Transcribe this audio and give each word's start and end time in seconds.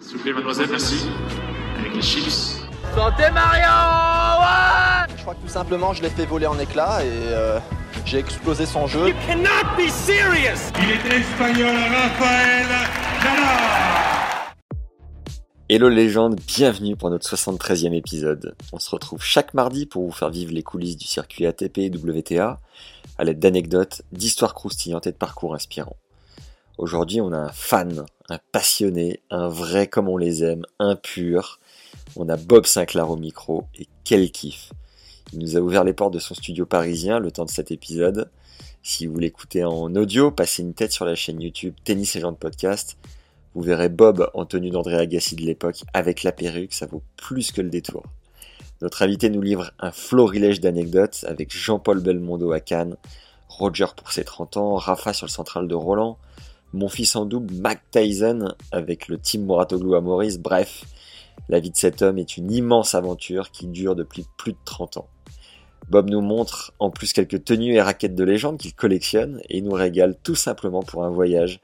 S'il 0.00 0.18
vous 0.18 0.22
plaît, 0.22 0.32
mademoiselle, 0.32 0.68
merci. 0.70 1.06
Avec 1.78 1.94
les 1.94 2.02
chips. 2.02 2.60
Santé 2.94 3.30
Mario 3.32 3.66
ouais 4.40 5.14
Je 5.16 5.22
crois 5.22 5.34
que 5.34 5.40
tout 5.40 5.48
simplement, 5.48 5.92
je 5.94 6.02
l'ai 6.02 6.10
fait 6.10 6.26
voler 6.26 6.46
en 6.46 6.58
éclats 6.58 7.02
et 7.02 7.08
euh, 7.08 7.58
j'ai 8.04 8.18
explosé 8.18 8.66
son 8.66 8.86
jeu. 8.86 9.12
cannot 9.26 9.64
be 9.76 9.88
serious 9.88 10.70
il 10.78 10.90
est 10.90 11.16
espagnol, 11.16 11.74
Rafael 11.74 12.66
Hello 15.68 15.88
légende, 15.88 16.38
bienvenue 16.46 16.94
pour 16.94 17.10
notre 17.10 17.28
73e 17.28 17.92
épisode. 17.92 18.54
On 18.72 18.78
se 18.78 18.90
retrouve 18.90 19.22
chaque 19.22 19.52
mardi 19.52 19.86
pour 19.86 20.04
vous 20.04 20.12
faire 20.12 20.30
vivre 20.30 20.52
les 20.52 20.62
coulisses 20.62 20.96
du 20.96 21.06
circuit 21.06 21.44
ATP 21.44 21.78
et 21.78 21.90
WTA 21.90 22.60
à 23.18 23.24
l'aide 23.24 23.40
d'anecdotes, 23.40 24.02
d'histoires 24.12 24.54
croustillantes 24.54 25.06
et 25.06 25.12
de 25.12 25.16
parcours 25.16 25.54
inspirants. 25.54 25.96
Aujourd'hui, 26.78 27.22
on 27.22 27.32
a 27.32 27.38
un 27.38 27.52
fan, 27.52 28.04
un 28.28 28.38
passionné, 28.52 29.20
un 29.30 29.48
vrai 29.48 29.86
comme 29.86 30.08
on 30.08 30.18
les 30.18 30.44
aime, 30.44 30.66
un 30.78 30.94
pur. 30.94 31.58
On 32.16 32.28
a 32.28 32.36
Bob 32.36 32.66
Sinclair 32.66 33.10
au 33.10 33.16
micro 33.16 33.64
et 33.78 33.88
quel 34.04 34.30
kiff. 34.30 34.72
Il 35.32 35.38
nous 35.38 35.56
a 35.56 35.60
ouvert 35.60 35.84
les 35.84 35.94
portes 35.94 36.12
de 36.12 36.18
son 36.18 36.34
studio 36.34 36.66
parisien 36.66 37.18
le 37.18 37.30
temps 37.30 37.46
de 37.46 37.50
cet 37.50 37.70
épisode. 37.70 38.30
Si 38.82 39.06
vous 39.06 39.18
l'écoutez 39.18 39.64
en 39.64 39.94
audio, 39.96 40.30
passez 40.30 40.62
une 40.62 40.74
tête 40.74 40.92
sur 40.92 41.06
la 41.06 41.14
chaîne 41.14 41.40
YouTube 41.40 41.74
Tennis 41.82 42.14
et 42.14 42.20
Gens 42.20 42.34
Podcast. 42.34 42.98
Vous 43.54 43.62
verrez 43.62 43.88
Bob 43.88 44.30
en 44.34 44.44
tenue 44.44 44.68
d'André 44.68 44.96
Agassi 44.96 45.34
de 45.34 45.42
l'époque 45.46 45.82
avec 45.94 46.24
la 46.24 46.32
perruque, 46.32 46.74
ça 46.74 46.84
vaut 46.84 47.02
plus 47.16 47.52
que 47.52 47.62
le 47.62 47.70
détour. 47.70 48.02
Notre 48.82 49.00
invité 49.00 49.30
nous 49.30 49.40
livre 49.40 49.70
un 49.80 49.92
florilège 49.92 50.60
d'anecdotes 50.60 51.24
avec 51.26 51.56
Jean-Paul 51.56 52.00
Belmondo 52.00 52.52
à 52.52 52.60
Cannes, 52.60 52.98
Roger 53.48 53.86
pour 53.96 54.12
ses 54.12 54.24
30 54.24 54.58
ans, 54.58 54.74
Rafa 54.74 55.14
sur 55.14 55.24
le 55.24 55.30
central 55.30 55.68
de 55.68 55.74
Roland, 55.74 56.18
mon 56.72 56.88
fils 56.88 57.16
en 57.16 57.24
double, 57.24 57.54
Mac 57.54 57.82
Tyson 57.90 58.54
avec 58.72 59.08
le 59.08 59.18
team 59.18 59.44
Moratoglou 59.44 59.94
à 59.94 60.00
Maurice, 60.00 60.38
bref, 60.38 60.84
la 61.48 61.60
vie 61.60 61.70
de 61.70 61.76
cet 61.76 62.02
homme 62.02 62.18
est 62.18 62.36
une 62.36 62.50
immense 62.50 62.94
aventure 62.94 63.50
qui 63.50 63.66
dure 63.66 63.94
depuis 63.94 64.26
plus 64.36 64.52
de 64.52 64.58
30 64.64 64.98
ans. 64.98 65.08
Bob 65.88 66.10
nous 66.10 66.20
montre 66.20 66.72
en 66.80 66.90
plus 66.90 67.12
quelques 67.12 67.44
tenues 67.44 67.74
et 67.74 67.80
raquettes 67.80 68.16
de 68.16 68.24
légende 68.24 68.58
qu'il 68.58 68.74
collectionne 68.74 69.40
et 69.48 69.60
nous 69.60 69.72
régale 69.72 70.16
tout 70.22 70.34
simplement 70.34 70.82
pour 70.82 71.04
un 71.04 71.10
voyage 71.10 71.60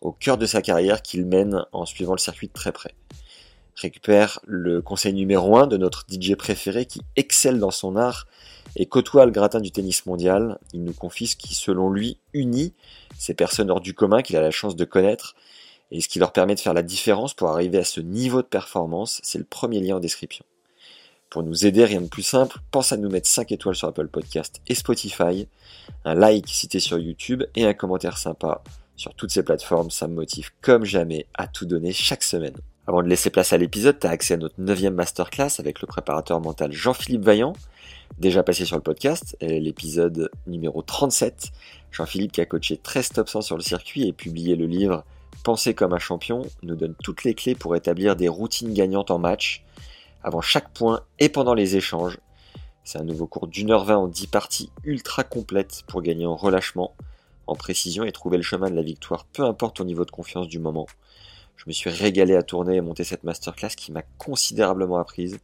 au 0.00 0.12
cœur 0.12 0.38
de 0.38 0.46
sa 0.46 0.62
carrière 0.62 1.02
qu'il 1.02 1.24
mène 1.26 1.64
en 1.72 1.86
suivant 1.86 2.12
le 2.12 2.18
circuit 2.18 2.48
de 2.48 2.52
très 2.52 2.72
près. 2.72 2.94
Récupère 3.76 4.40
le 4.44 4.82
conseil 4.82 5.14
numéro 5.14 5.56
1 5.56 5.68
de 5.68 5.76
notre 5.76 6.04
DJ 6.10 6.34
préféré 6.34 6.86
qui 6.86 7.00
excelle 7.16 7.60
dans 7.60 7.70
son 7.70 7.96
art 7.96 8.26
et 8.76 8.86
côtoie 8.86 9.24
le 9.24 9.30
gratin 9.30 9.60
du 9.60 9.70
tennis 9.70 10.04
mondial. 10.06 10.58
Il 10.72 10.82
nous 10.82 10.92
confie 10.92 11.28
ce 11.28 11.36
qui, 11.36 11.54
selon 11.54 11.90
lui, 11.90 12.18
unit 12.34 12.74
ces 13.20 13.34
personnes 13.34 13.70
hors 13.70 13.82
du 13.82 13.92
commun 13.92 14.22
qu'il 14.22 14.36
a 14.36 14.40
la 14.40 14.50
chance 14.50 14.74
de 14.74 14.84
connaître 14.86 15.36
et 15.90 16.00
ce 16.00 16.08
qui 16.08 16.18
leur 16.18 16.32
permet 16.32 16.54
de 16.54 16.60
faire 16.60 16.72
la 16.72 16.82
différence 16.82 17.34
pour 17.34 17.50
arriver 17.50 17.76
à 17.78 17.84
ce 17.84 18.00
niveau 18.00 18.40
de 18.40 18.46
performance. 18.46 19.20
C'est 19.22 19.38
le 19.38 19.44
premier 19.44 19.78
lien 19.80 19.96
en 19.96 20.00
description. 20.00 20.44
Pour 21.28 21.42
nous 21.42 21.66
aider, 21.66 21.84
rien 21.84 22.00
de 22.00 22.08
plus 22.08 22.22
simple, 22.22 22.58
pense 22.70 22.92
à 22.92 22.96
nous 22.96 23.10
mettre 23.10 23.28
5 23.28 23.52
étoiles 23.52 23.76
sur 23.76 23.88
Apple 23.88 24.08
Podcast 24.08 24.62
et 24.66 24.74
Spotify, 24.74 25.46
un 26.04 26.14
like 26.14 26.48
cité 26.48 26.80
sur 26.80 26.98
YouTube 26.98 27.44
et 27.54 27.66
un 27.66 27.74
commentaire 27.74 28.16
sympa 28.16 28.62
sur 28.96 29.14
toutes 29.14 29.30
ces 29.30 29.42
plateformes. 29.42 29.90
Ça 29.90 30.08
me 30.08 30.14
motive 30.14 30.50
comme 30.62 30.84
jamais 30.84 31.26
à 31.34 31.46
tout 31.46 31.66
donner 31.66 31.92
chaque 31.92 32.22
semaine. 32.22 32.56
Avant 32.90 33.04
de 33.04 33.08
laisser 33.08 33.30
place 33.30 33.52
à 33.52 33.56
l'épisode, 33.56 34.00
tu 34.00 34.08
as 34.08 34.10
accès 34.10 34.34
à 34.34 34.36
notre 34.36 34.56
9 34.58 34.82
masterclass 34.90 35.60
avec 35.60 35.80
le 35.80 35.86
préparateur 35.86 36.40
mental 36.40 36.72
Jean-Philippe 36.72 37.22
Vaillant, 37.22 37.52
déjà 38.18 38.42
passé 38.42 38.64
sur 38.64 38.74
le 38.74 38.82
podcast, 38.82 39.36
l'épisode 39.40 40.28
numéro 40.48 40.82
37. 40.82 41.52
Jean-Philippe 41.92 42.32
qui 42.32 42.40
a 42.40 42.46
coaché 42.46 42.76
13 42.78 43.10
top 43.10 43.28
100 43.28 43.42
sur 43.42 43.56
le 43.56 43.62
circuit 43.62 44.08
et 44.08 44.12
publié 44.12 44.56
le 44.56 44.66
livre 44.66 45.04
Penser 45.44 45.72
comme 45.72 45.92
un 45.92 46.00
champion 46.00 46.42
nous 46.64 46.74
donne 46.74 46.96
toutes 47.00 47.22
les 47.22 47.34
clés 47.34 47.54
pour 47.54 47.76
établir 47.76 48.16
des 48.16 48.26
routines 48.26 48.74
gagnantes 48.74 49.12
en 49.12 49.20
match, 49.20 49.62
avant 50.24 50.40
chaque 50.40 50.72
point 50.72 51.02
et 51.20 51.28
pendant 51.28 51.54
les 51.54 51.76
échanges. 51.76 52.18
C'est 52.82 52.98
un 52.98 53.04
nouveau 53.04 53.28
cours 53.28 53.46
d'une 53.46 53.70
heure 53.70 53.84
20 53.84 53.96
en 53.98 54.08
10 54.08 54.26
parties 54.26 54.72
ultra 54.82 55.22
complètes 55.22 55.84
pour 55.86 56.02
gagner 56.02 56.26
en 56.26 56.34
relâchement, 56.34 56.96
en 57.46 57.54
précision 57.54 58.02
et 58.02 58.10
trouver 58.10 58.36
le 58.36 58.42
chemin 58.42 58.68
de 58.68 58.74
la 58.74 58.82
victoire, 58.82 59.26
peu 59.26 59.44
importe 59.44 59.76
ton 59.76 59.84
niveau 59.84 60.04
de 60.04 60.10
confiance 60.10 60.48
du 60.48 60.58
moment. 60.58 60.88
Je 61.60 61.64
me 61.66 61.72
suis 61.74 61.90
régalé 61.90 62.36
à 62.36 62.42
tourner 62.42 62.76
et 62.76 62.80
monter 62.80 63.04
cette 63.04 63.22
masterclass 63.22 63.68
qui 63.76 63.92
m'a 63.92 64.00
considérablement 64.16 64.96
apprise 64.98 65.34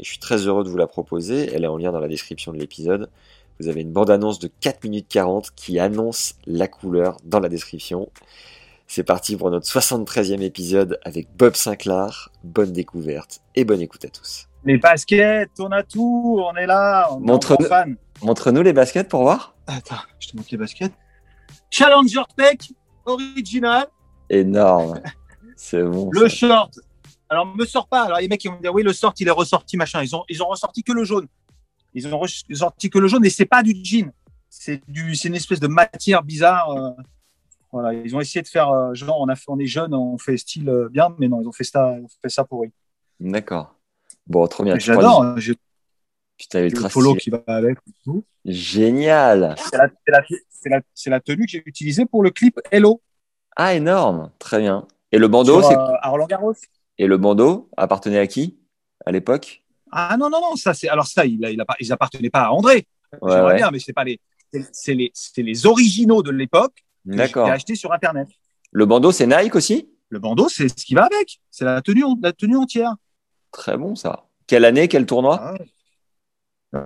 et 0.00 0.02
je 0.02 0.08
suis 0.08 0.18
très 0.18 0.38
heureux 0.48 0.64
de 0.64 0.68
vous 0.68 0.76
la 0.76 0.88
proposer. 0.88 1.48
Elle 1.54 1.62
est 1.62 1.68
en 1.68 1.76
lien 1.76 1.92
dans 1.92 2.00
la 2.00 2.08
description 2.08 2.52
de 2.52 2.58
l'épisode. 2.58 3.08
Vous 3.60 3.68
avez 3.68 3.82
une 3.82 3.92
bande-annonce 3.92 4.40
de 4.40 4.50
4 4.60 4.82
minutes 4.82 5.06
40 5.08 5.52
qui 5.54 5.78
annonce 5.78 6.34
la 6.46 6.66
couleur 6.66 7.18
dans 7.22 7.38
la 7.38 7.48
description. 7.48 8.10
C'est 8.88 9.04
parti 9.04 9.36
pour 9.36 9.48
notre 9.52 9.68
73e 9.68 10.40
épisode 10.40 10.98
avec 11.04 11.28
Bob 11.36 11.54
Sinclair. 11.54 12.30
Bonne 12.42 12.72
découverte 12.72 13.40
et 13.54 13.64
bonne 13.64 13.80
écoute 13.80 14.04
à 14.04 14.08
tous. 14.08 14.48
Les 14.64 14.78
baskets, 14.78 15.50
on 15.60 15.70
a 15.70 15.84
tout, 15.84 16.42
on 16.44 16.56
est 16.56 16.66
là, 16.66 17.08
on 17.12 17.22
est 17.22 17.26
Montre- 17.26 17.62
fan. 17.62 17.96
Montre-nous 18.22 18.62
les 18.62 18.72
baskets 18.72 19.08
pour 19.08 19.22
voir. 19.22 19.54
Attends, 19.68 20.02
je 20.18 20.30
te 20.30 20.36
montre 20.36 20.48
les 20.50 20.58
baskets. 20.58 20.92
Challenger 21.70 22.22
Tech, 22.36 22.72
original, 23.06 23.86
Énorme. 24.30 25.00
C'est 25.56 25.82
bon. 25.82 26.10
le 26.12 26.28
ça. 26.28 26.36
short. 26.36 26.78
Alors, 27.28 27.46
me 27.46 27.64
sors 27.64 27.88
pas. 27.88 28.02
Alors, 28.04 28.18
les 28.18 28.28
mecs, 28.28 28.44
ils 28.44 28.48
vont 28.48 28.56
me 28.56 28.62
dire, 28.62 28.72
oui, 28.74 28.82
le 28.82 28.92
short, 28.92 29.18
il 29.20 29.28
est 29.28 29.32
ressorti, 29.32 29.76
machin. 29.76 30.02
Ils 30.02 30.14
ont, 30.14 30.24
ils 30.28 30.42
ont 30.42 30.48
ressorti 30.48 30.82
que 30.82 30.92
le 30.92 31.04
jaune. 31.04 31.26
Ils 31.94 32.06
ont 32.12 32.18
ressorti 32.18 32.90
que 32.90 32.98
le 32.98 33.06
jaune 33.08 33.24
et 33.24 33.30
c'est 33.30 33.46
pas 33.46 33.62
du 33.62 33.74
jean. 33.82 34.10
C'est 34.50 34.80
du, 34.88 35.14
c'est 35.14 35.28
une 35.28 35.34
espèce 35.36 35.60
de 35.60 35.66
matière 35.68 36.22
bizarre. 36.22 36.70
euh, 36.70 36.90
voilà, 37.72 37.92
ils 37.94 38.14
ont 38.14 38.20
essayé 38.20 38.42
de 38.42 38.48
faire, 38.48 38.68
euh, 38.70 38.94
genre, 38.94 39.20
on, 39.20 39.28
a 39.28 39.34
fait, 39.36 39.44
on 39.48 39.58
est 39.58 39.66
jeune, 39.66 39.94
on 39.94 40.16
fait 40.18 40.36
style 40.36 40.68
euh, 40.68 40.88
bien, 40.88 41.14
mais 41.18 41.28
non, 41.28 41.40
ils 41.40 41.48
ont 41.48 41.52
fait 41.52 41.64
ça, 41.64 41.96
ils 41.98 42.04
ont 42.04 42.08
fait 42.22 42.28
ça 42.28 42.44
pourri. 42.44 42.70
D'accord. 43.18 43.74
Bon, 44.26 44.46
trop 44.46 44.62
bien. 44.64 44.78
J'adore. 44.78 45.22
hein, 45.22 45.34
J'ai 45.38 45.54
le 46.54 46.88
polo 46.88 47.14
qui 47.16 47.30
va 47.30 47.42
avec. 47.46 47.78
Génial. 48.44 49.54
C'est 49.58 49.76
la, 49.76 49.86
la- 50.08 50.22
la- 50.66 50.80
c'est 50.94 51.10
la 51.10 51.20
tenue 51.20 51.44
que 51.46 51.50
j'ai 51.52 51.62
utilisée 51.66 52.06
pour 52.06 52.22
le 52.22 52.30
clip 52.30 52.58
Hello 52.70 53.00
Ah, 53.56 53.74
énorme. 53.74 54.30
Très 54.38 54.58
bien. 54.60 54.86
Et 55.14 55.18
le 55.18 55.28
bandeau, 55.28 55.62
c'est 55.62 55.76
euh, 55.76 55.94
à 56.00 56.08
Roland 56.08 56.26
Garros. 56.26 56.54
Et 56.98 57.06
le 57.06 57.16
bandeau 57.16 57.70
appartenait 57.76 58.18
à 58.18 58.26
qui 58.26 58.58
à 59.06 59.12
l'époque? 59.12 59.62
Ah 59.92 60.16
non, 60.18 60.28
non, 60.28 60.40
non, 60.40 60.56
ça 60.56 60.74
c'est. 60.74 60.88
Alors 60.88 61.06
ça, 61.06 61.24
il, 61.24 61.44
a- 61.44 61.50
il 61.50 61.60
a 61.60 61.64
pas- 61.64 61.76
ils 61.78 61.92
appartenaient 61.92 62.30
pas 62.30 62.42
à 62.42 62.50
André. 62.50 62.88
Ouais, 63.22 63.30
J'aimerais 63.32 63.44
ouais. 63.52 63.56
bien, 63.56 63.70
mais 63.70 63.78
c'est 63.78 63.92
pas 63.92 64.02
les. 64.04 64.20
c'est- 64.72 64.94
les, 64.94 65.12
les 65.36 65.66
originaux 65.66 66.22
de 66.22 66.32
l'époque 66.32 66.84
que 67.06 67.12
j'ai 67.12 67.16
D'accord. 67.18 67.48
acheté 67.48 67.76
sur 67.76 67.92
Internet. 67.92 68.28
Le 68.72 68.86
bandeau, 68.86 69.12
c'est 69.12 69.26
Nike 69.26 69.54
aussi? 69.54 69.88
Le 70.08 70.18
bandeau, 70.18 70.48
c'est 70.48 70.68
ce 70.68 70.84
qui 70.84 70.94
va 70.94 71.04
avec. 71.04 71.40
C'est 71.50 71.64
la 71.64 71.80
tenue, 71.80 72.04
la 72.20 72.32
tenue 72.32 72.56
entière. 72.56 72.94
Très 73.52 73.76
bon 73.76 73.94
ça. 73.94 74.26
Quelle 74.48 74.64
année, 74.64 74.88
quel 74.88 75.06
tournoi? 75.06 75.38
Ah. 75.40 75.54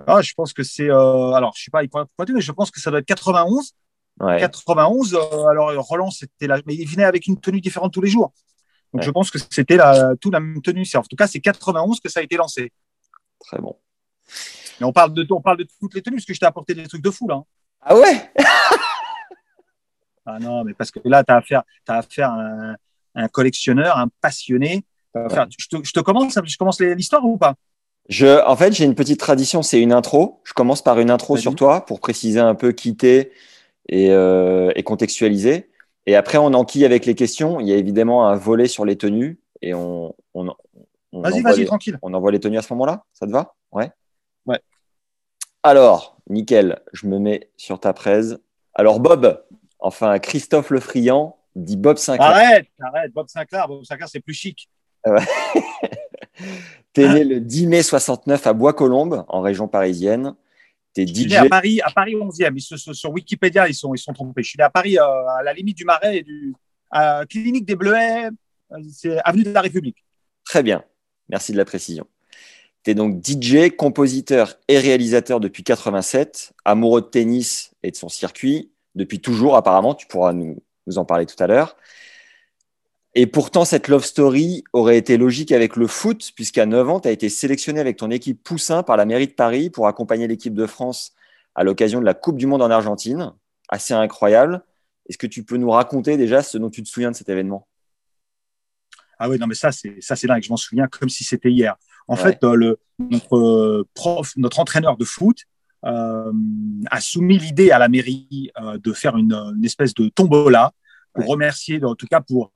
Ah, 0.05 0.21
je 0.21 0.33
pense 0.35 0.53
que 0.53 0.61
c'est. 0.63 0.89
euh, 0.89 1.31
alors, 1.31 1.53
je 1.55 1.63
sais 1.63 1.71
pas, 1.71 1.83
il 1.83 1.89
pourrait 1.89 2.05
pointer, 2.15 2.33
mais 2.33 2.41
je 2.41 2.51
pense 2.51 2.69
que 2.69 2.79
ça 2.79 2.91
doit 2.91 2.99
être 2.99 3.07
91. 3.07 3.73
Ouais. 4.19 4.39
91. 4.39 5.13
euh, 5.15 5.45
alors, 5.47 5.71
Roland, 5.85 6.11
c'était 6.11 6.47
là, 6.47 6.59
mais 6.65 6.75
il 6.75 6.85
venait 6.87 7.05
avec 7.05 7.25
une 7.27 7.39
tenue 7.39 7.61
différente 7.61 7.93
tous 7.93 8.01
les 8.01 8.09
jours. 8.09 8.33
Donc, 8.93 9.01
Ouais. 9.01 9.05
je 9.05 9.11
pense 9.11 9.31
que 9.31 9.37
c'était 9.49 9.77
la, 9.77 10.15
tout 10.19 10.31
la 10.31 10.39
même 10.39 10.61
tenue. 10.61 10.83
C'est- 10.85 10.97
En 10.97 11.03
tout 11.03 11.15
cas, 11.15 11.27
c'est 11.27 11.39
91 11.39 11.99
que 11.99 12.09
ça 12.09 12.19
a 12.19 12.23
été 12.23 12.35
lancé. 12.35 12.71
Très 13.39 13.59
bon. 13.59 13.77
Mais 14.79 14.85
on 14.85 14.91
parle 14.91 15.13
de, 15.13 15.25
on 15.31 15.41
parle 15.41 15.57
de 15.57 15.67
toutes 15.79 15.93
les 15.93 16.01
tenues, 16.01 16.17
parce 16.17 16.25
que 16.25 16.33
je 16.33 16.39
t'ai 16.39 16.45
apporté 16.45 16.73
des 16.73 16.87
trucs 16.87 17.01
de 17.03 17.11
fou, 17.11 17.27
là. 17.27 17.35
hein. 17.35 17.43
Ah 17.81 17.95
ouais? 17.97 18.31
Ah 20.25 20.37
non, 20.39 20.63
mais 20.63 20.73
parce 20.73 20.91
que 20.91 20.99
là, 21.05 21.23
tu 21.23 21.31
as 21.31 21.37
affaire, 21.37 21.63
as 21.87 21.97
affaire 21.97 22.29
à 22.31 22.39
un, 22.41 22.75
un 23.15 23.27
collectionneur, 23.27 23.97
un 23.97 24.07
passionné. 24.21 24.83
T'as 25.13 25.47
je, 25.57 25.67
te, 25.67 25.83
je 25.83 25.91
te 25.91 25.99
commence, 26.01 26.37
je 26.43 26.57
commence 26.57 26.79
l'histoire 26.81 27.25
ou 27.25 27.37
pas? 27.37 27.55
Je, 28.09 28.43
en 28.45 28.55
fait, 28.55 28.73
j'ai 28.73 28.85
une 28.85 28.95
petite 28.95 29.19
tradition, 29.19 29.63
c'est 29.63 29.81
une 29.81 29.91
intro. 29.93 30.41
Je 30.43 30.53
commence 30.53 30.83
par 30.83 30.99
une 30.99 31.09
intro 31.09 31.33
Vas-y. 31.35 31.41
sur 31.43 31.55
toi 31.55 31.85
pour 31.85 31.99
préciser 31.99 32.39
un 32.39 32.53
peu 32.55 32.71
qui 32.73 32.95
t'es 32.95 33.31
et, 33.89 34.11
euh, 34.11 34.71
et 34.75 34.83
contextualiser. 34.83 35.69
Et 36.05 36.15
après, 36.15 36.37
on 36.37 36.53
enquille 36.53 36.85
avec 36.85 37.05
les 37.05 37.15
questions. 37.15 37.59
Il 37.59 37.67
y 37.67 37.73
a 37.73 37.75
évidemment 37.75 38.27
un 38.27 38.35
volet 38.35 38.67
sur 38.67 38.85
les 38.85 38.95
tenues 38.95 39.39
et 39.61 39.73
on, 39.73 40.15
on, 40.33 40.49
on 41.11 41.21
Vas-y, 41.21 41.33
envoie 41.39 41.51
vas-y, 41.51 41.59
les- 41.61 41.65
tranquille. 41.65 41.99
On 42.01 42.13
envoie 42.13 42.31
les 42.31 42.39
tenues 42.39 42.57
à 42.57 42.61
ce 42.61 42.71
moment-là? 42.73 43.03
Ça 43.13 43.25
te 43.27 43.31
va? 43.31 43.55
Ouais. 43.71 43.91
Ouais. 44.45 44.59
Alors, 45.63 46.17
nickel, 46.29 46.79
je 46.93 47.07
me 47.07 47.19
mets 47.19 47.49
sur 47.57 47.79
ta 47.79 47.91
presse. 47.93 48.37
Alors, 48.73 48.99
Bob, 48.99 49.43
enfin, 49.79 50.17
Christophe 50.19 50.69
Le 50.69 50.79
Friand, 50.79 51.37
dit 51.55 51.75
Bob 51.77 51.97
Sinclair. 51.97 52.29
Arrête, 52.29 52.67
arrête, 52.79 53.11
Bob 53.11 53.27
Sinclair, 53.27 53.67
Bob 53.67 53.83
Sinclair, 53.83 54.07
c'est 54.07 54.21
plus 54.21 54.33
chic. 54.33 54.69
T'es 56.93 57.07
né 57.13 57.23
le 57.23 57.39
10 57.39 57.67
mai 57.67 57.83
69 57.83 58.47
à 58.47 58.53
Bois-Colombes, 58.53 59.25
en 59.27 59.41
région 59.41 59.67
parisienne. 59.67 60.35
T'es 60.93 61.05
Je 61.07 61.13
suis 61.13 61.25
né 61.27 61.35
à 61.35 61.49
Paris, 61.49 61.81
à 61.81 61.91
Paris 61.91 62.15
11e. 62.15 62.57
Ils 62.57 62.61
se- 62.61 62.77
se- 62.77 62.93
sur 62.93 63.11
Wikipédia, 63.11 63.67
ils 63.67 63.73
sont, 63.75 63.93
ils 63.93 63.99
sont 63.99 64.13
trompés. 64.13 64.43
Je 64.43 64.49
suis 64.49 64.57
né 64.57 64.63
à 64.63 64.69
Paris, 64.69 64.97
euh, 64.97 65.03
à 65.03 65.43
la 65.43 65.53
limite 65.53 65.77
du 65.77 65.85
Marais 65.85 66.17
et 66.17 66.23
du 66.23 66.53
à 66.91 67.23
clinique 67.29 67.65
des 67.65 67.75
Bleuets. 67.75 68.29
euh, 68.71 68.77
C'est 68.91 69.19
avenue 69.19 69.43
de 69.43 69.51
la 69.51 69.61
République. 69.61 70.03
Très 70.45 70.63
bien. 70.63 70.83
Merci 71.29 71.51
de 71.51 71.57
la 71.57 71.65
précision. 71.65 72.07
Tu 72.83 72.91
es 72.91 72.93
donc 72.95 73.21
DJ, 73.21 73.69
compositeur 73.75 74.55
et 74.67 74.79
réalisateur 74.79 75.39
depuis 75.39 75.63
87, 75.63 76.53
amoureux 76.65 77.01
de 77.01 77.07
tennis 77.07 77.71
et 77.83 77.91
de 77.91 77.95
son 77.95 78.09
circuit, 78.09 78.71
depuis 78.95 79.19
toujours 79.19 79.55
apparemment, 79.57 79.93
tu 79.93 80.07
pourras 80.07 80.33
nous, 80.33 80.57
nous 80.87 80.97
en 80.97 81.05
parler 81.05 81.25
tout 81.25 81.41
à 81.43 81.47
l'heure. 81.47 81.75
Et 83.21 83.27
pourtant, 83.27 83.65
cette 83.65 83.89
love 83.89 84.05
story 84.05 84.63
aurait 84.71 84.97
été 84.97 85.17
logique 85.17 85.51
avec 85.51 85.75
le 85.75 85.87
foot, 85.87 86.31
puisqu'à 86.35 86.65
9 86.65 86.87
ans, 86.87 86.99
tu 87.01 87.09
as 87.09 87.11
été 87.11 87.27
sélectionné 87.27 87.81
avec 87.81 87.97
ton 87.97 88.09
équipe 88.11 88.41
Poussin 88.41 88.81
par 88.81 88.95
la 88.95 89.03
mairie 89.05 89.27
de 89.27 89.33
Paris 89.33 89.69
pour 89.69 89.87
accompagner 89.87 90.25
l'équipe 90.25 90.53
de 90.53 90.65
France 90.65 91.11
à 91.53 91.65
l'occasion 91.65 91.99
de 91.99 92.05
la 92.05 92.13
Coupe 92.13 92.37
du 92.37 92.47
Monde 92.47 92.61
en 92.61 92.69
Argentine. 92.71 93.33
Assez 93.67 93.93
incroyable. 93.93 94.63
Est-ce 95.09 95.17
que 95.17 95.27
tu 95.27 95.43
peux 95.43 95.57
nous 95.57 95.69
raconter 95.69 96.15
déjà 96.15 96.41
ce 96.41 96.57
dont 96.57 96.69
tu 96.69 96.81
te 96.81 96.87
souviens 96.87 97.11
de 97.11 97.15
cet 97.17 97.27
événement? 97.27 97.67
Ah 99.17 99.27
oui, 99.27 99.37
non, 99.37 99.47
mais 99.47 99.55
ça, 99.55 99.73
c'est 99.73 99.97
ça, 99.99 100.15
c'est 100.15 100.27
dingue. 100.27 100.41
Je 100.41 100.49
m'en 100.49 100.55
souviens 100.55 100.87
comme 100.87 101.09
si 101.09 101.25
c'était 101.25 101.51
hier. 101.51 101.75
En 102.07 102.15
Ouais. 102.15 102.21
fait, 102.21 102.41
euh, 102.45 102.55
le, 102.55 102.79
notre 102.99 103.35
euh, 103.37 103.85
prof, 103.95 104.31
notre 104.37 104.61
entraîneur 104.61 104.95
de 104.95 105.03
foot 105.03 105.39
euh, 105.83 106.31
a 106.89 107.01
soumis 107.01 107.37
l'idée 107.37 107.71
à 107.71 107.79
la 107.79 107.89
mairie 107.89 108.49
euh, 108.61 108.77
de 108.77 108.93
faire 108.93 109.17
une, 109.17 109.33
une 109.33 109.65
espèce 109.65 109.93
de 109.93 110.07
tombola 110.07 110.71
pour 111.13 111.25
Ouais. 111.25 111.31
remercier, 111.31 111.83
en 111.83 111.95
tout 111.95 112.07
cas 112.07 112.21
pour 112.21 112.53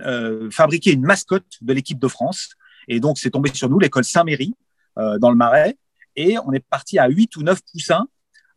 euh, 0.00 0.50
fabriquer 0.50 0.92
une 0.92 1.02
mascotte 1.02 1.58
de 1.60 1.72
l'équipe 1.72 1.98
de 1.98 2.08
France. 2.08 2.50
Et 2.88 3.00
donc, 3.00 3.18
c'est 3.18 3.30
tombé 3.30 3.50
sur 3.52 3.68
nous, 3.68 3.78
l'école 3.78 4.04
Saint-Méry, 4.04 4.54
euh, 4.98 5.18
dans 5.18 5.30
le 5.30 5.36
Marais. 5.36 5.76
Et 6.16 6.36
on 6.38 6.52
est 6.52 6.64
parti 6.66 6.98
à 6.98 7.08
8 7.08 7.36
ou 7.36 7.42
9 7.42 7.60
poussins, 7.72 8.08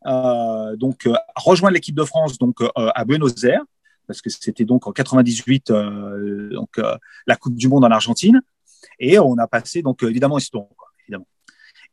euh, 0.07 0.75
donc 0.75 1.07
rejoindre 1.35 1.75
l'équipe 1.75 1.95
de 1.95 2.03
France 2.03 2.39
donc 2.39 2.57
à 2.75 3.05
Buenos 3.05 3.43
Aires, 3.43 3.63
parce 4.07 4.21
que 4.21 4.31
c'était 4.31 4.65
donc 4.65 4.87
en 4.87 4.91
98 4.91 5.69
euh, 5.69 6.49
donc 6.49 6.81
la 7.27 7.35
Coupe 7.35 7.55
du 7.55 7.67
Monde 7.67 7.85
en 7.85 7.91
Argentine. 7.91 8.41
Et 8.99 9.19
on 9.19 9.37
a 9.37 9.47
passé 9.47 9.83
donc 9.83 10.01
évidemment 10.01 10.39
ils 10.39 10.43
se 10.43 10.49
sont. 10.49 10.67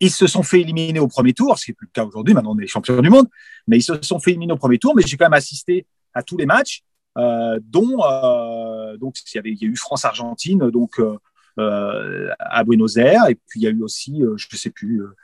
Ils 0.02 0.10
se 0.10 0.26
sont 0.26 0.42
fait 0.42 0.62
éliminer 0.62 0.98
au 0.98 1.08
premier 1.08 1.34
tour, 1.34 1.58
ce 1.58 1.66
qui 1.66 1.72
n'est 1.72 1.74
plus 1.74 1.84
le 1.84 1.92
cas 1.92 2.06
aujourd'hui. 2.06 2.32
Maintenant, 2.32 2.54
on 2.56 2.58
est 2.58 2.66
champion 2.66 3.02
du 3.02 3.10
monde, 3.10 3.28
mais 3.66 3.76
ils 3.76 3.82
se 3.82 4.00
sont 4.00 4.18
fait 4.18 4.30
éliminer 4.30 4.54
au 4.54 4.56
premier 4.56 4.78
tour. 4.78 4.94
Mais 4.96 5.02
j'ai 5.04 5.18
quand 5.18 5.26
même 5.26 5.34
assisté 5.34 5.86
à 6.14 6.22
tous 6.22 6.38
les 6.38 6.46
matchs, 6.46 6.82
dont 7.16 8.04
euh, 8.04 8.96
donc 8.96 9.16
il 9.20 9.36
y 9.36 9.38
avait 9.38 9.52
il 9.52 9.62
y 9.62 9.66
a 9.66 9.68
eu 9.68 9.76
France-Argentine, 9.76 10.70
donc 10.70 10.98
euh, 11.00 11.18
euh, 11.58 12.30
à 12.38 12.64
Buenos 12.64 12.96
Aires, 12.96 13.28
et 13.28 13.34
puis 13.34 13.60
il 13.60 13.62
y 13.62 13.66
a 13.66 13.70
eu 13.70 13.82
aussi, 13.82 14.22
euh, 14.22 14.36
je 14.36 14.46
ne 14.52 14.56
sais 14.56 14.70
plus, 14.70 15.02
euh, 15.02 15.14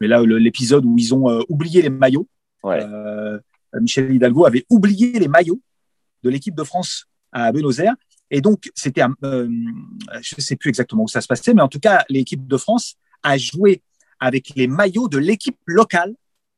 mais 0.00 0.08
là 0.08 0.22
l'épisode 0.22 0.84
où 0.84 0.96
ils 0.98 1.14
ont 1.14 1.30
euh, 1.30 1.42
oublié 1.48 1.82
les 1.82 1.90
maillots. 1.90 2.28
Ouais. 2.62 2.82
Euh, 2.82 3.38
Michel 3.80 4.12
Hidalgo 4.12 4.46
avait 4.46 4.64
oublié 4.70 5.18
les 5.18 5.28
maillots 5.28 5.60
de 6.22 6.30
l'équipe 6.30 6.54
de 6.54 6.64
France 6.64 7.06
à 7.32 7.52
Buenos 7.52 7.78
Aires. 7.80 7.96
Et 8.30 8.40
donc, 8.40 8.70
c'était, 8.74 9.02
euh, 9.02 9.48
je 10.20 10.34
ne 10.36 10.40
sais 10.40 10.56
plus 10.56 10.70
exactement 10.70 11.04
où 11.04 11.08
ça 11.08 11.20
se 11.20 11.26
passait, 11.26 11.54
mais 11.54 11.62
en 11.62 11.68
tout 11.68 11.80
cas, 11.80 12.04
l'équipe 12.08 12.46
de 12.46 12.56
France 12.56 12.96
a 13.22 13.36
joué 13.36 13.82
avec 14.18 14.52
les 14.56 14.66
maillots 14.66 15.08
de 15.08 15.18
l'équipe 15.18 15.58
locale, 15.66 16.14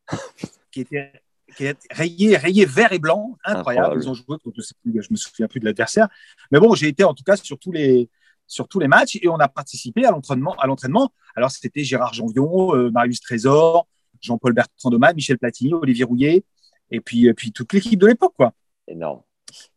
qui 0.70 0.82
était, 0.82 1.12
qui 1.56 1.66
était 1.66 1.88
rayé, 1.90 2.36
rayé 2.36 2.64
vert 2.64 2.92
et 2.92 2.98
blanc. 2.98 3.36
Incroyable. 3.44 3.86
Incroyable. 3.86 4.02
Ils 4.02 4.08
ont 4.10 4.14
joué, 4.14 4.24
contre- 4.26 4.52
je 4.56 5.08
me 5.10 5.16
souviens 5.16 5.48
plus 5.48 5.60
de 5.60 5.64
l'adversaire. 5.64 6.08
Mais 6.50 6.60
bon, 6.60 6.74
j'ai 6.74 6.88
été 6.88 7.04
en 7.04 7.14
tout 7.14 7.24
cas 7.24 7.36
sur 7.36 7.58
tous 7.58 7.72
les, 7.72 8.08
sur 8.46 8.68
tous 8.68 8.78
les 8.78 8.88
matchs 8.88 9.18
et 9.22 9.28
on 9.28 9.36
a 9.36 9.48
participé 9.48 10.04
à 10.04 10.10
l'entraînement. 10.10 10.54
À 10.56 10.66
l'entraînement. 10.66 11.12
Alors, 11.34 11.50
c'était 11.50 11.84
Gérard 11.84 12.14
Janvion, 12.14 12.74
euh, 12.74 12.90
Marius 12.90 13.20
Trésor, 13.20 13.86
Jean-Paul 14.20 14.52
Bertrand 14.52 14.90
de 14.90 14.96
Man, 14.96 15.14
Michel 15.14 15.38
Platini, 15.38 15.74
Olivier 15.74 16.04
Rouillet, 16.04 16.44
et 16.90 17.00
puis, 17.00 17.26
et 17.26 17.34
puis 17.34 17.52
toute 17.52 17.72
l'équipe 17.72 17.98
de 17.98 18.06
l'époque, 18.06 18.34
quoi. 18.36 18.52
Énorme. 18.88 19.22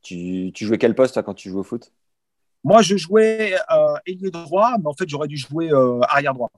Tu, 0.02 0.52
tu 0.54 0.66
jouais 0.66 0.78
quel 0.78 0.96
poste 0.96 1.14
toi, 1.14 1.24
quand 1.24 1.34
tu 1.34 1.50
jouais 1.50 1.60
au 1.60 1.64
foot? 1.64 1.92
Moi, 2.64 2.82
je 2.82 2.98
jouais 2.98 3.56
euh, 3.72 3.96
ailier 4.06 4.32
droit, 4.32 4.76
mais 4.80 4.88
en 4.88 4.94
fait, 4.94 5.08
j'aurais 5.08 5.28
dû 5.28 5.38
jouer 5.38 5.72
euh, 5.72 6.00
arrière 6.02 6.34
droit. 6.34 6.52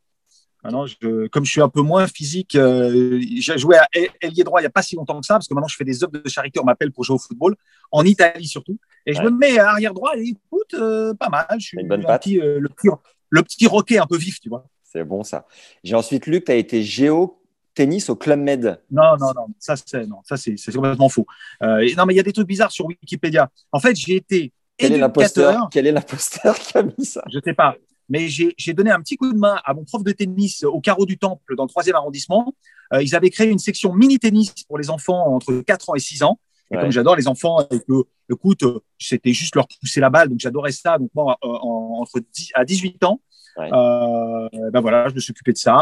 Maintenant, 0.64 0.86
je, 0.86 1.28
comme 1.28 1.44
je 1.44 1.52
suis 1.52 1.62
un 1.62 1.70
peu 1.70 1.82
moins 1.82 2.06
physique, 2.08 2.56
euh, 2.56 3.20
j'ai 3.40 3.58
joué 3.58 3.78
à 3.78 3.88
ailier 4.22 4.44
droit 4.44 4.60
il 4.60 4.64
n'y 4.64 4.68
a 4.68 4.72
pas 4.72 4.84
si 4.84 4.96
longtemps 4.96 5.20
que 5.20 5.26
ça, 5.26 5.36
parce 5.36 5.48
que 5.48 5.54
maintenant, 5.54 5.68
je 5.68 5.76
fais 5.76 5.84
des 5.84 6.04
œuvres 6.04 6.14
de 6.14 6.30
charité, 6.30 6.60
on 6.60 6.64
m'appelle 6.64 6.92
pour 6.92 7.04
jouer 7.04 7.16
au 7.16 7.20
football, 7.20 7.56
en 7.92 8.04
Italie 8.06 8.46
surtout. 8.48 8.78
Et 9.06 9.14
je 9.14 9.22
me 9.24 9.32
mets 9.32 9.58
à 9.58 9.70
arrière 9.72 9.94
droit 9.94 10.12
et 10.16 10.22
écoute, 10.22 10.74
euh, 10.76 11.14
pas 11.16 11.30
mal. 11.30 11.48
Je 11.58 11.66
suis 11.66 11.80
Une 11.80 11.88
bonne 11.88 12.04
patte. 12.04 12.22
petit, 12.24 12.40
euh, 12.40 12.60
le, 12.60 12.70
petit, 12.70 12.90
le 13.30 13.42
petit 13.42 13.66
roquet 13.66 13.98
un 13.98 14.06
peu 14.06 14.18
vif, 14.18 14.40
tu 14.40 14.50
vois. 14.50 14.66
C'est 14.84 15.04
bon 15.04 15.24
ça. 15.24 15.48
J'ai 15.84 15.96
ensuite 15.96 16.28
lu 16.28 16.42
que 16.42 16.46
tu 16.46 16.52
as 16.52 16.56
été 16.56 16.84
géo 16.84 17.42
tennis 17.74 18.10
au 18.10 18.16
Club 18.16 18.40
Med. 18.40 18.82
Non, 18.92 19.16
non, 19.18 19.32
non, 19.36 19.48
ça 19.58 19.76
c'est 19.78 20.06
non, 20.06 20.18
ça 20.24 20.36
c'est 20.36 20.58
c'est 20.58 20.74
complètement 20.74 21.08
faux. 21.10 21.26
Euh, 21.64 21.80
et 21.80 21.96
non, 21.96 22.06
mais 22.06 22.14
il 22.14 22.18
y 22.18 22.20
a 22.20 22.24
des 22.24 22.34
trucs 22.34 22.48
bizarres 22.48 22.72
sur 22.72 22.86
Wikipédia. 22.86 23.50
En 23.72 23.80
fait, 23.80 23.96
j'ai 23.96 24.18
été 24.18 24.52
Quel 24.78 24.94
est 24.94 24.98
l'imposteur? 24.98 25.70
Quel 25.72 25.88
est 25.88 25.92
l'imposteur 25.92 26.60
qui 26.60 26.78
a 26.78 26.84
mis 26.84 27.06
ça? 27.06 27.24
Je 27.32 27.40
sais 27.44 27.54
pas. 27.54 27.78
Mais 28.12 28.28
j'ai 28.28 28.74
donné 28.74 28.92
un 28.92 29.00
petit 29.00 29.16
coup 29.16 29.32
de 29.32 29.38
main 29.38 29.58
à 29.64 29.74
mon 29.74 29.86
prof 29.86 30.04
de 30.04 30.12
tennis 30.12 30.64
au 30.66 30.82
carreau 30.82 31.06
du 31.06 31.18
Temple 31.18 31.56
dans 31.56 31.64
le 31.64 31.70
troisième 31.70 31.96
arrondissement. 31.96 32.54
Euh, 32.94 33.02
ils 33.02 33.16
avaient 33.16 33.30
créé 33.30 33.48
une 33.50 33.58
section 33.60 33.94
mini-tennis 33.94 34.54
pour 34.68 34.78
les 34.78 34.90
enfants 34.90 35.34
entre 35.34 35.54
4 35.62 35.90
ans 35.90 35.96
et 35.96 36.00
6 36.00 36.22
ans. 36.22 36.38
Et 36.72 36.76
Ouais. 36.76 36.82
comme 36.82 36.92
j'adore 36.92 37.16
les 37.16 37.28
enfants, 37.28 37.62
et 37.72 37.80
que, 37.80 37.94
écoute, 38.32 38.64
c'était 39.00 39.32
juste 39.34 39.56
leur 39.56 39.68
pousser 39.80 40.00
la 40.02 40.10
balle, 40.10 40.28
donc 40.30 40.40
j'adorais 40.40 40.72
ça. 40.74 40.98
Donc 40.98 41.10
moi, 41.16 41.38
euh, 41.44 41.48
en- 41.48 42.00
entre 42.02 42.20
10 42.34 42.50
à 42.54 42.66
18 42.66 43.02
ans, 43.06 43.20
Ouais. 43.58 43.70
euh, 43.74 44.50
ben 44.72 44.80
voilà, 44.82 45.08
je 45.10 45.16
me 45.16 45.20
suis 45.20 45.32
occupé 45.32 45.54
de 45.54 45.58
ça 45.58 45.78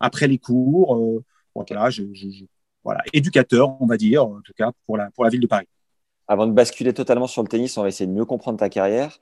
après 0.00 0.26
les 0.28 0.38
cours. 0.38 0.96
Euh, 0.96 1.24
voilà, 1.54 1.90
je, 1.90 2.02
je- 2.12 2.28
je- 2.30 2.44
voilà, 2.84 3.02
éducateur, 3.12 3.80
on 3.80 3.86
va 3.86 3.96
dire, 3.96 4.24
en 4.26 4.40
tout 4.42 4.52
cas 4.56 4.70
pour 4.86 4.96
la 4.96 5.10
pour 5.12 5.22
la 5.24 5.30
ville 5.30 5.40
de 5.40 5.46
Paris. 5.46 5.66
Avant 6.28 6.46
de 6.46 6.52
basculer 6.52 6.92
totalement 6.92 7.26
sur 7.28 7.42
le 7.42 7.48
tennis, 7.48 7.76
on 7.76 7.82
va 7.82 7.88
essayer 7.88 8.06
de 8.08 8.12
mieux 8.12 8.24
comprendre 8.24 8.58
ta 8.58 8.68
carrière. 8.68 9.18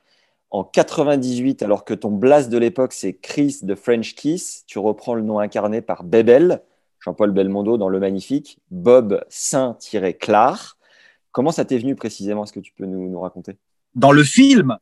En 0.51 0.65
98, 0.65 1.63
alors 1.63 1.85
que 1.85 1.95
ton 1.95 2.11
blast 2.11 2.51
de 2.51 2.59
l'époque 2.59 2.93
c'est 2.93 3.15
Chris 3.15 3.59
de 3.63 3.77
French 3.77 4.17
Kiss, 4.17 4.65
tu 4.67 4.81
reprends 4.81 5.15
le 5.15 5.23
nom 5.23 5.39
incarné 5.39 5.81
par 5.81 6.03
Bebel, 6.03 6.63
Jean-Paul 6.99 7.31
Belmondo 7.31 7.79
dans 7.79 7.89
Le 7.89 8.01
Magnifique, 8.01 8.59
Bob 8.71 9.25
Saint-Clar. 9.29 10.77
Comment 11.31 11.53
ça 11.53 11.65
t'est 11.65 11.79
venu 11.79 11.95
précisément? 11.95 12.43
Est-ce 12.43 12.53
que 12.53 12.61
tu 12.61 12.73
peux 12.73 12.85
nous, 12.85 13.09
nous 13.09 13.21
raconter? 13.21 13.59
Dans 13.95 14.11
le 14.11 14.25
film, 14.25 14.77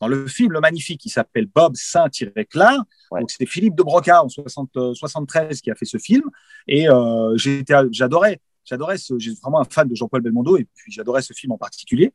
dans 0.00 0.08
le 0.08 0.26
film 0.26 0.52
le 0.52 0.60
magnifique 0.60 1.00
qui 1.00 1.10
s'appelle 1.10 1.46
Bob 1.46 1.76
Saint-Clar. 1.76 2.82
Ouais. 3.10 3.20
Donc 3.20 3.30
c'était 3.30 3.46
Philippe 3.46 3.74
de 3.74 3.82
Broca 3.82 4.24
en 4.24 4.28
60, 4.30 4.70
euh, 4.76 4.94
73 4.94 5.60
qui 5.60 5.70
a 5.70 5.74
fait 5.74 5.84
ce 5.84 5.98
film 5.98 6.24
et 6.66 6.88
euh, 6.88 7.36
j'étais, 7.36 7.74
j'adorais, 7.90 8.40
j'adorais, 8.64 8.96
j'ai 9.18 9.32
vraiment 9.42 9.60
un 9.60 9.64
fan 9.64 9.86
de 9.86 9.94
Jean-Paul 9.94 10.22
Belmondo 10.22 10.56
et 10.56 10.66
puis 10.74 10.90
j'adorais 10.90 11.20
ce 11.22 11.34
film 11.34 11.52
en 11.52 11.58
particulier. 11.58 12.12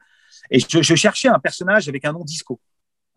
Et 0.50 0.60
je, 0.60 0.82
je 0.82 0.96
cherchais 0.96 1.28
un 1.28 1.40
personnage 1.40 1.88
avec 1.88 2.04
un 2.06 2.14
nom 2.14 2.24
disco. 2.24 2.60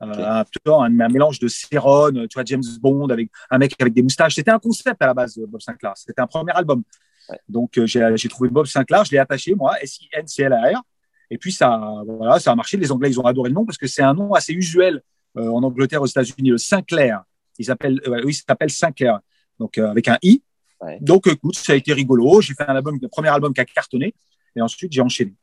Euh, 0.00 0.06
un, 0.06 0.44
plutôt 0.44 0.76
un, 0.76 1.00
un 1.00 1.08
mélange 1.08 1.40
de 1.40 1.48
Céron, 1.48 2.12
tu 2.12 2.34
vois, 2.34 2.44
James 2.44 2.62
Bond 2.80 3.08
avec 3.08 3.30
un 3.50 3.58
mec 3.58 3.74
avec 3.80 3.94
des 3.94 4.02
moustaches. 4.02 4.34
C'était 4.34 4.50
un 4.50 4.58
concept 4.58 5.02
à 5.02 5.06
la 5.06 5.14
base, 5.14 5.38
Bob 5.48 5.60
Sinclair. 5.60 5.92
C'était 5.96 6.20
un 6.20 6.26
premier 6.26 6.52
album. 6.52 6.82
Ouais. 7.28 7.38
Donc 7.48 7.76
euh, 7.78 7.86
j'ai, 7.86 8.28
trouvé 8.28 8.48
Bob 8.48 8.66
Sinclair, 8.66 9.04
je 9.04 9.10
l'ai 9.10 9.18
attaché 9.18 9.54
moi, 9.54 9.74
S-I-N-C-L-A-R. 9.82 10.82
Et 11.30 11.36
puis 11.36 11.52
ça, 11.52 12.02
voilà, 12.06 12.38
ça 12.38 12.52
a 12.52 12.54
marché. 12.54 12.76
Les 12.76 12.90
Anglais, 12.90 13.10
ils 13.10 13.20
ont 13.20 13.26
adoré 13.26 13.50
le 13.50 13.54
nom 13.54 13.66
parce 13.66 13.76
que 13.76 13.86
c'est 13.86 14.02
un 14.02 14.14
nom 14.14 14.32
assez 14.32 14.52
usuel 14.52 15.02
euh, 15.36 15.48
en 15.48 15.62
Angleterre, 15.62 16.02
aux 16.02 16.06
États-Unis, 16.06 16.50
le 16.50 16.58
Sinclair. 16.58 17.22
Il 17.58 17.64
s'appelle, 17.64 18.00
euh, 18.06 18.22
oui, 18.24 18.34
s'appelle 18.34 18.70
Sinclair. 18.70 19.20
Donc 19.58 19.78
euh, 19.78 19.90
avec 19.90 20.08
un 20.08 20.18
i. 20.22 20.42
Ouais. 20.80 20.98
Donc 21.00 21.26
écoute, 21.26 21.56
ça 21.56 21.72
a 21.72 21.76
été 21.76 21.92
rigolo. 21.92 22.40
J'ai 22.40 22.54
fait 22.54 22.68
un 22.68 22.76
album, 22.76 22.98
le 23.00 23.08
premier 23.08 23.28
album 23.28 23.52
qui 23.52 23.60
a 23.60 23.64
cartonné, 23.64 24.14
et 24.54 24.60
ensuite 24.60 24.92
j'ai 24.92 25.00
enchaîné. 25.00 25.34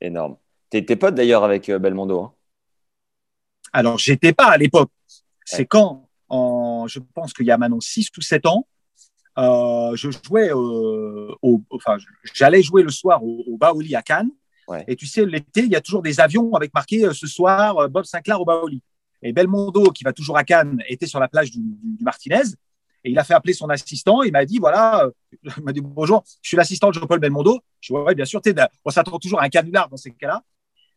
Énorme. 0.00 0.36
T'es 0.70 0.82
potes 0.82 1.16
d'ailleurs 1.16 1.42
avec 1.42 1.68
Belmondo. 1.68 2.20
hein? 2.20 2.32
Alors 3.72 3.98
j'étais 3.98 4.32
pas 4.32 4.46
à 4.46 4.56
l'époque. 4.56 4.90
C'est 5.44 5.66
quand, 5.66 6.08
en, 6.28 6.86
je 6.86 7.00
pense 7.14 7.32
qu'il 7.32 7.46
y 7.46 7.50
a 7.50 7.58
maintenant 7.58 7.80
6 7.80 8.08
ou 8.16 8.20
7 8.20 8.46
ans, 8.46 8.66
euh, 9.38 9.96
je 9.96 10.10
jouais, 10.10 10.50
euh, 10.50 11.34
au, 11.42 11.62
enfin, 11.70 11.96
j'allais 12.34 12.62
jouer 12.62 12.82
le 12.82 12.90
soir 12.90 13.24
au, 13.24 13.42
au 13.46 13.56
Baoli 13.56 13.94
à 13.96 14.02
Cannes. 14.02 14.30
Ouais. 14.68 14.84
Et 14.86 14.94
tu 14.96 15.06
sais, 15.06 15.24
l'été, 15.24 15.62
il 15.62 15.70
y 15.70 15.76
a 15.76 15.80
toujours 15.80 16.02
des 16.02 16.20
avions 16.20 16.54
avec 16.54 16.72
marqué 16.74 17.04
euh, 17.04 17.12
ce 17.12 17.26
soir 17.26 17.78
euh, 17.78 17.88
Bob 17.88 18.04
Sinclair 18.04 18.40
au 18.40 18.44
Baoli. 18.44 18.82
Et 19.22 19.32
Belmondo, 19.32 19.90
qui 19.90 20.04
va 20.04 20.12
toujours 20.12 20.36
à 20.36 20.44
Cannes, 20.44 20.82
était 20.88 21.06
sur 21.06 21.20
la 21.20 21.28
plage 21.28 21.50
du, 21.50 21.58
du- 21.60 22.04
Martinez. 22.04 22.42
Et 23.02 23.10
il 23.10 23.18
a 23.18 23.24
fait 23.24 23.34
appeler 23.34 23.54
son 23.54 23.68
assistant. 23.70 24.22
Il 24.22 24.32
m'a 24.32 24.44
dit 24.44 24.58
voilà, 24.58 25.04
euh, 25.04 25.10
il 25.58 25.62
m'a 25.64 25.72
dit 25.72 25.80
bonjour, 25.80 26.22
je 26.42 26.48
suis 26.48 26.56
l'assistant 26.56 26.88
de 26.88 26.94
Jean-Paul 26.94 27.18
Belmondo. 27.18 27.60
Je 27.80 27.92
dis 27.92 27.98
ouais, 27.98 28.14
bien 28.14 28.24
sûr, 28.24 28.40
on 28.84 28.90
s'attend 28.90 29.18
toujours 29.18 29.40
à 29.40 29.44
un 29.44 29.48
canular 29.48 29.88
dans 29.88 29.96
ces 29.96 30.10
cas-là. 30.12 30.42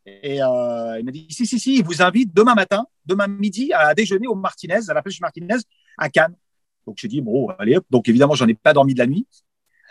Et 0.06 0.44
euh, 0.44 1.00
il 1.00 1.06
m'a 1.06 1.12
dit 1.12 1.28
si, 1.30 1.46
si, 1.46 1.60
si, 1.60 1.78
il 1.78 1.84
vous 1.84 2.02
invite 2.02 2.34
demain 2.34 2.56
matin, 2.56 2.86
demain 3.06 3.28
midi, 3.28 3.72
à 3.74 3.94
déjeuner 3.94 4.28
au 4.28 4.36
Martinez, 4.36 4.90
à 4.90 4.94
la 4.94 5.02
plage 5.02 5.16
du 5.16 5.22
Martinez, 5.22 5.58
à 5.98 6.10
Cannes. 6.10 6.36
Donc 6.86 6.98
j'ai 7.00 7.08
dit 7.08 7.22
bon, 7.22 7.50
allez 7.58 7.78
hop. 7.78 7.86
Donc 7.90 8.10
évidemment, 8.10 8.36
j'en 8.36 8.48
ai 8.48 8.54
pas 8.54 8.74
dormi 8.74 8.94
de 8.94 9.00
la 9.00 9.08
nuit. 9.08 9.26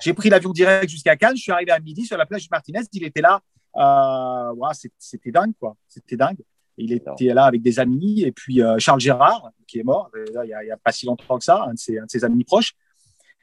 J'ai 0.02 0.12
pris 0.12 0.28
l'avion 0.28 0.50
direct 0.50 0.88
jusqu'à 0.88 1.16
Cannes. 1.16 1.37
Je 1.37 1.42
suis 1.42 1.52
arrivé 1.52 1.71
à 1.71 1.78
midi 1.78 2.04
sur 2.04 2.16
la 2.16 2.26
plage 2.26 2.42
du 2.42 2.49
Martinez. 2.50 2.81
Il 2.92 3.04
était 3.04 3.23
là 3.23 3.40
Euh, 3.76 4.52
ouais, 4.54 4.73
c'était 4.99 5.31
dingue, 5.31 5.54
quoi. 5.59 5.76
C'était 5.88 6.16
dingue. 6.16 6.42
Il 6.76 6.92
était 6.92 7.33
là 7.33 7.45
avec 7.45 7.62
des 7.62 7.78
amis, 7.78 8.23
et 8.23 8.33
puis 8.33 8.62
euh, 8.62 8.78
Charles 8.78 9.00
Gérard, 9.00 9.50
qui 9.66 9.78
est 9.78 9.83
mort, 9.83 10.11
il 10.16 10.42
n'y 10.42 10.71
a, 10.71 10.76
pas 10.76 10.90
si 10.90 11.07
longtemps 11.07 11.38
que 11.38 11.45
ça, 11.45 11.64
un 11.64 11.75
de, 11.75 11.78
ses, 11.78 11.99
un 11.99 12.04
de, 12.04 12.11
ses, 12.11 12.25
amis 12.25 12.45
proches. 12.45 12.73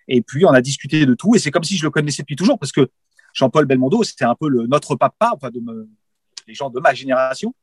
Et 0.07 0.21
puis, 0.21 0.45
on 0.45 0.49
a 0.49 0.61
discuté 0.61 1.05
de 1.05 1.13
tout, 1.13 1.35
et 1.35 1.39
c'est 1.39 1.51
comme 1.51 1.63
si 1.63 1.77
je 1.77 1.83
le 1.83 1.91
connaissais 1.91 2.23
depuis 2.23 2.35
toujours, 2.35 2.57
parce 2.57 2.71
que 2.71 2.89
Jean-Paul 3.33 3.65
Belmondo, 3.65 4.03
c'était 4.03 4.25
un 4.25 4.35
peu 4.35 4.49
le, 4.49 4.65
notre 4.65 4.95
papa, 4.95 5.31
enfin, 5.35 5.51
de 5.51 5.59
me, 5.59 5.87
les 6.49 6.55
gens 6.55 6.69
de 6.69 6.79
ma 6.79 6.93
génération, 6.93 7.53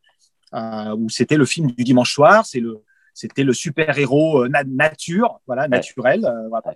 euh, 0.55 0.97
où 0.97 1.09
c'était 1.11 1.37
le 1.37 1.45
film 1.45 1.73
du 1.73 1.85
dimanche 1.85 2.15
soir, 2.15 2.47
c'est 2.47 2.61
le, 2.61 2.83
c'était 3.17 3.45
le 3.45 3.53
super-héros 3.53 4.45
euh, 4.45 4.49
nature, 4.67 5.41
voilà, 5.47 5.67
naturel, 5.69 6.25
euh, 6.25 6.49
voilà, 6.49 6.75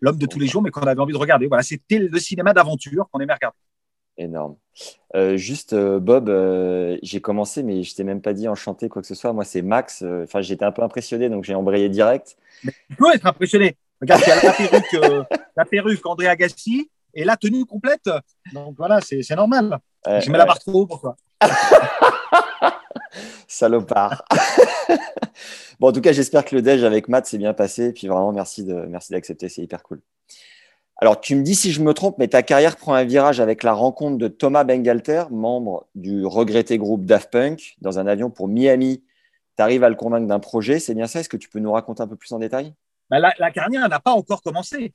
l'homme 0.00 0.16
de 0.16 0.26
tous 0.26 0.38
les 0.38 0.46
jours, 0.46 0.62
mais 0.62 0.70
qu'on 0.70 0.80
avait 0.80 1.00
envie 1.00 1.12
de 1.12 1.18
regarder. 1.18 1.46
Voilà, 1.46 1.62
c'était 1.62 1.98
le 1.98 2.18
cinéma 2.18 2.52
d'aventure 2.52 3.08
qu'on 3.10 3.20
aimait 3.20 3.34
regarder. 3.34 3.56
Énorme. 4.16 4.56
Euh, 5.14 5.36
juste, 5.36 5.74
Bob, 5.74 6.28
j'ai 7.02 7.20
commencé, 7.20 7.62
mais 7.62 7.82
je 7.82 7.94
t'ai 7.94 8.04
même 8.04 8.20
pas 8.20 8.32
dit 8.32 8.48
enchanté, 8.48 8.88
quoi 8.88 9.02
que 9.02 9.08
ce 9.08 9.14
soit. 9.14 9.32
Moi, 9.32 9.44
c'est 9.44 9.62
Max. 9.62 10.02
Enfin, 10.24 10.40
j'étais 10.40 10.64
un 10.64 10.72
peu 10.72 10.82
impressionné, 10.82 11.28
donc 11.28 11.44
j'ai 11.44 11.54
embrayé 11.54 11.88
direct. 11.88 12.36
Mais 12.64 12.72
tu 12.90 12.96
peux 12.96 13.14
être 13.14 13.26
impressionné. 13.26 13.76
Regarde, 14.00 14.22
il 14.26 14.28
y 14.28 14.32
a 14.32 14.42
la 14.42 14.52
perruque, 14.52 15.28
la 15.56 15.64
perruque 15.64 16.06
André 16.06 16.26
Agassi 16.26 16.90
et 17.14 17.24
la 17.24 17.36
tenue 17.36 17.64
complète. 17.64 18.10
Donc 18.52 18.76
voilà, 18.76 19.00
c'est 19.00 19.36
normal. 19.36 19.78
je 20.06 20.30
mets 20.30 20.38
la 20.38 20.46
barre 20.46 20.58
trop 20.58 20.82
haut 20.82 20.86
pour 20.86 21.00
toi. 21.00 21.16
Salopard. 23.48 24.24
bon, 25.80 25.88
en 25.88 25.92
tout 25.92 26.00
cas, 26.00 26.12
j'espère 26.12 26.44
que 26.44 26.54
le 26.56 26.62
déj 26.62 26.84
avec 26.84 27.08
Matt 27.08 27.26
s'est 27.26 27.38
bien 27.38 27.54
passé. 27.54 27.86
Et 27.86 27.92
puis 27.92 28.06
vraiment, 28.06 28.32
merci 28.32 28.64
de 28.64 28.74
merci 28.74 29.12
d'accepter, 29.12 29.48
c'est 29.48 29.62
hyper 29.62 29.82
cool. 29.82 30.00
Alors, 30.96 31.20
tu 31.20 31.34
me 31.34 31.42
dis 31.42 31.56
si 31.56 31.72
je 31.72 31.82
me 31.82 31.94
trompe, 31.94 32.16
mais 32.18 32.28
ta 32.28 32.42
carrière 32.42 32.76
prend 32.76 32.94
un 32.94 33.04
virage 33.04 33.40
avec 33.40 33.64
la 33.64 33.72
rencontre 33.72 34.18
de 34.18 34.28
Thomas 34.28 34.62
Bengalter, 34.62 35.24
membre 35.30 35.88
du 35.96 36.24
regretté 36.24 36.78
groupe 36.78 37.04
Daft 37.04 37.30
Punk, 37.32 37.74
dans 37.80 37.98
un 37.98 38.06
avion 38.06 38.30
pour 38.30 38.46
Miami. 38.46 39.02
Tu 39.56 39.62
arrives 39.62 39.82
à 39.82 39.88
le 39.88 39.96
convaincre 39.96 40.28
d'un 40.28 40.38
projet, 40.38 40.78
c'est 40.78 40.94
bien 40.94 41.08
ça? 41.08 41.20
Est-ce 41.20 41.28
que 41.28 41.36
tu 41.36 41.48
peux 41.48 41.58
nous 41.58 41.72
raconter 41.72 42.02
un 42.02 42.06
peu 42.06 42.16
plus 42.16 42.30
en 42.32 42.38
détail? 42.38 42.72
Bah, 43.10 43.18
la, 43.18 43.50
carrière 43.50 43.88
n'a 43.88 44.00
pas 44.00 44.12
encore 44.12 44.42
commencé. 44.42 44.94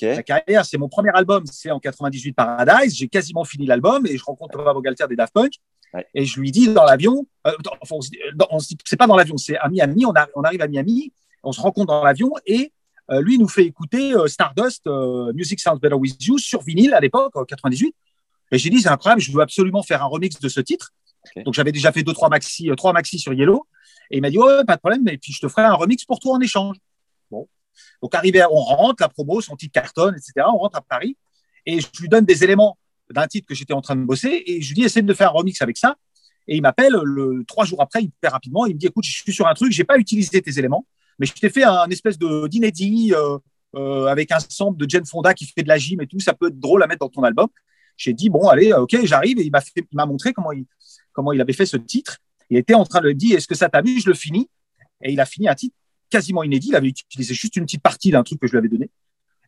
La 0.00 0.22
carrière, 0.22 0.64
c'est 0.64 0.78
mon 0.78 0.88
premier 0.88 1.10
album, 1.14 1.44
c'est 1.46 1.70
en 1.70 1.80
98 1.80 2.32
Paradise. 2.32 2.94
J'ai 2.94 3.08
quasiment 3.08 3.44
fini 3.44 3.66
l'album 3.66 4.06
et 4.06 4.16
je 4.16 4.22
rencontre 4.22 4.56
Thomas 4.56 4.72
Bengalter 4.72 5.06
des 5.08 5.16
Daft 5.16 5.32
Punk. 5.32 5.54
Et 6.14 6.24
je 6.24 6.38
lui 6.38 6.50
dis 6.50 6.68
dans 6.68 6.84
l'avion, 6.84 7.26
euh, 7.46 7.52
c'est 8.84 8.96
pas 8.96 9.06
dans 9.06 9.16
l'avion, 9.16 9.36
c'est 9.36 9.56
à 9.56 9.68
Miami, 9.68 10.04
on, 10.04 10.12
on, 10.34 10.42
arrive 10.42 10.60
à 10.60 10.68
Miami, 10.68 11.12
on 11.42 11.52
se 11.52 11.60
rencontre 11.60 11.86
dans 11.86 12.04
l'avion 12.04 12.30
et 12.46 12.72
euh, 13.10 13.22
lui 13.22 13.38
nous 13.38 13.48
fait 13.48 13.64
écouter 13.64 14.12
euh, 14.12 14.26
Stardust, 14.26 14.86
Music 15.34 15.60
Sounds 15.60 15.78
Better 15.78 15.94
With 15.94 16.22
You 16.24 16.38
sur 16.38 16.62
vinyle 16.62 16.92
à 16.92 17.00
l'époque, 17.00 17.34
en 17.36 17.44
98. 17.44 17.94
Et 18.52 18.58
j'ai 18.58 18.70
dit, 18.70 18.80
c'est 18.80 18.88
incroyable, 18.88 19.20
je 19.20 19.32
veux 19.32 19.40
absolument 19.40 19.82
faire 19.82 20.02
un 20.02 20.06
remix 20.06 20.38
de 20.38 20.48
ce 20.48 20.60
titre. 20.60 20.92
Donc 21.44 21.54
j'avais 21.54 21.72
déjà 21.72 21.92
fait 21.92 22.02
deux, 22.02 22.14
trois 22.14 22.28
maxi, 22.28 22.70
trois 22.76 22.92
maxi 22.92 23.18
sur 23.18 23.32
Yellow. 23.32 23.66
Et 24.10 24.18
il 24.18 24.20
m'a 24.20 24.30
dit, 24.30 24.38
ouais, 24.38 24.64
pas 24.66 24.76
de 24.76 24.80
problème, 24.80 25.06
et 25.08 25.18
puis 25.18 25.32
je 25.32 25.40
te 25.40 25.48
ferai 25.48 25.62
un 25.62 25.74
remix 25.74 26.04
pour 26.04 26.18
toi 26.18 26.34
en 26.34 26.40
échange. 26.40 26.76
Bon. 27.30 27.48
Donc 28.02 28.14
arrivé, 28.14 28.44
on 28.50 28.60
rentre, 28.60 29.02
la 29.02 29.08
promo, 29.08 29.40
son 29.40 29.56
titre 29.56 29.72
cartonne, 29.72 30.14
etc. 30.14 30.46
On 30.52 30.58
rentre 30.58 30.78
à 30.78 30.80
Paris 30.82 31.16
et 31.66 31.80
je 31.80 31.86
lui 32.00 32.08
donne 32.08 32.24
des 32.24 32.44
éléments 32.44 32.78
d'un 33.10 33.26
titre 33.26 33.46
que 33.46 33.54
j'étais 33.54 33.72
en 33.72 33.80
train 33.80 33.96
de 33.96 34.04
bosser 34.04 34.42
et 34.46 34.60
je 34.60 34.68
lui 34.68 34.74
dis 34.74 34.82
essaie 34.84 35.02
de 35.02 35.14
faire 35.14 35.28
un 35.28 35.32
remix 35.32 35.60
avec 35.62 35.76
ça. 35.76 35.96
Et 36.46 36.56
il 36.56 36.62
m'appelle 36.62 36.94
le 37.02 37.44
trois 37.46 37.64
jours 37.64 37.82
après, 37.82 38.02
hyper 38.02 38.32
rapidement. 38.32 38.66
Il 38.66 38.74
me 38.74 38.78
dit 38.78 38.86
écoute, 38.86 39.04
je 39.04 39.12
suis 39.12 39.32
sur 39.32 39.46
un 39.46 39.54
truc, 39.54 39.70
j'ai 39.72 39.84
pas 39.84 39.98
utilisé 39.98 40.40
tes 40.40 40.58
éléments, 40.58 40.86
mais 41.18 41.26
je 41.26 41.32
t'ai 41.34 41.50
fait 41.50 41.64
un 41.64 41.88
espèce 41.90 42.18
de 42.18 42.48
d'inédit 42.48 43.12
euh, 43.14 43.38
euh, 43.76 44.06
avec 44.06 44.32
un 44.32 44.38
sample 44.40 44.78
de 44.78 44.88
Jen 44.88 45.04
Fonda 45.04 45.34
qui 45.34 45.46
fait 45.46 45.62
de 45.62 45.68
la 45.68 45.76
gym 45.76 46.00
et 46.00 46.06
tout. 46.06 46.20
Ça 46.20 46.32
peut 46.32 46.48
être 46.48 46.58
drôle 46.58 46.82
à 46.82 46.86
mettre 46.86 47.00
dans 47.00 47.10
ton 47.10 47.22
album. 47.22 47.48
J'ai 47.96 48.14
dit 48.14 48.30
bon 48.30 48.48
allez, 48.48 48.72
ok, 48.72 48.96
j'arrive 49.04 49.38
et 49.38 49.44
il 49.44 49.52
m'a 49.92 50.06
montré 50.06 50.32
comment 50.32 50.52
il 50.52 50.64
comment 51.12 51.32
il 51.32 51.40
avait 51.40 51.52
fait 51.52 51.66
ce 51.66 51.76
titre. 51.76 52.18
Il 52.50 52.56
était 52.56 52.74
en 52.74 52.84
train 52.84 53.00
de 53.00 53.08
le 53.08 53.14
dire 53.14 53.36
est-ce 53.36 53.46
que 53.46 53.54
ça 53.54 53.68
t'a 53.68 53.82
vu 53.82 54.00
Je 54.00 54.08
le 54.08 54.14
finis 54.14 54.48
et 55.02 55.12
il 55.12 55.20
a 55.20 55.26
fini 55.26 55.48
un 55.48 55.54
titre 55.54 55.76
quasiment 56.08 56.42
inédit. 56.42 56.68
Il 56.68 56.76
avait 56.76 56.88
utilisé 56.88 57.34
juste 57.34 57.56
une 57.56 57.64
petite 57.64 57.82
partie 57.82 58.10
d'un 58.10 58.22
truc 58.22 58.40
que 58.40 58.46
je 58.46 58.52
lui 58.52 58.58
avais 58.58 58.68
donné. 58.68 58.90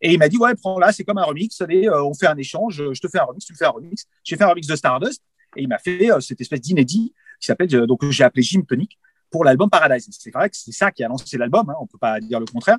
Et 0.03 0.13
il 0.13 0.19
m'a 0.19 0.29
dit, 0.29 0.39
ouais, 0.39 0.55
prends 0.55 0.79
là, 0.79 0.93
c'est 0.93 1.05
comme 1.05 1.19
un 1.19 1.25
remix. 1.25 1.61
Allez, 1.61 1.87
euh, 1.87 2.05
on 2.05 2.15
fait 2.15 2.27
un 2.27 2.37
échange. 2.37 2.83
Je 2.93 3.01
te 3.01 3.09
fais 3.09 3.19
un 3.19 3.25
remix, 3.25 3.45
tu 3.45 3.53
me 3.53 3.59
fais 3.59 3.67
un 3.67 3.71
remix. 3.71 4.07
J'ai 4.25 4.37
fait 4.37 4.45
un 4.45 4.49
remix 4.49 4.67
de 4.67 4.77
Stardust. 4.77 5.23
Et 5.57 5.63
il 5.63 5.69
m'a 5.69 5.79
fait 5.79 6.11
euh, 6.11 6.21
cette 6.21 6.41
espèce 6.41 6.61
d'inédit 6.61 7.13
qui 7.41 7.47
s'appelle, 7.47 7.75
euh, 7.75 7.87
donc 7.87 8.05
j'ai 8.09 8.25
appelé 8.25 8.43
Jim 8.43 8.63
Tonic 8.63 8.99
pour 9.31 9.45
l'album 9.45 9.69
Paradise. 9.69 10.09
C'est 10.11 10.33
vrai 10.33 10.49
que 10.49 10.57
c'est 10.57 10.73
ça 10.73 10.91
qui 10.91 11.05
a 11.05 11.09
lancé 11.09 11.37
l'album. 11.37 11.69
Hein, 11.69 11.75
on 11.81 11.87
peut 11.87 11.99
pas 11.99 12.21
dire 12.21 12.41
le 12.41 12.47
contraire. 12.47 12.79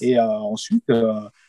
Et 0.00 0.18
ensuite, 0.18 0.88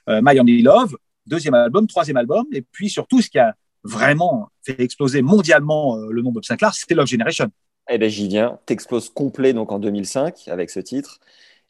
My 0.10 0.38
Only 0.38 0.62
Love, 0.62 0.98
deuxième 1.25 1.53
album, 1.53 1.88
troisième 1.88 2.17
album. 2.17 2.45
Et 2.51 2.62
puis 2.62 2.89
surtout, 2.89 3.22
ce 3.22 3.29
qui 3.29 3.39
a 3.39 3.55
vraiment 3.84 4.50
fait 4.62 4.81
exploser 4.81 5.22
mondialement 5.22 5.95
le 5.95 6.22
nom 6.22 6.31
de 6.31 6.43
Sinclair, 6.43 6.74
c'était 6.74 6.95
Love 6.95 7.07
Generation. 7.07 7.50
Eh 7.89 7.98
ben, 7.98 8.10
j'y 8.10 8.27
viens. 8.27 8.60
T'exploses 8.65 9.10
complet 9.10 9.53
donc 9.53 9.72
en 9.72 9.79
2005 9.79 10.50
avec 10.50 10.69
ce 10.69 10.81
titre 10.81 11.22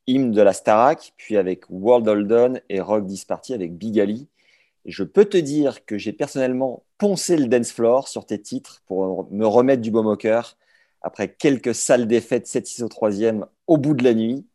hymne 0.08 0.32
de 0.32 0.42
la 0.42 0.54
Starac, 0.54 1.14
puis 1.18 1.38
avec 1.38 1.70
World 1.70 2.08
Holden 2.08 2.62
et 2.70 2.80
Rock 2.82 3.06
Disparty 3.06 3.54
avec 3.54 3.78
Big 3.78 4.00
Ali. 4.00 4.28
je 4.86 5.04
peux 5.04 5.26
te 5.26 5.38
dire 5.38 5.86
que 5.86 5.98
j'ai 5.98 6.14
personnellement 6.14 6.84
poncé 6.98 7.38
le 7.38 7.48
dance 7.48 7.72
floor 7.72 8.08
sur 8.08 8.26
tes 8.26 8.42
titres 8.42 8.84
pour 8.88 9.28
me 9.32 9.46
remettre 9.46 9.82
du 9.82 9.92
baume 9.92 10.08
au 10.08 10.16
cœur 10.16 10.58
après 11.06 11.32
quelques 11.32 11.76
salles 11.76 12.08
défaites 12.08 12.48
7-6 12.48 12.84
au 12.84 12.88
3 12.88 13.12
au 13.68 13.78
bout 13.78 13.94
de 13.94 14.04
la 14.04 14.16
nuit. 14.16 14.48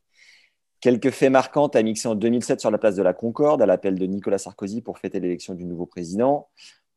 Quelques 0.81 1.11
faits 1.11 1.31
marquants 1.31 1.69
à 1.69 1.83
mixé 1.83 2.09
en 2.09 2.17
2007 2.17 2.59
sur 2.59 2.73
la 2.73 2.79
place 2.79 2.97
de 2.97 3.03
la 3.03 3.15
Concorde 3.15 3.63
à 3.63 3.67
l'appel 3.67 3.97
de 3.97 4.05
Nicolas 4.07 4.39
Sarkozy 4.39 4.81
pour 4.81 4.99
fêter 4.99 5.21
l'élection 5.21 5.55
du 5.55 5.65
nouveau 5.65 5.87
président. 5.87 6.49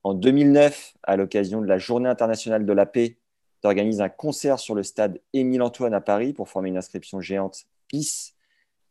En 0.03 0.15
2009, 0.15 0.95
à 1.03 1.17
l'occasion 1.17 1.61
de 1.61 1.67
la 1.67 1.77
Journée 1.77 2.09
internationale 2.09 2.65
de 2.65 2.73
la 2.73 2.87
paix, 2.87 3.17
tu 3.61 3.67
organises 3.67 4.01
un 4.01 4.09
concert 4.09 4.57
sur 4.57 4.73
le 4.73 4.81
stade 4.81 5.21
Émile 5.33 5.61
Antoine 5.61 5.93
à 5.93 6.01
Paris 6.01 6.33
pour 6.33 6.49
former 6.49 6.69
une 6.69 6.77
inscription 6.77 7.21
géante 7.21 7.65
Peace 7.87 8.32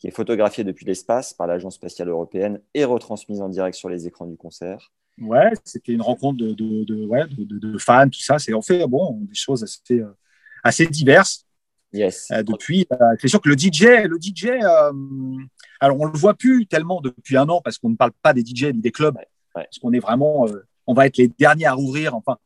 qui 0.02 0.08
est 0.08 0.10
photographiée 0.10 0.64
depuis 0.64 0.84
l'espace 0.84 1.32
par 1.32 1.46
l'Agence 1.46 1.76
spatiale 1.76 2.08
européenne 2.08 2.60
et 2.74 2.84
retransmise 2.84 3.40
en 3.40 3.48
direct 3.48 3.76
sur 3.76 3.88
les 3.88 4.08
écrans 4.08 4.26
du 4.26 4.36
concert. 4.36 4.90
Ouais, 5.20 5.52
c'était 5.62 5.92
une 5.92 6.02
rencontre 6.02 6.38
de, 6.38 6.54
de, 6.54 7.06
ouais, 7.06 7.22
de, 7.38 7.78
fans, 7.78 8.08
tout 8.08 8.20
ça. 8.20 8.40
C'est 8.40 8.52
en 8.52 8.62
fait 8.62 8.84
bon, 8.88 9.20
des 9.20 9.34
choses 9.36 9.62
assez, 9.62 10.00
euh, 10.00 10.12
assez 10.64 10.86
diverses. 10.86 11.46
Yes. 11.92 12.32
Euh, 12.32 12.42
depuis, 12.42 12.84
euh, 12.90 12.96
c'est 13.20 13.28
sûr 13.28 13.40
que 13.40 13.48
le 13.48 13.56
DJ, 13.56 14.02
le 14.08 14.18
DJ, 14.20 14.46
alors 15.78 16.00
on 16.00 16.06
le 16.06 16.18
voit 16.18 16.34
plus 16.34 16.66
tellement 16.66 17.00
depuis 17.00 17.36
un 17.36 17.48
an 17.48 17.60
parce 17.60 17.78
qu'on 17.78 17.90
ne 17.90 17.96
parle 17.96 18.12
pas 18.22 18.32
des 18.32 18.40
DJ 18.40 18.72
ni 18.74 18.80
des 18.80 18.90
clubs, 18.90 19.16
parce 19.54 19.78
qu'on 19.78 19.92
est 19.92 20.00
vraiment, 20.00 20.48
on 20.88 20.94
va 20.94 21.06
être 21.06 21.16
les 21.16 21.28
derniers 21.28 21.66
à 21.66 21.74
rouvrir. 21.74 22.16
Enfin, 22.16 22.38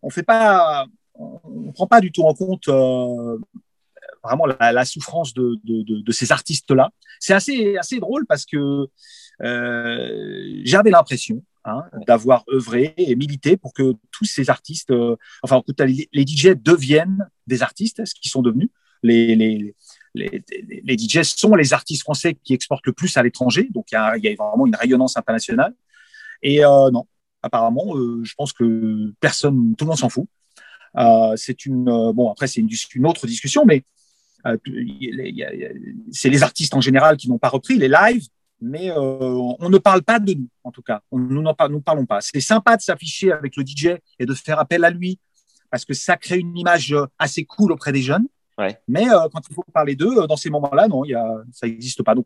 on 0.00 0.10
fait 0.10 0.22
pas, 0.22 0.86
on, 1.14 1.72
prend 1.72 1.88
pas 1.88 2.00
du 2.00 2.12
tout 2.12 2.22
en 2.22 2.34
compte 2.34 2.68
vraiment 4.24 4.46
la, 4.46 4.84
souffrance 4.84 5.34
de, 5.34 5.58
de, 5.64 6.12
ces 6.12 6.32
artistes-là. 6.32 6.90
C'est 7.20 7.34
assez, 7.34 7.76
assez 7.76 7.98
drôle 7.98 8.26
parce 8.26 8.44
que 8.44 8.88
euh, 9.42 10.60
j'avais 10.64 10.90
l'impression 10.90 11.42
hein, 11.64 11.82
d'avoir 12.06 12.44
œuvré 12.52 12.94
et 12.96 13.14
milité 13.16 13.56
pour 13.56 13.72
que 13.72 13.94
tous 14.10 14.24
ces 14.24 14.50
artistes, 14.50 14.90
euh, 14.90 15.16
enfin, 15.42 15.62
les, 15.80 16.08
les, 16.12 16.26
DJ 16.26 16.48
deviennent 16.54 17.28
des 17.46 17.62
artistes, 17.62 18.04
ce 18.04 18.14
qu'ils 18.14 18.30
sont 18.30 18.42
devenus. 18.42 18.70
Les, 19.02 19.34
les, 19.34 19.74
les, 20.14 20.42
les, 20.82 20.98
DJ 20.98 21.22
sont 21.22 21.54
les 21.54 21.72
artistes 21.72 22.02
français 22.02 22.36
qui 22.42 22.54
exportent 22.54 22.86
le 22.86 22.92
plus 22.92 23.16
à 23.16 23.22
l'étranger, 23.22 23.68
donc 23.70 23.86
il 23.90 23.94
y 23.94 23.98
a, 23.98 24.16
y 24.16 24.28
a, 24.28 24.34
vraiment 24.34 24.66
une 24.66 24.76
rayonnance 24.76 25.16
internationale. 25.16 25.74
Et 26.42 26.64
euh, 26.64 26.90
non, 26.90 27.06
apparemment, 27.42 27.96
euh, 27.96 28.22
je 28.24 28.34
pense 28.34 28.52
que 28.52 29.12
personne, 29.20 29.74
tout 29.76 29.84
le 29.84 29.90
monde 29.90 29.98
s'en 29.98 30.08
fout. 30.08 30.26
Euh, 30.96 31.34
c'est 31.36 31.66
une 31.66 31.86
bon 32.12 32.30
après 32.30 32.46
c'est 32.46 32.60
une, 32.60 32.68
une, 32.94 33.06
autre 33.06 33.26
discussion, 33.26 33.64
mais 33.64 33.84
c'est 36.12 36.28
les 36.28 36.42
artistes 36.42 36.74
en 36.74 36.80
général 36.80 37.16
qui 37.16 37.28
n'ont 37.28 37.38
pas 37.38 37.48
repris 37.48 37.78
les 37.78 37.88
lives, 37.88 38.26
mais 38.60 38.90
euh, 38.90 39.54
on 39.58 39.68
ne 39.68 39.78
parle 39.78 40.02
pas 40.02 40.18
de 40.18 40.34
nous, 40.34 40.48
en 40.62 40.70
tout 40.70 40.82
cas. 40.82 41.00
nous 41.12 41.42
n'en 41.42 41.54
parlons 41.54 42.06
pas. 42.06 42.20
C'est 42.20 42.40
sympa 42.40 42.76
de 42.76 42.82
s'afficher 42.82 43.32
avec 43.32 43.56
le 43.56 43.64
DJ 43.64 43.98
et 44.18 44.26
de 44.26 44.34
faire 44.34 44.58
appel 44.58 44.84
à 44.84 44.90
lui, 44.90 45.18
parce 45.70 45.84
que 45.84 45.94
ça 45.94 46.16
crée 46.16 46.38
une 46.38 46.56
image 46.56 46.92
euh, 46.92 47.06
assez 47.18 47.44
cool 47.44 47.72
auprès 47.72 47.92
des 47.92 48.02
jeunes. 48.02 48.26
Mais 48.86 49.06
quand 49.32 49.40
il 49.50 49.54
faut 49.54 49.64
parler 49.72 49.96
d'eux, 49.96 50.28
dans 50.28 50.36
ces 50.36 50.48
moments-là, 50.48 50.86
non, 50.86 51.04
y 51.04 51.12
a, 51.12 51.26
ça 51.52 51.66
n'existe 51.66 52.04
pas. 52.04 52.14
Donc, 52.14 52.24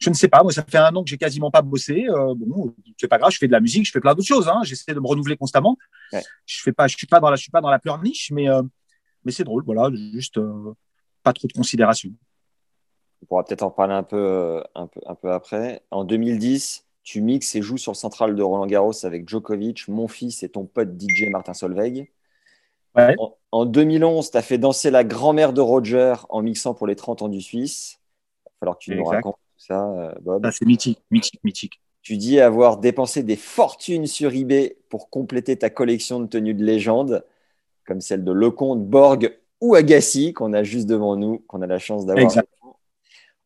je 0.00 0.08
ne 0.08 0.14
sais 0.14 0.28
pas. 0.28 0.44
Moi, 0.44 0.52
ça 0.52 0.62
fait 0.62 0.78
un 0.78 0.94
an 0.94 1.02
que 1.02 1.10
j'ai 1.10 1.18
quasiment 1.18 1.50
pas 1.50 1.60
bossé. 1.60 2.06
bon, 2.36 2.72
c'est 3.00 3.08
pas 3.08 3.18
grave. 3.18 3.32
Je 3.32 3.38
fais 3.38 3.48
de 3.48 3.52
la 3.52 3.58
musique, 3.58 3.84
je 3.84 3.90
fais 3.90 3.98
plein 3.98 4.14
d'autres 4.14 4.28
choses. 4.28 4.46
Hein. 4.46 4.60
J'essaie 4.62 4.94
de 4.94 5.00
me 5.00 5.08
renouveler 5.08 5.36
constamment. 5.36 5.76
Je 6.12 6.62
fais 6.62 6.70
pas, 6.70 6.86
je 6.86 6.96
suis 6.96 7.08
pas 7.08 7.18
dans 7.18 7.30
la, 7.30 7.36
je 7.36 7.42
suis 7.42 7.50
pas 7.50 7.60
dans 7.60 7.70
la 7.70 7.80
pleurniche, 7.80 8.30
mais 8.30 8.46
mais 9.24 9.32
c'est 9.32 9.42
drôle. 9.42 9.64
Voilà, 9.64 9.90
juste 10.12 10.38
pas 11.24 11.32
trop 11.32 11.48
de 11.48 11.52
considération. 11.52 12.10
On 13.22 13.26
pourra 13.26 13.44
peut-être 13.44 13.62
en 13.62 13.70
parler 13.70 13.94
un 13.94 14.02
peu, 14.02 14.16
euh, 14.16 14.62
un, 14.74 14.86
peu, 14.86 15.00
un 15.06 15.14
peu 15.14 15.32
après. 15.32 15.82
En 15.90 16.04
2010, 16.04 16.84
tu 17.02 17.20
mixes 17.22 17.54
et 17.56 17.62
joues 17.62 17.78
sur 17.78 17.92
le 17.92 17.96
central 17.96 18.36
de 18.36 18.42
Roland 18.42 18.66
Garros 18.66 19.04
avec 19.04 19.28
Djokovic, 19.28 19.88
mon 19.88 20.06
fils 20.06 20.42
et 20.42 20.50
ton 20.50 20.66
pote 20.66 20.90
DJ 21.00 21.30
Martin 21.30 21.54
Solveig. 21.54 22.12
En, 23.50 23.66
2011, 23.66 24.30
tu 24.30 24.36
as 24.36 24.42
fait 24.42 24.58
danser 24.58 24.90
la 24.90 25.02
grand-mère 25.02 25.52
de 25.52 25.60
Roger 25.60 26.14
en 26.28 26.42
mixant 26.42 26.74
pour 26.74 26.86
les 26.86 26.94
30 26.94 27.22
ans 27.22 27.28
du 27.28 27.40
Suisse. 27.40 27.98
Il 28.46 28.50
va 28.50 28.52
falloir 28.60 28.78
que 28.78 28.84
tu 28.84 28.94
nous 28.94 29.04
racontes 29.04 29.36
tout 29.36 29.64
ça, 29.66 29.90
euh, 29.90 30.12
Bob. 30.20 30.48
c'est 30.52 30.64
mythique, 30.64 31.00
mythique, 31.10 31.40
mythique. 31.42 31.80
Tu 32.02 32.16
dis 32.16 32.38
avoir 32.40 32.76
dépensé 32.76 33.22
des 33.22 33.36
fortunes 33.36 34.06
sur 34.06 34.32
eBay 34.32 34.76
pour 34.90 35.10
compléter 35.10 35.56
ta 35.56 35.70
collection 35.70 36.20
de 36.20 36.26
tenues 36.26 36.54
de 36.54 36.64
légende, 36.64 37.24
comme 37.86 38.00
celle 38.00 38.24
de 38.24 38.32
Lecomte, 38.32 38.84
Borg 38.84 39.36
ou 39.64 39.74
Agassi, 39.74 40.34
qu'on 40.34 40.52
a 40.52 40.62
juste 40.62 40.86
devant 40.86 41.16
nous, 41.16 41.38
qu'on 41.46 41.62
a 41.62 41.66
la 41.66 41.78
chance 41.78 42.04
d'avoir. 42.04 42.30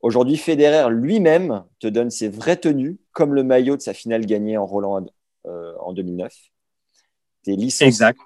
Aujourd'hui, 0.00 0.36
Federer 0.36 0.90
lui-même 0.90 1.64
te 1.78 1.86
donne 1.86 2.10
ses 2.10 2.28
vraies 2.28 2.56
tenues, 2.56 2.98
comme 3.12 3.34
le 3.34 3.44
maillot 3.44 3.76
de 3.76 3.82
sa 3.82 3.94
finale 3.94 4.26
gagnée 4.26 4.56
en 4.56 4.66
Roland 4.66 5.06
euh, 5.46 5.74
en 5.80 5.92
2009. 5.92 6.32
Tu 7.44 7.52
es 7.52 7.56
licencié, 7.56 7.86
exact. 7.86 8.20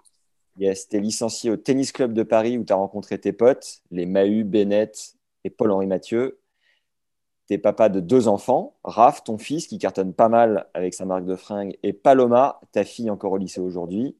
Yes, 0.58 0.86
es 0.92 1.00
licencié 1.00 1.50
au 1.50 1.56
Tennis 1.56 1.92
Club 1.92 2.12
de 2.14 2.22
Paris 2.22 2.58
où 2.58 2.64
tu 2.64 2.72
as 2.72 2.76
rencontré 2.76 3.18
tes 3.18 3.32
potes, 3.32 3.82
les 3.90 4.06
Mahu, 4.06 4.44
Bennett 4.44 5.14
et 5.44 5.50
Paul-Henri 5.50 5.86
Mathieu. 5.86 6.40
Tu 7.48 7.54
es 7.54 7.58
papa 7.58 7.88
de 7.88 8.00
deux 8.00 8.28
enfants, 8.28 8.76
Raph, 8.84 9.24
ton 9.24 9.36
fils, 9.36 9.66
qui 9.66 9.78
cartonne 9.78 10.14
pas 10.14 10.28
mal 10.28 10.68
avec 10.72 10.94
sa 10.94 11.04
marque 11.04 11.24
de 11.24 11.36
fringues, 11.36 11.78
et 11.82 11.92
Paloma, 11.92 12.60
ta 12.72 12.84
fille 12.84 13.10
encore 13.10 13.32
au 13.32 13.38
lycée 13.38 13.60
aujourd'hui. 13.60 14.16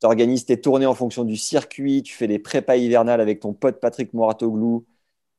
Tu 0.00 0.06
organises 0.06 0.44
tes 0.44 0.60
tournées 0.60 0.86
en 0.86 0.94
fonction 0.94 1.24
du 1.24 1.36
circuit, 1.36 2.02
tu 2.02 2.14
fais 2.14 2.26
des 2.26 2.38
prépas 2.38 2.76
hivernales 2.76 3.20
avec 3.20 3.40
ton 3.40 3.52
pote 3.52 3.80
Patrick 3.80 4.14
Moratoglou, 4.14 4.86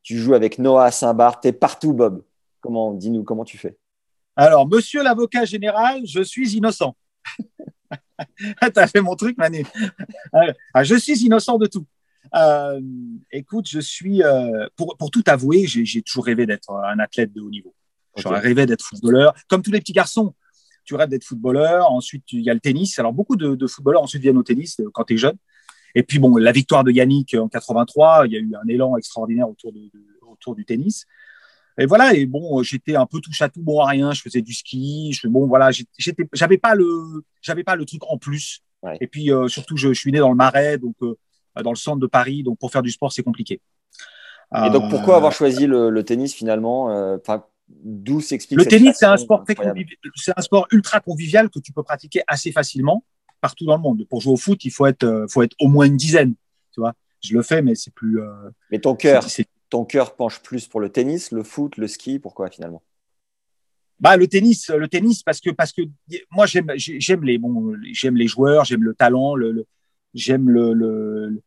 tu 0.04 0.18
joues 0.18 0.34
avec 0.34 0.60
Noah 0.60 0.92
Saint-Barth, 0.92 1.42
tu 1.42 1.50
es 1.50 1.54
partout, 1.54 1.94
Bob. 1.94 2.24
Comment, 2.62 2.94
dis-nous, 2.94 3.24
comment 3.24 3.46
tu 3.46 3.58
fais? 3.58 3.78
Alors, 4.36 4.68
monsieur 4.68 5.04
l'avocat 5.04 5.46
général, 5.46 6.02
je 6.06 6.22
suis 6.22 6.56
innocent. 6.56 6.96
tu 7.40 8.80
as 8.80 8.88
fait 8.88 9.02
mon 9.02 9.16
truc, 9.16 9.38
Manu. 9.38 9.66
Ah, 10.74 10.84
je 10.84 10.96
suis 10.96 11.26
innocent 11.26 11.58
de 11.58 11.68
tout. 11.68 11.86
Euh, 12.36 12.80
écoute, 13.32 13.68
je 13.68 13.80
suis, 13.80 14.24
euh, 14.24 14.68
pour, 14.76 14.96
pour, 14.98 15.10
tout 15.10 15.24
avouer, 15.26 15.66
j'ai 15.66 16.02
toujours 16.02 16.26
rêvé 16.26 16.46
d'être 16.46 16.72
un 16.72 17.00
athlète 17.00 17.34
de 17.34 17.42
haut 17.42 17.50
niveau. 17.50 17.74
J'aurais 18.18 18.40
rêvé 18.40 18.66
d'être 18.66 18.84
footballeur, 18.84 19.34
comme 19.48 19.62
tous 19.62 19.72
les 19.72 19.80
petits 19.80 19.94
garçons. 19.94 20.34
Tu 20.90 20.96
rêves 20.96 21.10
d'être 21.10 21.24
footballeur, 21.24 21.92
ensuite 21.92 22.24
il 22.32 22.42
y 22.42 22.50
a 22.50 22.54
le 22.56 22.60
tennis. 22.60 22.98
Alors 22.98 23.14
beaucoup 23.14 23.36
de, 23.36 23.54
de 23.54 23.68
footballeurs 23.68 24.02
ensuite 24.02 24.24
viennent 24.24 24.40
au 24.40 24.44
tennis 24.44 24.80
euh, 24.80 24.90
quand 24.92 25.04
tu 25.04 25.14
es 25.14 25.18
jeune. 25.18 25.36
Et 25.94 26.02
puis 26.02 26.18
bon, 26.18 26.36
la 26.38 26.52
victoire 26.52 26.84
de 26.84 26.90
Yannick 26.90 27.36
en 27.36 27.48
83, 27.48 28.26
il 28.26 28.34
y 28.34 28.38
a 28.38 28.40
eu 28.40 28.52
un 28.56 28.68
élan 28.68 28.98
extraordinaire 28.98 29.48
autour, 29.48 29.72
de, 29.72 29.92
autour 30.28 30.56
du 30.56 30.66
tennis. 30.66 31.06
Et 31.78 31.86
voilà, 31.86 32.16
et 32.16 32.26
bon, 32.26 32.64
j'étais 32.64 32.96
un 32.96 33.06
peu 33.06 33.20
touche 33.20 33.40
à 33.44 33.50
tout, 33.50 33.62
bon 33.62 33.82
à 33.82 33.86
rien. 33.86 34.14
Je 34.14 34.24
faisais 34.24 34.42
du 34.42 34.52
ski. 34.52 35.14
Je, 35.14 35.28
bon, 35.28 35.46
voilà, 35.46 35.70
j'étais, 35.70 36.28
j'avais 36.34 36.58
pas 36.58 36.74
le, 36.74 37.24
j'avais 37.40 37.64
pas 37.64 37.76
le 37.76 37.86
truc 37.86 38.02
en 38.08 38.18
plus. 38.18 38.64
Et 39.00 39.06
puis 39.06 39.32
euh, 39.32 39.48
surtout, 39.48 39.78
je, 39.78 39.90
je, 39.90 40.00
suis 40.00 40.12
né 40.12 40.18
dans 40.18 40.30
le 40.30 40.36
Marais, 40.36 40.80
donc 40.80 40.96
euh, 41.04 41.16
dans 41.62 41.70
le 41.70 41.76
centre 41.76 42.00
de 42.00 42.08
Paris, 42.08 42.42
donc 42.42 42.58
pour 42.58 42.72
faire 42.72 42.82
du 42.82 42.90
sport, 42.90 43.12
c'est 43.12 43.22
compliqué. 43.22 43.62
Et 44.66 44.72
donc 44.72 44.90
pourquoi 44.90 45.18
avoir 45.18 45.32
choisi 45.32 45.68
le, 45.68 45.92
le 45.92 46.04
tennis 46.04 46.34
finalement 46.34 46.90
euh, 46.90 47.20
d'où 47.70 48.22
s'explique 48.22 48.60
Le 48.60 48.66
tennis, 48.66 48.98
c'est 48.98 49.06
un 49.06 49.18
sport 49.18 49.44
c'est 50.16 50.34
un 50.36 50.42
sport 50.42 50.68
ultra 50.72 51.00
convivial 51.00 51.50
que 51.50 51.60
tu 51.60 51.72
peux 51.72 51.84
pratiquer 51.84 52.22
assez 52.28 52.52
facilement 52.52 53.04
partout 53.42 53.66
dans 53.66 53.76
le 53.76 53.82
monde. 53.82 54.06
Pour 54.10 54.22
jouer 54.22 54.34
au 54.34 54.38
foot, 54.38 54.64
il 54.66 54.72
faut 54.72 54.86
être, 54.86 55.04
euh, 55.04 55.28
faut 55.30 55.42
être 55.44 55.56
au 55.60 55.68
moins 55.68 55.86
une 55.86 55.98
dizaine. 55.98 56.36
Tu 56.74 56.82
vois, 56.82 56.94
je 57.22 57.34
le 57.34 57.42
fais, 57.42 57.62
mais 57.62 57.76
c'est 57.76 57.94
plus. 57.94 58.22
Euh, 58.22 58.50
mais 58.72 58.80
ton 58.80 58.96
cœur, 58.96 59.26
ton 59.70 59.86
cœur 59.86 60.16
penche 60.16 60.42
plus 60.42 60.68
pour 60.68 60.82
le 60.82 60.90
tennis, 60.90 61.32
le 61.32 61.44
foot, 61.44 61.78
le 61.78 61.88
ski. 61.88 62.20
Pourquoi 62.20 62.50
finalement? 62.50 62.84
Bah, 64.00 64.16
le 64.16 64.28
tennis, 64.28 64.70
le 64.70 64.88
tennis, 64.88 65.24
parce 65.24 65.42
que 65.42 65.50
parce 65.50 65.74
que 65.74 65.82
moi 66.32 66.46
j'aime 66.46 66.72
j'aime 66.76 67.24
les 67.24 67.38
bon 67.38 67.76
j'aime 67.92 68.16
les 68.16 68.28
joueurs, 68.28 68.64
j'aime 68.64 68.84
le 68.84 68.94
talent, 68.94 69.36
le, 69.36 69.66
j'aime 70.14 70.50
le, 70.50 70.74
le 70.74 71.42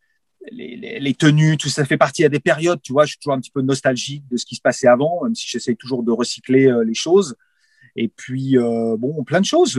les, 0.50 0.98
les, 1.00 1.14
tenues, 1.14 1.56
tout 1.56 1.68
ça 1.68 1.84
fait 1.84 1.96
partie 1.96 2.24
à 2.24 2.28
des 2.28 2.40
périodes, 2.40 2.80
tu 2.82 2.92
vois. 2.92 3.04
Je 3.04 3.10
suis 3.10 3.18
toujours 3.18 3.34
un 3.34 3.40
petit 3.40 3.50
peu 3.50 3.62
nostalgique 3.62 4.24
de 4.28 4.36
ce 4.36 4.44
qui 4.44 4.56
se 4.56 4.60
passait 4.60 4.88
avant, 4.88 5.22
même 5.24 5.34
si 5.34 5.48
j'essaye 5.48 5.76
toujours 5.76 6.02
de 6.02 6.10
recycler 6.10 6.66
euh, 6.66 6.82
les 6.84 6.94
choses. 6.94 7.36
Et 7.94 8.08
puis 8.08 8.56
bon, 8.56 9.22
plein 9.22 9.40
de 9.40 9.46
choses. 9.46 9.78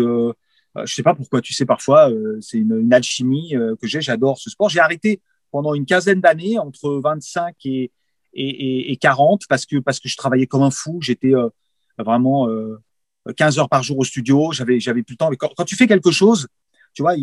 Euh, 0.78 0.86
je 0.86 0.94
sais 0.94 1.04
pas 1.04 1.14
pourquoi, 1.14 1.42
tu 1.42 1.54
sais, 1.54 1.66
parfois, 1.66 2.10
euh, 2.10 2.38
c'est 2.42 2.58
une, 2.58 2.78
une, 2.80 2.94
alchimie 2.94 3.56
euh, 3.56 3.76
que 3.76 3.88
j'ai. 3.88 4.02
J'adore 4.02 4.40
ce 4.40 4.50
sport. 4.50 4.70
J'ai 4.70 4.80
arrêté 4.80 5.22
pendant 5.52 5.74
une 5.74 5.86
quinzaine 5.86 6.20
d'années, 6.20 6.58
entre 6.58 7.00
25 7.04 7.56
et, 7.66 7.92
et, 8.34 8.92
et, 8.92 8.98
40, 8.98 9.44
parce 9.48 9.66
que, 9.66 9.78
parce 9.78 10.00
que 10.00 10.10
je 10.10 10.18
travaillais 10.18 10.48
comme 10.48 10.64
un 10.64 10.72
fou. 10.72 11.00
J'étais 11.02 11.34
vraiment 12.00 12.48
15 13.38 13.60
heures 13.60 13.70
par 13.70 13.84
jour 13.84 14.00
au 14.00 14.04
studio. 14.04 14.52
J'avais, 14.52 14.80
j'avais 14.80 15.04
plus 15.04 15.14
le 15.14 15.18
temps. 15.18 15.30
Mais 15.30 15.38
quand, 15.38 15.64
tu 15.64 15.76
fais 15.76 15.86
quelque 15.86 16.10
chose, 16.10 16.48
tu 16.94 17.02
vois, 17.02 17.16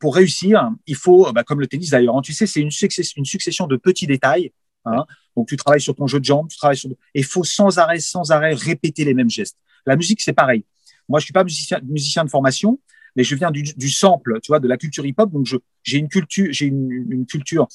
pour 0.00 0.14
réussir, 0.14 0.70
il 0.86 0.96
faut, 0.96 1.30
bah, 1.32 1.44
comme 1.44 1.60
le 1.60 1.66
tennis 1.66 1.90
d'ailleurs, 1.90 2.16
hein, 2.16 2.22
tu 2.22 2.32
sais, 2.32 2.46
c'est 2.46 2.60
une, 2.60 2.70
succession, 2.70 3.14
une 3.16 3.24
succession 3.24 3.66
de 3.66 3.76
petits 3.76 4.06
détails. 4.06 4.52
Hein. 4.84 5.04
Donc, 5.36 5.48
tu 5.48 5.56
travailles 5.56 5.80
sur 5.80 5.94
ton 5.94 6.06
jeu 6.06 6.20
de 6.20 6.24
jambes, 6.24 6.48
tu 6.48 6.56
travailles 6.56 6.76
sur. 6.76 6.90
Et 6.90 7.20
il 7.20 7.24
faut 7.24 7.44
sans 7.44 7.78
arrêt, 7.78 8.00
sans 8.00 8.30
arrêt 8.30 8.54
répéter 8.54 9.04
les 9.04 9.14
mêmes 9.14 9.30
gestes. 9.30 9.56
La 9.86 9.96
musique, 9.96 10.20
c'est 10.20 10.32
pareil. 10.32 10.64
Moi, 11.08 11.20
je 11.20 11.24
suis 11.24 11.32
pas 11.32 11.44
musicien, 11.44 11.80
musicien 11.82 12.24
de 12.24 12.30
formation, 12.30 12.78
mais 13.16 13.24
je 13.24 13.34
viens 13.34 13.50
du, 13.50 13.62
du 13.62 13.90
sample, 13.90 14.40
tu 14.40 14.50
vois, 14.50 14.60
de 14.60 14.68
la 14.68 14.76
culture 14.76 15.04
hip-hop. 15.04 15.30
Donc, 15.32 15.46
j'ai 15.82 15.98
une 15.98 16.08
culture, 16.08 16.48
j'ai 16.50 16.66
une, 16.66 16.90
une, 17.10 17.26
culture 17.26 17.66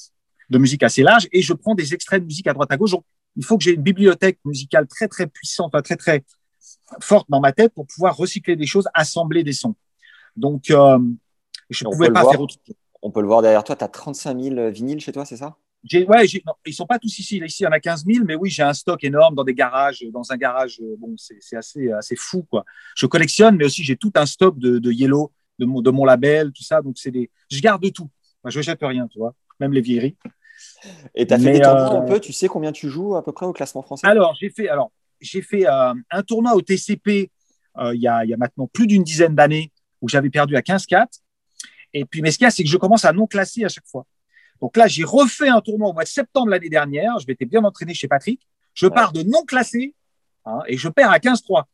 de 0.50 0.58
musique 0.58 0.82
assez 0.82 1.02
large 1.02 1.28
et 1.32 1.42
je 1.42 1.52
prends 1.52 1.74
des 1.74 1.94
extraits 1.94 2.22
de 2.22 2.26
musique 2.26 2.46
à 2.46 2.54
droite 2.54 2.72
à 2.72 2.76
gauche. 2.76 2.92
Donc, 2.92 3.04
il 3.36 3.44
faut 3.44 3.58
que 3.58 3.64
j'ai 3.64 3.74
une 3.74 3.82
bibliothèque 3.82 4.38
musicale 4.44 4.86
très, 4.86 5.08
très 5.08 5.26
puissante, 5.26 5.72
très, 5.84 5.96
très 5.96 6.24
forte 7.00 7.28
dans 7.28 7.40
ma 7.40 7.52
tête 7.52 7.72
pour 7.74 7.86
pouvoir 7.86 8.16
recycler 8.16 8.56
des 8.56 8.66
choses, 8.66 8.88
assembler 8.94 9.44
des 9.44 9.52
sons. 9.52 9.76
Donc, 10.36 10.70
euh, 10.70 10.98
je 11.70 11.84
ne 11.84 11.90
pouvais 11.90 12.10
pas 12.10 12.28
faire 12.30 12.40
autre 12.40 12.54
chose. 12.54 12.74
On 13.02 13.10
peut 13.10 13.20
le 13.20 13.28
voir 13.28 13.42
derrière 13.42 13.62
toi, 13.62 13.76
tu 13.76 13.84
as 13.84 13.88
35 13.88 14.40
000 14.40 14.70
vinyles 14.70 15.00
chez 15.00 15.12
toi, 15.12 15.24
c'est 15.24 15.36
ça? 15.36 15.56
Ouais, 15.92 16.26
non, 16.44 16.54
ils 16.66 16.74
sont 16.74 16.86
pas 16.86 16.98
tous 16.98 17.18
ici. 17.18 17.38
Ici, 17.38 17.62
il 17.62 17.64
y 17.64 17.68
en 17.68 17.72
a 17.72 17.80
15 17.80 18.04
000, 18.04 18.24
mais 18.24 18.34
oui, 18.34 18.50
j'ai 18.50 18.62
un 18.62 18.74
stock 18.74 19.02
énorme 19.04 19.34
dans 19.34 19.44
des 19.44 19.54
garages. 19.54 20.04
Dans 20.12 20.30
un 20.32 20.36
garage, 20.36 20.80
euh, 20.82 20.96
bon, 20.98 21.14
c'est 21.16 21.56
assez, 21.56 21.92
assez 21.92 22.16
fou, 22.16 22.44
quoi. 22.50 22.64
Je 22.96 23.06
collectionne, 23.06 23.56
mais 23.56 23.64
aussi 23.64 23.84
j'ai 23.84 23.96
tout 23.96 24.12
un 24.16 24.26
stock 24.26 24.58
de, 24.58 24.78
de 24.78 24.92
Yellow, 24.92 25.32
de 25.58 25.66
mon, 25.66 25.80
de 25.80 25.90
mon 25.90 26.04
label, 26.04 26.52
tout 26.52 26.64
ça. 26.64 26.82
Donc, 26.82 26.98
c'est 26.98 27.10
des, 27.10 27.30
je 27.50 27.60
garde 27.60 27.90
tout. 27.92 28.10
Je 28.44 28.60
jette 28.60 28.80
rien, 28.82 29.06
tu 29.08 29.18
vois, 29.18 29.34
même 29.60 29.72
les 29.72 29.80
vieilleries. 29.80 30.16
Et 31.14 31.26
tu 31.26 31.34
as 31.34 31.38
fait 31.38 31.52
des 31.52 31.60
tournois 31.60 31.92
un 31.92 32.02
euh, 32.02 32.06
peu, 32.06 32.20
tu 32.20 32.32
sais 32.32 32.48
combien 32.48 32.72
tu 32.72 32.88
joues 32.88 33.14
à 33.14 33.24
peu 33.24 33.32
près 33.32 33.46
au 33.46 33.52
classement 33.52 33.82
français? 33.82 34.06
Alors, 34.06 34.34
j'ai 34.34 34.50
fait, 34.50 34.68
alors, 34.68 34.90
j'ai 35.20 35.42
fait 35.42 35.66
euh, 35.68 35.94
un 36.10 36.22
tournoi 36.22 36.54
au 36.54 36.62
TCP 36.62 37.30
il, 37.92 38.00
y 38.00 38.08
a, 38.08 38.24
il 38.24 38.30
y 38.30 38.34
a 38.34 38.36
maintenant 38.36 38.66
plus 38.66 38.88
d'une 38.88 39.04
dizaine 39.04 39.36
d'années 39.36 39.70
où 40.00 40.08
j'avais 40.08 40.30
perdu 40.30 40.56
à 40.56 40.60
15-4. 40.60 41.06
Et 41.94 42.04
puis, 42.04 42.22
mais 42.22 42.30
ce 42.30 42.38
qu'il 42.38 42.44
y 42.44 42.48
a, 42.48 42.50
c'est 42.50 42.62
que 42.62 42.68
je 42.68 42.76
commence 42.76 43.04
à 43.04 43.12
non 43.12 43.26
classer 43.26 43.64
à 43.64 43.68
chaque 43.68 43.86
fois. 43.86 44.06
Donc 44.60 44.76
là, 44.76 44.86
j'ai 44.86 45.04
refait 45.04 45.48
un 45.48 45.60
tournoi 45.60 45.88
au 45.88 45.92
mois 45.92 46.04
de 46.04 46.08
septembre 46.08 46.48
l'année 46.50 46.68
dernière. 46.68 47.18
Je 47.18 47.26
m'étais 47.26 47.46
bien 47.46 47.64
entraîné 47.64 47.94
chez 47.94 48.08
Patrick. 48.08 48.46
Je 48.74 48.86
pars 48.86 49.12
de 49.12 49.22
non 49.22 49.44
classé 49.44 49.94
hein, 50.44 50.60
et 50.66 50.76
je 50.76 50.88
perds 50.88 51.10
à 51.10 51.18
15-3. 51.18 51.64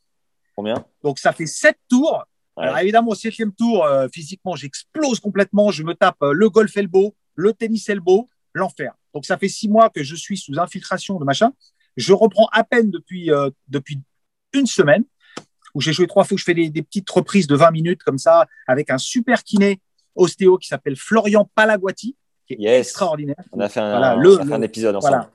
Combien? 0.56 0.84
Donc 1.02 1.18
ça 1.18 1.32
fait 1.32 1.46
sept 1.46 1.78
tours. 1.88 2.24
Alors 2.56 2.78
évidemment, 2.78 3.10
au 3.10 3.14
septième 3.14 3.52
tour, 3.52 3.84
euh, 3.84 4.06
physiquement, 4.12 4.54
j'explose 4.54 5.18
complètement. 5.18 5.70
Je 5.70 5.82
me 5.82 5.94
tape 5.94 6.22
euh, 6.22 6.32
le 6.32 6.48
golf 6.48 6.76
elbow, 6.76 7.16
le 7.34 7.52
tennis 7.52 7.88
elbow, 7.88 8.28
l'enfer. 8.52 8.94
Donc 9.12 9.26
ça 9.26 9.37
fait 9.37 9.48
six 9.48 9.68
mois 9.68 9.90
que 9.90 10.02
je 10.04 10.14
suis 10.14 10.37
sous 10.37 10.58
infiltration 10.58 11.18
de 11.18 11.24
machin. 11.24 11.52
Je 11.96 12.12
reprends 12.12 12.48
à 12.52 12.62
peine 12.62 12.90
depuis, 12.90 13.32
euh, 13.32 13.50
depuis 13.68 14.00
une 14.52 14.66
semaine 14.66 15.04
où 15.74 15.80
j'ai 15.80 15.92
joué 15.92 16.06
trois 16.06 16.24
fois. 16.24 16.37
Je 16.37 16.44
fais 16.44 16.54
des, 16.54 16.70
des, 16.70 16.82
petites 16.82 17.10
reprises 17.10 17.46
de 17.46 17.56
20 17.56 17.70
minutes 17.70 18.02
comme 18.02 18.18
ça 18.18 18.46
avec 18.66 18.90
un 18.90 18.98
super 18.98 19.42
kiné 19.42 19.80
ostéo 20.14 20.58
qui 20.58 20.68
s'appelle 20.68 20.96
Florian 20.96 21.48
Palaguati 21.54 22.16
qui 22.46 22.66
est 22.66 22.80
extraordinaire. 22.80 23.37
On 23.52 23.60
a 23.60 23.68
fait 23.68 23.80
un, 23.80 24.16
le, 24.16 24.40
un 24.40 24.62
épisode 24.62 24.96
ensemble. 24.96 25.12
Voilà, 25.14 25.30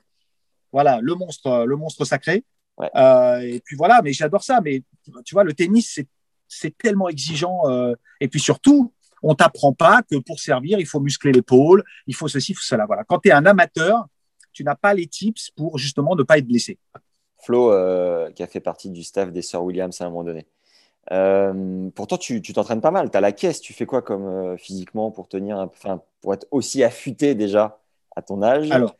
voilà, 0.72 1.00
le 1.02 1.14
monstre, 1.14 1.64
le 1.66 1.76
monstre 1.76 2.04
sacré. 2.04 2.44
Euh, 2.94 3.40
et 3.40 3.60
puis 3.60 3.76
voilà, 3.76 4.00
mais 4.02 4.12
j'adore 4.12 4.42
ça. 4.42 4.60
Mais 4.60 4.82
tu 5.24 5.34
vois, 5.34 5.44
le 5.44 5.52
tennis, 5.52 6.00
c'est 6.48 6.78
tellement 6.78 7.08
exigeant. 7.08 7.62
Euh, 7.64 7.94
et 8.20 8.28
puis 8.28 8.40
surtout, 8.40 8.92
on 9.22 9.34
t'apprend 9.34 9.72
pas 9.72 10.02
que 10.02 10.16
pour 10.16 10.40
servir, 10.40 10.78
il 10.78 10.86
faut 10.86 11.00
muscler 11.00 11.32
l'épaule, 11.32 11.84
il 12.06 12.14
faut 12.14 12.28
ceci, 12.28 12.52
il 12.52 12.54
faut 12.54 12.62
cela. 12.62 12.86
Voilà. 12.86 13.04
Quand 13.04 13.18
tu 13.18 13.28
es 13.28 13.32
un 13.32 13.44
amateur, 13.44 14.06
tu 14.52 14.64
n'as 14.64 14.74
pas 14.76 14.94
les 14.94 15.06
tips 15.06 15.50
pour 15.50 15.78
justement 15.78 16.16
ne 16.16 16.22
pas 16.22 16.38
être 16.38 16.46
blessé. 16.46 16.78
Flo, 17.42 17.72
euh, 17.72 18.30
qui 18.32 18.42
a 18.42 18.46
fait 18.46 18.60
partie 18.60 18.90
du 18.90 19.02
staff 19.02 19.32
des 19.32 19.42
Sœurs 19.42 19.64
Williams 19.64 20.00
à 20.00 20.04
un 20.04 20.10
moment 20.10 20.24
donné. 20.24 20.46
Euh, 21.12 21.88
pourtant, 21.94 22.18
tu 22.18 22.40
t'entraînes 22.40 22.80
pas 22.80 22.90
mal. 22.90 23.10
Tu 23.10 23.16
as 23.16 23.20
la 23.20 23.32
caisse. 23.32 23.60
Tu 23.60 23.72
fais 23.72 23.86
quoi 23.86 24.02
comme 24.02 24.26
euh, 24.26 24.56
physiquement 24.56 25.10
pour 25.10 25.28
tenir, 25.28 25.58
enfin, 25.58 26.02
pour 26.20 26.34
être 26.34 26.46
aussi 26.50 26.84
affûté 26.84 27.34
déjà 27.34 27.80
à 28.14 28.22
ton 28.22 28.42
âge? 28.42 28.70
Alors, 28.70 28.96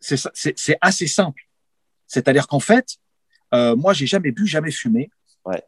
c'est 0.00 0.78
assez 0.80 1.06
simple. 1.06 1.42
C'est-à-dire 2.06 2.46
qu'en 2.46 2.60
fait, 2.60 2.96
moi, 3.52 3.92
j'ai 3.92 4.06
jamais 4.06 4.32
bu, 4.32 4.46
jamais 4.46 4.70
fumé, 4.70 5.10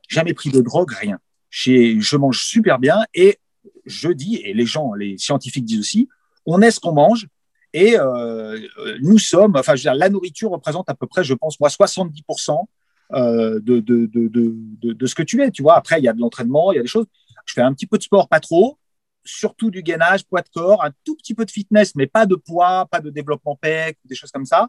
jamais 0.08 0.34
pris 0.34 0.50
de 0.50 0.60
drogue, 0.60 0.92
rien. 0.92 1.18
Je 1.50 2.16
mange 2.16 2.42
super 2.42 2.78
bien 2.78 3.04
et 3.14 3.38
je 3.84 4.08
dis, 4.08 4.36
et 4.36 4.54
les 4.54 4.66
gens, 4.66 4.94
les 4.94 5.18
scientifiques 5.18 5.64
disent 5.64 5.80
aussi, 5.80 6.08
on 6.46 6.60
est 6.60 6.70
ce 6.70 6.80
qu'on 6.80 6.92
mange 6.92 7.28
et 7.72 7.98
euh, 7.98 8.58
nous 9.00 9.18
sommes, 9.18 9.56
enfin, 9.56 9.74
je 9.74 9.80
veux 9.80 9.90
dire, 9.90 9.94
la 9.94 10.08
nourriture 10.08 10.50
représente 10.50 10.88
à 10.88 10.94
peu 10.94 11.06
près, 11.06 11.24
je 11.24 11.34
pense, 11.34 11.58
moi, 11.60 11.68
70% 11.70 12.68
euh, 13.14 13.60
de, 13.60 13.80
de, 13.80 14.06
de, 14.06 14.92
de, 14.92 15.06
ce 15.06 15.14
que 15.14 15.22
tu 15.22 15.42
es. 15.42 15.50
Tu 15.50 15.62
vois, 15.62 15.76
après, 15.76 15.98
il 16.00 16.04
y 16.04 16.08
a 16.08 16.12
de 16.12 16.20
l'entraînement, 16.20 16.72
il 16.72 16.76
y 16.76 16.78
a 16.78 16.82
des 16.82 16.88
choses. 16.88 17.06
Je 17.46 17.54
fais 17.54 17.62
un 17.62 17.72
petit 17.72 17.86
peu 17.86 17.98
de 17.98 18.02
sport, 18.02 18.28
pas 18.28 18.40
trop, 18.40 18.78
surtout 19.24 19.70
du 19.70 19.82
gainage, 19.82 20.24
poids 20.26 20.42
de 20.42 20.48
corps, 20.52 20.84
un 20.84 20.90
tout 21.04 21.16
petit 21.16 21.34
peu 21.34 21.44
de 21.44 21.50
fitness, 21.50 21.94
mais 21.94 22.06
pas 22.06 22.26
de 22.26 22.34
poids, 22.36 22.86
pas 22.90 23.00
de 23.00 23.10
développement 23.10 23.56
pec, 23.56 23.98
des 24.04 24.14
choses 24.14 24.30
comme 24.30 24.46
ça. 24.46 24.68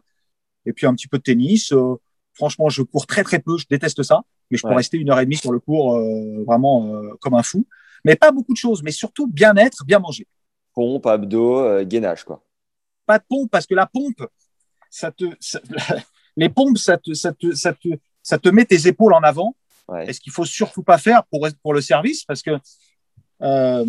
Et 0.66 0.72
puis 0.72 0.86
un 0.86 0.94
petit 0.94 1.08
peu 1.08 1.18
de 1.18 1.22
tennis. 1.22 1.72
Euh, 1.72 1.96
Franchement, 2.34 2.68
je 2.68 2.82
cours 2.82 3.06
très 3.06 3.22
très 3.22 3.38
peu, 3.38 3.56
je 3.58 3.66
déteste 3.70 4.02
ça, 4.02 4.22
mais 4.50 4.56
je 4.58 4.62
peux 4.62 4.70
Ouais. 4.70 4.74
rester 4.74 4.96
une 4.98 5.08
heure 5.08 5.20
et 5.20 5.24
demie 5.24 5.36
sur 5.36 5.52
le 5.52 5.60
cours 5.60 5.94
euh, 5.94 6.42
vraiment 6.44 6.86
euh, 6.92 7.12
comme 7.20 7.34
un 7.34 7.44
fou. 7.44 7.64
Mais 8.04 8.16
pas 8.16 8.32
beaucoup 8.32 8.52
de 8.52 8.58
choses, 8.58 8.82
mais 8.82 8.90
surtout 8.90 9.28
bien-être, 9.28 9.84
bien 9.86 10.00
manger. 10.00 10.26
Pompe, 10.74 11.06
abdos, 11.06 11.60
euh, 11.60 11.84
gainage, 11.84 12.24
quoi. 12.24 12.44
Pas 13.06 13.18
de 13.18 13.24
pompe, 13.28 13.50
parce 13.50 13.66
que 13.66 13.74
la 13.74 13.86
pompe, 13.86 14.22
ça 14.90 15.10
te, 15.10 15.24
ça- 15.40 15.60
les 16.36 16.48
pompes, 16.48 16.78
ça 16.78 16.96
te, 16.98 17.12
ça 17.14 17.32
te, 17.32 17.54
ça 17.54 17.72
te, 17.72 17.88
ça 18.22 18.38
te 18.38 18.48
met 18.48 18.64
tes 18.64 18.86
épaules 18.86 19.12
en 19.14 19.22
avant. 19.22 19.54
Ouais. 19.88 20.08
Et 20.08 20.12
ce 20.12 20.20
qu'il 20.20 20.32
faut 20.32 20.44
surtout 20.46 20.82
pas 20.82 20.96
faire 20.98 21.24
pour, 21.24 21.46
pour 21.62 21.74
le 21.74 21.80
service, 21.82 22.24
parce 22.24 22.40
que 22.42 22.52
euh, 23.42 23.84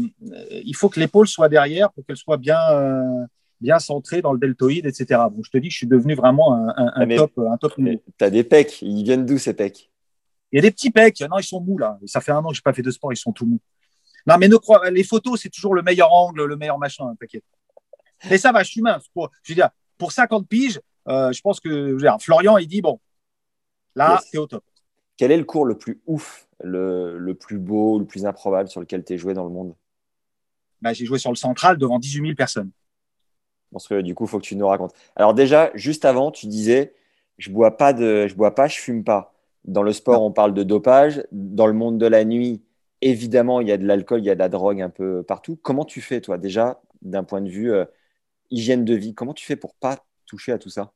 il 0.51 0.75
faut 0.75 0.89
que 0.89 0.99
l'épaule 0.99 1.27
soit 1.27 1.47
derrière 1.49 1.91
pour 1.93 2.05
qu'elle 2.05 2.17
soit 2.17 2.37
bien, 2.37 2.59
euh, 2.71 3.25
bien 3.61 3.79
centrée 3.79 4.21
dans 4.21 4.33
le 4.33 4.39
deltoïde, 4.39 4.85
etc. 4.85 5.21
Bon, 5.31 5.41
je 5.43 5.49
te 5.51 5.57
dis, 5.57 5.69
je 5.69 5.77
suis 5.77 5.87
devenu 5.87 6.15
vraiment 6.15 6.53
un, 6.53 6.67
un- 6.69 6.73
un 6.87 6.91
Ah, 6.95 7.05
mais- 7.05 7.15
top, 7.15 7.31
un 7.37 7.57
top. 7.57 7.73
Mais 7.77 8.01
T'as 8.17 8.29
des 8.29 8.43
pecs. 8.43 8.81
Ils 8.81 9.03
viennent 9.03 9.25
d'où 9.25 9.37
ces 9.37 9.53
pecs? 9.53 9.89
Il 10.51 10.57
y 10.57 10.59
a 10.59 10.61
des 10.61 10.71
petits 10.71 10.91
pecs. 10.91 11.21
Non, 11.21 11.37
ils 11.39 11.43
sont 11.43 11.61
mous 11.61 11.77
là. 11.77 11.97
Ça 12.05 12.19
fait 12.21 12.31
un 12.31 12.39
an 12.39 12.49
que 12.49 12.55
j'ai 12.55 12.61
pas 12.61 12.73
fait 12.73 12.81
de 12.81 12.91
sport, 12.91 13.13
ils 13.13 13.17
sont 13.17 13.31
tout 13.31 13.45
mous. 13.45 13.59
Non, 14.27 14.35
mais 14.39 14.47
ne 14.47 14.57
crois, 14.57 14.89
les 14.89 15.03
photos, 15.03 15.39
c'est 15.41 15.49
toujours 15.49 15.75
le 15.75 15.81
meilleur 15.83 16.11
angle, 16.11 16.43
le 16.45 16.55
meilleur 16.57 16.79
machin, 16.79 17.05
hein, 17.07 17.15
t'inquiète. 17.19 17.43
Mais 18.29 18.37
ça 18.37 18.51
va, 18.51 18.63
je 18.63 18.69
suis 18.71 18.81
mince. 18.81 19.07
Pour, 19.13 19.29
je 19.43 19.51
veux 19.53 19.55
dire, 19.55 19.69
pour 19.97 20.11
50 20.11 20.47
piges, 20.47 20.79
euh, 21.07 21.31
je 21.31 21.41
pense 21.41 21.59
que 21.59 21.69
je 21.69 21.91
veux 21.93 21.99
dire, 21.99 22.17
Florian, 22.19 22.57
il 22.57 22.67
dit 22.67 22.81
bon, 22.81 22.99
là, 23.95 24.19
Yes. 24.21 24.31
t'es 24.31 24.37
au 24.37 24.47
top. 24.47 24.63
Quel 25.17 25.31
est 25.31 25.37
le 25.37 25.43
cours 25.45 25.65
le 25.65 25.77
plus 25.77 26.01
ouf, 26.07 26.47
le, 26.61 27.17
le 27.17 27.33
plus 27.35 27.57
beau, 27.57 27.99
le 27.99 28.05
plus 28.05 28.25
improbable 28.25 28.67
sur 28.69 28.81
lequel 28.81 29.03
tu 29.03 29.13
es 29.13 29.17
joué 29.17 29.33
dans 29.33 29.43
le 29.45 29.49
monde? 29.49 29.75
Bah, 30.81 30.93
j'ai 30.93 31.05
joué 31.05 31.17
sur 31.19 31.31
le 31.31 31.37
central 31.37 31.77
devant 31.77 31.99
18 31.99 32.21
000 32.21 32.35
personnes. 32.35 32.71
Parce 33.71 33.87
que 33.87 34.01
du 34.01 34.13
coup, 34.13 34.25
il 34.25 34.29
faut 34.29 34.39
que 34.39 34.45
tu 34.45 34.55
nous 34.55 34.67
racontes. 34.67 34.93
Alors 35.15 35.33
déjà, 35.33 35.71
juste 35.75 36.05
avant, 36.05 36.31
tu 36.31 36.47
disais, 36.47 36.93
je 37.37 37.49
bois 37.49 37.77
pas 37.77 37.93
de, 37.93 38.27
je 38.27 38.35
bois 38.35 38.53
pas, 38.55 38.67
je 38.67 38.79
fume 38.79 39.03
pas. 39.03 39.33
Dans 39.65 39.83
le 39.83 39.93
sport, 39.93 40.21
on 40.21 40.31
parle 40.31 40.53
de 40.53 40.63
dopage. 40.63 41.23
Dans 41.31 41.65
le 41.67 41.73
monde 41.73 41.97
de 41.97 42.05
la 42.05 42.23
nuit, 42.25 42.61
évidemment, 43.01 43.61
il 43.61 43.67
y 43.67 43.71
a 43.71 43.77
de 43.77 43.85
l'alcool, 43.85 44.19
il 44.19 44.25
y 44.25 44.29
a 44.29 44.35
de 44.35 44.39
la 44.39 44.49
drogue 44.49 44.81
un 44.81 44.89
peu 44.89 45.23
partout. 45.23 45.57
Comment 45.61 45.85
tu 45.85 46.01
fais, 46.01 46.21
toi, 46.21 46.37
déjà, 46.37 46.81
d'un 47.01 47.23
point 47.23 47.41
de 47.41 47.49
vue 47.49 47.71
euh, 47.73 47.85
hygiène 48.51 48.85
de 48.85 48.95
vie 48.95 49.13
Comment 49.13 49.33
tu 49.33 49.45
fais 49.45 49.55
pour 49.55 49.75
pas 49.75 50.03
toucher 50.25 50.51
à 50.51 50.57
tout 50.57 50.69
ça? 50.69 50.91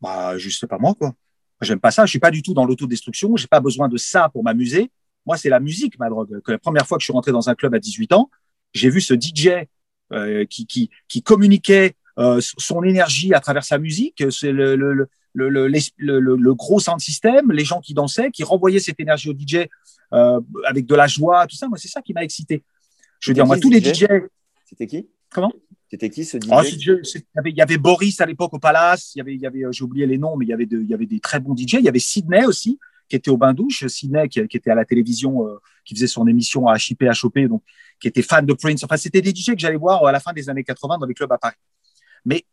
Bah, 0.00 0.36
je 0.38 0.48
sais 0.50 0.66
pas 0.66 0.78
moi, 0.78 0.94
quoi. 0.94 1.14
J'aime 1.62 1.80
pas 1.80 1.90
ça. 1.90 2.04
Je 2.04 2.10
suis 2.10 2.18
pas 2.18 2.30
du 2.30 2.42
tout 2.42 2.52
dans 2.54 2.64
l'autodestruction. 2.66 3.34
J'ai 3.36 3.46
pas 3.46 3.60
besoin 3.60 3.88
de 3.88 3.96
ça 3.96 4.28
pour 4.28 4.44
m'amuser. 4.44 4.90
Moi, 5.24 5.36
c'est 5.38 5.48
la 5.48 5.58
musique, 5.60 5.98
ma 5.98 6.08
drogue. 6.10 6.40
Que 6.42 6.52
la 6.52 6.58
première 6.58 6.86
fois 6.86 6.98
que 6.98 7.02
je 7.02 7.06
suis 7.06 7.12
rentré 7.12 7.32
dans 7.32 7.48
un 7.48 7.54
club 7.54 7.74
à 7.74 7.78
18 7.78 8.12
ans, 8.12 8.30
j'ai 8.74 8.90
vu 8.90 9.00
ce 9.00 9.14
DJ 9.14 9.66
euh, 10.12 10.44
qui, 10.44 10.66
qui, 10.66 10.90
qui 11.08 11.22
communiquait 11.22 11.94
euh, 12.18 12.40
son 12.40 12.82
énergie 12.84 13.32
à 13.32 13.40
travers 13.40 13.64
sa 13.64 13.78
musique. 13.78 14.22
C'est 14.30 14.52
le, 14.52 14.76
le, 14.76 14.92
le, 14.92 15.08
le, 15.32 15.48
le, 15.48 15.68
le- 15.96 16.20
le- 16.20 16.36
le 16.36 16.54
gros 16.54 16.78
sound 16.78 17.00
system, 17.00 17.50
les 17.50 17.64
gens 17.64 17.80
qui 17.80 17.94
dansaient, 17.94 18.30
qui 18.30 18.44
renvoyaient 18.44 18.78
cette 18.80 19.00
énergie 19.00 19.30
au 19.30 19.34
DJ 19.34 19.66
euh, 20.12 20.40
avec 20.66 20.84
de 20.86 20.94
la 20.94 21.06
joie, 21.06 21.46
tout 21.46 21.56
ça. 21.56 21.68
Moi, 21.68 21.78
c'est 21.78 21.88
ça 21.88 22.02
qui 22.02 22.12
m'a 22.12 22.22
excité. 22.22 22.62
Je 23.20 23.30
veux 23.30 23.34
dire, 23.34 23.46
moi, 23.46 23.58
tous 23.58 23.70
les 23.70 23.80
DJ? 23.80 24.04
DJ. 24.04 24.06
C'était 24.66 24.86
qui? 24.86 25.08
Comment? 25.30 25.52
C'était 25.90 26.10
qui 26.10 26.24
ce 26.24 26.38
DJ 26.38 26.48
Oh, 26.52 26.60
c'est- 26.64 26.70
il, 26.76 26.86
y 27.34 27.38
avait, 27.38 27.50
il 27.50 27.56
y 27.56 27.60
avait 27.62 27.78
Boris 27.78 28.20
à 28.20 28.26
l'époque 28.26 28.52
au 28.54 28.58
Palace, 28.58 29.14
il 29.14 29.18
y 29.18 29.20
avait, 29.20 29.34
il 29.34 29.40
y 29.40 29.46
avait 29.46 29.64
euh, 29.64 29.72
j'ai 29.72 29.84
oublié 29.84 30.06
les 30.06 30.18
noms, 30.18 30.36
mais 30.36 30.44
il 30.44 30.48
y 30.48 30.52
avait, 30.52 30.66
de- 30.66 30.80
il 30.80 30.88
y 30.88 30.94
avait 30.94 31.06
des 31.06 31.20
très 31.20 31.38
bons 31.40 31.54
DJ. 31.56 31.74
Il 31.74 31.84
y 31.84 31.88
avait 31.88 31.98
Sydney 32.00 32.44
aussi, 32.46 32.78
qui 33.08 33.14
était 33.16 33.30
au 33.30 33.36
bain 33.36 33.54
douche. 33.54 33.86
Sydney, 33.86 34.28
qui, 34.28 34.46
qui 34.48 34.56
était 34.56 34.70
à 34.70 34.74
la 34.74 34.84
télévision, 34.84 35.46
euh, 35.46 35.58
qui 35.84 35.94
faisait 35.94 36.06
son 36.08 36.26
émission 36.26 36.66
à 36.66 36.76
HIP, 36.76 37.04
HOP, 37.22 37.38
donc 37.48 37.62
qui 38.00 38.08
était 38.08 38.22
fan 38.22 38.44
de 38.44 38.52
Prince. 38.52 38.82
Enfin, 38.84 38.96
c'était 38.96 39.22
des 39.22 39.30
DJ 39.32 39.52
que 39.52 39.58
j'allais 39.60 39.76
voir 39.76 40.04
à 40.04 40.12
la 40.12 40.18
fin 40.20 40.32
des 40.32 40.48
années 40.50 40.64
80 40.64 40.98
dans 40.98 41.06
les 41.06 41.14
clubs 41.14 41.30
à 41.32 41.38
Paris. 41.38 41.54
Mais 42.24 42.44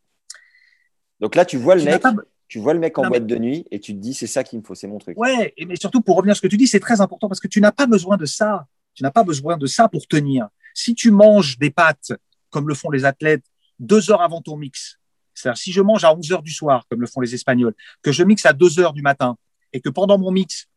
Donc 1.20 1.34
là, 1.34 1.44
tu 1.44 1.56
vois 1.56 1.74
le 1.74 1.80
tu 1.82 1.86
mec, 1.88 2.02
pas- 2.02 2.14
tu 2.48 2.58
vois 2.58 2.74
le 2.74 2.80
mec 2.80 2.96
en 2.98 3.02
Non, 3.02 3.08
mais- 3.10 3.18
boîte 3.18 3.26
de 3.26 3.36
nuit 3.38 3.66
et 3.70 3.80
tu 3.80 3.94
te 3.94 3.98
dis, 3.98 4.14
c'est 4.14 4.26
ça 4.26 4.44
qu'il 4.44 4.58
me 4.58 4.64
faut, 4.64 4.74
c'est 4.74 4.86
mon 4.86 4.98
truc. 4.98 5.18
Ouais, 5.18 5.52
et 5.56 5.64
mais 5.66 5.76
surtout 5.76 6.00
pour 6.02 6.16
revenir 6.16 6.32
à 6.32 6.34
ce 6.34 6.40
que 6.40 6.46
tu 6.46 6.56
dis, 6.56 6.66
c'est 6.66 6.80
très 6.80 7.00
important 7.00 7.28
parce 7.28 7.40
que 7.40 7.48
tu 7.48 7.60
n'as 7.60 7.72
pas 7.72 7.86
besoin 7.86 8.16
de 8.16 8.26
ça. 8.26 8.66
Tu 8.94 9.02
n'as 9.02 9.10
pas 9.10 9.24
besoin 9.24 9.56
de 9.56 9.66
ça 9.66 9.88
pour 9.88 10.06
tenir. 10.06 10.48
Si 10.72 10.94
tu 10.94 11.10
manges 11.10 11.58
des 11.58 11.70
pâtes, 11.70 12.12
comme 12.54 12.68
le 12.68 12.74
font 12.74 12.90
les 12.90 13.04
athlètes, 13.04 13.44
deux 13.80 14.12
heures 14.12 14.22
avant 14.22 14.40
ton 14.40 14.56
mix, 14.56 15.00
c'est-à-dire 15.34 15.58
si 15.58 15.72
je 15.72 15.80
mange 15.80 16.04
à 16.04 16.14
11 16.14 16.30
heures 16.30 16.42
du 16.42 16.52
soir, 16.52 16.86
comme 16.88 17.00
le 17.00 17.08
font 17.08 17.20
les 17.20 17.34
Espagnols, 17.34 17.74
que 18.00 18.12
je 18.12 18.22
mixe 18.22 18.46
à 18.46 18.52
2 18.52 18.78
heures 18.78 18.92
du 18.92 19.02
matin 19.02 19.36
et 19.72 19.80
que 19.80 19.88
pendant 19.88 20.18
mon 20.18 20.30
mix, 20.30 20.68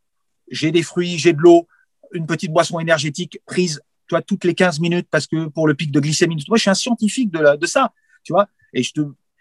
j'ai 0.50 0.72
des 0.72 0.82
fruits, 0.82 1.20
j'ai 1.20 1.34
de 1.34 1.40
l'eau, 1.40 1.68
une 2.14 2.26
petite 2.26 2.52
boisson 2.52 2.80
énergétique 2.80 3.40
prise, 3.46 3.80
tu 4.10 4.16
toutes 4.26 4.44
les 4.44 4.56
15 4.56 4.80
minutes 4.80 5.08
parce 5.12 5.28
que 5.28 5.50
pour 5.50 5.68
le 5.68 5.76
pic 5.76 5.92
de 5.92 6.00
glycémie, 6.00 6.44
moi, 6.48 6.58
je 6.58 6.62
suis 6.62 6.72
un 6.72 6.74
scientifique 6.74 7.30
de, 7.30 7.66
ça, 7.68 7.94
tu 8.24 8.34
vois, 8.34 8.48
et 8.74 8.82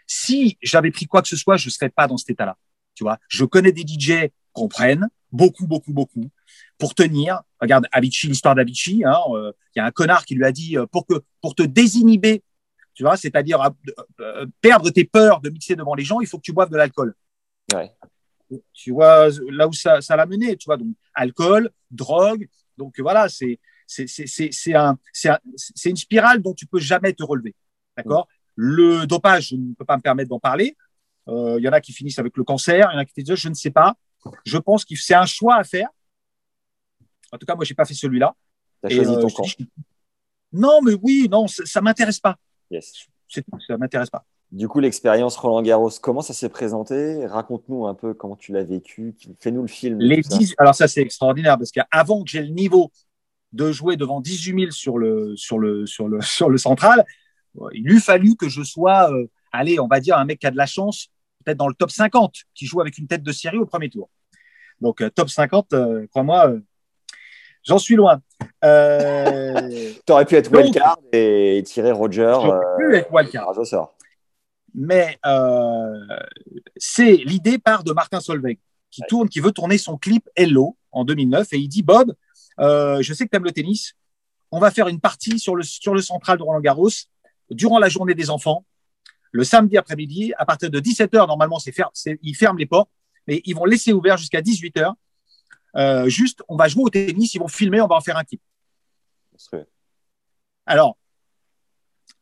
si 0.07 0.59
j'avais 0.62 0.90
pris 0.90 1.07
quoi 1.07 1.22
que 1.22 1.29
ce 1.29 1.37
soit, 1.37 1.57
je 1.57 1.70
serais 1.70 1.88
pas 1.88 2.07
dans 2.07 2.18
cet 2.18 2.29
état-là. 2.31 2.59
Tu 2.94 3.03
vois, 3.03 3.18
je 3.29 3.46
connais 3.46 3.72
des 3.72 3.87
DJ 3.87 4.29
qu'on 4.53 4.68
prenne, 4.68 5.09
beaucoup, 5.33 5.66
beaucoup, 5.66 5.94
beaucoup, 5.94 6.31
pour 6.79 6.95
tenir. 6.95 7.41
Regarde 7.61 7.87
Avicii, 7.93 8.29
l'histoire 8.29 8.55
d'Avicii. 8.55 9.05
Hein, 9.05 9.17
euh, 9.31 9.53
Il 9.75 9.79
y 9.79 9.83
a 9.83 9.87
un 9.87 9.91
connard 9.91 10.25
qui 10.25 10.35
lui 10.35 10.45
a 10.45 10.53
dit 10.53 10.77
euh, 10.77 10.87
pour 10.87 11.07
que 11.07 11.15
pour 11.41 11.55
te 11.55 11.62
désinhiber, 11.62 12.43
tu 12.95 13.03
vois, 13.03 13.17
c'est-à-dire 13.17 13.61
euh, 13.61 13.69
euh, 14.21 14.47
perdre 14.61 14.91
tes 14.91 15.05
peurs 15.05 15.41
de 15.41 15.51
mixer 15.51 15.77
devant 15.77 15.95
les 15.95 16.05
gens, 16.05 16.21
il 16.21 16.27
faut 16.27 16.39
que 16.39 16.43
tu 16.43 16.53
boives 16.53 16.71
de 16.71 16.77
l'alcool. 16.77 17.15
Ouais. 17.75 17.93
Tu 18.73 18.93
vois 18.93 19.29
là 19.51 19.67
où 19.67 19.73
ça, 19.73 20.01
ça 20.01 20.15
l'a 20.17 20.25
mené, 20.27 20.57
tu 20.57 20.67
vois, 20.67 20.77
donc 20.77 20.95
alcool, 21.15 21.71
drogue. 21.91 22.49
Donc 22.79 22.99
voilà, 23.01 23.29
c'est 23.29 23.59
c'est 23.87 24.07
c'est 24.07 24.75
un 24.75 24.99
c'est 25.12 25.29
un- 25.31 25.41
c'est 25.57 25.91
une 25.91 25.97
spirale 25.97 26.43
dont 26.43 26.55
tu 26.55 26.67
peux 26.67 26.79
jamais 26.81 27.12
te 27.12 27.23
relever. 27.25 27.55
D'accord? 27.97 28.29
Le 28.55 29.07
dopage, 29.07 29.49
je 29.49 29.57
ne 29.57 29.75
peux 29.75 29.85
pas 29.85 29.97
me 29.97 30.03
permettre 30.03 30.29
d'en 30.31 30.39
parler. 30.41 30.77
Euh, 31.29 31.57
Il 31.59 31.65
y 31.65 31.69
en 31.69 31.73
a 31.73 31.81
qui 31.81 31.93
finissent 31.93 32.19
avec 32.19 32.37
le 32.37 32.45
cancer, 32.45 32.89
il 32.91 32.95
y 32.95 32.97
en 32.97 33.01
a 33.01 33.05
qui 33.05 33.23
disent 33.23 33.35
je 33.35 33.49
ne 33.49 33.55
sais 33.55 33.71
pas. 33.71 33.95
Je 34.45 34.59
pense 34.59 34.85
que 34.85 34.95
c'est 34.97 35.15
un 35.15 35.27
choix 35.27 35.57
à 35.57 35.65
faire. 35.65 35.89
En 37.33 37.39
tout 37.39 37.47
cas, 37.47 37.55
moi, 37.55 37.65
j'ai 37.65 37.75
pas 37.75 37.85
fait 37.85 37.95
celui-là. 37.95 38.35
T'as 38.83 38.89
Et, 38.89 38.95
choisi 38.95 39.15
euh, 39.15 39.21
ton 39.21 39.29
camp. 39.29 39.45
Non, 40.53 40.81
mais 40.83 40.95
oui, 41.03 41.29
non, 41.31 41.47
ça, 41.47 41.65
ça 41.67 41.81
m'intéresse 41.81 42.21
pas. 42.21 42.37
Yes. 42.71 43.07
C'est 43.29 43.43
tout, 43.43 43.59
ça 43.67 43.77
m'intéresse 43.77 44.11
pas. 44.11 44.25
Du 44.53 44.69
coup, 44.69 44.79
l'expérience 44.79 45.37
Roland 45.37 45.62
Garros, 45.62 45.91
comment 46.01 46.23
ça 46.23 46.33
s'est 46.33 46.49
présenté? 46.49 47.27
Raconte-nous 47.27 47.87
un 47.87 47.95
peu 47.95 48.15
comment 48.15 48.37
tu 48.37 48.53
l'as 48.53 48.62
vécu. 48.62 49.17
Fais-nous 49.41 49.62
le 49.62 49.69
film. 49.69 49.99
Les 49.99 50.23
tout 50.23 50.31
ça. 50.31 50.39
10 50.39 50.55
alors 50.59 50.75
ça, 50.75 50.87
c'est 50.87 51.03
extraordinaire 51.03 51.59
parce 51.59 51.73
qu'avant 51.73 52.23
que 52.23 52.31
j'ai 52.31 52.43
le 52.43 52.53
niveau 52.53 52.93
de 53.53 53.73
jouer 53.73 53.97
devant 53.97 54.21
18 54.21 54.61
000 54.61 54.71
sur 54.71 54.99
le, 54.99 55.35
sur 55.37 55.59
le, 55.59 55.87
sur 55.87 56.09
le, 56.09 56.21
sur 56.23 56.49
le 56.49 56.59
central, 56.59 57.05
euh, 57.61 57.69
il 57.73 57.91
eût 57.91 58.01
fallu 58.01 58.37
que 58.37 58.49
je 58.49 58.62
sois, 58.62 59.12
euh, 59.12 59.27
allez, 59.51 59.81
on 59.81 59.89
va 59.89 59.99
dire 59.99 60.17
un 60.17 60.25
mec 60.25 60.39
qui 60.39 60.47
a 60.47 60.53
de 60.53 60.57
la 60.57 60.67
chance, 60.67 61.09
peut-être 61.45 61.59
dans 61.59 61.69
le 61.69 61.75
top 61.75 61.91
50, 61.91 62.35
qui 62.55 62.67
joue 62.67 62.81
avec 62.81 62.99
une 62.99 63.09
tête 63.09 63.25
de 63.25 63.33
série 63.33 63.59
au 63.59 63.67
premier 63.67 63.91
tour. 63.91 64.11
Donc, 64.81 65.01
euh, 65.01 65.11
top 65.11 65.29
50, 65.29 65.73
euh, 65.73 66.07
crois-moi, 66.09 66.55
j'en 67.67 67.79
suis 67.79 67.97
loin. 67.97 68.21
Euh, 68.65 69.93
T'aurais 70.07 70.25
pu 70.25 70.35
être 70.35 70.51
wildcard 70.51 70.99
et 71.13 71.63
tirer 71.65 71.93
Roger 71.93 72.33
j'aurais 72.35 72.59
euh, 72.59 72.77
pu 72.79 72.97
être 72.97 73.13
wildcard. 73.13 73.57
au 73.57 73.65
sort. 73.65 73.95
mais 74.75 75.19
euh, 75.27 75.93
c'est 76.77 77.17
l'idée 77.17 77.59
part 77.59 77.85
de 77.85 77.93
Martin 77.93 78.19
Solveig 78.21 78.59
qui 78.91 79.03
tourne, 79.09 79.29
qui 79.29 79.41
veut 79.41 79.53
tourner 79.53 79.79
son 79.79 79.97
clip 79.99 80.29
Hello 80.35 80.77
en 80.91 81.05
2009 81.05 81.53
et 81.53 81.59
il 81.59 81.69
dit 81.69 81.83
Bob, 81.83 82.15
euh, 82.61 83.03
je 83.03 83.13
sais 83.13 83.25
que 83.27 83.31
tu 83.31 83.37
aimes 83.37 83.45
le 83.45 83.53
tennis, 83.53 83.93
on 84.51 84.59
va 84.59 84.71
faire 84.71 84.89
une 84.89 85.01
partie 85.01 85.39
sur 85.39 85.55
le 85.55 85.63
sur 85.63 85.95
le 85.95 86.01
central 86.01 86.39
de 86.39 86.43
Roland 86.43 86.61
Garros 86.61 86.89
durant 87.51 87.79
la 87.79 87.89
journée 87.89 88.15
des 88.15 88.31
enfants, 88.31 88.65
le 89.33 89.45
samedi 89.45 89.77
après-midi 89.77 90.33
à 90.39 90.47
partir 90.47 90.71
de 90.71 90.81
17h 90.81 91.27
normalement 91.29 91.59
c'est 91.59 91.73
fer- 91.73 91.91
c'est- 91.93 92.19
ils 92.23 92.35
ferment 92.35 92.59
les 92.59 92.67
portes, 92.67 92.91
mais 93.29 93.43
ils 93.45 93.55
vont 93.55 93.65
laisser 93.67 93.93
ouvert 93.93 94.17
jusqu'à 94.17 94.41
18h. 94.41 94.93
Euh, 95.77 96.09
juste, 96.09 96.43
on 96.49 96.57
va 96.57 96.69
jouer 96.69 96.85
au 96.85 96.91
tennis, 96.91 97.35
ils 97.35 97.39
vont 97.39 97.49
filmer, 97.49 97.81
on 97.81 97.87
va 97.87 97.97
en 97.97 98.01
faire 98.01 98.17
un 98.17 98.25
clip. 98.25 98.41
Alors, 100.65 100.97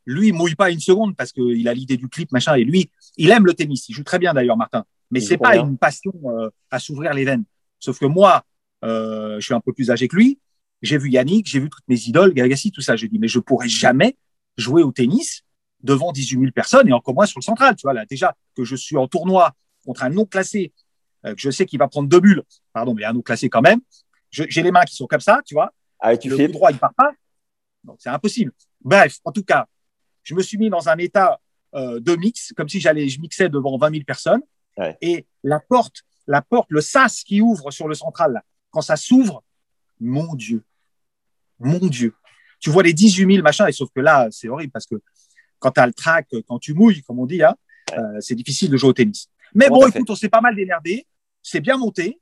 lui, 0.07 0.29
il 0.29 0.35
mouille 0.35 0.55
pas 0.55 0.71
une 0.71 0.81
seconde 0.81 1.17
parce 1.17 1.33
qu'il 1.33 1.69
a 1.69 1.75
l'idée 1.75 1.97
du 1.97 2.09
clip, 2.09 2.33
machin, 2.33 2.55
et 2.55 2.65
lui, 2.65 2.91
il 3.17 3.31
aime 3.31 3.47
le 3.47 3.55
tennis. 3.55 3.89
Il 3.89 3.95
joue 3.95 4.05
très 4.05 4.19
bien 4.19 4.35
d'ailleurs, 4.35 4.57
Martin. 4.57 4.85
Mais 5.11 5.21
c'est 5.21 5.39
pas 5.39 5.57
une 5.57 5.79
passion 5.79 6.13
euh, 6.25 6.51
à 6.71 6.79
s'ouvrir 6.79 7.15
les 7.15 7.25
veines. 7.25 7.45
Sauf 7.79 7.99
que 7.99 8.07
moi, 8.07 8.45
euh, 8.85 9.37
je 9.39 9.45
suis 9.45 9.55
un 9.55 9.61
peu 9.61 9.73
plus 9.73 9.91
âgé 9.91 10.09
que 10.09 10.17
lui. 10.17 10.39
J'ai 10.83 10.99
vu 10.99 11.11
Yannick, 11.11 11.47
j'ai 11.47 11.61
vu 11.61 11.71
toutes 11.71 11.87
mes 11.89 12.01
idoles, 12.09 12.35
Gagassi, 12.35 12.71
tout 12.71 12.81
ça. 12.81 12.97
J'ai 12.97 13.09
dit, 13.09 13.19
mais 13.19 13.29
je 13.29 13.39
pourrais 13.39 13.69
jamais 13.69 14.17
jouer 14.57 14.83
au 14.83 14.93
tennis 14.93 15.43
devant 15.83 16.13
18 16.13 16.41
000 16.41 16.53
personnes 16.53 16.89
et 16.89 16.93
encore 16.93 17.15
moins 17.15 17.27
sur 17.27 17.39
le 17.39 17.45
central. 17.45 17.77
Tu 17.77 17.83
vois, 17.83 17.95
là, 17.95 18.05
déjà 18.07 18.35
que 18.57 18.65
je 18.65 18.75
suis 18.75 18.97
en 18.97 19.07
tournoi 19.07 19.53
contre 19.85 20.03
un 20.03 20.11
non 20.11 20.25
classé, 20.25 20.73
que 21.33 21.41
je 21.41 21.51
sais 21.51 21.67
qu'il 21.67 21.79
va 21.79 21.89
prendre 21.89 22.09
deux 22.09 22.21
bulles, 22.21 22.43
pardon, 22.73 22.95
mais 22.95 23.05
un 23.05 23.13
non 23.13 23.23
classé 23.23 23.49
quand 23.49 23.63
même. 23.63 23.81
J'ai 24.31 24.63
les 24.63 24.73
mains 24.73 24.85
qui 24.85 24.97
sont 24.97 25.07
comme 25.07 25.21
ça, 25.21 25.41
tu 25.45 25.55
vois 25.55 25.73
Ah, 26.01 26.17
tu 26.17 26.29
le 26.29 26.37
coup 26.37 26.53
droit, 26.53 26.71
il 26.71 26.79
part 26.79 26.95
pas. 26.95 27.13
Donc, 27.85 27.97
c'est 28.01 28.09
impossible. 28.09 28.53
Bref, 28.81 29.19
en 29.25 29.33
tout 29.33 29.45
cas, 29.45 29.67
je 30.23 30.35
me 30.35 30.43
suis 30.43 30.59
mis 30.59 30.71
dans 30.71 30.89
un 30.89 30.97
état 30.99 31.41
euh, 31.75 32.01
de 32.01 32.17
mix, 32.17 32.53
comme 32.57 32.69
si 32.69 32.81
j'allais, 32.81 33.09
je 33.09 33.21
mixais 33.21 33.49
devant 33.49 33.77
20 33.77 33.91
000 33.91 34.05
personnes. 34.05 34.43
Ouais. 34.77 34.97
Et 35.01 35.27
la 35.43 35.61
porte, 35.61 36.03
la 36.27 36.43
porte, 36.43 36.67
le 36.71 36.81
sas 36.81 37.23
qui 37.23 37.41
ouvre 37.41 37.71
sur 37.71 37.87
le 37.87 37.95
central, 37.95 38.33
là, 38.33 38.43
quand 38.71 38.81
ça 38.81 38.97
s'ouvre, 38.97 39.43
mon 40.01 40.35
Dieu, 40.35 40.65
mon 41.59 41.79
Dieu. 41.79 42.15
Tu 42.59 42.71
vois 42.71 42.83
les 42.83 42.93
18 42.93 43.35
000 43.35 43.43
machins, 43.43 43.67
et 43.69 43.73
sauf 43.73 43.91
que 43.95 44.01
là, 44.01 44.29
c'est 44.31 44.49
horrible 44.49 44.73
parce 44.73 44.87
que 44.87 44.97
quand 45.59 45.73
tu 45.73 45.81
as 45.81 45.87
le 45.87 45.93
track, 45.93 46.29
quand 46.49 46.59
tu 46.59 46.75
mouilles, 46.75 47.03
comme 47.03 47.19
on 47.19 47.27
dit, 47.27 47.43
hein, 47.43 47.55
euh, 47.97 48.21
c'est 48.21 48.35
difficile 48.35 48.71
de 48.71 48.77
jouer 48.77 48.91
au 48.91 48.93
tennis. 48.93 49.29
Mais 49.55 49.69
bon, 49.69 49.81
fait 49.83 49.99
écoute, 49.99 50.11
on 50.11 50.17
s'est 50.17 50.29
pas 50.29 50.41
mal 50.41 50.57
démerdé. 50.57 51.07
C'est 51.45 51.61
bien 51.61 51.77
monté. 51.77 52.21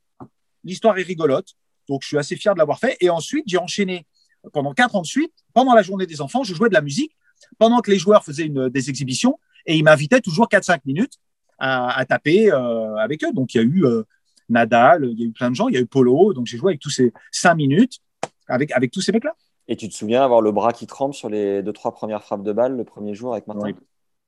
L'histoire 0.65 0.99
est 0.99 1.03
rigolote. 1.03 1.55
Donc, 1.89 2.03
je 2.03 2.09
suis 2.09 2.19
assez 2.19 2.37
fier 2.37 2.53
de 2.53 2.59
l'avoir 2.59 2.79
fait. 2.79 2.99
Et 3.01 3.09
ensuite, 3.09 3.45
j'ai 3.47 3.57
enchaîné 3.57 4.07
pendant 4.53 4.75
quatre 4.75 4.97
ans 4.97 5.01
de 5.01 5.07
suite. 5.07 5.33
Pendant 5.55 5.75
la 5.75 5.83
journée 5.83 6.07
des 6.07 6.21
enfants, 6.21 6.43
je 6.43 6.55
jouais 6.55 6.69
de 6.69 6.75
la 6.75 6.83
musique 6.83 7.17
pendant 7.59 7.81
que 7.81 7.91
les 7.91 7.99
joueurs 7.99 8.25
faisaient 8.25 8.45
une, 8.45 8.69
des 8.69 8.91
exhibitions 8.91 9.39
et 9.67 9.77
ils 9.77 9.83
m'invitaient 9.83 10.21
toujours 10.21 10.49
4-5 10.49 10.81
minutes 10.85 11.15
à, 11.59 11.97
à 11.97 12.05
taper 12.05 12.53
euh, 12.53 12.97
avec 12.97 13.25
eux. 13.25 13.33
Donc, 13.33 13.55
il 13.55 13.59
y 13.59 13.61
a 13.61 13.65
eu 13.65 13.85
euh, 13.85 14.03
Nadal, 14.49 15.09
il 15.11 15.19
y 15.19 15.23
a 15.23 15.27
eu 15.27 15.33
plein 15.33 15.51
de 15.51 15.55
gens, 15.55 15.69
il 15.69 15.75
y 15.75 15.79
a 15.79 15.81
eu 15.81 15.87
Polo. 15.87 16.35
Donc, 16.35 16.47
j'ai 16.47 16.59
joué 16.59 16.73
avec 16.73 16.81
tous 16.81 16.91
ces 16.91 17.13
5 17.31 17.55
minutes 17.55 18.01
avec, 18.49 18.73
avec 18.73 18.91
tous 18.91 19.01
ces 19.01 19.13
mecs-là. 19.13 19.35
Et 19.69 19.77
tu 19.77 19.89
te 19.89 19.95
souviens 19.95 20.25
avoir 20.25 20.41
le 20.41 20.53
bras 20.53 20.73
qui 20.73 20.87
tremble 20.87 21.15
sur 21.15 21.29
les 21.29 21.63
deux, 21.63 21.73
trois 21.73 21.95
premières 21.95 22.23
frappes 22.23 22.43
de 22.43 22.53
balle 22.53 22.77
le 22.77 22.85
premier 22.85 23.15
jour 23.15 23.33
avec 23.33 23.47
Martin 23.47 23.67
Oui. 23.67 23.75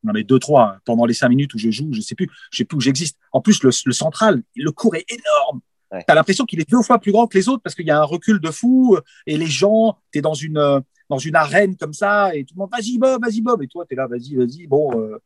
Non, 0.04 0.12
mais 0.12 0.22
2-3 0.22 0.78
pendant 0.84 1.06
les 1.06 1.14
5 1.14 1.28
minutes 1.30 1.54
où 1.54 1.58
je 1.58 1.70
joue, 1.70 1.88
je 1.92 2.00
sais 2.00 2.14
plus, 2.14 2.28
je 2.50 2.58
sais 2.58 2.64
plus 2.64 2.76
où 2.76 2.80
j'existe. 2.80 3.18
En 3.32 3.40
plus, 3.40 3.62
le, 3.62 3.70
le 3.86 3.92
central, 3.92 4.42
le 4.54 4.70
cours 4.70 4.94
est 4.96 5.06
énorme. 5.10 5.60
Ouais. 5.90 6.04
Tu 6.06 6.12
as 6.12 6.14
l'impression 6.14 6.44
qu'il 6.44 6.60
est 6.60 6.68
deux 6.70 6.82
fois 6.82 6.98
plus 6.98 7.10
grand 7.12 7.26
que 7.26 7.38
les 7.38 7.48
autres 7.48 7.62
parce 7.62 7.74
qu'il 7.74 7.86
y 7.86 7.90
a 7.90 7.98
un 7.98 8.04
recul 8.04 8.38
de 8.40 8.50
fou 8.50 8.96
euh, 8.96 9.00
et 9.26 9.36
les 9.38 9.46
gens, 9.46 9.96
tu 10.12 10.18
es 10.18 10.22
dans 10.22 10.34
une, 10.34 10.58
euh, 10.58 10.80
dans 11.08 11.18
une 11.18 11.36
arène 11.36 11.76
comme 11.76 11.92
ça 11.94 12.34
et 12.34 12.44
tout 12.44 12.54
le 12.54 12.60
monde, 12.60 12.70
vas-y 12.70 12.98
Bob, 12.98 13.22
vas-y 13.24 13.40
Bob. 13.40 13.62
Et 13.62 13.68
toi, 13.68 13.84
tu 13.88 13.94
es 13.94 13.96
là, 13.96 14.06
vas-y, 14.06 14.34
vas-y. 14.36 14.66
Bon, 14.66 14.90
euh, 15.00 15.18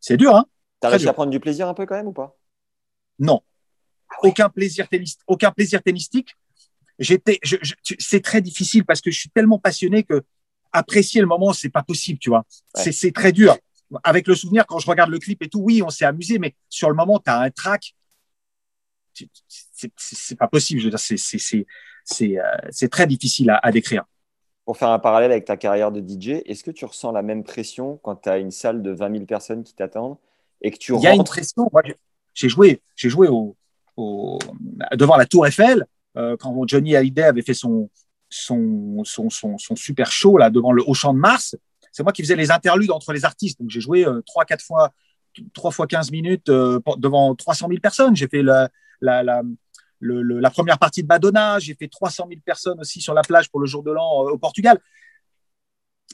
c'est 0.00 0.16
dur, 0.16 0.34
hein 0.34 0.46
réussi 0.82 1.04
dur. 1.04 1.10
à 1.10 1.14
prendre 1.14 1.30
du 1.30 1.40
plaisir 1.40 1.68
un 1.68 1.74
peu 1.74 1.84
quand 1.86 1.96
même 1.96 2.06
ou 2.06 2.12
pas? 2.12 2.36
Non. 3.18 3.40
Aucun 4.22 4.48
plaisir 4.48 4.88
tennis, 4.88 5.16
aucun 5.26 5.50
plaisir 5.50 5.82
tennistique. 5.82 6.34
J'étais, 6.98 7.40
tu- 7.82 7.96
c'est 7.98 8.20
très 8.20 8.40
difficile 8.40 8.84
parce 8.84 9.00
que 9.00 9.10
je 9.10 9.18
suis 9.18 9.30
tellement 9.30 9.58
passionné 9.58 10.04
que 10.04 10.22
apprécier 10.72 11.20
le 11.20 11.26
moment, 11.26 11.52
c'est 11.52 11.68
pas 11.70 11.82
possible, 11.82 12.18
tu 12.20 12.30
vois. 12.30 12.44
Ouais. 12.76 12.92
C'est 12.92 13.12
très 13.12 13.32
dur. 13.32 13.56
Avec 14.02 14.26
le 14.26 14.34
souvenir, 14.34 14.66
quand 14.66 14.78
je 14.78 14.86
regarde 14.86 15.10
le 15.10 15.18
clip 15.18 15.42
et 15.42 15.48
tout, 15.48 15.60
oui, 15.60 15.82
on 15.82 15.90
s'est 15.90 16.04
amusé, 16.04 16.38
mais 16.38 16.54
sur 16.68 16.88
le 16.88 16.94
moment, 16.94 17.18
tu 17.18 17.30
as 17.30 17.40
un 17.40 17.50
track. 17.50 17.94
C'est, 19.76 20.36
pas 20.36 20.48
possible. 20.48 20.80
Je 20.80 20.86
veux 20.86 20.90
dire, 20.90 20.98
c'est, 20.98 22.36
euh, 22.38 22.88
très 22.90 23.06
difficile 23.06 23.50
à, 23.50 23.58
à 23.58 23.70
décrire. 23.70 24.04
Pour 24.64 24.76
faire 24.78 24.88
un 24.88 24.98
parallèle 24.98 25.30
avec 25.30 25.44
ta 25.44 25.56
carrière 25.56 25.92
de 25.92 26.00
DJ, 26.00 26.42
est-ce 26.46 26.64
que 26.64 26.70
tu 26.70 26.84
ressens 26.84 27.12
la 27.12 27.22
même 27.22 27.44
pression 27.44 27.98
quand 28.02 28.16
tu 28.16 28.28
as 28.28 28.38
une 28.38 28.50
salle 28.50 28.82
de 28.82 28.90
20 28.90 29.12
000 29.12 29.24
personnes 29.26 29.62
qui 29.62 29.74
t'attendent 29.74 30.16
et 30.62 30.70
que 30.70 30.78
tu 30.78 30.94
Il 30.94 31.00
y 31.02 31.06
a 31.06 31.14
une 31.14 31.24
pression. 31.24 31.70
J'ai- 32.32 32.48
joué, 32.48 32.80
joué 32.96 33.28
au, 33.28 33.56
au- 33.96 34.38
devant 34.92 35.16
la 35.16 35.26
Tour 35.26 35.46
Eiffel 35.46 35.86
euh, 36.16 36.36
quand 36.38 36.66
Johnny 36.66 36.96
Hallyday 36.96 37.24
avait 37.24 37.42
fait 37.42 37.54
son, 37.54 37.90
son, 38.28 39.02
son, 39.04 39.30
son, 39.30 39.58
son 39.58 39.76
super 39.76 40.10
show 40.10 40.38
là 40.38 40.50
devant 40.50 40.72
le 40.72 40.82
au 40.88 40.94
Champ 40.94 41.12
de 41.12 41.18
Mars. 41.18 41.56
C'est 41.94 42.02
moi 42.02 42.12
qui 42.12 42.22
faisais 42.22 42.34
les 42.36 42.50
interludes 42.50 42.90
entre 42.90 43.12
les 43.12 43.24
artistes. 43.24 43.60
Donc 43.60 43.70
j'ai 43.70 43.80
joué 43.80 44.04
euh, 44.04 44.20
trois, 44.26 44.44
quatre 44.44 44.62
fois, 44.64 44.90
trois 45.52 45.70
fois 45.70 45.86
15 45.86 46.10
minutes 46.10 46.48
euh, 46.48 46.80
devant 46.98 47.34
300 47.36 47.68
000 47.68 47.80
personnes. 47.80 48.16
J'ai 48.16 48.26
fait 48.26 48.42
la, 48.42 48.68
la, 49.00 49.22
la, 49.22 49.42
le- 50.00 50.20
le- 50.22 50.40
la 50.40 50.50
première 50.50 50.78
partie 50.78 51.02
de 51.02 51.06
Madonna. 51.08 51.60
J'ai 51.60 51.74
fait 51.74 51.86
300 51.88 52.26
000 52.28 52.40
personnes 52.44 52.80
aussi 52.80 53.00
sur 53.00 53.14
la 53.14 53.22
plage 53.22 53.48
pour 53.48 53.60
le 53.60 53.66
jour 53.66 53.84
de 53.84 53.92
l'an 53.92 54.26
euh, 54.26 54.32
au 54.32 54.38
Portugal. 54.38 54.80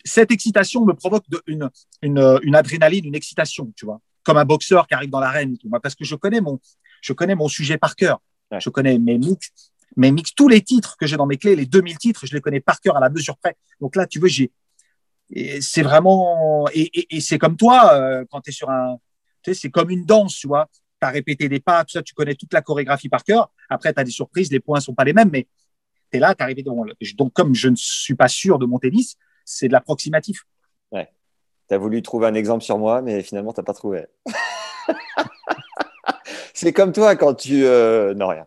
Cette 0.05 0.31
excitation 0.31 0.85
me 0.85 0.93
provoque 0.93 1.29
de, 1.31 1.43
une, 1.47 1.69
une, 2.03 2.39
une 2.43 2.55
adrénaline, 2.55 3.07
une 3.07 3.15
excitation, 3.15 3.73
tu 3.77 3.87
vois 3.87 4.01
comme 4.23 4.37
un 4.37 4.45
boxeur 4.45 4.87
qui 4.87 4.93
arrive 4.93 5.09
dans 5.09 5.19
l'arène, 5.19 5.57
parce 5.83 5.95
que 5.95 6.05
je 6.05 6.15
connais 6.15 6.43
mon, 6.43 6.61
je 7.01 7.15
connais 7.15 7.35
mon 7.35 7.49
sujet 7.49 7.79
par 7.79 7.97
cœur. 7.97 8.21
Ouais. 8.51 8.61
Je 8.61 8.69
connais 8.69 8.99
mes 8.99 9.17
mix, 9.17 9.51
mes 9.97 10.13
mix, 10.13 10.35
tous 10.35 10.47
les 10.47 10.61
titres 10.61 10.99
que 10.99 11.07
j'ai 11.07 11.17
dans 11.17 11.25
mes 11.27 11.39
clés, 11.39 11.57
les 11.57 11.65
2000 11.65 11.97
titres, 11.97 12.27
je 12.27 12.35
les 12.35 12.43
connais 12.43 12.61
par 12.61 12.81
cœur 12.83 12.99
à 12.99 13.01
la 13.01 13.09
mesure 13.09 13.39
près. 13.39 13.57
Donc 13.81 13.97
là, 13.97 14.07
tu 14.07 14.21
veux, 14.21 14.29
j'ai, 14.29 14.53
et 15.33 15.61
c'est 15.61 15.83
vraiment, 15.83 16.67
et, 16.73 16.83
et, 16.99 17.17
et 17.17 17.21
c'est 17.21 17.39
comme 17.39 17.57
toi, 17.57 17.95
euh, 17.95 18.25
quand 18.31 18.41
tu 18.41 18.51
es 18.51 18.53
sur 18.53 18.71
un, 18.71 18.97
tu 19.43 19.53
sais, 19.55 19.61
c'est 19.61 19.71
comme 19.71 19.91
une 19.91 20.05
danse, 20.05 20.37
tu 20.37 20.47
vois. 20.49 20.69
Tu 21.01 21.07
as 21.07 21.11
répété 21.11 21.49
des 21.49 21.61
pas, 21.61 21.83
tout 21.85 21.93
ça, 21.93 22.03
tu 22.03 22.13
connais 22.15 22.35
toute 22.35 22.53
la 22.53 22.61
chorégraphie 22.63 23.09
par 23.09 23.25
cœur. 23.25 23.51
Après, 23.69 23.93
tu 23.95 24.01
as 24.01 24.05
des 24.05 24.11
surprises, 24.11 24.51
les 24.53 24.61
points 24.61 24.81
sont 24.81 24.95
pas 24.95 25.05
les 25.05 25.13
mêmes, 25.13 25.31
mais 25.33 25.47
tu 26.11 26.17
es 26.17 26.21
là, 26.21 26.35
tu 26.35 26.43
arrivé 26.43 26.63
le- 26.63 27.15
Donc, 27.17 27.33
comme 27.33 27.55
je 27.55 27.69
ne 27.69 27.77
suis 27.77 28.15
pas 28.15 28.29
sûr 28.29 28.59
de 28.59 28.67
mon 28.67 28.79
tennis, 28.79 29.17
c'est 29.45 29.69
de 29.69 29.73
l'approximatif. 29.73 30.45
Tu 30.93 31.75
as 31.75 31.79
voulu 31.79 32.03
trouver 32.03 32.27
un 32.27 32.35
exemple 32.35 32.65
sur 32.65 32.79
moi, 32.79 33.01
mais 33.01 33.23
finalement, 33.23 33.53
tu 33.53 33.63
pas 33.63 33.73
trouvé. 33.73 34.07
C'est 36.53 36.73
comme 36.73 36.93
toi 36.93 37.15
quand 37.15 37.35
tu. 37.35 37.65
euh, 37.65 38.13
Non, 38.15 38.27
rien. 38.27 38.47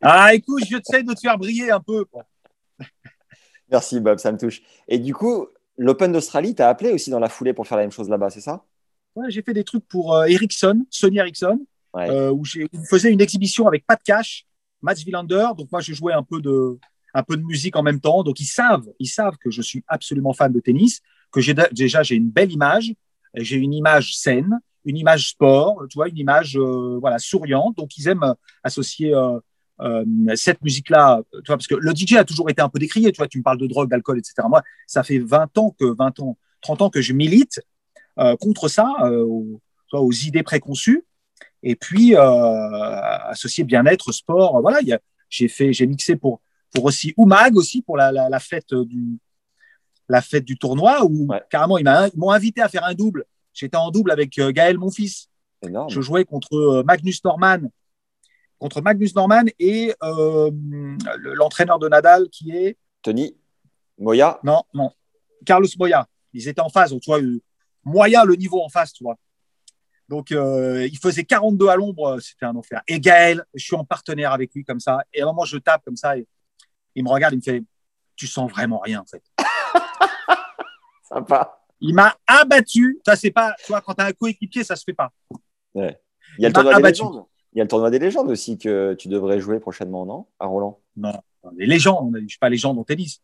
Ah, 0.00 0.34
écoute, 0.34 0.62
je 0.66 0.78
sais 0.82 1.02
de 1.02 1.12
te 1.12 1.20
faire 1.20 1.36
briller 1.38 1.70
un 1.70 1.80
peu. 1.80 2.04
quoi. 2.06 2.24
Merci, 3.70 4.00
Bob, 4.00 4.18
ça 4.18 4.32
me 4.32 4.38
touche. 4.38 4.62
Et 4.88 4.98
du 4.98 5.14
coup, 5.14 5.46
l'Open 5.76 6.12
d'Australie, 6.12 6.54
tu 6.54 6.62
as 6.62 6.68
appelé 6.68 6.92
aussi 6.92 7.10
dans 7.10 7.18
la 7.18 7.28
foulée 7.28 7.52
pour 7.54 7.66
faire 7.66 7.78
la 7.78 7.84
même 7.84 7.92
chose 7.92 8.08
là-bas, 8.08 8.30
c'est 8.30 8.40
ça? 8.40 8.64
Ouais, 9.16 9.30
j'ai 9.30 9.42
fait 9.42 9.54
des 9.54 9.64
trucs 9.64 9.86
pour 9.88 10.14
euh, 10.14 10.26
Ericsson, 10.26 10.84
Sony 10.90 11.18
Ericsson, 11.18 11.60
Ouais. 11.94 12.10
euh, 12.10 12.32
où 12.32 12.44
je 12.44 12.62
faisais 12.90 13.12
une 13.12 13.20
exhibition 13.20 13.68
avec 13.68 13.86
Pat 13.86 14.00
Cash, 14.02 14.46
Mats 14.82 14.96
Wilander. 15.06 15.48
Donc 15.56 15.70
moi, 15.70 15.80
je 15.80 15.92
jouais 15.94 16.12
un 16.12 16.24
peu 16.24 16.40
de 16.40 16.78
un 17.16 17.22
peu 17.22 17.36
de 17.36 17.42
musique 17.42 17.76
en 17.76 17.82
même 17.84 18.00
temps. 18.00 18.24
Donc 18.24 18.40
ils 18.40 18.46
savent, 18.46 18.88
ils 18.98 19.06
savent 19.06 19.36
que 19.38 19.48
je 19.50 19.62
suis 19.62 19.84
absolument 19.86 20.32
fan 20.32 20.52
de 20.52 20.58
tennis, 20.58 21.00
que 21.30 21.40
j'ai 21.40 21.54
déjà 21.70 22.02
j'ai 22.02 22.16
une 22.16 22.30
belle 22.30 22.50
image, 22.50 22.92
j'ai 23.34 23.54
une 23.56 23.72
image 23.72 24.16
saine, 24.16 24.58
une 24.84 24.96
image 24.96 25.30
sport, 25.30 25.84
tu 25.88 25.94
vois, 25.94 26.08
une 26.08 26.18
image 26.18 26.56
euh, 26.56 26.98
voilà 27.00 27.20
souriante. 27.20 27.76
Donc 27.76 27.96
ils 27.96 28.08
aiment 28.08 28.34
associer 28.64 29.14
euh, 29.80 30.04
euh, 30.28 30.36
cette 30.36 30.62
musique-là, 30.62 31.22
tu 31.32 31.38
vois, 31.46 31.56
parce 31.56 31.66
que 31.66 31.74
le 31.74 31.92
DJ 31.94 32.14
a 32.14 32.24
toujours 32.24 32.48
été 32.50 32.62
un 32.62 32.68
peu 32.68 32.78
décrié. 32.78 33.10
Tu 33.12 33.18
vois, 33.18 33.28
tu 33.28 33.38
me 33.38 33.42
parles 33.42 33.58
de 33.58 33.66
drogue, 33.66 33.90
d'alcool, 33.90 34.18
etc. 34.18 34.34
Moi, 34.48 34.62
ça 34.86 35.02
fait 35.02 35.18
20 35.18 35.56
ans 35.58 35.74
que 35.78 35.84
20 35.84 36.20
ans, 36.20 36.38
30 36.60 36.82
ans 36.82 36.90
que 36.90 37.00
je 37.00 37.12
milite 37.12 37.60
euh, 38.18 38.36
contre 38.36 38.68
ça, 38.68 38.92
euh, 39.02 39.24
aux, 39.24 39.60
tu 39.88 39.96
vois, 39.96 40.04
aux 40.04 40.12
idées 40.12 40.42
préconçues. 40.42 41.04
Et 41.62 41.76
puis, 41.76 42.14
euh, 42.14 42.20
associer 43.30 43.64
bien-être, 43.64 44.12
sport, 44.12 44.60
voilà, 44.60 44.78
j'ai 45.28 45.48
fait, 45.48 45.72
j'ai 45.72 45.86
mixé 45.86 46.14
pour, 46.14 46.40
pour 46.72 46.84
aussi 46.84 47.14
Oumag 47.16 47.56
aussi 47.56 47.82
pour 47.82 47.96
la, 47.96 48.12
la, 48.12 48.28
la 48.28 48.38
fête 48.38 48.74
du, 48.74 49.18
la 50.08 50.20
fête 50.20 50.44
du 50.44 50.56
tournoi 50.58 51.04
où 51.04 51.26
Ouais. 51.28 51.42
carrément 51.50 51.78
ils 51.78 51.86
m'ont 52.16 52.30
invité 52.30 52.60
à 52.60 52.68
faire 52.68 52.84
un 52.84 52.94
double. 52.94 53.24
J'étais 53.52 53.76
en 53.76 53.90
double 53.90 54.10
avec 54.10 54.38
euh, 54.38 54.50
Gaël, 54.52 54.78
mon 54.78 54.90
fils. 54.90 55.28
Énorme. 55.62 55.88
Je 55.88 56.00
jouais 56.00 56.24
contre 56.24 56.54
euh, 56.54 56.82
Magnus 56.84 57.22
Norman, 57.24 57.58
contre 58.64 58.80
Magnus 58.80 59.14
Norman 59.14 59.42
et 59.58 59.94
euh, 60.02 60.50
le- 61.18 61.34
l'entraîneur 61.34 61.78
de 61.78 61.86
Nadal 61.86 62.30
qui 62.30 62.50
est 62.50 62.78
Tony, 63.02 63.36
Moya, 63.98 64.40
non, 64.42 64.62
non. 64.72 64.90
Carlos 65.44 65.68
Moya. 65.78 66.08
Ils 66.32 66.48
étaient 66.48 66.62
en 66.62 66.70
phase, 66.70 66.96
tu 66.98 67.10
vois, 67.10 67.20
euh, 67.20 67.42
moyen 67.84 68.24
le 68.24 68.36
niveau 68.36 68.62
en 68.62 68.70
face, 68.70 68.94
tu 68.94 69.04
vois. 69.04 69.16
Donc, 70.08 70.32
euh, 70.32 70.86
il 70.90 70.96
faisait 70.96 71.24
42 71.24 71.68
à 71.68 71.76
l'ombre, 71.76 72.18
c'était 72.20 72.46
un 72.46 72.56
enfer. 72.56 72.80
Et 72.88 73.00
Gaël, 73.00 73.44
je 73.52 73.62
suis 73.62 73.76
en 73.76 73.84
partenaire 73.84 74.32
avec 74.32 74.54
lui 74.54 74.64
comme 74.64 74.80
ça. 74.80 75.04
Et 75.12 75.20
à 75.20 75.24
un 75.24 75.26
moment, 75.26 75.44
je 75.44 75.58
tape 75.58 75.84
comme 75.84 75.96
ça 75.96 76.16
et 76.16 76.26
il 76.94 77.04
me 77.04 77.10
regarde, 77.10 77.34
il 77.34 77.38
me 77.38 77.42
fait 77.42 77.62
Tu 78.16 78.26
sens 78.26 78.50
vraiment 78.50 78.78
rien, 78.78 79.00
en 79.02 79.04
fait. 79.04 79.22
sympa. 81.06 81.60
Il 81.80 81.94
m'a 81.94 82.16
abattu. 82.26 82.98
Ça, 83.04 83.14
c'est 83.14 83.30
pas, 83.30 83.54
tu 83.58 83.72
vois, 83.72 83.82
quand 83.82 83.92
tu 83.92 84.02
as 84.02 84.06
un 84.06 84.12
coéquipier, 84.12 84.64
ça 84.64 84.74
se 84.74 84.84
fait 84.84 84.94
pas. 84.94 85.12
Ouais. 85.74 86.00
Il 86.38 86.42
y 86.42 86.46
a 86.46 86.48
Il 86.48 86.50
le 86.50 86.52
tournoi 86.54 86.72
des 86.72 86.78
abattu. 86.78 87.02
légendes. 87.02 87.26
Il 87.54 87.58
y 87.58 87.60
a 87.60 87.64
le 87.64 87.68
tournoi 87.68 87.90
des 87.90 87.98
légendes 88.00 88.30
aussi 88.30 88.58
que 88.58 88.94
tu 88.94 89.08
devrais 89.08 89.40
jouer 89.40 89.60
prochainement, 89.60 90.04
non 90.04 90.26
À 90.40 90.46
Roland? 90.46 90.80
Non, 90.96 91.12
les 91.56 91.66
légendes, 91.66 92.16
je 92.22 92.26
suis 92.28 92.38
pas 92.38 92.48
légende 92.48 92.78
en 92.78 92.84
tennis. 92.84 93.20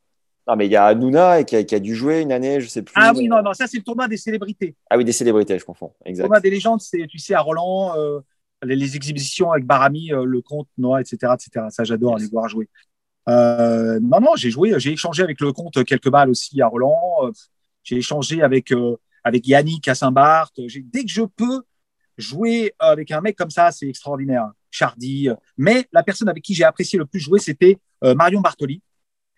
Non, 0.47 0.57
mais 0.57 0.67
il 0.67 0.73
y 0.73 0.77
a 0.77 0.95
Nouna 0.95 1.45
qui 1.45 1.57
a, 1.57 1.65
qui 1.65 1.75
a 1.75 1.81
dû 1.81 1.95
jouer 1.95 2.21
une 2.21 2.33
année, 2.33 2.61
je 2.61 2.69
sais 2.69 2.83
plus. 2.83 2.95
Ah 2.97 3.13
oui, 3.15 3.29
non, 3.29 3.43
non, 3.43 3.53
ça, 3.53 3.67
c'est 3.67 3.77
le 3.79 3.83
tournoi 3.83 4.09
des 4.09 4.17
célébrités. 4.17 4.75
Ah 4.89 4.97
oui, 4.97 5.05
des 5.05 5.13
célébrités, 5.13 5.59
je 5.59 5.65
confonds. 5.65 5.93
Le 6.05 6.11
Exact. 6.11 6.25
tournoi 6.25 6.41
des 6.41 6.51
légendes, 6.51 6.81
c'est, 6.81 7.07
tu 7.09 7.19
sais, 7.19 7.35
à 7.35 7.41
Roland, 7.41 7.95
euh, 7.97 8.21
les, 8.65 8.77
les 8.77 8.97
exhibitions 8.97 9.53
avec 9.53 9.67
Barami, 9.67 10.13
euh, 10.13 10.25
le 10.25 10.41
comte, 10.41 10.69
Noah, 10.79 11.01
etc., 11.01 11.35
etc. 11.35 11.67
Ça, 11.71 11.85
j'adore 11.85 12.13
Yes. 12.13 12.23
aller 12.23 12.31
voir 12.31 12.49
jouer. 12.49 12.69
Euh, 13.29 14.01
non, 14.01 14.21
non, 14.21 14.35
j'ai 14.37 14.51
joué, 14.51 14.73
j'ai 14.79 14.93
échangé 14.93 15.23
avec 15.23 15.41
le 15.41 15.53
comte 15.53 15.85
quelques 15.85 16.11
balles 16.11 16.31
aussi 16.31 16.61
à 16.63 16.67
Roland. 16.69 16.97
Euh, 17.25 17.31
J'ai 17.83 17.97
échangé 17.97 18.43
avec, 18.43 18.73
avec 19.25 19.47
Yannick 19.47 19.89
à 19.89 19.95
Saint-Barth. 19.95 20.55
Dès 20.59 21.03
que 21.05 21.11
je 21.11 21.23
peux 21.23 21.63
jouer 22.21 22.75
avec 22.79 23.11
un 23.11 23.21
mec 23.21 23.37
comme 23.37 23.51
ça, 23.51 23.71
c'est 23.73 23.89
extraordinaire. 23.89 24.51
Chardy. 24.71 25.29
Mais 25.57 25.87
la 25.93 26.03
personne 26.03 26.29
avec 26.29 26.45
qui 26.45 26.55
j'ai 26.55 26.65
apprécié 26.65 26.99
le 26.99 27.05
plus 27.07 27.19
jouer, 27.21 27.41
c'était 27.41 27.79
euh, 28.05 28.15
Marion 28.15 28.41
Bartoli. 28.41 28.81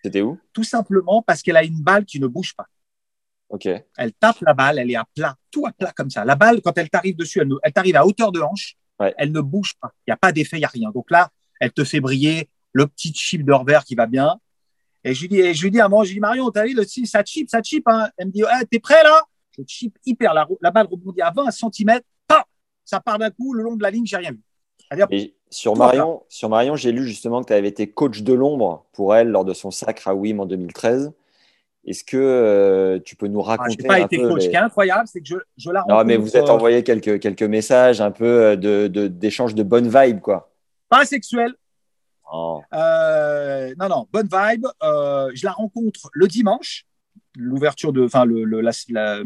C'était 0.05 0.21
où? 0.21 0.39
Tout 0.53 0.65
simplement 0.65 1.23
parce 1.23 1.43
qu'elle 1.43 1.57
a 1.57 1.65
une 1.65 1.81
balle 1.81 2.05
qui 2.05 2.21
ne 2.21 2.27
bouge 2.27 2.55
pas. 2.55 2.67
Ok. 3.49 3.67
Elle 3.97 4.13
tape 4.15 4.41
la 4.41 4.55
balle, 4.55 4.79
elle 4.79 4.91
est 4.91 4.97
à 4.97 5.05
plat, 5.15 5.37
tout 5.51 5.67
à 5.67 5.73
plat 5.73 5.93
comme 5.93 6.11
ça. 6.11 6.25
La 6.25 6.35
balle, 6.37 6.61
quand 6.63 6.77
elle 6.77 6.91
t'arrive 6.91 7.17
dessus, 7.17 7.41
elle, 7.63 7.73
t'arrive 7.73 7.97
à 7.97 8.07
hauteur 8.07 8.33
de 8.33 8.41
hanche, 8.41 8.77
Ouais. 9.01 9.15
elle 9.19 9.33
ne 9.33 9.41
bouge 9.41 9.75
pas. 9.81 9.91
Il 10.07 10.11
n'y 10.11 10.13
a 10.13 10.17
pas 10.17 10.33
d'effet, 10.33 10.57
il 10.57 10.61
n'y 10.61 10.65
a 10.65 10.69
rien. 10.69 10.91
Donc 10.91 11.11
là, 11.11 11.31
elle 11.61 11.73
te 11.73 11.83
fait 11.83 12.01
briller 12.01 12.49
le 12.73 12.87
petit 12.87 13.13
chip 13.15 13.45
de 13.45 13.53
revers 13.53 13.85
qui 13.85 13.95
va 13.95 14.07
bien. 14.07 14.37
Et 15.05 15.15
je 15.15 15.23
lui 15.23 15.29
dis, 15.29 15.41
et 15.41 15.55
je 15.55 15.63
lui 15.63 15.71
dis 15.71 15.81
à 15.81 15.89
moi, 15.89 16.05
je 16.05 16.11
lui 16.11 16.15
dis, 16.17 16.21
Marion, 16.21 16.51
t'as 16.51 16.65
vu, 16.67 16.75
le, 16.75 16.85
ça 16.85 17.25
chip, 17.25 17.49
ça 17.51 17.63
chip. 17.63 17.83
Hein. 17.89 18.09
Elle 18.17 18.29
me 18.29 18.33
dit, 18.33 18.43
ah, 18.49 18.61
t'es 18.71 18.79
prêt 18.79 19.03
là? 19.03 19.21
Je 19.59 19.63
chip 19.67 19.99
hyper, 20.07 20.33
la, 20.35 20.47
la 20.61 20.71
balle 20.71 20.87
rebondit 20.87 21.21
à 21.21 21.31
20 21.31 21.51
cm, 21.51 22.01
ça 22.85 23.01
part 23.01 23.19
d'un 23.19 23.31
coup, 23.31 23.53
le 23.55 23.63
long 23.63 23.77
de 23.77 23.83
la 23.83 23.91
ligne, 23.91 24.07
j'ai 24.07 24.17
rien 24.17 24.31
vu. 24.33 24.41
Et 25.11 25.35
sur 25.49 25.75
Marion, 25.77 26.23
sur 26.29 26.49
Marion, 26.49 26.77
j'ai 26.77 26.93
lu 26.93 27.07
justement 27.07 27.41
que 27.43 27.47
tu 27.47 27.53
avais 27.55 27.69
été 27.69 27.89
coach 27.91 28.23
de 28.23 28.33
l'ombre 28.35 28.85
pour 28.93 29.15
elle 29.15 29.29
lors 29.29 29.45
de 29.45 29.55
son 29.55 29.71
sacre 29.71 30.07
à 30.09 30.15
Wim 30.15 30.41
en 30.41 30.47
2013. 30.47 31.13
Est-ce 31.85 32.05
que 32.05 32.17
euh, 32.17 32.99
tu 33.05 33.17
peux 33.17 33.27
nous 33.27 33.41
Ah, 33.41 33.57
raconter 33.57 33.77
j'ai 33.81 33.89
pas 33.89 33.95
un 33.95 34.05
été 34.05 34.19
peu 34.19 34.29
coach. 34.29 34.43
Ce 34.43 34.49
qui 34.49 34.55
est 34.55 34.59
incroyable, 34.59 35.09
c'est 35.09 35.21
que 35.21 35.27
je, 35.27 35.37
je 35.57 35.71
la 35.71 35.81
Non, 35.89 36.05
mais 36.05 36.15
rencontre, 36.17 36.21
vous 36.31 36.37
êtes 36.37 36.49
envoyé 36.51 36.85
quelques, 36.85 37.19
quelques 37.21 37.43
messages 37.43 38.01
un 38.01 38.11
peu 38.11 38.25
euh, 38.27 38.57
de, 38.57 38.87
de- 38.89 39.09
d'échange 39.09 39.55
de 39.55 39.63
bonnes 39.63 39.89
vibes, 39.89 40.21
quoi. 40.21 40.53
pas 40.89 41.05
sexuelle. 41.05 41.55
Oh. 42.33 42.61
Euh, 42.73 43.75
non, 43.79 43.89
non, 43.89 44.07
bonne 44.13 44.29
vibe. 44.31 44.67
Euh, 44.83 45.31
je 45.35 45.45
la 45.45 45.53
rencontre 45.53 46.09
le 46.13 46.29
dimanche, 46.29 46.87
l'ouverture 47.37 47.93
de, 47.93 48.05
enfin 48.05 48.25
le, 48.27 48.45
le, 48.45 48.61
la- 48.61 48.71
la- 48.91 49.23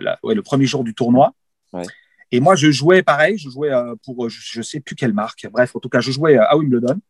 la- 0.00 0.18
ouais, 0.22 0.34
le 0.34 0.42
premier 0.42 0.66
jour 0.66 0.84
du 0.84 0.94
tournoi. 0.94 1.32
Ouais. 1.72 1.82
Et 2.32 2.40
moi, 2.40 2.54
je 2.54 2.70
jouais 2.70 3.02
pareil, 3.02 3.38
je 3.38 3.50
jouais 3.50 3.72
euh, 3.72 3.94
pour, 4.04 4.24
euh, 4.24 4.28
je, 4.28 4.38
je 4.40 4.62
sais 4.62 4.80
plus 4.80 4.94
quelle 4.94 5.12
marque. 5.12 5.46
Bref, 5.50 5.74
en 5.74 5.80
tout 5.80 5.88
cas, 5.88 6.00
je 6.00 6.12
jouais 6.12 6.38
euh, 6.38 6.44
à 6.48 6.56
Wimbledon. 6.56 7.00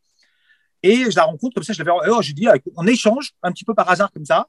Et 0.83 1.11
je 1.11 1.17
la 1.17 1.25
rencontre 1.25 1.55
comme 1.55 1.63
ça, 1.65 1.75
je 1.75 1.83
l'avais, 1.83 1.91
oh, 2.11 2.23
j'ai 2.23 2.33
dit, 2.33 2.47
on 2.77 2.87
échange 2.87 3.33
un 3.43 3.53
petit 3.53 3.65
peu 3.65 3.75
par 3.75 3.91
hasard 3.91 4.11
comme 4.13 4.25
ça. 4.25 4.49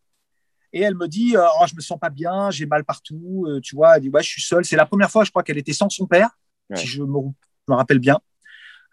Et 0.71 0.79
elle 0.81 0.95
me 0.95 1.07
dit, 1.07 1.35
oh, 1.37 1.65
je 1.67 1.75
me 1.75 1.81
sens 1.81 1.99
pas 1.99 2.09
bien, 2.09 2.49
j'ai 2.51 2.65
mal 2.65 2.85
partout, 2.85 3.45
tu 3.61 3.75
vois. 3.75 3.97
Elle 3.97 4.03
dit, 4.03 4.09
ouais, 4.09 4.23
je 4.23 4.29
suis 4.29 4.41
seule. 4.41 4.63
C'est 4.63 4.77
la 4.77 4.85
première 4.85 5.11
fois, 5.11 5.25
je 5.25 5.29
crois 5.29 5.43
qu'elle 5.43 5.57
était 5.57 5.73
sans 5.73 5.89
son 5.89 6.07
père, 6.07 6.29
Ouais. 6.69 6.77
si 6.77 6.87
je 6.87 7.03
me, 7.03 7.19
je 7.67 7.73
me 7.73 7.75
rappelle 7.75 7.99
bien. 7.99 8.17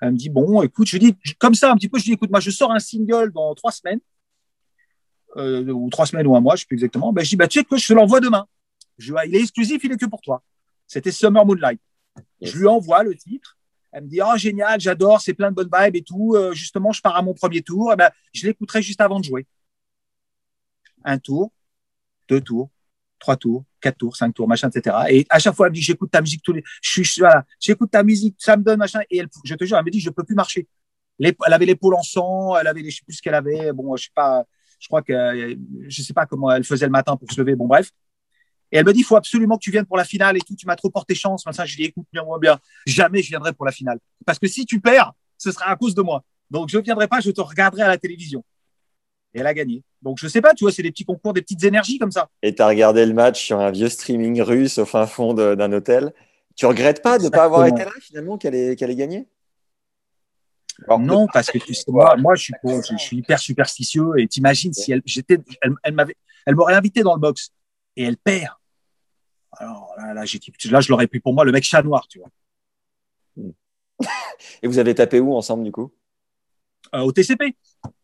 Elle 0.00 0.12
me 0.12 0.16
dit, 0.16 0.30
bon, 0.30 0.62
écoute, 0.62 0.88
je 0.88 0.96
lui 0.96 1.12
dis, 1.12 1.34
comme 1.38 1.54
ça, 1.54 1.70
un 1.70 1.76
petit 1.76 1.88
peu, 1.88 1.98
je 1.98 2.02
lui 2.04 2.08
dis, 2.10 2.14
écoute, 2.14 2.30
moi, 2.30 2.40
je 2.40 2.50
sors 2.50 2.72
un 2.72 2.80
single 2.80 3.30
dans 3.32 3.54
trois 3.54 3.70
semaines, 3.70 4.00
euh, 5.36 5.70
ou 5.70 5.88
trois 5.90 6.06
semaines 6.06 6.26
ou 6.26 6.34
un 6.34 6.40
mois, 6.40 6.56
je 6.56 6.62
sais 6.62 6.66
plus 6.66 6.74
exactement. 6.74 7.12
Ben, 7.12 7.24
je 7.24 7.28
dis, 7.30 7.36
bah, 7.36 7.46
tu 7.46 7.60
sais 7.60 7.64
que 7.64 7.76
je 7.76 7.86
te 7.86 7.92
l'envoie 7.92 8.18
demain. 8.18 8.46
Je, 8.98 9.14
il 9.26 9.36
est 9.36 9.40
exclusif, 9.40 9.82
il 9.84 9.92
est 9.92 9.96
que 9.96 10.06
pour 10.06 10.20
toi. 10.20 10.42
C'était 10.88 11.12
Summer 11.12 11.46
Moonlight. 11.46 11.80
Yes. 12.40 12.52
Je 12.52 12.58
lui 12.58 12.66
envoie 12.66 13.04
le 13.04 13.14
titre. 13.14 13.56
Elle 13.92 14.04
me 14.04 14.08
dit, 14.08 14.20
oh, 14.22 14.36
génial, 14.36 14.80
j'adore, 14.80 15.20
c'est 15.20 15.34
plein 15.34 15.50
de 15.50 15.54
bonnes 15.54 15.70
vibes 15.72 15.96
et 15.96 16.02
tout. 16.02 16.34
Euh, 16.34 16.52
justement, 16.52 16.92
je 16.92 17.00
pars 17.00 17.16
à 17.16 17.22
mon 17.22 17.34
premier 17.34 17.62
tour. 17.62 17.92
Eh 17.92 17.96
ben, 17.96 18.10
je 18.32 18.46
l'écouterai 18.46 18.82
juste 18.82 19.00
avant 19.00 19.20
de 19.20 19.24
jouer. 19.24 19.46
Un 21.04 21.18
tour, 21.18 21.52
deux 22.28 22.40
tours, 22.40 22.70
trois 23.18 23.36
tours, 23.36 23.64
quatre 23.80 23.98
tours, 23.98 24.16
cinq 24.16 24.34
tours, 24.34 24.48
machin, 24.48 24.68
etc. 24.68 24.96
Et 25.10 25.26
à 25.30 25.38
chaque 25.38 25.54
fois, 25.54 25.66
elle 25.66 25.72
me 25.72 25.76
dit, 25.76 25.82
j'écoute 25.82 26.10
ta 26.10 26.20
musique 26.20 26.42
tous 26.42 26.52
les, 26.52 26.64
je 26.82 27.02
suis, 27.02 27.20
voilà, 27.20 27.44
j'écoute 27.60 27.90
ta 27.90 28.02
musique, 28.02 28.36
ça 28.38 28.56
me 28.56 28.62
donne, 28.62 28.78
machin. 28.78 29.00
Et 29.10 29.18
elle, 29.18 29.28
je 29.44 29.54
te 29.54 29.64
jure, 29.64 29.78
elle 29.78 29.84
me 29.84 29.90
dit, 29.90 30.00
je 30.00 30.10
peux 30.10 30.24
plus 30.24 30.34
marcher. 30.34 30.66
Elle 31.20 31.34
avait 31.46 31.66
l'épaule 31.66 31.94
en 31.94 32.02
sang, 32.02 32.56
elle 32.56 32.66
avait, 32.66 32.82
les, 32.82 32.90
je 32.90 32.96
sais 32.98 33.04
plus 33.04 33.14
ce 33.14 33.22
qu'elle 33.22 33.34
avait. 33.34 33.72
Bon, 33.72 33.96
je 33.96 34.04
sais 34.04 34.10
pas, 34.14 34.44
je 34.78 34.86
crois 34.86 35.02
que, 35.02 35.12
euh, 35.12 35.54
je 35.88 36.02
sais 36.02 36.12
pas 36.14 36.26
comment 36.26 36.50
elle 36.50 36.64
faisait 36.64 36.86
le 36.86 36.92
matin 36.92 37.16
pour 37.16 37.30
se 37.30 37.40
lever. 37.40 37.54
Bon, 37.54 37.66
bref. 37.66 37.90
Et 38.70 38.78
elle 38.78 38.84
me 38.84 38.92
dit, 38.92 39.00
il 39.00 39.04
faut 39.04 39.16
absolument 39.16 39.56
que 39.56 39.62
tu 39.62 39.70
viennes 39.70 39.86
pour 39.86 39.96
la 39.96 40.04
finale 40.04 40.36
et 40.36 40.40
tout. 40.40 40.54
Tu 40.54 40.66
m'as 40.66 40.76
trop 40.76 40.90
porté 40.90 41.14
chance. 41.14 41.46
Machin. 41.46 41.64
Je 41.64 41.76
lui 41.76 41.84
dis, 41.84 41.88
écoute, 41.88 42.06
bien, 42.12 42.24
moi, 42.24 42.38
bien. 42.38 42.58
Jamais 42.86 43.22
je 43.22 43.28
viendrai 43.28 43.52
pour 43.52 43.64
la 43.64 43.72
finale. 43.72 43.98
Parce 44.26 44.38
que 44.38 44.46
si 44.46 44.66
tu 44.66 44.80
perds, 44.80 45.12
ce 45.38 45.50
sera 45.52 45.70
à 45.70 45.76
cause 45.76 45.94
de 45.94 46.02
moi. 46.02 46.22
Donc, 46.50 46.68
je 46.68 46.78
ne 46.78 46.82
viendrai 46.82 47.08
pas, 47.08 47.20
je 47.20 47.30
te 47.30 47.40
regarderai 47.40 47.82
à 47.82 47.88
la 47.88 47.98
télévision. 47.98 48.44
Et 49.34 49.40
elle 49.40 49.46
a 49.46 49.54
gagné. 49.54 49.82
Donc, 50.02 50.18
je 50.20 50.28
sais 50.28 50.40
pas, 50.40 50.54
tu 50.54 50.64
vois, 50.64 50.72
c'est 50.72 50.82
des 50.82 50.90
petits 50.90 51.04
concours, 51.04 51.32
des 51.32 51.42
petites 51.42 51.64
énergies 51.64 51.98
comme 51.98 52.10
ça. 52.10 52.28
Et 52.42 52.54
tu 52.54 52.62
as 52.62 52.68
regardé 52.68 53.04
le 53.04 53.12
match 53.12 53.44
sur 53.44 53.58
un 53.58 53.70
vieux 53.70 53.88
streaming 53.88 54.40
russe 54.42 54.78
au 54.78 54.84
fin 54.84 55.06
fond 55.06 55.34
d'un 55.34 55.72
hôtel. 55.72 56.12
Tu 56.56 56.66
regrettes 56.66 57.02
pas 57.02 57.18
de 57.18 57.24
ne 57.24 57.28
pas 57.28 57.44
avoir 57.44 57.66
été 57.66 57.84
là 57.84 57.92
finalement, 58.00 58.36
qu'elle 58.36 58.54
ait, 58.54 58.76
gagné? 58.76 59.28
Alors 60.86 60.98
Non, 60.98 61.26
parce 61.32 61.50
que 61.50 61.58
tu 61.58 61.74
sais, 61.74 61.84
moi, 61.88 62.16
moi 62.16 62.34
je, 62.36 62.44
suis, 62.44 62.54
je, 62.64 62.96
je 62.96 63.14
hyper 63.14 63.38
superstitieux 63.38 64.10
et 64.16 64.26
t'imagines 64.26 64.72
si 64.72 64.92
elle, 64.92 65.02
j'étais, 65.04 65.38
elle, 65.60 65.74
elle 66.46 66.54
m'aurait 66.54 66.74
invité 66.74 67.02
dans 67.02 67.14
le 67.14 67.20
box 67.20 67.52
et 67.98 68.04
elle 68.04 68.16
perd. 68.16 68.54
Alors 69.52 69.92
là, 69.98 70.14
là, 70.14 70.22
là, 70.22 70.80
je 70.80 70.88
l'aurais 70.88 71.08
pris 71.08 71.20
pour 71.20 71.34
moi 71.34 71.44
le 71.44 71.52
mec 71.52 71.64
chat 71.64 71.82
noir, 71.82 72.06
tu 72.08 72.20
vois, 72.20 72.28
Et 74.62 74.68
vous 74.68 74.78
avez 74.78 74.94
tapé 74.94 75.18
où 75.18 75.34
ensemble 75.34 75.64
du 75.64 75.72
coup? 75.72 75.92
Euh, 76.94 77.00
au 77.00 77.12
TCP. 77.12 77.56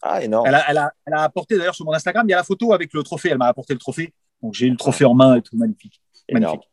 Ah, 0.03 0.23
énorme. 0.23 0.47
Elle 0.49 0.55
a, 0.57 0.71
elle 0.71 0.79
a, 0.79 0.93
elle 1.07 1.15
a 1.15 1.23
apporté 1.23 1.57
d'ailleurs 1.57 1.77
sur 1.77 1.85
mon 1.85 1.93
Instagram, 1.93 2.27
il 2.27 2.33
y 2.33 2.35
a 2.35 2.39
la 2.39 2.45
photo 2.45 2.73
avec 2.73 2.93
le 2.93 3.03
trophée. 3.05 3.29
Elle 3.31 3.39
m'a 3.39 3.47
apporté 3.47 3.73
le 3.73 3.79
trophée, 3.79 4.13
donc 4.43 4.55
j'ai 4.55 4.67
eu 4.67 4.71
le 4.71 4.77
trophée 4.77 5.05
en 5.05 5.15
main 5.15 5.37
et 5.37 5.43
tout, 5.43 5.57
magnifique. 5.57 6.03
Énorme. 6.29 6.45
magnifique. 6.45 6.71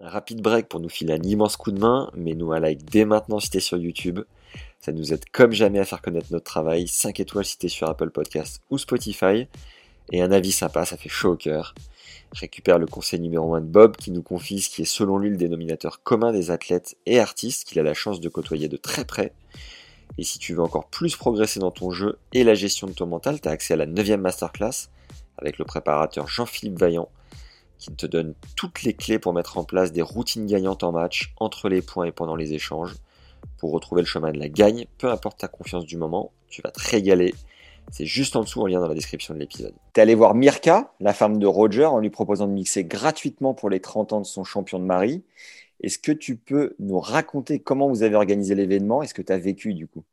Un 0.00 0.08
rapide 0.10 0.42
break 0.42 0.68
pour 0.68 0.80
nous 0.80 0.88
filer 0.88 1.14
un 1.14 1.22
immense 1.22 1.56
coup 1.56 1.72
de 1.72 1.80
main, 1.80 2.10
mais 2.14 2.34
nous 2.34 2.52
un 2.52 2.60
like 2.60 2.84
dès 2.84 3.06
maintenant 3.06 3.40
si 3.40 3.50
t'es 3.50 3.60
sur 3.60 3.78
YouTube. 3.78 4.20
Ça 4.80 4.92
nous 4.92 5.12
aide 5.12 5.24
comme 5.30 5.52
jamais 5.52 5.78
à 5.78 5.84
faire 5.84 6.02
connaître 6.02 6.28
notre 6.30 6.44
travail. 6.44 6.88
5 6.88 7.20
étoiles 7.20 7.44
si 7.44 7.58
t'es 7.58 7.68
sur 7.68 7.88
Apple 7.88 8.10
Podcast 8.10 8.62
ou 8.70 8.78
Spotify. 8.78 9.46
Et 10.12 10.22
un 10.22 10.32
avis 10.32 10.52
sympa, 10.52 10.84
ça 10.84 10.96
fait 10.96 11.08
chaud 11.08 11.32
au 11.32 11.36
cœur. 11.36 11.74
Récupère 12.32 12.78
le 12.78 12.86
conseil 12.86 13.20
numéro 13.20 13.54
1 13.54 13.60
de 13.60 13.66
Bob 13.66 13.96
qui 13.96 14.10
nous 14.10 14.22
confie 14.22 14.60
ce 14.60 14.70
qui 14.70 14.82
est 14.82 14.84
selon 14.84 15.18
lui 15.18 15.30
le 15.30 15.36
dénominateur 15.36 16.02
commun 16.02 16.32
des 16.32 16.50
athlètes 16.50 16.96
et 17.06 17.18
artistes 17.18 17.68
qu'il 17.68 17.78
a 17.80 17.82
la 17.82 17.94
chance 17.94 18.20
de 18.20 18.28
côtoyer 18.28 18.68
de 18.68 18.76
très 18.76 19.04
près. 19.04 19.32
Et 20.18 20.24
si 20.24 20.38
tu 20.38 20.54
veux 20.54 20.62
encore 20.62 20.88
plus 20.88 21.16
progresser 21.16 21.60
dans 21.60 21.70
ton 21.70 21.90
jeu 21.90 22.18
et 22.32 22.44
la 22.44 22.54
gestion 22.54 22.86
de 22.86 22.92
ton 22.92 23.06
mental, 23.06 23.40
tu 23.40 23.48
as 23.48 23.52
accès 23.52 23.74
à 23.74 23.76
la 23.76 23.86
9 23.86 24.08
masterclass 24.18 24.88
avec 25.38 25.58
le 25.58 25.64
préparateur 25.64 26.28
Jean-Philippe 26.28 26.78
Vaillant 26.78 27.08
qui 27.78 27.92
te 27.92 28.06
donne 28.06 28.34
toutes 28.56 28.82
les 28.82 28.92
clés 28.92 29.18
pour 29.18 29.32
mettre 29.32 29.56
en 29.56 29.64
place 29.64 29.90
des 29.90 30.02
routines 30.02 30.46
gagnantes 30.46 30.84
en 30.84 30.92
match, 30.92 31.32
entre 31.38 31.68
les 31.68 31.80
points 31.80 32.04
et 32.04 32.12
pendant 32.12 32.36
les 32.36 32.52
échanges. 32.52 32.94
Pour 33.56 33.72
retrouver 33.72 34.02
le 34.02 34.06
chemin 34.06 34.32
de 34.32 34.38
la 34.38 34.50
gagne, 34.50 34.86
peu 34.98 35.10
importe 35.10 35.38
ta 35.38 35.48
confiance 35.48 35.86
du 35.86 35.96
moment, 35.96 36.30
tu 36.48 36.60
vas 36.62 36.70
te 36.70 36.80
régaler. 36.90 37.34
C'est 37.90 38.06
juste 38.06 38.36
en 38.36 38.42
dessous 38.42 38.60
en 38.60 38.66
lien 38.66 38.80
dans 38.80 38.88
la 38.88 38.94
description 38.94 39.34
de 39.34 39.40
l'épisode. 39.40 39.74
T'es 39.92 40.00
allé 40.00 40.14
voir 40.14 40.34
Mirka, 40.34 40.92
la 41.00 41.12
femme 41.12 41.38
de 41.38 41.46
Roger, 41.46 41.86
en 41.86 41.98
lui 41.98 42.10
proposant 42.10 42.46
de 42.46 42.52
mixer 42.52 42.84
gratuitement 42.84 43.52
pour 43.52 43.68
les 43.68 43.80
30 43.80 44.12
ans 44.12 44.20
de 44.20 44.26
son 44.26 44.44
champion 44.44 44.78
de 44.78 44.84
Marie. 44.84 45.24
Est-ce 45.82 45.98
que 45.98 46.12
tu 46.12 46.36
peux 46.36 46.74
nous 46.78 47.00
raconter 47.00 47.58
comment 47.58 47.88
vous 47.88 48.02
avez 48.02 48.14
organisé 48.14 48.54
l'événement? 48.54 49.02
Et 49.02 49.06
ce 49.06 49.14
que 49.14 49.22
tu 49.22 49.32
as 49.32 49.38
vécu 49.38 49.74
du 49.74 49.86
coup? 49.86 50.04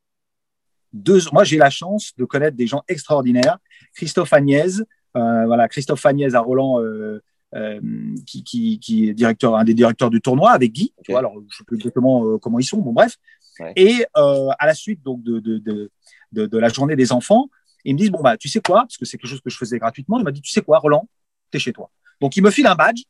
Deux, 0.93 1.19
moi, 1.33 1.43
j'ai 1.43 1.57
la 1.57 1.69
chance 1.69 2.13
de 2.17 2.25
connaître 2.25 2.55
des 2.55 2.67
gens 2.67 2.83
extraordinaires. 2.87 3.57
Christophe 3.93 4.33
Agnès, 4.33 4.81
euh, 5.15 5.45
voilà, 5.45 5.67
Christophe 5.67 6.05
Agnès 6.05 6.33
à 6.33 6.39
Roland, 6.39 6.81
euh, 6.81 7.21
euh, 7.55 7.79
qui, 8.25 8.43
qui, 8.43 8.79
qui 8.79 9.09
est 9.09 9.13
directeur, 9.13 9.55
un 9.55 9.63
des 9.63 9.73
directeurs 9.73 10.09
du 10.09 10.21
tournoi 10.21 10.51
avec 10.51 10.71
Guy. 10.71 10.93
Ok. 10.97 11.05
Tu 11.05 11.11
vois, 11.11 11.19
alors, 11.19 11.33
je 11.33 11.39
ne 11.39 11.49
sais 11.49 11.63
plus 11.65 11.75
exactement 11.77 12.37
comment 12.39 12.59
ils 12.59 12.65
sont. 12.65 12.77
Bon, 12.77 12.93
bref. 12.93 13.17
Ouais. 13.59 13.73
Et 13.75 14.05
à 14.15 14.65
la 14.65 14.73
suite 14.73 15.01
donc 15.03 15.23
de, 15.23 15.39
de, 15.39 15.57
de, 15.57 15.91
de, 16.31 16.45
de 16.45 16.57
la 16.57 16.69
journée 16.69 16.95
des 16.95 17.11
enfants, 17.11 17.49
ils 17.83 17.93
me 17.93 17.99
disent 17.99 18.11
bon 18.11 18.21
bah 18.21 18.37
tu 18.37 18.49
sais 18.49 18.61
quoi, 18.61 18.81
parce 18.81 18.97
que 18.97 19.05
c'est 19.05 19.17
quelque 19.17 19.29
chose 19.29 19.41
que 19.41 19.49
je 19.49 19.57
faisais 19.57 19.79
gratuitement. 19.79 20.19
Il 20.19 20.23
m'a 20.23 20.31
dit 20.31 20.41
tu 20.41 20.51
sais 20.51 20.61
quoi, 20.61 20.79
Roland, 20.79 21.07
t'es 21.51 21.59
chez 21.59 21.73
toi. 21.73 21.89
Donc 22.21 22.35
il 22.35 22.43
me 22.43 22.51
file 22.51 22.67
un 22.67 22.75
badge 22.75 23.03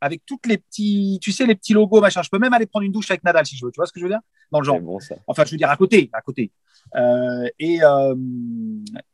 avec 0.00 0.24
toutes 0.24 0.46
les 0.46 0.58
petits, 0.58 1.18
tu 1.20 1.32
sais 1.32 1.46
les 1.46 1.54
petits 1.54 1.72
logos 1.74 2.00
machin. 2.00 2.22
Je 2.22 2.30
peux 2.30 2.38
même 2.38 2.52
aller 2.52 2.66
prendre 2.66 2.84
une 2.84 2.92
douche 2.92 3.10
avec 3.10 3.22
Nadal 3.22 3.46
si 3.46 3.56
je 3.56 3.64
veux. 3.64 3.70
Tu 3.70 3.76
vois 3.76 3.86
ce 3.86 3.92
que 3.92 4.00
je 4.00 4.04
veux 4.04 4.10
dire? 4.10 4.20
Dans 4.50 4.60
le 4.60 4.64
genre. 4.64 4.76
C'est 4.76 4.84
bon 4.84 5.00
ça. 5.00 5.14
Enfin, 5.26 5.44
je 5.44 5.50
veux 5.52 5.56
dire 5.56 5.70
à 5.70 5.76
côté, 5.76 6.10
à 6.12 6.20
côté. 6.20 6.50
Euh, 6.96 7.48
et 7.58 7.82
euh, 7.82 8.14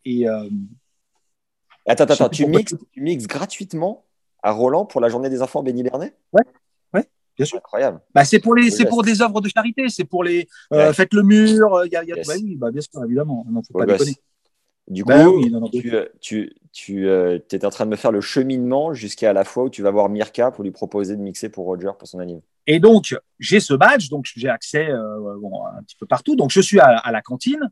et 0.04 0.28
euh, 0.28 0.48
Attends, 1.88 2.04
attends, 2.04 2.28
tu 2.28 2.46
mixes, 2.46 2.74
tu 2.92 3.00
mixes 3.00 3.26
gratuitement 3.28 4.04
à 4.42 4.50
Roland 4.50 4.86
pour 4.86 5.00
la 5.00 5.08
journée 5.08 5.28
des 5.28 5.40
enfants 5.40 5.62
Béni 5.62 5.84
Bernet 5.84 6.16
bien 7.36 7.46
sûr. 7.46 7.58
Incroyable. 7.58 8.00
Bah, 8.14 8.24
c'est 8.24 8.38
pour 8.38 8.54
les, 8.54 8.70
c'est 8.70 8.86
pour 8.86 9.02
des 9.02 9.20
œuvres 9.22 9.40
de 9.40 9.48
charité, 9.48 9.88
c'est 9.88 10.04
pour 10.04 10.24
les, 10.24 10.48
euh, 10.72 10.88
Ouais. 10.88 10.92
faites 10.92 11.12
le 11.14 11.22
mur, 11.22 11.82
il 11.84 11.92
y 11.92 11.96
a, 11.96 12.04
y 12.04 12.12
a 12.12 12.16
Yes. 12.16 12.26
bah 12.26 12.34
oui, 12.42 12.56
bah, 12.56 12.70
bien 12.70 12.80
sûr, 12.80 13.04
évidemment, 13.04 13.44
faut 13.66 13.78
pas 13.78 13.86
déconner. 13.86 14.14
Du 14.88 15.04
coup, 15.04 15.10
oui, 15.12 15.50
non, 15.50 15.60
non, 15.60 15.68
tu, 15.68 15.92
euh, 15.94 16.06
tu, 16.20 16.54
tu 16.72 17.08
euh, 17.08 17.36
étais 17.38 17.66
en 17.66 17.70
train 17.70 17.86
de 17.86 17.90
me 17.90 17.96
faire 17.96 18.12
le 18.12 18.20
cheminement 18.20 18.94
jusqu'à 18.94 19.32
la 19.32 19.42
fois 19.42 19.64
où 19.64 19.70
tu 19.70 19.82
vas 19.82 19.90
voir 19.90 20.08
Mirka 20.08 20.52
pour 20.52 20.62
lui 20.62 20.70
proposer 20.70 21.16
de 21.16 21.20
mixer 21.20 21.48
pour 21.48 21.64
Roger 21.64 21.90
pour 21.98 22.06
son 22.06 22.20
anniversaire. 22.20 22.48
Et 22.68 22.78
donc, 22.78 23.16
j'ai 23.40 23.58
ce 23.58 23.74
badge, 23.74 24.08
donc 24.10 24.26
j'ai 24.36 24.48
accès 24.48 24.88
euh, 24.88 25.36
bon, 25.40 25.66
un 25.66 25.82
petit 25.82 25.96
peu 25.96 26.06
partout. 26.06 26.36
Donc, 26.36 26.50
je 26.52 26.60
suis 26.60 26.78
à, 26.78 26.98
à 26.98 27.10
la 27.10 27.20
cantine, 27.20 27.68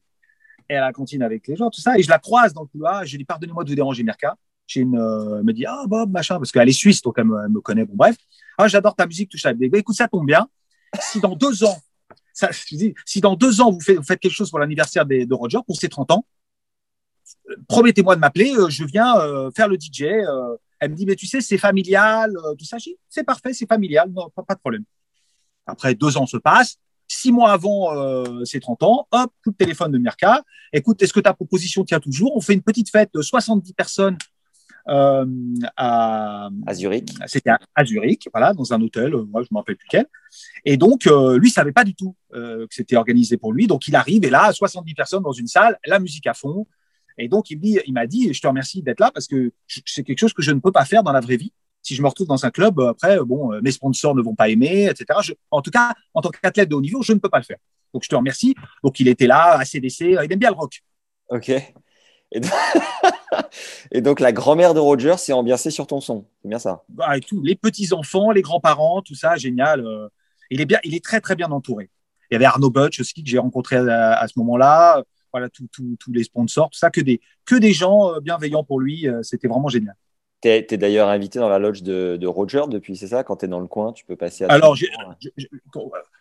et 0.68 0.74
à 0.76 0.80
la 0.80 0.92
cantine 0.92 1.22
avec 1.22 1.46
les 1.46 1.54
gens, 1.54 1.70
tout 1.70 1.80
ça, 1.80 1.96
et 1.96 2.02
je 2.02 2.08
la 2.10 2.18
croise 2.18 2.52
dans 2.52 2.62
le 2.62 2.66
couloir. 2.66 3.04
Je 3.04 3.12
lui 3.12 3.18
dis, 3.18 3.24
pardonnez-moi 3.24 3.62
de 3.62 3.68
vous 3.68 3.76
déranger, 3.76 4.02
Mirka. 4.02 4.36
J'ai 4.66 4.82
euh, 4.82 5.42
me 5.42 5.52
dit, 5.52 5.66
ah, 5.66 5.84
Bob, 5.86 6.10
machin, 6.10 6.36
parce 6.36 6.50
qu'elle 6.50 6.68
est 6.68 6.72
suisse, 6.72 7.02
donc 7.02 7.14
elle 7.18 7.24
me, 7.24 7.60
connaît. 7.60 7.84
Bon, 7.84 7.94
bref. 7.94 8.16
Ah, 8.56 8.68
j'adore 8.68 8.94
ta 8.94 9.06
musique. 9.06 9.30
Elle 9.44 9.54
me 9.54 9.60
dit, 9.60 9.68
bah, 9.68 9.78
écoute, 9.78 9.96
ça 9.96 10.08
tombe 10.08 10.26
bien. 10.26 10.48
Si 11.00 11.20
dans 11.20 11.34
deux 11.34 11.64
ans, 11.64 11.76
si 13.04 13.20
dans 13.20 13.36
deux 13.36 13.60
ans, 13.60 13.72
vous 13.72 13.80
faites, 13.80 14.20
quelque 14.20 14.32
chose 14.32 14.50
pour 14.50 14.58
l'anniversaire 14.58 15.04
de 15.06 15.34
Roger, 15.34 15.58
pour 15.66 15.76
ses 15.76 15.88
30 15.88 16.12
ans, 16.12 16.26
promettez-moi 17.68 18.16
de 18.16 18.20
m'appeler, 18.20 18.54
euh, 18.54 18.68
je 18.68 18.84
viens 18.84 19.16
euh, 19.18 19.50
faire 19.50 19.68
le 19.68 19.76
DJ. 19.76 20.02
elle 20.80 20.90
me 20.90 20.94
dit, 20.94 21.06
mais 21.06 21.16
tu 21.16 21.26
sais, 21.26 21.40
c'est 21.40 21.58
familial, 21.58 22.32
tout 22.58 22.64
ça. 22.64 22.76
C'est 23.08 23.24
parfait, 23.24 23.52
c'est 23.52 23.66
familial, 23.66 24.10
non, 24.10 24.30
pas, 24.30 24.54
de 24.54 24.60
problème. 24.60 24.84
Après, 25.66 25.94
deux 25.94 26.16
ans 26.16 26.26
se 26.26 26.36
passent. 26.36 26.76
Six 27.06 27.32
mois 27.32 27.52
avant 27.52 27.94
euh, 27.94 28.44
ses 28.44 28.60
30 28.60 28.82
ans, 28.82 29.06
hop, 29.10 29.30
coup 29.42 29.50
de 29.50 29.56
téléphone 29.56 29.92
de 29.92 29.98
Mirka. 29.98 30.42
Écoute, 30.72 31.02
est-ce 31.02 31.12
que 31.12 31.20
ta 31.20 31.34
proposition 31.34 31.84
tient 31.84 32.00
toujours? 32.00 32.34
On 32.36 32.40
fait 32.40 32.54
une 32.54 32.62
petite 32.62 32.90
fête 32.90 33.10
de 33.14 33.20
70 33.20 33.72
personnes 33.74 34.16
à, 34.86 36.48
À 36.66 36.74
Zurich. 36.74 37.10
c'était 37.26 37.50
à, 37.50 37.58
à 37.74 37.84
Zurich, 37.84 38.28
voilà, 38.32 38.52
dans 38.52 38.72
un 38.72 38.80
hôtel, 38.80 39.14
euh, 39.14 39.24
moi 39.24 39.42
je 39.42 39.48
me 39.50 39.58
rappelle 39.58 39.76
plus 39.76 39.88
quel. 39.90 40.06
Et 40.64 40.76
donc, 40.76 41.06
euh, 41.06 41.38
lui 41.38 41.50
savait 41.50 41.72
pas 41.72 41.84
du 41.84 41.94
tout 41.94 42.14
euh, 42.34 42.66
que 42.66 42.74
c'était 42.74 42.96
organisé 42.96 43.36
pour 43.36 43.52
lui. 43.52 43.66
Donc, 43.66 43.86
il 43.88 43.96
arrive 43.96 44.24
et 44.24 44.30
là, 44.30 44.52
70 44.52 44.94
personnes 44.94 45.22
dans 45.22 45.32
une 45.32 45.46
salle, 45.46 45.78
la 45.86 45.98
musique 45.98 46.26
à 46.26 46.34
fond. 46.34 46.66
Et 47.18 47.28
donc, 47.28 47.50
il 47.50 47.56
me 47.58 47.62
dit, 47.62 47.78
il 47.86 47.92
m'a 47.94 48.06
dit, 48.06 48.32
je 48.34 48.40
te 48.40 48.46
remercie 48.46 48.82
d'être 48.82 49.00
là 49.00 49.10
parce 49.12 49.26
que 49.28 49.52
c'est 49.86 50.02
quelque 50.02 50.18
chose 50.18 50.32
que 50.32 50.42
je 50.42 50.50
ne 50.50 50.58
peux 50.60 50.72
pas 50.72 50.84
faire 50.84 51.02
dans 51.02 51.12
la 51.12 51.20
vraie 51.20 51.36
vie. 51.36 51.52
Si 51.82 51.94
je 51.94 52.02
me 52.02 52.08
retrouve 52.08 52.26
dans 52.26 52.44
un 52.44 52.50
club, 52.50 52.80
euh, 52.80 52.88
après, 52.90 53.18
euh, 53.18 53.24
bon, 53.24 53.52
euh, 53.52 53.60
mes 53.62 53.70
sponsors 53.70 54.14
ne 54.14 54.22
vont 54.22 54.34
pas 54.34 54.48
aimer, 54.48 54.86
etc. 54.86 55.20
Je- 55.22 55.34
en 55.50 55.60
tout 55.62 55.70
cas, 55.70 55.92
en 56.14 56.20
tant 56.22 56.30
qu'athlète 56.30 56.68
de 56.70 56.74
haut 56.74 56.80
niveau, 56.80 57.02
je 57.02 57.12
ne 57.12 57.18
peux 57.18 57.28
pas 57.28 57.38
le 57.38 57.44
faire. 57.44 57.58
Donc, 57.92 58.02
je 58.04 58.08
te 58.08 58.16
remercie. 58.16 58.54
Donc, 58.82 58.98
il 59.00 59.06
était 59.06 59.26
là, 59.26 59.58
à 59.58 59.64
CDC, 59.64 60.16
il 60.24 60.32
aime 60.32 60.38
bien 60.38 60.50
le 60.50 60.56
rock. 60.56 60.80
Ok. 61.28 61.52
Et, 63.92 64.00
donc... 64.00 64.20
la 64.20 64.32
grand-mère 64.32 64.74
de 64.74 64.80
Roger 64.80 65.16
s'est 65.16 65.32
ambiancée 65.32 65.70
sur 65.70 65.86
ton 65.86 66.00
son. 66.00 66.26
C'est 66.42 66.48
bien 66.48 66.58
ça. 66.58 66.84
Bah, 66.88 67.16
et 67.16 67.20
les 67.42 67.56
petits-enfants, 67.56 68.30
les 68.30 68.42
grands-parents, 68.42 69.02
tout 69.02 69.14
ça, 69.14 69.36
génial. 69.36 69.80
Euh, 69.80 70.08
il, 70.50 70.60
est 70.60 70.66
bien, 70.66 70.78
il 70.84 70.94
est 70.94 71.04
très, 71.04 71.20
très 71.20 71.36
bien 71.36 71.50
entouré. 71.50 71.90
Il 72.30 72.34
y 72.34 72.36
avait 72.36 72.44
Arnaud 72.44 72.70
Butch 72.70 73.00
aussi 73.00 73.22
que 73.22 73.28
j'ai 73.28 73.38
rencontré 73.38 73.76
à, 73.76 74.14
à 74.14 74.28
ce 74.28 74.38
moment-là. 74.38 75.02
Voilà, 75.32 75.48
tous 75.48 76.12
les 76.12 76.24
sponsors, 76.24 76.70
tout 76.70 76.78
ça, 76.78 76.90
que 76.90 77.00
des, 77.00 77.20
que 77.44 77.56
des 77.56 77.72
gens 77.72 78.14
euh, 78.14 78.20
bienveillants 78.20 78.64
pour 78.64 78.80
lui. 78.80 79.08
Euh, 79.08 79.22
C'était 79.22 79.48
vraiment 79.48 79.68
génial. 79.68 79.96
Tu 80.44 80.50
es, 80.50 80.76
d'ailleurs 80.76 81.08
invité 81.08 81.38
dans 81.38 81.48
la 81.48 81.58
lodge 81.58 81.80
de, 81.80 82.18
de 82.20 82.26
Roger 82.26 82.64
depuis, 82.68 82.98
c'est 82.98 83.06
ça? 83.06 83.24
Quand 83.24 83.36
tu 83.36 83.46
es 83.46 83.48
dans 83.48 83.60
le 83.60 83.66
coin, 83.66 83.94
tu 83.94 84.04
peux 84.04 84.14
passer 84.14 84.44
à. 84.44 84.48
Alors, 84.52 84.76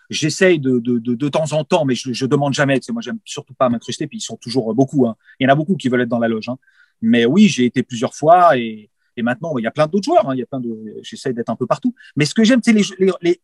j'essaye 0.09 0.59
de, 0.59 0.80
de, 0.80 0.97
de, 0.97 1.13
de, 1.13 1.28
temps 1.28 1.51
en 1.51 1.65
temps, 1.65 1.84
mais 1.84 1.93
je, 1.93 2.13
je 2.13 2.26
demande 2.26 2.53
jamais. 2.53 2.80
Tu 2.80 2.86
sais, 2.86 2.93
moi, 2.93 3.01
j'aime 3.01 3.19
surtout 3.26 3.53
pas 3.53 3.67
m'incruster, 3.67 4.07
puis 4.07 4.19
ils 4.19 4.21
sont 4.21 4.38
toujours 4.38 4.74
beaucoup. 4.74 5.05
Hein. 5.07 5.17
Il 5.41 5.43
y 5.43 5.47
en 5.47 5.51
a 5.51 5.55
beaucoup 5.55 5.76
qui 5.76 5.89
veulent 5.89 6.03
être 6.03 6.09
dans 6.09 6.19
la 6.19 6.30
loge. 6.30 6.47
Hein. 6.47 6.57
Mais 7.01 7.26
oui, 7.26 7.49
j'ai 7.49 7.65
été 7.65 7.84
plusieurs 7.84 8.15
fois 8.15 8.57
et, 8.57 8.89
et 9.17 9.24
maintenant, 9.24 9.57
il 9.57 9.63
y 9.63 9.67
a 9.67 9.71
plein 9.71 9.88
d'autres 9.88 10.05
joueurs. 10.05 10.30
Hein. 10.30 10.36
Il 10.36 10.39
y 10.39 10.43
a 10.43 10.45
plein 10.45 10.61
de. 10.61 11.01
J'essaye 11.01 11.34
d'être 11.34 11.49
un 11.49 11.57
peu 11.57 11.67
partout. 11.67 11.93
Mais 12.15 12.24
ce 12.24 12.34
que 12.34 12.45
j'aime, 12.45 12.61
c'est 12.63 12.71
les, 12.71 12.84
les, 12.99 13.11
les, 13.21 13.41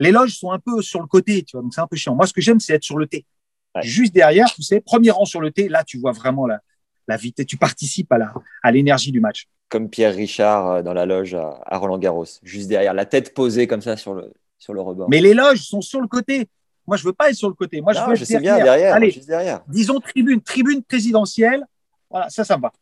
les, 0.00 0.12
loges 0.12 0.34
sont 0.34 0.50
un 0.50 0.58
peu 0.58 0.80
sur 0.80 1.02
le 1.02 1.06
côté, 1.06 1.42
tu 1.42 1.58
vois. 1.58 1.62
Donc 1.62 1.74
c'est 1.74 1.82
un 1.82 1.86
peu 1.86 1.96
chiant. 1.96 2.14
Moi, 2.14 2.26
ce 2.26 2.32
que 2.32 2.40
j'aime, 2.40 2.58
c'est 2.58 2.72
être 2.72 2.84
sur 2.84 2.96
le 2.96 3.06
T. 3.06 3.26
Ouais. 3.74 3.82
Juste 3.82 4.14
derrière, 4.14 4.46
tu 4.46 4.62
sais, 4.62 4.80
premier 4.80 5.10
rang 5.10 5.26
sur 5.26 5.42
le 5.42 5.50
T. 5.50 5.68
Là, 5.68 5.84
tu 5.84 5.98
vois 5.98 6.12
vraiment 6.12 6.46
la, 6.46 6.62
la 7.06 7.18
vitesse. 7.18 7.44
Tu 7.44 7.58
participes 7.58 8.10
à 8.12 8.16
la 8.16 8.32
à 8.62 8.72
l'énergie 8.72 9.12
du 9.12 9.20
match. 9.20 9.46
Comme 9.68 9.90
Pierre 9.90 10.14
Richard 10.14 10.66
euh, 10.70 10.82
dans 10.82 10.92
la 10.94 11.06
loge 11.06 11.34
à, 11.34 11.60
à 11.66 11.78
Roland 11.78 11.98
Garros, 11.98 12.24
juste 12.42 12.68
derrière, 12.68 12.94
la 12.94 13.04
tête 13.06 13.34
posée 13.34 13.66
comme 13.66 13.80
ça 13.82 13.96
sur 13.96 14.14
le 14.14 14.32
sur 14.58 14.72
le 14.72 14.80
rebord. 14.80 15.08
Mais 15.10 15.20
les 15.20 15.34
loges 15.34 15.62
sont 15.62 15.80
sur 15.80 16.00
le 16.00 16.06
côté. 16.08 16.48
Moi, 16.86 16.96
je 16.96 17.04
veux 17.04 17.12
pas 17.12 17.30
être 17.30 17.36
sur 17.36 17.48
le 17.48 17.54
côté. 17.54 17.80
Moi, 17.80 17.92
je 17.92 17.98
veux 18.00 18.14
je 18.14 18.22
être 18.22 18.28
sais 18.28 18.34
derrière. 18.34 18.56
bien 18.56 18.64
derrière. 18.64 18.94
Allez, 18.94 19.10
juste 19.10 19.26
derrière. 19.28 19.62
disons 19.68 19.98
tribune, 20.00 20.40
tribune 20.40 20.82
présidentielle. 20.82 21.66
Voilà, 22.08 22.30
ça, 22.30 22.44
ça 22.44 22.56
me 22.56 22.62
va. 22.62 22.72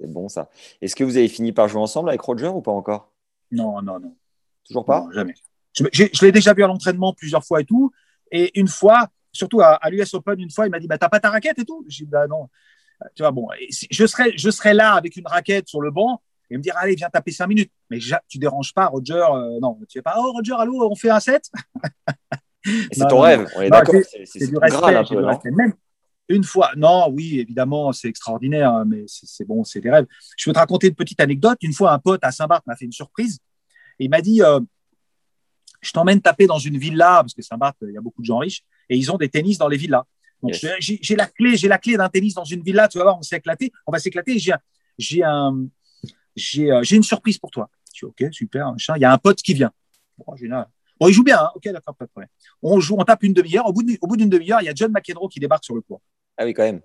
C'est 0.00 0.10
bon 0.12 0.28
ça. 0.28 0.50
Est-ce 0.80 0.96
que 0.96 1.04
vous 1.04 1.16
avez 1.16 1.28
fini 1.28 1.52
par 1.52 1.68
jouer 1.68 1.80
ensemble 1.80 2.08
avec 2.08 2.20
Roger 2.20 2.48
ou 2.48 2.60
pas 2.60 2.72
encore? 2.72 3.12
Non, 3.52 3.80
non, 3.80 4.00
non. 4.00 4.16
Toujours 4.66 4.84
pas? 4.84 5.02
Non, 5.02 5.12
Jamais. 5.12 5.34
Je, 5.74 5.84
je- 5.92 6.04
je 6.12 6.24
l'ai 6.26 6.32
déjà 6.32 6.52
vu 6.54 6.64
à 6.64 6.66
l'entraînement 6.66 7.12
plusieurs 7.12 7.44
fois 7.44 7.60
et 7.60 7.64
tout. 7.64 7.92
Et 8.32 8.58
une 8.58 8.68
fois, 8.68 9.08
surtout 9.30 9.60
à, 9.60 9.74
à 9.74 9.90
l'US 9.90 10.12
Open, 10.14 10.40
une 10.40 10.50
fois, 10.50 10.66
il 10.66 10.70
m'a 10.70 10.80
dit 10.80 10.88
bah, 10.88 10.98
T'as 10.98 11.08
pas 11.08 11.20
ta 11.20 11.30
raquette 11.30 11.58
et 11.60 11.64
tout? 11.64 11.84
J'ai 11.88 12.04
dit 12.04 12.10
Bah 12.10 12.26
non. 12.26 12.48
Tu 13.14 13.22
vois, 13.22 13.30
bon, 13.30 13.48
je 13.90 14.06
serais, 14.06 14.32
je 14.36 14.50
serais 14.50 14.74
là 14.74 14.94
avec 14.94 15.16
une 15.16 15.26
raquette 15.26 15.68
sur 15.68 15.80
le 15.80 15.90
banc 15.90 16.20
et 16.52 16.56
me 16.58 16.62
dire 16.62 16.74
Allez, 16.76 16.94
viens 16.94 17.08
taper 17.08 17.32
cinq 17.32 17.46
minutes. 17.48 17.72
Mais 17.90 17.98
tu 18.28 18.38
déranges 18.38 18.72
pas, 18.74 18.86
Roger. 18.86 19.14
euh, 19.14 19.58
non, 19.60 19.78
tu 19.88 19.98
fais 19.98 20.02
pas 20.02 20.14
Oh, 20.18 20.32
Roger, 20.32 20.54
allô, 20.58 20.88
on 20.90 20.94
fait 20.94 21.10
un 21.10 21.20
set? 21.20 21.50
Et 22.64 22.70
C'est 22.92 23.00
ton 23.08 23.16
non, 23.16 23.20
rêve, 23.22 23.48
on 23.56 23.60
est 23.62 23.70
d'accord. 23.70 23.94
C'est 24.24 24.46
du 24.46 24.56
respect. 24.56 24.78
Graal 24.78 24.96
un 24.98 25.02
j'ai 25.02 25.14
peu, 25.16 25.20
du 25.20 25.22
non? 25.22 25.28
respect. 25.28 25.50
Même 25.50 25.74
une 26.28 26.44
fois, 26.44 26.70
non, 26.76 27.08
oui, 27.10 27.40
évidemment, 27.40 27.92
c'est 27.92 28.08
extraordinaire, 28.08 28.70
hein, 28.72 28.84
mais 28.86 29.04
c'est 29.08 29.44
bon, 29.44 29.64
c'est 29.64 29.80
des 29.80 29.90
rêves. 29.90 30.06
Je 30.36 30.48
peux 30.48 30.52
te 30.54 30.58
raconter 30.58 30.86
une 30.88 30.94
petite 30.94 31.20
anecdote. 31.20 31.58
Une 31.62 31.72
fois, 31.72 31.92
un 31.92 31.98
pote 31.98 32.20
à 32.22 32.30
Saint-Barth 32.30 32.64
m'a 32.66 32.76
fait 32.76 32.84
une 32.84 32.92
surprise. 32.92 33.38
Et 33.98 34.04
il 34.04 34.10
m'a 34.10 34.20
dit 34.20 34.42
euh, 34.42 34.60
Je 35.80 35.90
t'emmène 35.90 36.20
taper 36.22 36.46
dans 36.46 36.58
une 36.60 36.78
villa, 36.78 37.18
parce 37.22 37.34
que 37.34 37.42
Saint-Barth, 37.42 37.76
il 37.82 37.92
y 37.92 37.98
a 37.98 38.00
beaucoup 38.00 38.22
de 38.22 38.26
gens 38.26 38.38
riches, 38.38 38.62
et 38.88 38.96
ils 38.96 39.10
ont 39.10 39.16
des 39.16 39.28
tennis 39.28 39.58
dans 39.58 39.68
les 39.68 39.76
villas. 39.76 40.04
Donc, 40.42 40.60
Yes. 40.62 40.98
j'ai 41.00 41.16
la 41.16 41.26
clé, 41.26 41.56
j'ai 41.56 41.68
la 41.68 41.78
clé 41.78 41.96
d'un 41.96 42.08
tennis 42.08 42.34
dans 42.34 42.44
une 42.44 42.62
villa, 42.62 42.86
tu 42.88 42.98
vas 42.98 43.04
voir, 43.04 43.18
on 43.18 43.22
s'est 43.22 43.36
éclaté, 43.36 43.72
on 43.86 43.92
va 43.92 43.98
s'éclater. 43.98 44.38
J'ai 44.98 45.22
un- 45.24 45.66
J'ai 46.36 46.70
euh, 46.72 46.82
j'ai 46.82 46.96
une 46.96 47.02
surprise 47.02 47.38
pour 47.38 47.50
toi. 47.50 47.68
Je 47.94 48.06
dis 48.06 48.10
Ok, 48.24 48.32
super, 48.32 48.72
machin. 48.72 48.94
Il 48.96 49.00
y 49.00 49.04
a 49.04 49.12
un 49.12 49.18
pote 49.18 49.40
qui 49.42 49.54
vient. 49.54 49.72
Bon, 50.18 50.34
génial. 50.36 50.68
Bon, 51.00 51.08
il 51.08 51.12
joue 51.12 51.24
bien, 51.24 51.38
hein. 51.38 51.50
ok, 51.54 51.64
d'accord, 51.64 51.96
pas 51.96 52.04
de 52.04 52.10
problème. 52.10 52.28
On 52.62 52.78
joue, 52.78 52.94
on 52.98 53.04
tape 53.04 53.22
une 53.24 53.32
demi-heure. 53.32 53.66
Au 53.66 53.72
bout 53.72 53.82
d'une 54.16 54.28
demi-heure, 54.28 54.60
il 54.62 54.66
y 54.66 54.68
a 54.68 54.74
John 54.74 54.92
McEnroe 54.92 55.28
qui 55.28 55.40
débarque 55.40 55.64
sur 55.64 55.74
le 55.74 55.80
court. 55.80 56.00
Ah 56.36 56.44
oui, 56.44 56.54
quand 56.54 56.62
même. 56.62 56.80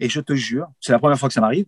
Et 0.00 0.08
je 0.08 0.20
te 0.20 0.34
jure, 0.34 0.68
c'est 0.80 0.92
la 0.92 0.98
première 0.98 1.18
fois 1.18 1.28
que 1.28 1.34
ça 1.34 1.40
m'arrive. 1.40 1.66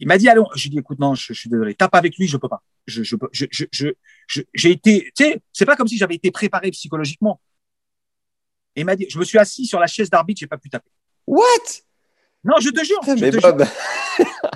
Il 0.00 0.08
m'a 0.08 0.18
dit, 0.18 0.28
allons. 0.28 0.48
Je 0.54 0.62
lui 0.62 0.66
ai 0.68 0.70
dit, 0.70 0.78
écoute, 0.78 0.98
non, 0.98 1.14
je, 1.14 1.32
je 1.32 1.38
suis 1.38 1.48
désolé. 1.48 1.74
Tape 1.74 1.94
avec 1.94 2.16
lui, 2.16 2.26
je 2.26 2.36
peux 2.36 2.48
pas. 2.48 2.62
Je, 2.86 3.02
je, 3.02 3.16
je, 3.32 3.64
je, 4.26 4.42
j'ai 4.52 4.70
été, 4.70 5.10
tu 5.16 5.24
sais, 5.24 5.40
c'est 5.52 5.64
pas 5.64 5.76
comme 5.76 5.88
si 5.88 5.96
j'avais 5.96 6.16
été 6.16 6.30
préparé 6.30 6.70
psychologiquement. 6.72 7.40
Et 8.76 8.80
il 8.80 8.84
m'a 8.84 8.96
dit, 8.96 9.06
je 9.08 9.18
me 9.18 9.24
suis 9.24 9.38
assis 9.38 9.66
sur 9.66 9.78
la 9.78 9.86
chaise 9.86 10.10
d'arbitre, 10.10 10.40
j'ai 10.40 10.46
pas 10.46 10.58
pu 10.58 10.68
taper. 10.68 10.90
What? 11.26 11.44
Non, 12.42 12.56
je 12.60 12.70
te 12.70 12.84
jure. 12.84 13.00
je 13.06 13.12
Mais 13.12 13.30
te 13.30 13.40
Bob, 13.40 13.62
jure. 13.62 13.72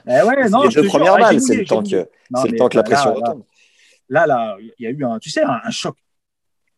Eh 0.08 0.22
ouais, 0.26 0.34
c'est 0.44 0.50
non, 0.50 0.62
les 0.62 0.68
deux 0.74 0.86
premières 0.88 1.16
balles, 1.18 1.40
c'est 1.40 1.56
le 1.56 1.64
temps 1.64 1.82
que, 1.82 2.08
Non, 2.30 2.42
c'est 2.42 2.48
le 2.48 2.56
temps 2.58 2.68
que 2.68 2.76
la 2.76 2.82
là, 2.82 2.88
pression 2.88 3.10
là, 3.10 3.14
retombe. 3.16 3.44
Là, 4.08 4.26
là, 4.26 4.56
il 4.60 4.72
y 4.78 4.86
a 4.86 4.90
eu 4.90 5.04
un, 5.04 5.18
tu 5.18 5.30
sais, 5.30 5.42
un, 5.42 5.60
un 5.62 5.70
choc. 5.70 5.96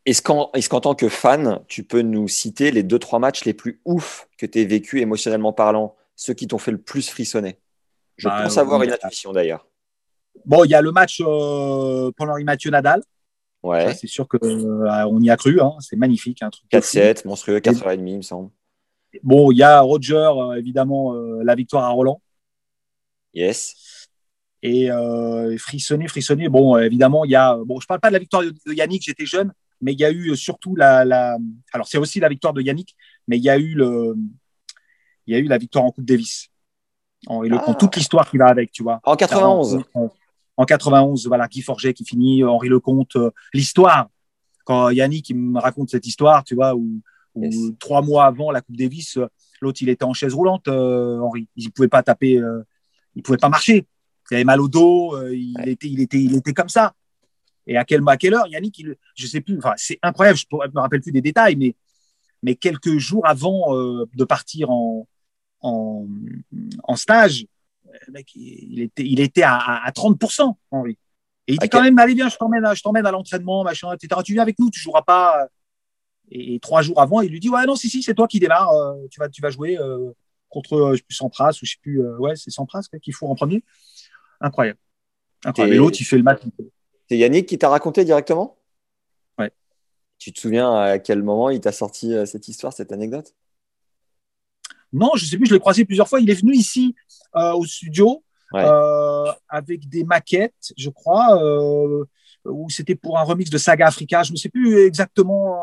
Est-ce 0.07 0.23
qu'en 0.23 0.51
est-ce 0.55 0.69
qu'en 0.69 0.81
tant 0.81 0.95
que 0.95 1.09
fan, 1.09 1.61
tu 1.69 1.85
peux 1.85 2.03
nous 2.03 2.27
citer 2.27 2.71
les 2.71 2.83
deux, 2.83 2.99
trois 2.99 3.19
matchs 3.19 3.45
les 3.45 3.55
plus 3.55 3.81
ouf 3.85 4.29
que 4.39 4.47
tu 4.47 4.61
aies 4.61 4.65
vécu 4.65 5.01
émotionnellement 5.01 5.53
parlant, 5.53 5.95
ceux 6.17 6.35
qui 6.35 6.47
t'ont 6.49 6.59
fait 6.59 6.73
le 6.73 6.81
plus 6.81 7.09
frissonner? 7.11 7.59
Je 8.17 8.29
Bah, 8.29 8.43
pense 8.43 8.57
euh, 8.57 8.63
avoir 8.63 8.81
oui, 8.81 8.87
une 8.87 8.93
intuition 8.93 9.33
d'ailleurs. 9.33 9.67
Bon, 10.45 10.65
il 10.65 10.71
y 10.71 10.75
a 10.75 10.83
le 10.83 10.91
match 10.91 11.21
euh, 11.25 12.11
pendant 12.17 12.35
Mathieu 12.43 12.71
Nadal. 12.71 13.03
Ouais, 13.63 13.93
C'est 13.95 14.07
sûr 14.07 14.27
que 14.27 14.39
euh, 14.43 15.07
on 15.07 15.21
y 15.21 15.31
a 15.31 15.37
cru. 15.37 15.61
Hein. 15.61 15.73
C'est 15.81 15.97
magnifique, 15.97 16.43
un 16.43 16.49
truc. 16.51 16.65
de 16.71 16.81
fou. 16.81 16.97
4-7, 16.97 17.27
monstrueux, 17.27 17.59
4h30, 17.59 18.09
il 18.09 18.17
me 18.17 18.23
semble. 18.23 18.51
Bon, 19.23 19.51
il 19.53 19.59
y 19.59 19.63
a 19.63 19.81
Roger, 19.81 20.15
euh, 20.15 20.55
évidemment, 20.55 21.15
euh, 21.15 21.43
la 21.45 21.55
victoire 21.55 21.85
à 21.85 21.91
Roland. 21.91 22.23
Yes. 23.35 24.09
Et 24.63 24.91
euh, 24.91 25.57
frissonner, 25.57 26.09
frissonner. 26.09 26.49
Bon, 26.49 26.77
euh, 26.77 26.81
évidemment, 26.83 27.25
il 27.25 27.31
y 27.31 27.37
a. 27.37 27.57
Bon, 27.65 27.81
je 27.81 27.87
parle 27.87 28.01
pas 28.01 28.09
de 28.09 28.13
la 28.15 28.19
victoire 28.19 28.43
de, 28.43 28.53
Yannick, 28.73 29.03
j'étais 29.05 29.25
jeune, 29.27 29.53
mais 29.81 29.93
il 29.93 30.01
y 30.01 30.05
a 30.05 30.11
eu 30.11 30.37
surtout 30.37 30.77
la. 30.77 31.05
la 31.05 31.39
alors, 31.73 31.87
c'est 31.87 31.99
aussi 31.99 32.21
la 32.21 32.29
victoire 32.29 32.53
de 32.53 32.61
Yannick, 32.61 32.95
mais 33.27 33.39
il 33.39 33.43
y 33.43 33.49
a 33.51 33.57
eu 33.57 33.75
le. 33.75 34.15
Il 35.27 35.33
y 35.35 35.37
a 35.37 35.39
eu 35.39 35.45
la 35.47 35.59
victoire 35.59 35.85
en 35.85 35.93
Coupe 35.93 36.05
Davis. 36.05 36.49
En, 37.27 37.43
et 37.43 37.49
le, 37.49 37.57
Ah. 37.59 37.75
toute 37.75 37.97
l'histoire 37.97 38.29
qui 38.31 38.37
va 38.37 38.49
avec, 38.49 38.73
tu 38.73 38.83
vois. 38.83 39.01
En 39.05 39.15
91. 39.17 39.83
En, 39.95 40.03
en- 40.05 40.13
en 40.57 40.65
91, 40.67 41.27
voilà, 41.27 41.49
Guy 41.49 41.63
Forget 41.63 41.95
qui 41.95 42.05
finit, 42.05 42.45
Henri 42.45 42.69
Lecomte, 42.69 43.17
euh, 43.17 43.31
l'histoire. 43.55 44.09
Quand 44.65 44.91
Yannick 44.91 45.31
il 45.31 45.37
me 45.37 45.59
raconte 45.59 45.89
cette 45.91 46.07
histoire, 46.07 46.45
tu 46.45 46.55
vois, 46.55 46.75
où, 46.75 47.01
où 47.35 47.45
Yes. 47.45 47.55
trois 47.79 48.03
mois 48.03 48.27
avant 48.27 48.51
la 48.51 48.61
Coupe 48.61 48.77
Davis, 48.77 49.17
euh, 49.17 49.27
l'autre 49.63 49.81
il 49.81 49.89
était 49.89 50.05
en 50.05 50.13
chaise 50.13 50.35
roulante, 50.35 50.69
euh, 50.69 51.19
Henri. 51.21 51.49
Il 51.57 51.71
pouvait 51.73 51.89
pas 51.89 52.03
taper, 52.03 52.37
euh, 52.39 52.63
il 53.15 53.23
pouvait 53.23 53.39
pas 53.39 53.49
marcher. 53.49 53.87
Il 54.31 54.35
avait 54.35 54.45
mal 54.45 54.61
au 54.61 54.69
dos, 54.69 55.17
euh, 55.17 55.35
il, 55.35 55.57
Ouais. 55.59 55.73
était, 55.73 55.89
il, 55.89 56.01
était, 56.01 56.21
il 56.23 56.37
était 56.37 56.53
comme 56.53 56.69
ça. 56.69 56.95
Et 57.67 57.77
à 57.77 57.85
quelle, 57.85 58.03
à 58.07 58.17
quelle 58.17 58.35
heure, 58.35 58.47
Yannick, 58.47 58.79
il, 58.79 58.97
je 59.15 59.27
sais 59.27 59.41
plus, 59.41 59.59
enfin, 59.59 59.75
c'est 59.77 59.99
incroyable, 60.03 60.39
je 60.39 60.45
ne 60.51 60.73
me 60.75 60.81
rappelle 60.81 61.01
plus 61.01 61.13
des 61.13 61.21
détails, 61.21 61.57
mais, 61.57 61.75
mais 62.43 62.55
quelques 62.55 62.99
jours 62.99 63.27
avant 63.27 63.77
euh, 63.77 64.07
de 64.15 64.25
partir 64.25 64.71
en, 64.71 65.07
en, 65.61 66.07
en 66.85 66.97
stage, 66.97 67.47
mec, 68.13 68.35
il 68.35 68.81
était, 68.81 69.05
il 69.07 69.21
était 69.21 69.43
à, 69.43 69.57
à- 69.57 69.87
à 69.87 69.91
30%, 69.91 70.57
Henri. 70.71 70.97
Et 71.47 71.55
il 71.55 71.59
dit 71.59 71.69
quand 71.69 71.83
même, 71.83 71.99
allez, 71.99 72.15
viens, 72.15 72.29
je 72.29 72.37
t'emmène 72.37 72.65
à, 72.65 73.11
l'entraînement, 73.11 73.65
machin, 73.65 73.93
etc. 73.93 74.21
Tu 74.25 74.33
viens 74.35 74.43
avec 74.43 74.59
nous, 74.59 74.71
tu 74.71 74.81
joueras 74.81 75.03
pas. 75.03 75.49
Et, 76.31 76.55
et 76.55 76.61
trois 76.61 76.83
jours 76.83 77.01
avant, 77.01 77.21
il 77.23 77.31
lui 77.31 77.41
dit, 77.41 77.49
ouais, 77.49 77.67
non, 77.67 77.75
si, 77.75 77.91
si, 77.91 78.03
c'est 78.03 78.15
toi 78.15 78.29
qui 78.29 78.39
démarres, 78.39 78.71
euh, 78.73 79.07
tu, 79.11 79.19
vas, 79.19 79.29
tu 79.29 79.43
vas 79.43 79.51
jouer 79.51 79.77
euh, 79.79 80.13
contre, 80.51 80.75
euh, 80.75 80.93
je 80.93 80.97
sais 80.99 81.03
plus, 81.03 81.15
Sampras, 81.15 81.59
ou 81.63 81.65
je 81.67 81.71
sais 81.71 81.79
plus, 81.81 82.03
euh, 82.03 82.19
ouais, 82.19 82.37
c'est 82.37 82.51
Sampras 82.51 82.83
qu'il 83.03 83.15
faut 83.15 83.29
en 83.29 83.35
premier. 83.35 83.65
Incroyable. 84.41 84.79
Incroyable. 85.45 85.75
Et- 85.75 85.79
l'autre, 85.79 85.97
il 86.01 86.05
fait 86.05 86.17
le 86.17 86.23
match. 86.23 86.43
C'est 87.09 87.17
Yannick 87.17 87.47
qui 87.47 87.59
t'a 87.59 87.69
raconté 87.69 88.05
directement? 88.05 88.59
Ouais. 89.39 89.51
Tu 90.19 90.33
te 90.33 90.39
souviens 90.41 90.75
à 90.75 90.99
quel 90.99 91.23
moment 91.23 91.51
il 91.51 91.61
t'a 91.61 91.73
sorti 91.73 92.15
euh, 92.15 92.27
cette 92.27 92.47
histoire, 92.49 92.73
cette 92.73 92.93
anecdote? 92.93 93.35
Non, 94.93 95.13
je 95.15 95.25
sais 95.25 95.37
plus, 95.37 95.47
je 95.47 95.55
l'ai 95.55 95.61
croisé 95.61 95.85
plusieurs 95.85 96.09
fois. 96.09 96.21
Il 96.21 96.29
est 96.31 96.41
venu 96.41 96.53
ici 96.55 96.95
euh, 97.37 97.53
au 97.53 97.65
studio 97.65 98.23
Ouais. 98.53 98.65
euh, 98.65 99.31
avec 99.49 99.89
des 99.89 100.03
maquettes, 100.03 100.73
je 100.77 100.91
crois, 100.91 101.41
euh, 101.41 102.05
où 102.45 102.69
c'était 102.69 102.97
pour 102.97 103.17
un 103.17 103.23
remix 103.23 103.49
de 103.49 103.59
Saga 103.59 103.87
Africa. 103.87 104.25
Je 104.25 104.33
ne 104.33 104.37
sais 104.37 104.49
plus 104.49 104.85
exactement. 104.87 105.57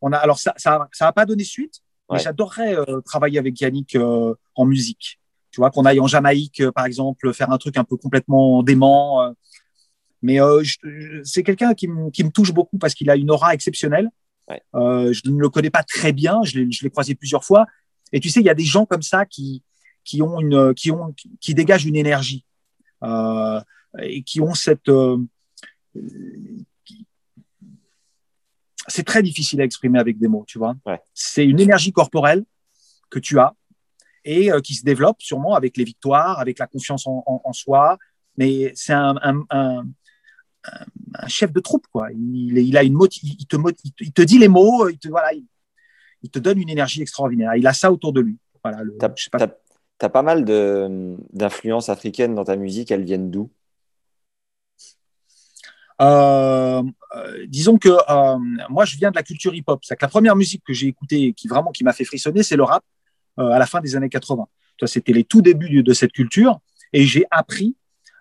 on 0.00 0.10
a, 0.12 0.16
alors, 0.16 0.38
ça 0.38 0.54
n'a 0.64 0.88
ça, 0.92 1.08
a 1.08 1.12
pas 1.12 1.26
donné 1.26 1.44
suite, 1.44 1.80
Ouais. 2.08 2.18
j'adorerais 2.20 2.76
euh, 2.76 3.00
travailler 3.00 3.38
avec 3.38 3.60
Yannick 3.60 3.96
euh, 3.96 4.34
en 4.54 4.64
musique. 4.64 5.18
Tu 5.50 5.60
vois, 5.60 5.70
qu'on 5.70 5.84
aille 5.84 6.00
en 6.00 6.06
Jamaïque, 6.06 6.60
euh, 6.60 6.70
par 6.70 6.84
exemple, 6.86 7.32
faire 7.32 7.50
un 7.50 7.58
truc 7.58 7.76
un 7.78 7.84
peu 7.84 7.96
complètement 7.96 8.62
dément. 8.62 9.22
euh. 9.22 9.32
mais 10.22 10.40
euh, 10.40 10.62
c'est 11.24 11.42
quelqu'un 11.42 11.74
qui, 11.74 11.88
me- 11.88 12.10
qui 12.10 12.22
me 12.24 12.30
touche 12.30 12.52
beaucoup 12.52 12.78
parce 12.78 12.94
qu'il 12.94 13.08
a 13.10 13.16
une 13.16 13.30
aura 13.30 13.54
exceptionnelle. 13.54 14.08
Ouais. 14.48 14.62
Euh, 14.74 15.12
je 15.12 15.28
ne 15.30 15.38
le 15.40 15.48
connais 15.48 15.70
pas 15.70 15.82
très 15.82 16.12
bien, 16.12 16.40
je 16.44 16.60
l'ai 16.60 16.90
croisé 16.90 17.14
plusieurs 17.14 17.42
fois. 17.44 17.66
Et 18.12 18.20
tu 18.20 18.30
sais, 18.30 18.40
il 18.40 18.46
y 18.46 18.50
a 18.50 18.54
des 18.54 18.64
gens 18.64 18.86
comme 18.86 19.02
ça 19.02 19.26
qui, 19.26 19.62
qui 20.04 20.22
ont 20.22 20.38
une, 20.40 20.74
qui 20.74 20.90
ont, 20.92 21.12
qui 21.40 21.54
dégagent 21.54 21.86
une 21.86 21.96
énergie 21.96 22.44
euh, 23.02 23.60
et 24.00 24.22
qui 24.22 24.40
ont 24.40 24.54
cette. 24.54 24.88
Euh, 28.86 28.88
c'est 28.88 29.04
très 29.04 29.22
difficile 29.22 29.60
à 29.60 29.64
exprimer 29.64 29.98
avec 29.98 30.18
des 30.18 30.28
mots, 30.28 30.44
tu 30.46 30.58
vois. 30.58 30.74
Ouais. 30.86 31.00
C'est 31.14 31.44
une 31.44 31.60
énergie 31.60 31.92
corporelle 31.92 32.44
que 33.10 33.18
tu 33.18 33.38
as 33.38 33.54
et 34.24 34.50
euh, 34.52 34.60
qui 34.60 34.74
se 34.74 34.84
développe 34.84 35.22
sûrement 35.22 35.54
avec 35.54 35.76
les 35.76 35.84
victoires, 35.84 36.40
avec 36.40 36.58
la 36.58 36.66
confiance 36.66 37.06
en, 37.06 37.22
en- 37.26 37.40
en 37.44 37.52
soi. 37.52 37.98
Mais 38.36 38.72
c'est 38.74 38.92
un, 38.92 39.16
un, 39.22 39.44
un, 39.50 39.86
un- 40.64 40.86
un 41.14 41.28
chef 41.28 41.52
de 41.52 41.60
troupe, 41.60 41.86
quoi. 41.92 42.08
Il, 42.12 42.58
il 42.58 42.76
a 42.76 42.82
une 42.82 42.98
il 43.22 43.46
te, 43.46 43.56
moti- 43.56 43.92
il 44.00 44.12
te 44.12 44.22
dit 44.22 44.38
les 44.38 44.48
mots, 44.48 44.88
il 44.88 44.98
te 44.98 45.08
voilà, 45.08 45.32
il, 45.32 45.44
il 46.22 46.30
te 46.30 46.38
donne 46.38 46.58
une 46.58 46.68
énergie 46.68 47.02
extraordinaire. 47.02 47.54
Il 47.54 47.66
a 47.66 47.72
ça 47.72 47.92
autour 47.92 48.12
de 48.12 48.20
lui. 48.20 48.36
Voilà, 48.62 48.82
je 49.16 49.24
sais 49.24 49.30
pas. 49.30 49.38
mal 50.22 50.44
d'influences 50.44 51.88
africaines 51.88 52.34
dans 52.34 52.44
ta 52.44 52.56
musique, 52.56 52.90
elles 52.90 53.04
viennent 53.04 53.30
d'où? 53.30 53.50
Euh, 56.00 56.82
euh, 57.14 57.46
disons 57.48 57.78
que 57.78 57.88
euh, 57.88 58.38
moi, 58.68 58.84
je 58.84 58.96
viens 58.96 59.10
de 59.10 59.16
la 59.16 59.22
culture 59.22 59.54
hip-hop. 59.54 59.80
C'est 59.82 59.96
que 59.96 60.04
la 60.04 60.08
première 60.08 60.36
musique 60.36 60.62
que 60.66 60.72
j'ai 60.72 60.88
écoutée, 60.88 61.32
qui 61.32 61.48
vraiment 61.48 61.72
qui 61.72 61.84
m'a 61.84 61.92
fait 61.92 62.04
frissonner, 62.04 62.42
c'est 62.42 62.56
le 62.56 62.64
rap 62.64 62.84
à 63.38 63.58
la 63.58 63.66
fin 63.66 63.80
des 63.80 63.96
années 63.96 64.08
80. 64.08 64.46
Ça, 64.80 64.86
C'était 64.86 65.12
les 65.12 65.24
tout 65.24 65.42
débuts 65.42 65.82
de 65.82 65.92
cette 65.92 66.12
culture, 66.12 66.58
et 66.92 67.04
j'ai 67.04 67.26
appris 67.30 67.76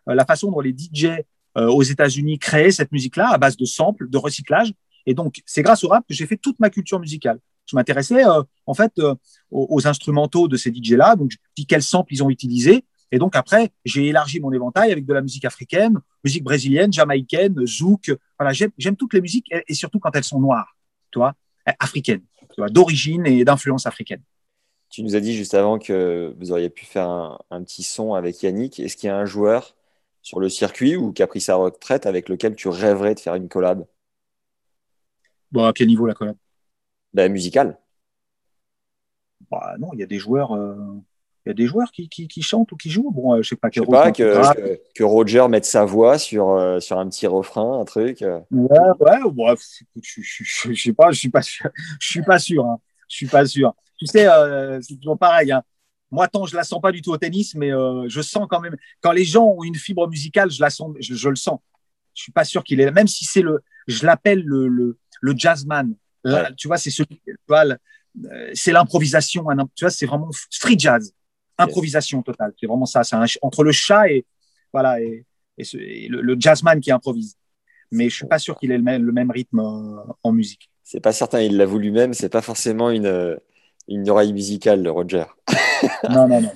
la 0.05 0.26
façon 0.26 0.51
dont 0.51 0.59
les 0.59 0.76
DJ 0.78 1.07
aux 1.55 1.84
États-Unis 1.84 2.38
créaient 2.38 2.71
cette 2.71 2.91
musique-là 2.91 3.30
à 3.30 3.38
base 3.38 3.55
de 3.55 3.63
samples, 3.63 4.09
de 4.09 4.17
recyclage. 4.17 4.73
Et 5.05 5.13
donc, 5.13 5.41
c'est 5.45 5.61
grâce 5.61 5.84
au 5.86 5.88
rap 5.88 6.05
que 6.07 6.13
j'ai 6.13 6.26
fait 6.26 6.36
toute 6.38 6.59
ma 6.59 6.69
culture 6.69 6.99
musicale. 6.99 7.39
Je 7.65 7.76
m'intéressais 7.76 8.26
euh, 8.26 8.43
en 8.65 8.73
fait 8.73 8.91
euh, 8.99 9.15
aux, 9.51 9.67
aux 9.69 9.88
instrumentaux 9.88 10.47
de 10.47 10.57
ces 10.57 10.71
DJ-là, 10.71 11.15
donc 11.15 11.32
je 11.32 11.38
dis 11.55 11.65
quels 11.65 11.84
samples 11.84 12.13
ils 12.13 12.23
ont 12.23 12.30
utilisés. 12.30 12.86
Et 13.12 13.20
donc 13.20 13.36
après, 13.36 13.72
j'ai 13.86 14.08
élargi 14.08 14.39
mon 14.39 14.51
éventail 14.51 14.91
avec 14.91 15.06
de 15.06 15.14
la 15.14 15.22
musique 15.22 15.45
africaine, 15.45 15.99
musique 16.24 16.43
brésilienne, 16.43 16.91
jamaïcaine, 16.91 17.66
zouk. 17.66 18.12
Voilà, 18.39 18.53
j'aime 18.53 18.95
toutes 18.95 19.14
les 19.14 19.22
musiques 19.22 19.47
et, 19.51 19.64
et 19.68 19.74
surtout 19.74 19.99
quand 19.99 20.16
elles 20.16 20.24
sont 20.24 20.39
noires, 20.41 20.76
tu 21.12 21.20
vois, 21.20 21.34
euh, 21.70 21.72
africaines, 21.80 22.24
tu 22.53 22.62
vois, 22.62 22.70
d'origine 22.70 23.26
et 23.26 23.45
d'influence 23.45 23.86
africaine. 23.86 24.22
Tu 24.89 25.03
nous 25.03 25.16
as 25.16 25.20
dit 25.20 25.36
juste 25.36 25.53
avant 25.53 25.78
que 25.80 26.34
vous 26.39 26.51
auriez 26.51 26.70
pu 26.70 26.86
faire 26.86 27.08
un, 27.10 27.39
un 27.51 27.64
petit 27.64 27.84
son 27.84 28.14
avec 28.14 28.41
Yannick. 28.43 28.80
Est-ce 28.80 28.95
qu'il 28.97 29.08
y 29.08 29.10
a 29.12 29.18
un 29.18 29.26
joueur 29.26 29.76
sur 30.22 30.39
le 30.39 30.49
circuit 30.49 30.95
ou 30.95 31.12
qui 31.14 31.22
a 31.24 31.28
pris 31.28 31.41
sa 31.41 31.56
retraite 31.56 32.06
avec 32.06 32.30
lequel 32.30 32.56
tu 32.56 32.70
rêverais 32.70 33.16
de 33.16 33.20
faire 33.20 33.36
une 33.36 33.49
collab? 33.49 33.86
Bon, 35.51 35.66
à 35.66 35.74
quel 35.74 35.88
niveau 35.88 36.06
la 36.08 36.14
collab? 36.14 36.38
Ben, 37.14 37.32
musicale? 37.32 37.80
bah, 39.51 39.76
Non, 39.80 39.89
il 39.93 39.99
y 39.99 40.03
a 40.03 40.06
des 40.08 40.20
joueurs, 40.20 40.53
euh, 40.56 40.76
il 41.46 41.50
y 41.50 41.52
a 41.52 41.54
des 41.54 41.68
joueurs 41.68 41.91
qui, 41.91 42.10
qui, 42.10 42.28
qui 42.28 42.41
chantent 42.41 42.72
ou 42.72 42.76
qui 42.76 42.89
jouent. 42.89 43.12
Bon, 43.12 43.34
euh, 43.36 43.41
je 43.41 43.50
sais 43.50 43.56
pas 43.56 43.70
Je 43.72 43.80
sais 43.82 43.86
pas, 43.86 44.12
que, 44.12 44.54
que, 44.56 44.80
que 44.96 45.04
Roger 45.04 45.48
mette 45.48 45.66
sa 45.66 45.86
voix 45.86 46.18
sur, 46.18 46.50
euh, 46.50 46.80
sur 46.80 46.98
un 46.98 47.08
petit 47.08 47.28
refrain, 47.28 47.80
un 47.80 47.86
truc. 47.86 48.22
Ouais, 48.22 48.80
ouais, 49.00 49.22
ouais, 49.24 49.56
je, 50.02 50.22
je, 50.22 50.43
je, 50.43 50.74
je 50.74 50.82
sais 50.82 50.93
pas, 50.93 51.12
je 51.12 51.20
suis 51.20 51.30
pas 51.30 51.41
sûr, 51.41 51.70
je 52.00 52.08
suis 52.08 52.24
pas 52.24 52.39
sûr, 52.39 52.66
hein. 52.66 52.80
je 53.08 53.16
suis 53.16 53.28
pas 53.28 53.46
sûr. 53.46 53.74
Tu 53.98 54.06
sais, 54.08 54.28
euh, 54.28 54.80
c'est 54.82 54.96
toujours 54.98 55.18
pareil. 55.18 55.52
Hein. 55.52 55.64
Moi, 56.12 56.28
tant 56.28 56.46
je 56.46 56.56
la 56.56 56.64
sens 56.64 56.82
pas 56.82 56.91
du 56.91 57.02
tout 57.02 57.12
au 57.12 57.18
tennis, 57.18 57.56
mais 57.56 57.72
euh, 57.74 58.06
je 58.08 58.22
sens 58.22 58.48
quand 58.50 58.60
même 58.60 58.76
quand 59.02 59.12
les 59.12 59.24
gens 59.26 59.46
ont 59.46 59.64
une 59.64 59.76
fibre 59.76 60.08
musicale, 60.10 60.50
je 60.52 60.62
la 60.62 60.70
sens, 60.70 60.96
je, 61.00 61.16
je 61.16 61.30
le 61.30 61.36
sens. 61.36 61.60
Je 62.14 62.24
suis 62.24 62.32
pas 62.32 62.43
sûr 62.46 62.64
qu'il 62.64 62.80
est, 62.80 62.89
même 62.91 63.08
si 63.08 63.26
c'est 63.26 63.41
le, 63.41 63.62
je 63.88 64.06
l'appelle 64.06 64.41
le, 64.43 64.68
le, 64.68 64.98
le 65.22 65.34
jazzman. 65.38 65.93
Là, 66.24 66.43
Ouais. 66.43 66.50
Tu 66.58 66.68
vois, 66.68 66.78
c'est 66.78 66.89
ce, 66.89 67.04
tu 67.04 67.20
vois, 67.48 67.66
le- 67.66 67.78
euh, 68.32 68.50
c'est 68.54 68.72
l'improvisation. 68.72 69.46
Tu 69.76 69.84
vois, 69.86 69.91
c'est 69.91 70.06
vraiment 70.06 70.30
street 70.50 70.76
jazz, 70.78 71.14
improvisation 71.58 72.22
totale. 72.22 72.53
C'est 72.60 72.68
vraiment 72.68 72.86
ça. 72.86 73.03
C'est 73.03 73.16
entre 73.41 73.64
le 73.64 73.72
chat 73.72 74.10
et 74.10 74.26
voilà 74.74 75.01
et, 75.01 75.26
et, 75.58 75.64
ce- 75.64 75.78
et 75.78 76.08
le, 76.10 76.22
le 76.22 76.36
jazzman 76.39 76.80
qui 76.80 76.91
improvise. 76.91 77.36
Mais 77.91 78.10
je 78.10 78.16
suis 78.16 78.28
pas 78.28 78.39
sûr 78.39 78.58
qu'il 78.58 78.72
ait 78.72 78.78
le 78.78 78.84
même, 78.84 79.03
le 79.03 79.12
même 79.12 79.32
rythme 79.32 79.60
euh, 79.60 80.12
en 80.24 80.32
musique. 80.32 80.70
C'est 80.84 80.99
pas 80.99 81.14
certain, 81.14 81.41
il 81.41 81.58
l'avoue 81.58 81.80
lui-même, 81.80 82.14
c'est 82.14 82.30
pas 82.30 82.41
forcément 82.41 82.89
une, 82.89 83.38
une 83.88 84.10
oreille 84.10 84.34
musicale 84.34 84.84
de 84.84 84.89
Roger. 84.89 85.26
Non, 86.10 86.28
non, 86.28 86.41
non. 86.41 86.51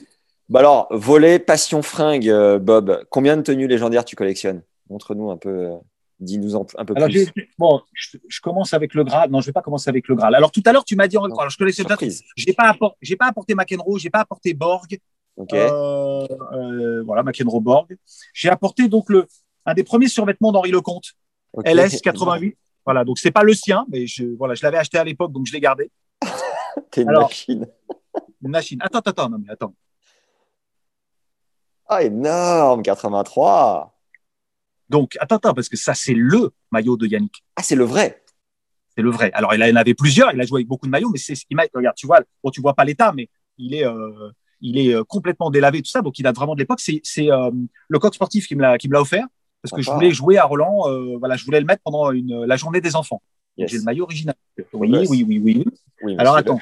Bah 0.49 0.59
alors, 0.59 0.87
volet, 0.91 1.37
passion, 1.37 1.81
fringue, 1.83 2.27
euh, 2.29 2.57
Bob. 2.57 3.03
Combien 3.11 3.37
de 3.37 3.43
tenues 3.43 3.67
légendaires 3.67 4.03
tu 4.05 4.15
collectionnes? 4.15 4.63
Montre-nous 4.89 5.29
un 5.29 5.37
peu, 5.37 5.49
euh, 5.49 5.75
dis-nous 6.19 6.55
un 6.55 6.85
peu 6.85 6.93
Alors, 6.95 7.07
plus. 7.09 7.31
bon, 7.57 7.81
je, 7.93 8.17
je 8.27 8.41
commence 8.41 8.73
avec 8.73 8.93
le 8.93 9.03
Graal. 9.03 9.29
Non, 9.29 9.41
je 9.41 9.45
vais 9.47 9.51
pas 9.53 9.61
commencer 9.61 9.89
avec 9.89 10.07
le 10.07 10.15
Graal. 10.15 10.35
Alors, 10.35 10.51
tout 10.51 10.61
à 10.65 10.73
l'heure, 10.73 10.83
tu 10.83 10.95
m'as 10.95 11.07
dit, 11.07 11.17
en- 11.17 11.25
alors, 11.25 11.49
je 11.49 11.57
collectionne 11.57 11.85
pas. 11.87 11.93
Surprise. 11.95 12.23
J'ai 12.35 12.53
pas 12.53 12.73
pas 12.73 13.27
apporté 13.27 13.55
McEnroe, 13.55 13.97
j'ai 13.99 14.09
pas 14.09 14.19
apporté 14.19 14.53
Borg. 14.53 14.97
Ok. 15.37 15.53
Euh, 15.53 16.27
euh, 16.53 17.03
voilà, 17.05 17.23
McEnroe 17.23 17.61
Borg. 17.61 17.95
J'ai 18.33 18.49
apporté 18.49 18.87
donc 18.89 19.09
le, 19.09 19.25
un 19.65 19.73
des 19.73 19.83
premiers 19.83 20.09
survêtements 20.09 20.51
d'Henri 20.51 20.71
Lecomte. 20.71 21.13
LS 21.65 22.01
88. 22.01 22.57
Voilà, 22.85 23.03
donc 23.05 23.19
c'est 23.19 23.31
pas 23.31 23.43
le 23.43 23.53
sien, 23.53 23.85
mais 23.89 24.05
je, 24.07 24.25
voilà, 24.37 24.55
je 24.55 24.63
l'avais 24.63 24.77
acheté 24.77 24.97
à 24.97 25.03
l'époque, 25.03 25.31
donc 25.31 25.45
je 25.45 25.53
l'ai 25.53 25.59
gardé. 25.59 25.89
T'es 26.91 27.03
une 27.03 27.09
Alors- 27.09 27.23
machine. 27.29 27.67
Une 28.41 28.51
machine. 28.51 28.79
Attends, 28.81 28.99
attends, 28.99 29.11
attends, 29.11 29.29
non, 29.29 29.37
mais 29.45 29.51
attends. 29.51 29.73
Ah, 31.87 32.03
énorme, 32.03 32.83
83. 32.83 33.93
Donc, 34.89 35.17
attends, 35.19 35.35
attends, 35.37 35.53
parce 35.53 35.69
que 35.69 35.77
ça, 35.77 35.93
c'est 35.93 36.13
le 36.13 36.51
maillot 36.71 36.97
de 36.97 37.05
Yannick. 37.07 37.43
Ah, 37.55 37.63
c'est 37.63 37.75
le 37.75 37.83
vrai. 37.83 38.23
C'est 38.95 39.01
le 39.03 39.11
vrai. 39.11 39.31
Alors, 39.33 39.53
il 39.53 39.63
en 39.63 39.75
avait 39.75 39.93
plusieurs. 39.93 40.33
Il 40.33 40.41
a 40.41 40.45
joué 40.45 40.59
avec 40.59 40.67
beaucoup 40.67 40.85
de 40.87 40.91
maillots, 40.91 41.09
mais 41.11 41.19
c'est 41.19 41.35
ce 41.35 41.45
qui 41.45 41.55
m'a. 41.55 41.63
Regarde, 41.73 41.95
tu 41.95 42.07
vois, 42.07 42.21
bon, 42.43 42.49
tu 42.49 42.59
vois 42.61 42.73
pas 42.73 42.83
l'état, 42.85 43.13
mais 43.15 43.29
il 43.57 43.75
est, 43.75 43.85
euh, 43.85 44.31
il 44.61 44.77
est 44.79 44.93
euh, 44.93 45.03
complètement 45.03 45.51
délavé, 45.51 45.81
tout 45.81 45.89
ça. 45.91 46.01
Donc, 46.01 46.17
il 46.19 46.23
date 46.23 46.35
vraiment 46.35 46.55
de 46.55 46.59
l'époque. 46.59 46.79
C'est, 46.81 46.99
c'est 47.03 47.31
euh, 47.31 47.51
le 47.87 47.99
coq 47.99 48.13
sportif 48.15 48.47
qui 48.47 48.55
me 48.55 48.61
l'a, 48.61 48.77
qui 48.77 48.87
me 48.89 48.93
l'a 48.93 49.01
offert 49.01 49.25
parce 49.61 49.73
que 49.75 49.81
je 49.81 49.91
voulais 49.91 50.11
jouer 50.11 50.37
à 50.37 50.45
Roland. 50.45 50.89
euh, 50.89 51.17
voilà, 51.19 51.35
je 51.35 51.45
voulais 51.45 51.59
le 51.59 51.65
mettre 51.65 51.81
pendant 51.83 52.11
une, 52.11 52.45
la 52.45 52.55
journée 52.55 52.81
des 52.81 52.95
enfants. 52.95 53.21
Yes. 53.57 53.71
J'ai 53.71 53.77
le 53.77 53.83
maillot 53.83 54.05
original. 54.05 54.35
Oui, 54.73 54.89
Yes. 54.89 55.09
oui, 55.09 55.25
oui, 55.27 55.39
oui. 55.43 55.65
Oui, 56.01 56.15
Alors, 56.17 56.35
attends. 56.37 56.59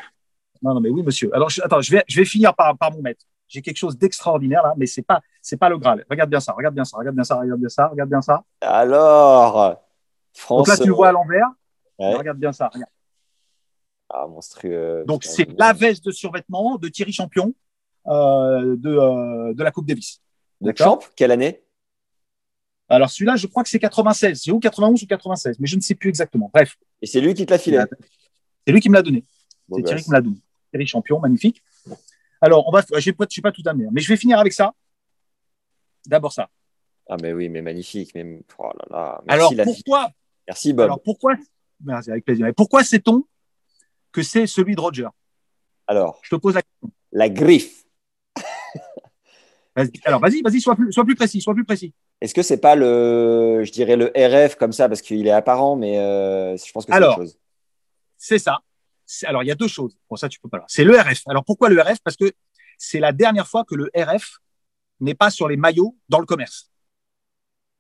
Non, 0.64 0.74
non, 0.74 0.80
mais 0.82 0.90
oui, 0.90 1.04
monsieur. 1.04 1.34
Alors, 1.36 1.50
je, 1.50 1.62
attends, 1.62 1.80
je 1.82 1.92
vais, 1.92 2.04
je 2.08 2.20
vais 2.20 2.26
finir 2.26 2.56
par, 2.56 2.76
par 2.76 2.92
mon 2.92 3.02
maître. 3.04 3.24
J'ai 3.48 3.62
quelque 3.62 3.78
chose 3.78 3.98
d'extraordinaire 3.98 4.64
là, 4.64 4.74
mais 4.78 4.86
c'est 4.86 5.02
pas, 5.02 5.22
c'est 5.42 5.58
pas 5.58 5.70
le 5.70 5.78
Graal. 5.78 6.06
Regarde 6.10 6.30
bien 6.30 6.40
ça, 6.40 6.52
regarde 6.54 6.76
bien 6.76 6.84
ça, 6.84 6.98
regarde 6.98 7.16
bien 7.16 7.24
ça, 7.24 7.36
regarde 7.38 7.60
bien 7.60 7.70
ça, 7.70 7.88
regarde 7.88 8.10
bien 8.10 8.22
ça. 8.22 8.44
Alors, 8.62 9.82
France. 10.34 10.58
Donc 10.60 10.68
là, 10.68 10.78
tu 10.78 10.88
le 10.88 10.94
vois 10.94 11.10
à 11.10 11.12
l'envers. 11.12 11.48
Ouais. 11.98 12.16
Regarde 12.16 12.38
bien 12.38 12.52
ça. 12.52 12.70
Regarde. 12.74 12.92
Ah, 14.10 14.28
monstrueux. 14.28 15.04
Donc, 15.08 15.24
c'est 15.24 15.48
la 15.58 15.74
veste 15.74 16.06
de 16.06 16.12
survêtement 16.12 16.78
de 16.78 16.88
Thierry 16.88 17.12
Champion 17.12 17.54
euh, 18.08 18.76
de, 18.78 18.90
euh, 18.90 19.54
de 19.54 19.64
la 19.64 19.72
Coupe 19.72 19.86
Davis. 19.86 20.22
D'accord. 20.62 21.02
Champ, 21.02 21.10
quelle 21.16 21.32
année? 21.32 21.62
Alors, 22.90 23.10
celui-là, 23.10 23.36
je 23.36 23.48
crois 23.48 23.64
que 23.64 23.70
c'est 23.70 23.80
96. 23.80 24.42
C'est 24.42 24.52
ou 24.52 24.60
91 24.60 25.04
ou 25.04 25.08
96, 25.08 25.60
mais 25.60 25.68
je 25.68 25.76
ne 25.76 25.82
sais 25.82 25.96
plus 25.96 26.10
exactement. 26.10 26.50
Bref, 26.54 26.78
Et 27.02 27.06
c'est 27.06 27.20
lui 27.20 27.34
qui 27.34 27.46
te 27.46 27.52
l'a 27.52 27.58
filé? 27.58 27.84
c'est 28.66 28.72
lui 28.72 28.80
qui 28.80 28.90
me 28.90 28.96
l'a 28.96 29.02
donné. 29.02 29.24
C'est 29.70 29.84
Thierry 29.84 29.96
gosse. 29.96 30.04
qui 30.04 30.10
me 30.10 30.16
l'a 30.16 30.22
donné. 30.22 30.38
Thierry 30.72 30.88
Champion, 30.88 31.20
magnifique. 31.20 31.62
Alors, 32.42 32.68
on 32.68 32.72
va, 32.72 32.82
je 32.90 32.96
ne 32.96 33.26
suis 33.30 33.42
pas 33.42 33.52
tout 33.52 33.64
amené, 33.66 33.88
mais 33.92 34.02
je 34.02 34.08
vais 34.08 34.18
finir 34.18 34.40
avec 34.40 34.54
ça. 34.54 34.74
D'abord 36.06 36.32
ça. 36.32 36.50
Ah, 37.10 37.18
mais 37.22 37.34
oui, 37.34 37.50
mais 37.50 37.62
magnifique. 37.62 38.12
Mais... 38.16 38.40
Oh 38.58 38.64
là 38.78 38.86
là. 38.90 39.22
Merci, 39.26 39.40
Alors, 39.40 39.54
la 39.54 39.64
vie. 39.64 39.72
pourquoi, 39.74 40.12
Merci, 40.48 40.74
Bob. 40.74 40.86
alors, 40.86 41.02
pourquoi, 41.02 41.34
merci, 41.84 42.12
avec 42.12 42.26
plaisir. 42.26 42.46
Et 42.48 42.54
pourquoi 42.54 42.84
sait-on 42.84 43.24
que 44.12 44.22
c'est 44.24 44.48
celui 44.48 44.76
de 44.76 44.82
Roger? 44.82 45.08
Alors, 45.88 46.20
Je 46.24 46.30
te 46.30 46.36
pose 46.40 46.56
la 46.56 46.62
question. 46.62 46.92
la 47.12 47.30
griffe. 47.30 47.84
Alors, 50.06 50.20
vas-y, 50.20 50.42
vas-y, 50.42 50.60
sois 50.60 50.76
plus, 50.76 50.92
sois 50.92 51.06
plus 51.06 51.16
précis, 51.16 51.40
sois 51.40 51.54
plus 51.54 51.64
précis. 51.66 51.94
Est-ce 52.20 52.34
que 52.34 52.42
c'est 52.42 52.60
pas 52.60 52.76
le, 52.76 53.62
je 53.64 53.72
dirais 53.72 53.96
le 53.96 54.12
RF 54.16 54.56
comme 54.56 54.72
ça 54.74 54.90
parce 54.90 55.04
qu'il 55.04 55.28
est 55.28 55.32
apparent, 55.32 55.76
mais 55.76 56.00
euh, 56.00 56.58
je 56.58 56.72
pense 56.72 56.86
que 56.86 56.92
c'est 56.94 57.04
autre 57.04 57.16
chose. 57.16 57.38
C'est 58.18 58.40
ça. 58.40 58.60
Alors, 59.24 59.44
il 59.44 59.48
y 59.48 59.52
a 59.52 59.56
deux 59.56 59.68
choses. 59.68 59.98
Bon, 60.10 60.16
ça, 60.16 60.28
tu 60.30 60.40
peux 60.40 60.50
pas. 60.50 60.64
C'est 60.68 60.84
le 60.84 60.98
RF. 61.00 61.22
Alors, 61.28 61.44
pourquoi 61.46 61.70
le 61.70 61.82
RF 61.82 62.00
Parce 62.04 62.18
que 62.18 62.32
c'est 62.78 63.00
la 63.00 63.12
dernière 63.14 63.48
fois 63.48 63.64
que 63.64 63.76
le 63.76 63.90
RF 63.96 64.40
n'est 65.00 65.16
pas 65.16 65.30
sur 65.30 65.48
les 65.48 65.58
maillots 65.58 65.96
dans 66.10 66.20
le 66.20 66.26
commerce. 66.26 66.72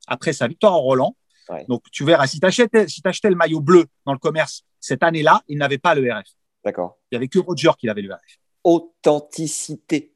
Après 0.07 0.31
sa 0.33 0.47
victoire 0.47 0.73
en 0.73 0.81
Roland. 0.81 1.17
Ouais. 1.49 1.65
Donc, 1.67 1.83
tu 1.91 2.03
verras, 2.05 2.27
si 2.27 2.39
tu 2.39 2.45
achetais, 2.45 2.87
si 2.87 3.01
t'achetais 3.01 3.29
le 3.29 3.35
maillot 3.35 3.59
bleu 3.61 3.85
dans 4.05 4.13
le 4.13 4.19
commerce 4.19 4.63
cette 4.79 5.03
année-là, 5.03 5.41
il 5.47 5.57
n'avait 5.57 5.77
pas 5.77 5.95
le 5.95 6.01
RF. 6.13 6.27
D'accord. 6.63 6.97
Il 7.11 7.15
y 7.15 7.17
avait 7.17 7.27
que 7.27 7.39
Roger 7.39 7.71
qui 7.77 7.89
avait 7.89 8.01
le 8.01 8.13
RF. 8.13 8.37
Authenticité. 8.63 10.13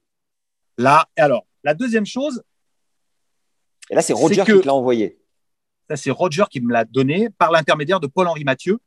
Là, 0.78 1.08
alors, 1.16 1.46
la 1.64 1.74
deuxième 1.74 2.06
chose, 2.06 2.44
Et 3.90 3.96
là, 3.96 4.02
c'est 4.02 4.14
Roger 4.14 4.44
que- 4.46 4.54
qui 4.54 4.62
te 4.62 4.66
l'a 4.68 4.74
envoyé. 4.74 5.20
ça, 5.90 5.96
c'est 5.98 6.12
Roger 6.12 6.44
qui 6.50 6.62
me 6.62 6.72
l'a 6.72 6.86
donné 6.86 7.30
par 7.30 7.52
l'intermédiaire 7.52 8.00
de 8.00 8.08
Paul-Henri 8.08 8.44
Mathieu, 8.44 8.80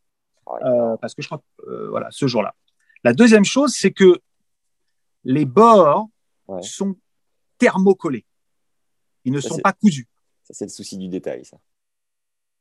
euh, 0.63 0.97
parce 0.99 1.15
que 1.15 1.23
je 1.23 1.29
crois, 1.29 1.39
que, 1.39 1.71
euh, 1.71 1.89
voilà, 1.91 2.09
ce 2.11 2.27
jour-là. 2.27 2.55
La 3.03 3.13
deuxième 3.13 3.45
chose, 3.45 3.75
c'est 3.77 3.91
que 3.93 4.21
les 5.25 5.45
bords 5.45 6.09
Ouais. 6.47 6.61
sont 6.63 6.95
thermocollés. 7.59 8.27
Ils 9.25 9.33
ne 9.33 9.41
Ça, 9.41 9.49
sont 9.49 9.59
pas 9.59 9.73
cousus. 9.73 10.07
Ça, 10.43 10.53
c'est 10.53 10.67
le 10.67 10.71
souci 10.71 10.99
du 10.99 11.09
détail, 11.09 11.45
ça. 11.47 11.57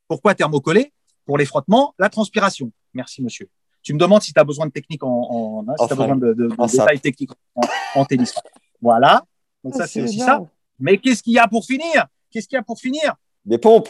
Pourquoi 0.07 0.35
thermocollés? 0.35 0.93
Pour 1.25 1.37
les 1.37 1.45
frottements, 1.45 1.93
la 1.99 2.09
transpiration. 2.09 2.71
Merci, 2.93 3.21
monsieur. 3.21 3.49
Tu 3.81 3.93
me 3.93 3.99
demandes 3.99 4.21
si 4.21 4.31
tu 4.33 4.39
as 4.39 4.43
besoin 4.45 4.65
de 4.67 4.71
technique 4.71 5.03
en, 5.03 5.09
en 5.09 5.65
hein, 5.67 5.73
si 5.77 5.83
En 5.83 5.87
tu 5.87 5.93
as 5.93 5.95
besoin 5.97 6.15
de, 6.15 6.33
de- 6.33 6.47
de 6.47 6.55
en 6.57 6.65
détails 6.67 6.99
techniques 7.01 7.31
en, 7.55 7.61
en 7.95 8.05
tennis. 8.05 8.33
Voilà. 8.81 9.25
Donc 9.63 9.73
ça, 9.75 9.83
Ah, 9.83 9.87
c'est 9.87 9.99
c'est 9.99 10.03
aussi 10.03 10.19
ça. 10.19 10.41
Mais 10.79 10.97
qu'est-ce 10.97 11.21
qu'il 11.23 11.33
y 11.33 11.39
a 11.39 11.47
pour 11.47 11.65
finir? 11.65 12.07
Qu'est-ce 12.31 12.47
qu'il 12.47 12.55
y 12.55 12.59
a 12.59 12.63
pour 12.63 12.79
finir? 12.79 13.15
Des 13.45 13.57
pompes. 13.57 13.89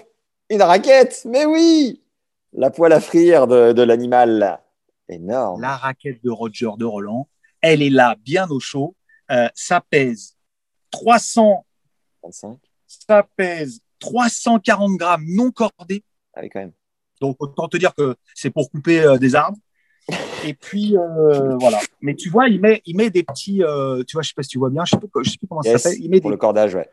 Une 0.50 0.62
raquette. 0.62 1.22
Mais 1.26 1.46
oui. 1.46 2.02
La 2.56 2.70
poêle 2.70 2.93
à 2.93 2.99
frire 2.99 3.47
de, 3.47 3.74
de 3.74 3.82
l'animal. 3.82 4.60
Énorme. 5.10 5.62
La 5.62 5.76
raquette 5.76 6.24
de 6.24 6.30
Roger 6.30 6.70
de 6.78 6.86
Roland, 6.86 7.28
elle 7.62 7.82
est 7.82 7.89
là, 7.89 8.16
bien 8.24 8.47
au 8.49 8.60
chaud. 8.60 8.95
Euh, 9.32 9.47
ça 9.54 9.82
pèse 9.82 10.38
300, 10.91 11.66
25. 12.24 12.58
ça 12.88 13.28
pèse 13.36 13.82
340 13.99 14.97
grammes 14.97 15.26
non 15.28 15.51
cordés. 15.51 16.04
Allez, 16.34 16.49
quand 16.49 16.60
même. 16.60 16.74
Donc 17.22 17.38
autant 17.39 17.68
te 17.68 17.78
dire 17.78 17.93
que 17.95 18.16
c'est 18.36 18.49
pour 18.49 18.70
couper 18.70 19.01
euh, 19.01 19.18
des 19.18 19.36
arbres. 19.36 19.58
Et 20.45 20.54
puis 20.54 20.97
euh, 20.97 21.56
voilà. 21.58 21.80
Mais 22.01 22.16
tu 22.16 22.30
vois, 22.30 22.49
il 22.49 22.60
met, 22.60 22.82
il 22.86 22.97
met 22.97 23.10
des 23.10 23.24
petits, 23.24 23.64
euh, 23.64 24.04
tu 24.04 24.14
vois, 24.14 24.22
je 24.22 24.30
sais 24.30 24.34
pas 24.36 24.43
si 24.43 24.49
tu 24.49 24.58
vois 24.58 24.70
bien, 24.70 24.84
je 24.84 24.91
sais, 24.91 24.97
pas, 24.97 25.08
je 25.24 25.30
sais 25.30 25.38
plus 25.38 25.47
comment 25.47 25.62
Yes, 25.64 25.74
ça 25.74 25.89
s'appelle. 25.89 26.04
Il 26.04 26.10
met 26.10 26.20
pour 26.20 26.30
des, 26.30 26.36
le 26.36 26.38
cordage, 26.38 26.76
ouais. 26.76 26.89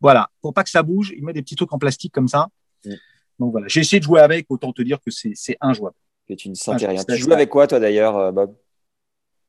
voilà, 0.00 0.28
pour 0.40 0.52
pas 0.52 0.64
que 0.64 0.70
ça 0.70 0.82
bouge, 0.82 1.12
il 1.16 1.24
met 1.24 1.32
des 1.32 1.42
petits 1.42 1.54
trucs 1.54 1.72
en 1.72 1.78
plastique 1.78 2.12
comme 2.12 2.26
ça. 2.26 2.48
Mm. 2.84 2.94
Donc 3.38 3.52
voilà, 3.52 3.66
j'ai 3.68 3.80
essayé 3.80 3.98
de 4.00 4.04
jouer 4.04 4.20
avec, 4.20 4.46
autant 4.50 4.72
te 4.72 4.82
dire 4.82 4.98
que 5.00 5.10
c'est 5.10 5.56
injouable. 5.60 5.96
Que 6.28 6.34
tu 6.34 6.48
ne 6.48 6.54
sentais 6.54 6.86
rien. 6.86 7.02
je 7.08 7.14
Tu 7.14 7.20
joues 7.22 7.32
avec 7.32 7.48
quoi, 7.48 7.66
toi, 7.66 7.80
d'ailleurs, 7.80 8.16
euh, 8.16 8.32
Bob? 8.32 8.56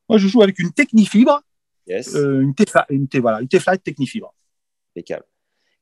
Moi, 0.10 0.18
je 0.18 0.28
joue 0.28 0.42
avec 0.42 0.60
une 0.60 0.72
Technifibre, 0.72 1.42
Yes, 1.88 2.16
euh, 2.16 2.42
une 2.42 2.56
T-Flight, 2.56 2.86
une 2.90 3.08
voilà, 3.22 3.42
une 3.42 3.48
Technifibre. 3.48 4.34
impeccable. 4.96 5.26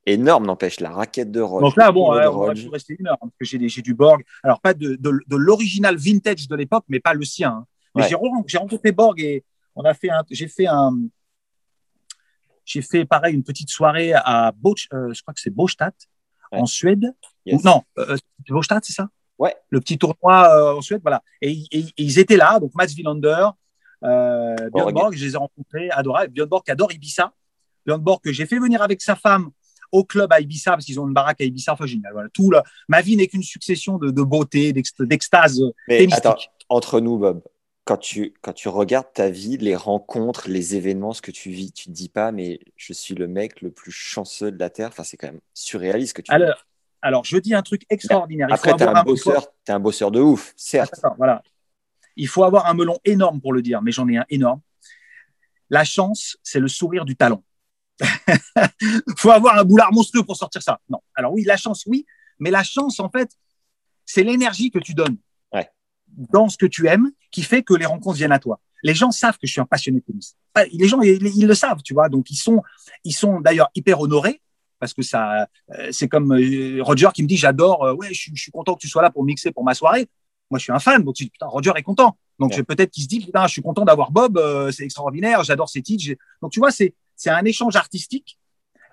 Énorme, 0.06 0.48
n'empêche, 0.48 0.80
la 0.80 0.90
raquette 0.90 1.32
de 1.32 1.40
Roche. 1.42 1.62
Donc 1.62 1.78
là, 1.78 1.92
bon, 1.92 2.12
de 2.14 2.28
on 2.28 2.40
va 2.46 2.52
plus 2.54 2.68
rester 2.70 2.96
une 2.98 3.08
heure, 3.08 3.18
hein, 3.22 3.30
parce 3.40 3.52
que 3.52 3.58
j'ai 3.68 3.82
du 3.82 3.94
Borg. 3.94 4.24
Alors, 4.42 4.60
pas 4.60 4.74
de, 4.74 4.96
de, 4.96 5.12
de 5.28 5.36
l'original 5.36 5.96
vintage 5.96 6.48
de 6.48 6.56
l'époque, 6.56 6.86
mais 6.88 7.00
pas 7.00 7.14
le 7.14 7.24
sien. 7.24 7.52
hein. 7.52 7.66
Mais 7.94 8.02
Ouais. 8.04 8.10
j'ai 8.10 8.16
re- 8.16 8.44
j'ai 8.48 8.58
rencontré 8.58 8.92
Borg 8.92 9.20
et 9.20 9.44
on 9.76 9.84
a 9.84 9.94
fait 9.94 10.10
un, 10.10 10.24
j'ai 10.32 10.48
fait 10.48 10.66
un, 10.66 10.98
j'ai 12.66 12.82
fait 12.82 13.06
pareil 13.06 13.36
une 13.36 13.44
petite 13.44 13.70
soirée 13.70 14.14
à 14.14 14.52
Boch, 14.56 14.88
euh, 14.94 15.14
je 15.14 15.22
crois 15.22 15.34
que 15.34 15.40
c'est 15.42 15.50
Bostadt, 15.50 15.96
Ouais. 16.52 16.60
en 16.60 16.66
Suède. 16.66 17.14
Yes. 17.46 17.60
Ou 17.60 17.66
non, 17.66 17.82
euh, 17.98 18.18
c'est 18.84 18.94
ça? 18.94 19.08
Ouais. 19.40 19.56
Le 19.70 19.80
petit 19.80 19.98
tournoi 19.98 20.48
euh, 20.56 20.78
en 20.78 20.82
Suède, 20.82 21.02
voilà. 21.02 21.24
Et, 21.42 21.52
et- 21.72 21.80
et 21.80 21.86
ils 21.98 22.20
étaient 22.20 22.38
là, 22.38 22.60
donc 22.60 22.72
Mats 22.76 22.86
Wilander, 22.96 23.48
euh, 24.04 24.56
Björn 24.74 24.92
Borg. 24.94 25.14
Je 25.16 25.26
les 25.26 25.34
ai 25.34 25.38
rencontrés, 25.38 25.90
adorables. 25.92 26.32
Björn 26.34 26.50
Borg 26.50 26.64
qui 26.64 26.72
adore 26.72 26.92
Ibiza. 26.92 27.34
Björn 27.86 28.02
Borg 28.02 28.22
que 28.24 28.32
j'ai 28.32 28.46
fait 28.46 28.60
venir 28.60 28.82
avec 28.82 29.02
sa 29.02 29.16
femme 29.16 29.50
au 29.92 30.04
club 30.04 30.32
à 30.32 30.40
Ibiza 30.40 30.72
parce 30.72 30.86
qu'ils 30.86 31.00
ont 31.00 31.08
une 31.08 31.14
baraque 31.14 31.42
à 31.42 31.44
Ibiza, 31.44 31.74
enfin 31.74 31.86
génial. 31.86 32.14
Voilà, 32.14 32.30
tout 32.30 32.52
là. 32.52 32.64
Ma 32.88 33.02
vie 33.02 33.16
n'est 33.18 33.28
qu'une 33.28 33.44
succession 33.44 33.98
de, 33.98 34.10
de 34.12 34.22
beauté, 34.22 34.72
d'ext- 34.74 35.02
d'extase. 35.02 35.62
Mais 35.88 36.08
attends, 36.14 36.38
entre 36.70 37.00
nous, 37.00 37.18
Bob, 37.18 37.42
quand 37.86 37.98
tu, 37.98 38.34
quand 38.42 38.54
tu 38.54 38.70
regardes 38.70 39.12
ta 39.14 39.30
vie, 39.30 39.58
les 39.58 39.76
rencontres, 39.76 40.50
les 40.50 40.76
événements, 40.76 41.14
ce 41.14 41.22
que 41.22 41.32
tu 41.32 41.50
vis, 41.50 41.72
tu 41.72 41.86
te 41.86 41.92
dis 41.92 42.10
pas, 42.10 42.32
mais 42.32 42.60
je 42.76 42.94
suis 42.94 43.16
le 43.16 43.28
mec 43.28 43.62
le 43.62 43.72
plus 43.72 43.92
chanceux 43.92 44.52
de 44.52 44.60
la 44.60 44.70
Terre. 44.70 44.90
Enfin, 44.90 45.04
c'est 45.04 45.18
quand 45.18 45.28
même 45.28 45.42
surréaliste 45.54 46.14
que 46.14 46.22
tu 46.22 46.30
dis. 46.30 46.36
Alors, 46.36 46.66
alors, 47.02 47.26
je 47.26 47.38
dis 47.38 47.56
un 47.56 47.64
truc 47.64 47.84
extraordinaire. 47.90 48.48
Il 48.50 48.54
Après, 48.54 48.74
t'es 48.76 48.84
avoir 48.84 49.02
un 49.02 49.04
bosseur, 49.04 49.48
t'es 49.66 49.72
un 49.72 49.80
bosseur 49.80 50.12
de 50.12 50.20
ouf, 50.20 50.54
certes. 50.56 50.94
Attends, 50.98 51.16
voilà. 51.18 51.42
Il 52.16 52.28
faut 52.28 52.44
avoir 52.44 52.68
un 52.68 52.74
melon 52.74 52.98
énorme 53.06 53.42
pour 53.42 53.54
le 53.54 53.62
dire, 53.62 53.82
mais 53.82 53.92
j'en 53.92 54.08
ai 54.08 54.18
un 54.18 54.26
énorme. 54.30 54.62
La 55.70 55.84
chance, 55.84 56.38
c'est 56.44 56.60
le 56.60 56.68
sourire 56.68 57.06
du 57.06 57.16
talent. 57.16 57.44
faut 59.18 59.32
avoir 59.32 59.58
un 59.58 59.64
boulard 59.64 59.92
monstrueux 59.92 60.24
pour 60.24 60.36
sortir 60.36 60.62
ça. 60.62 60.80
Non. 60.90 61.00
Alors 61.16 61.34
oui, 61.34 61.44
la 61.44 61.58
chance, 61.58 61.86
oui, 61.88 62.06
mais 62.40 62.52
la 62.52 62.64
chance, 62.64 63.00
en 63.00 63.10
fait, 63.10 63.32
c'est 64.06 64.24
l'énergie 64.24 64.70
que 64.70 64.80
tu 64.80 64.94
donnes. 64.94 65.18
Dans 66.18 66.50
ce 66.50 66.58
que 66.58 66.66
tu 66.66 66.88
aimes 66.88 67.12
qui 67.32 67.42
fait 67.44 67.64
que 67.64 67.74
les 67.74 67.86
rencontres 67.86 68.18
viennent 68.18 68.32
à 68.32 68.40
toi. 68.40 68.60
Les 68.84 68.94
gens 68.96 69.12
savent 69.12 69.38
que 69.38 69.46
je 69.48 69.52
suis 69.52 69.62
un 69.62 69.66
passionné 69.66 70.00
de 70.00 70.06
tennis. 70.06 70.36
Les 70.74 70.88
gens, 70.88 71.02
ils, 71.02 71.26
ils 71.38 71.48
le 71.48 71.54
savent, 71.54 71.82
tu 71.84 71.94
vois. 71.94 72.10
Donc 72.10 72.30
ils 72.32 72.36
sont, 72.36 72.62
ils 73.04 73.14
sont 73.14 73.40
d'ailleurs 73.40 73.70
hyper 73.76 74.00
honorés 74.02 74.42
parce 74.80 74.94
que 74.94 75.04
ça, 75.04 75.48
euh, 75.78 75.90
c'est 75.92 76.08
comme 76.08 76.34
euh, 76.34 76.82
Roger 76.82 77.10
qui 77.14 77.22
me 77.22 77.28
dit, 77.28 77.38
j'adore, 77.38 77.84
euh, 77.84 77.94
ouais, 77.94 78.08
je, 78.10 78.20
suis- 78.20 78.32
je 78.36 78.42
suis 78.42 78.52
content 78.52 78.74
que 78.74 78.80
tu 78.80 78.88
sois 78.88 79.04
là 79.04 79.12
pour 79.12 79.24
mixer 79.24 79.52
pour 79.52 79.64
ma 79.64 79.76
soirée. 79.76 80.10
Moi, 80.50 80.58
je 80.58 80.64
suis 80.64 80.74
un 80.74 80.80
fan, 80.80 81.04
donc 81.04 81.16
je 81.18 81.26
dis, 81.26 81.30
putain, 81.30 81.46
Roger 81.46 81.72
est 81.76 81.84
content. 81.84 82.18
Donc 82.40 82.54
Ouais. 82.54 82.64
peut-être 82.64 82.90
qu'il 82.90 83.04
se 83.04 83.08
dit, 83.08 83.20
putain, 83.20 83.46
je 83.46 83.52
suis 83.52 83.62
content 83.62 83.86
d'avoir 83.86 84.12
Bob, 84.12 84.42
c'est 84.72 84.84
extraordinaire, 84.84 85.44
j'adore 85.44 85.70
ses 85.70 85.84
titres. 85.84 86.18
Donc 86.42 86.52
tu 86.52 86.60
vois, 86.60 86.72
c'est 86.72 86.96
c'est 87.16 87.30
un 87.30 87.46
échange 87.46 87.76
artistique 87.76 88.40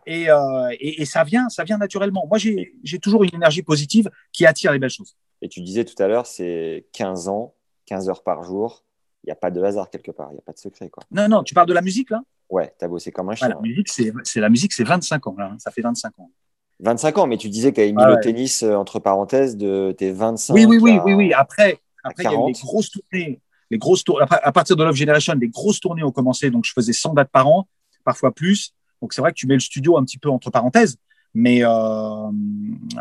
et, 0.06 0.28
euh, 0.30 0.68
et, 0.78 1.00
et 1.00 1.04
ça 1.06 1.24
vient, 1.24 1.48
ça 1.48 1.64
vient 1.64 1.78
naturellement. 1.78 2.26
Moi, 2.28 2.36
j'ai 2.38 2.98
toujours 2.98 3.24
une 3.24 3.34
énergie 3.34 3.62
positive 3.62 4.10
qui 4.32 4.44
attire 4.44 4.70
les 4.72 4.78
belles 4.78 4.90
choses. 4.90 5.16
Et 5.42 5.48
tu 5.48 5.60
disais 5.60 5.84
tout 5.84 6.00
à 6.02 6.08
l'heure, 6.08 6.26
c'est 6.26 6.86
15 6.92 7.28
ans, 7.28 7.54
15 7.86 8.08
heures 8.08 8.22
par 8.22 8.42
jour. 8.42 8.84
Il 9.24 9.28
n'y 9.28 9.32
a 9.32 9.36
pas 9.36 9.50
de 9.50 9.62
hasard 9.62 9.90
quelque 9.90 10.10
part, 10.10 10.28
il 10.30 10.34
n'y 10.34 10.38
a 10.38 10.42
pas 10.42 10.52
de 10.52 10.58
secret. 10.58 10.88
Quoi. 10.88 11.02
Non, 11.10 11.28
non, 11.28 11.42
tu 11.42 11.54
parles 11.54 11.66
de 11.68 11.74
la 11.74 11.82
musique 11.82 12.10
là? 12.10 12.22
Ouais, 12.50 12.72
t'as 12.78 12.88
bossé 12.88 13.12
comme 13.12 13.28
un 13.28 13.34
chien. 13.34 13.48
La 13.48 13.60
musique, 13.60 13.88
c'est 13.88 14.40
la 14.40 14.48
musique, 14.48 14.72
c'est 14.72 14.84
25 14.84 15.26
ans. 15.26 15.34
Là, 15.36 15.50
hein. 15.52 15.56
ça 15.58 15.70
fait 15.70 15.82
25 15.82 16.18
ans. 16.18 16.30
25 16.80 17.18
ans, 17.18 17.26
mais 17.26 17.36
tu 17.36 17.48
disais 17.48 17.70
que 17.70 17.76
tu 17.76 17.80
avais 17.82 17.92
mis 17.92 18.02
Ah 18.02 18.10
le 18.10 18.20
tennis 18.20 18.62
euh, 18.62 18.74
entre 18.74 19.00
parenthèses 19.00 19.56
de 19.56 19.92
tes 19.92 20.12
25 20.12 20.54
Oui, 20.54 20.64
oui, 20.64 20.78
oui, 20.80 20.92
à- 20.92 21.04
oui, 21.04 21.14
oui. 21.14 21.32
Après, 21.32 21.80
après 22.04 22.22
il 22.22 22.26
y 22.26 22.28
a 22.28 22.30
eu 22.30 22.34
40. 22.34 22.46
les 22.46 22.52
grosses 22.60 22.90
tournées. 22.90 23.40
Les 23.70 23.78
grosses 23.78 24.04
tournées. 24.04 24.22
Après, 24.22 24.40
à 24.42 24.52
partir 24.52 24.76
de 24.76 24.84
Love 24.84 24.94
Generation, 24.94 25.34
les 25.34 25.48
grosses 25.48 25.80
tournées 25.80 26.04
ont 26.04 26.12
commencé. 26.12 26.50
Donc, 26.50 26.64
je 26.64 26.72
faisais 26.72 26.92
100 26.92 27.14
dates 27.14 27.30
par 27.30 27.48
an, 27.48 27.68
parfois 28.04 28.32
plus. 28.32 28.72
Donc, 29.02 29.12
c'est 29.12 29.20
vrai 29.20 29.32
que 29.32 29.36
tu 29.36 29.46
mets 29.46 29.54
le 29.54 29.60
studio 29.60 29.98
un 29.98 30.04
petit 30.04 30.18
peu 30.18 30.30
entre 30.30 30.50
parenthèses. 30.50 30.96
Mais, 31.34 31.60
euh, 31.62 32.30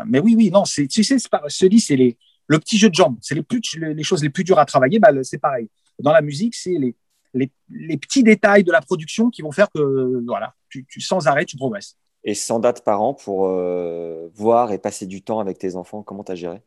mais 0.06 0.20
oui, 0.20 0.34
oui, 0.36 0.50
non, 0.50 0.62
tu 0.62 0.88
sais, 0.88 1.16
te 1.18 1.66
dis, 1.66 1.80
c'est 1.80 1.96
les, 1.96 2.16
le 2.46 2.58
petit 2.58 2.78
jeu 2.78 2.88
de 2.88 2.94
jambes. 2.94 3.16
C'est 3.20 3.34
les, 3.34 3.42
plus, 3.42 3.60
les 3.76 4.02
choses 4.02 4.22
les 4.22 4.30
plus 4.30 4.44
dures 4.44 4.58
à 4.58 4.64
travailler. 4.64 4.98
Bah, 4.98 5.10
c'est 5.22 5.38
pareil. 5.38 5.68
Dans 5.98 6.12
la 6.12 6.22
musique, 6.22 6.54
c'est 6.54 6.78
les, 6.78 6.94
les, 7.34 7.50
les 7.70 7.96
petits 7.96 8.22
détails 8.22 8.64
de 8.64 8.72
la 8.72 8.80
production 8.80 9.30
qui 9.30 9.42
vont 9.42 9.52
faire 9.52 9.68
que, 9.70 10.24
voilà, 10.26 10.54
tu, 10.68 10.86
tu, 10.86 11.00
sans 11.00 11.26
arrêt, 11.26 11.44
tu 11.44 11.56
progresses. 11.56 11.96
Et 12.24 12.34
100 12.34 12.60
dates 12.60 12.84
par 12.84 13.00
an 13.00 13.14
pour 13.14 13.46
euh, 13.46 14.28
voir 14.34 14.72
et 14.72 14.78
passer 14.78 15.06
du 15.06 15.22
temps 15.22 15.40
avec 15.40 15.58
tes 15.58 15.76
enfants. 15.76 16.02
Comment 16.02 16.24
tu 16.24 16.32
as 16.32 16.34
géré? 16.34 16.62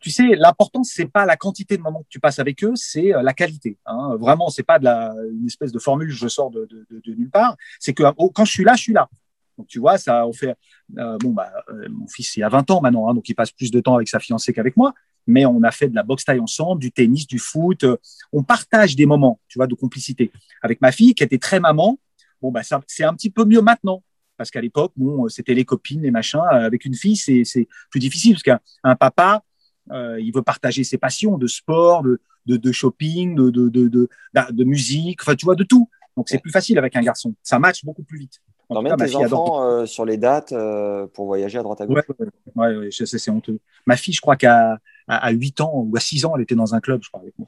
Tu 0.00 0.10
sais, 0.10 0.34
l'important 0.36 0.82
c'est 0.82 1.06
pas 1.06 1.26
la 1.26 1.36
quantité 1.36 1.76
de 1.76 1.82
moments 1.82 2.02
que 2.02 2.08
tu 2.08 2.18
passes 2.18 2.38
avec 2.38 2.64
eux, 2.64 2.72
c'est 2.74 3.14
euh, 3.14 3.22
la 3.22 3.34
qualité. 3.34 3.78
Hein. 3.86 4.16
Vraiment, 4.18 4.48
c'est 4.48 4.62
pas 4.62 4.78
de 4.78 4.84
la 4.84 5.14
une 5.30 5.46
espèce 5.46 5.70
de 5.70 5.78
formule 5.78 6.10
je 6.10 6.28
sors 6.28 6.50
de, 6.50 6.64
de, 6.66 6.86
de, 6.90 7.00
de 7.04 7.14
nulle 7.14 7.30
part. 7.30 7.56
C'est 7.78 7.92
que 7.92 8.02
oh, 8.16 8.30
quand 8.30 8.44
je 8.44 8.52
suis 8.52 8.64
là, 8.64 8.74
je 8.74 8.82
suis 8.82 8.92
là. 8.92 9.08
Donc 9.58 9.66
tu 9.68 9.78
vois, 9.78 9.98
ça 9.98 10.26
on 10.26 10.32
fait. 10.32 10.54
euh, 10.98 11.16
bon 11.18 11.30
bah, 11.32 11.50
euh, 11.70 11.88
mon 11.90 12.06
fils 12.08 12.36
il 12.36 12.42
a 12.42 12.48
20 12.48 12.70
ans 12.70 12.80
maintenant, 12.80 13.08
hein, 13.08 13.14
donc 13.14 13.28
il 13.28 13.34
passe 13.34 13.50
plus 13.50 13.70
de 13.70 13.80
temps 13.80 13.96
avec 13.96 14.08
sa 14.08 14.18
fiancée 14.20 14.52
qu'avec 14.52 14.76
moi. 14.76 14.92
Mais 15.26 15.44
on 15.46 15.62
a 15.62 15.70
fait 15.72 15.88
de 15.88 15.94
la 15.94 16.02
boxe 16.04 16.24
taille 16.24 16.38
ensemble, 16.40 16.80
du 16.80 16.92
tennis, 16.92 17.26
du 17.26 17.38
foot. 17.38 17.82
euh, 17.84 17.96
on 18.32 18.42
partage 18.42 18.94
des 18.96 19.06
moments, 19.06 19.40
tu 19.48 19.58
vois, 19.58 19.66
de 19.66 19.74
complicité. 19.74 20.30
Avec 20.62 20.80
ma 20.80 20.92
fille 20.92 21.14
qui 21.14 21.24
était 21.24 21.38
très 21.38 21.58
maman. 21.60 21.98
Bon 22.42 22.52
bah 22.52 22.62
ça, 22.62 22.80
c'est 22.86 23.04
un 23.04 23.14
petit 23.14 23.30
peu 23.30 23.44
mieux 23.44 23.62
maintenant 23.62 24.02
parce 24.36 24.50
qu'à 24.50 24.60
l'époque, 24.60 24.92
bon, 24.96 25.28
c'était 25.28 25.54
les 25.54 25.64
copines, 25.64 26.02
les 26.02 26.10
machins. 26.10 26.42
Avec 26.50 26.84
une 26.84 26.94
fille, 26.94 27.16
c'est 27.16 27.44
c'est 27.44 27.66
plus 27.90 28.00
difficile 28.00 28.34
parce 28.34 28.42
qu'un 28.42 28.60
un 28.84 28.94
papa, 28.94 29.42
euh, 29.90 30.20
il 30.20 30.32
veut 30.32 30.42
partager 30.42 30.84
ses 30.84 30.98
passions 30.98 31.38
de 31.38 31.46
sport, 31.46 32.02
de, 32.02 32.20
de, 32.46 32.56
de 32.58 32.72
shopping, 32.72 33.34
de, 33.34 33.50
de, 33.50 33.68
de, 33.70 33.88
de, 33.88 34.08
de 34.50 34.64
musique, 34.64 35.22
enfin, 35.22 35.34
tu 35.34 35.44
vois, 35.46 35.54
de 35.54 35.64
tout. 35.64 35.88
Donc, 36.16 36.28
c'est 36.28 36.38
plus 36.38 36.50
facile 36.50 36.76
avec 36.78 36.96
un 36.96 37.02
garçon. 37.02 37.34
Ça 37.42 37.58
match 37.58 37.84
beaucoup 37.84 38.02
plus 38.02 38.18
vite. 38.18 38.40
T'emmènes 38.68 38.96
tes 38.96 39.16
adore. 39.16 39.42
enfants 39.42 39.64
euh, 39.64 39.86
sur 39.86 40.04
les 40.04 40.16
dates 40.16 40.52
euh, 40.52 41.06
pour 41.06 41.26
voyager 41.26 41.58
à 41.58 41.62
droite 41.62 41.80
à 41.80 41.86
gauche 41.86 42.02
Ouais, 42.56 42.76
ouais, 42.76 42.88
c'est 42.90 43.30
honteux. 43.30 43.58
Ma 43.86 43.96
fille, 43.96 44.12
je 44.14 44.20
crois 44.20 44.36
qu'à 44.36 44.78
à, 45.08 45.26
à 45.26 45.30
8 45.30 45.60
ans 45.60 45.72
ou 45.86 45.96
à 45.96 46.00
6 46.00 46.24
ans, 46.24 46.32
elle 46.36 46.42
était 46.42 46.54
dans 46.56 46.74
un 46.74 46.80
club, 46.80 47.00
je 47.02 47.08
crois, 47.08 47.20
avec 47.20 47.38
moi. 47.38 47.46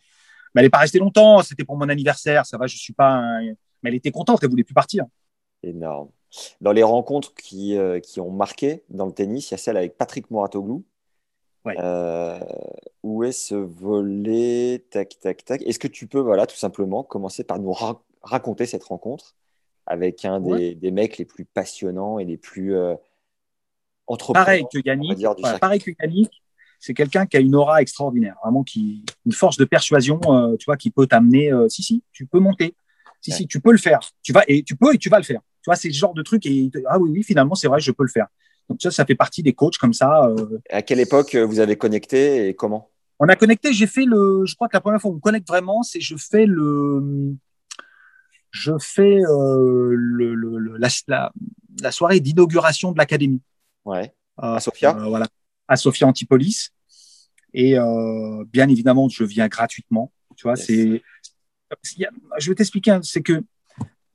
Mais 0.54 0.60
elle 0.60 0.66
n'est 0.66 0.70
pas 0.70 0.78
restée 0.78 0.98
longtemps. 0.98 1.42
C'était 1.42 1.64
pour 1.64 1.76
mon 1.76 1.88
anniversaire. 1.88 2.46
Ça 2.46 2.56
va, 2.56 2.66
je 2.66 2.76
suis 2.76 2.92
pas. 2.92 3.08
un- 3.14 3.42
Mais 3.82 3.90
elle 3.90 3.94
était 3.96 4.10
contente. 4.12 4.40
Elle 4.42 4.50
voulait 4.50 4.64
plus 4.64 4.74
partir. 4.74 5.04
Énorme. 5.62 6.08
Dans 6.60 6.72
les 6.72 6.82
rencontres 6.82 7.34
qui, 7.34 7.76
euh, 7.76 8.00
qui 8.00 8.20
ont 8.20 8.30
marqué 8.30 8.84
dans 8.90 9.06
le 9.06 9.12
tennis, 9.12 9.50
il 9.50 9.52
y 9.52 9.56
a 9.56 9.58
celle 9.58 9.76
avec 9.76 9.96
Patrick 9.96 10.30
Moratoglou. 10.30 10.84
Ouais. 11.64 11.74
Euh, 11.80 12.38
où 13.02 13.24
est 13.24 13.32
ce 13.32 13.54
volet? 13.56 14.84
Tac, 14.90 15.18
tac, 15.20 15.44
tac. 15.44 15.62
Est-ce 15.62 15.78
que 15.78 15.88
tu 15.88 16.06
peux, 16.06 16.20
voilà, 16.20 16.46
tout 16.46 16.56
simplement, 16.56 17.02
commencer 17.02 17.44
par 17.44 17.58
nous 17.58 17.72
ra- 17.72 18.00
raconter 18.22 18.66
cette 18.66 18.84
rencontre? 18.84 19.34
Avec 19.88 20.24
un 20.24 20.38
des, 20.40 20.50
Ouais. 20.50 20.74
des 20.74 20.90
mecs 20.92 21.18
les 21.18 21.24
plus 21.24 21.44
passionnants 21.44 22.18
et 22.18 22.24
les 22.24 22.36
plus 22.36 22.74
euh, 22.76 22.94
entrepreneurs 24.06 24.44
Pareil 24.46 24.64
que 24.72 24.78
Yannick. 24.84 25.16
dire, 25.16 25.34
pareil 25.60 25.80
que 25.80 25.90
Yannick. 26.00 26.30
C'est 26.80 26.94
quelqu'un 26.94 27.26
qui 27.26 27.36
a 27.36 27.40
une 27.40 27.56
aura 27.56 27.82
extraordinaire, 27.82 28.36
vraiment 28.44 28.62
qui 28.62 29.04
une 29.26 29.32
force 29.32 29.56
de 29.56 29.64
persuasion, 29.64 30.20
euh, 30.28 30.56
tu 30.56 30.66
vois, 30.66 30.76
qui 30.76 30.90
peut 30.90 31.06
t'amener. 31.08 31.52
euh, 31.52 31.68
si 31.68 31.82
si, 31.82 32.02
tu 32.12 32.24
peux 32.26 32.38
monter. 32.38 32.74
Si 33.20 33.32
Ouais. 33.32 33.36
si, 33.38 33.46
tu 33.48 33.60
peux 33.60 33.72
le 33.72 33.78
faire. 33.78 33.98
Tu 34.22 34.32
vas 34.32 34.44
et 34.46 34.62
tu 34.62 34.76
peux 34.76 34.94
et 34.94 34.98
tu 34.98 35.08
vas 35.08 35.16
le 35.18 35.24
faire. 35.24 35.40
Tu 35.62 35.66
vois, 35.66 35.74
c'est 35.74 35.88
le 35.88 35.94
genre 35.94 36.14
de 36.14 36.22
truc 36.22 36.46
et 36.46 36.70
ah 36.86 36.98
oui 37.00 37.10
oui, 37.12 37.22
finalement 37.24 37.56
c'est 37.56 37.66
vrai, 37.66 37.80
je 37.80 37.90
peux 37.90 38.04
le 38.04 38.08
faire. 38.10 38.28
Donc 38.68 38.80
ça, 38.80 38.90
ça 38.92 39.04
fait 39.04 39.16
partie 39.16 39.42
des 39.42 39.54
coachs 39.54 39.76
comme 39.78 39.92
ça. 39.94 40.30
À 40.70 40.82
quelle 40.82 41.00
époque 41.00 41.34
vous 41.34 41.58
avez 41.58 41.76
connecté 41.76 42.48
et 42.48 42.54
comment? 42.54 42.90
On 43.18 43.28
a 43.28 43.34
connecté. 43.34 43.72
J'ai 43.72 43.88
fait 43.88 44.04
le. 44.04 44.44
Je 44.46 44.54
crois 44.54 44.68
que 44.68 44.76
la 44.76 44.80
première 44.80 45.00
fois 45.00 45.10
où 45.10 45.14
on 45.16 45.18
connecte 45.18 45.48
vraiment, 45.48 45.82
c'est 45.82 46.00
je 46.00 46.14
fais 46.16 46.46
le. 46.46 47.34
Je 48.50 48.72
fais 48.80 49.18
euh, 49.24 49.92
le, 49.94 50.34
le- 50.34 50.58
le- 50.58 50.76
la, 50.78 50.88
la, 51.06 51.32
la 51.82 51.92
soirée 51.92 52.20
d'inauguration 52.20 52.92
de 52.92 52.98
l'académie. 52.98 53.42
Ouais. 53.84 54.14
Euh, 54.42 54.54
À 54.54 54.60
Sofia 54.60 54.96
euh, 54.96 55.04
Voilà, 55.08 55.26
à 55.66 55.76
Sofia 55.76 56.06
Antipolis. 56.06 56.70
Et 57.54 57.76
bien 58.52 58.68
évidemment, 58.68 59.08
je 59.08 59.24
viens 59.24 59.48
gratuitement. 59.48 60.12
Tu 60.36 60.42
vois, 60.42 60.54
Yes. 60.54 60.66
c'est. 60.66 61.02
Je 62.38 62.50
vais 62.50 62.54
t'expliquer. 62.54 62.90
hein, 62.92 63.00
c'est 63.02 63.22
que 63.22 63.42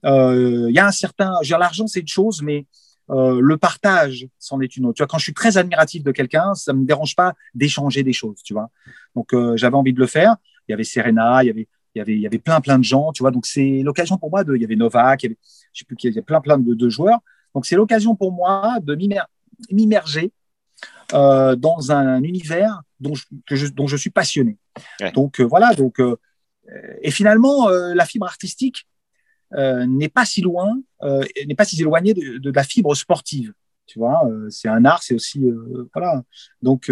il 0.05 0.71
y 0.73 0.79
a 0.79 0.87
un 0.87 0.91
certain. 0.91 1.33
L'argent, 1.49 1.87
c'est 1.87 2.01
une 2.01 2.07
chose, 2.07 2.41
mais 2.41 2.65
euh, 3.09 3.39
le 3.41 3.57
partage, 3.57 4.27
c'en 4.39 4.59
est 4.61 4.77
une 4.77 4.85
autre. 4.85 4.95
Tu 4.97 5.01
vois, 5.01 5.07
quand 5.07 5.17
je 5.17 5.23
suis 5.23 5.33
très 5.33 5.57
admiratif 5.57 6.03
de 6.03 6.11
quelqu'un, 6.11 6.53
ça 6.53 6.73
me 6.73 6.85
dérange 6.85 7.15
pas 7.15 7.33
d'échanger 7.53 8.03
des 8.03 8.13
choses. 8.13 8.41
Tu 8.43 8.53
vois. 8.53 8.69
Donc, 9.15 9.33
euh, 9.33 9.57
j'avais 9.57 9.75
envie 9.75 9.93
de 9.93 9.99
le 9.99 10.07
faire. 10.07 10.35
Il 10.67 10.71
y 10.71 10.73
avait 10.73 10.83
Serena, 10.83 11.43
il 11.43 11.47
y 11.47 11.49
avait. 11.49 11.67
Il 11.95 11.99
y, 11.99 12.01
avait, 12.01 12.13
il 12.13 12.21
y 12.21 12.25
avait 12.25 12.39
plein 12.39 12.59
plein 12.59 12.79
de 12.79 12.83
gens, 12.83 13.11
tu 13.11 13.21
vois. 13.21 13.29
Donc 13.29 13.45
c'est 13.45 13.81
l'occasion 13.83 14.17
pour 14.17 14.31
moi 14.31 14.43
de. 14.43 14.55
Il 14.55 14.61
y 14.61 14.65
avait 14.65 14.75
Novak, 14.75 15.21
il 15.21 15.25
y 15.25 15.27
avait, 15.27 15.37
je 15.73 15.79
sais 15.79 15.85
plus 15.85 15.95
il 16.03 16.13
y 16.13 16.19
a 16.19 16.23
plein 16.23 16.41
plein 16.41 16.57
de, 16.57 16.73
de 16.73 16.89
joueurs. 16.89 17.19
Donc 17.53 17.65
c'est 17.67 17.75
l'occasion 17.75 18.15
pour 18.15 18.31
moi 18.31 18.79
de 18.81 18.97
m'immerger 19.71 20.31
euh, 21.13 21.55
dans 21.55 21.91
un 21.91 22.23
univers 22.23 22.81
dont 22.99 23.13
je, 23.13 23.25
que 23.45 23.55
je, 23.55 23.67
dont 23.67 23.85
je 23.85 23.95
suis 23.95 24.09
passionné. 24.09 24.57
Ouais. 25.01 25.11
Donc 25.11 25.39
euh, 25.39 25.43
voilà. 25.43 25.73
Donc 25.75 25.99
euh, 25.99 26.17
et 27.01 27.11
finalement, 27.11 27.69
la 27.69 28.05
fibre 28.05 28.25
artistique 28.25 28.87
n'est 29.51 30.09
pas 30.09 30.25
si 30.25 30.41
loin, 30.41 30.81
n'est 31.45 31.55
pas 31.55 31.65
si 31.65 31.79
éloignée 31.79 32.13
de, 32.15 32.39
de 32.39 32.51
la 32.51 32.63
fibre 32.63 32.95
sportive. 32.95 33.53
Tu 33.85 33.99
vois, 33.99 34.23
c'est 34.49 34.69
un 34.69 34.83
art, 34.85 35.03
c'est 35.03 35.13
aussi 35.13 35.43
voilà. 35.93 36.23
Donc 36.61 36.89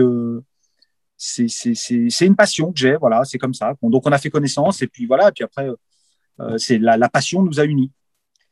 c'est 1.23 2.25
une 2.25 2.35
passion 2.35 2.71
que 2.71 2.79
j'ai. 2.79 2.95
Voilà, 2.95 3.23
c'est 3.25 3.37
comme 3.37 3.53
ça. 3.53 3.73
Donc 3.81 4.05
on 4.07 4.11
a 4.11 4.17
fait 4.17 4.29
connaissance 4.31 4.81
et 4.81 4.87
puis 4.87 5.05
voilà. 5.05 5.29
Et 5.29 5.31
puis 5.31 5.43
après, 5.43 5.67
euh, 6.39 6.57
c'est 6.57 6.79
la, 6.79 6.97
la 6.97 7.09
passion 7.09 7.43
nous 7.43 7.59
a 7.59 7.65
unis. 7.65 7.91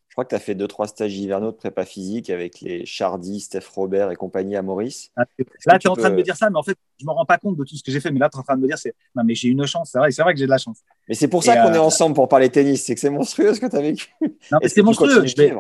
Je 0.10 0.14
crois 0.14 0.26
que 0.26 0.30
tu 0.30 0.36
as 0.36 0.40
fait 0.40 0.56
deux, 0.56 0.68
trois 0.68 0.88
stages 0.88 1.16
hivernaux 1.16 1.52
de 1.52 1.56
prépa 1.56 1.86
physique 1.86 2.30
avec 2.30 2.62
les 2.62 2.86
Chardy, 2.86 3.40
Steph 3.40 3.68
Robert 3.74 4.12
et 4.12 4.16
compagnie 4.16 4.56
à 4.56 4.62
Maurice. 4.62 5.12
Là, 5.16 5.26
que 5.36 5.44
tu 5.78 5.88
es 5.88 5.88
en 5.88 5.96
train 5.96 6.10
de 6.10 6.16
me 6.16 6.24
dire 6.24 6.36
ça, 6.36 6.50
mais 6.50 6.58
en 6.58 6.64
fait, 6.64 6.78
je 7.00 7.06
me 7.06 7.12
rends 7.12 7.26
pas 7.26 7.38
compte 7.38 7.58
de 7.58 7.64
tout 7.64 7.76
ce 7.76 7.84
que 7.84 7.92
j'ai 7.92 8.00
fait. 8.00 8.12
Mais 8.12 8.20
là, 8.20 8.28
tu 8.30 8.36
es 8.36 8.40
en 8.40 8.44
train 8.44 8.58
de 8.58 8.62
me 8.62 8.68
dire, 8.68 8.78
c'est 8.78 8.94
non, 9.16 9.24
mais 9.24 9.34
j'ai 9.36 9.48
une 9.50 9.66
chance. 9.66 9.92
C'est 9.92 10.00
vrai, 10.00 10.10
vrai 10.10 10.34
que 10.34 10.40
j'ai 10.40 10.46
de 10.46 10.52
la 10.52 10.58
chance. 10.58 10.80
Mais 11.08 11.16
c'est 11.16 11.28
pour 11.28 11.44
ça 11.44 11.58
qu'on 11.58 11.70
euh, 11.70 11.76
est 11.76 11.80
ensemble 11.80 12.16
pour 12.16 12.28
parler 12.28 12.50
tennis. 12.50 12.84
C'est 12.86 12.96
que 12.96 13.02
c'est 13.02 13.10
monstrueux 13.10 13.54
ce 13.54 13.60
que 13.60 13.68
tu 13.68 13.76
as 13.76 13.82
vécu. 13.82 14.08
Non, 14.52 14.58
mais 14.62 14.68
c'est 14.68 14.82
monstrueux. 14.82 15.16
de 15.16 15.22
vais- 15.22 15.54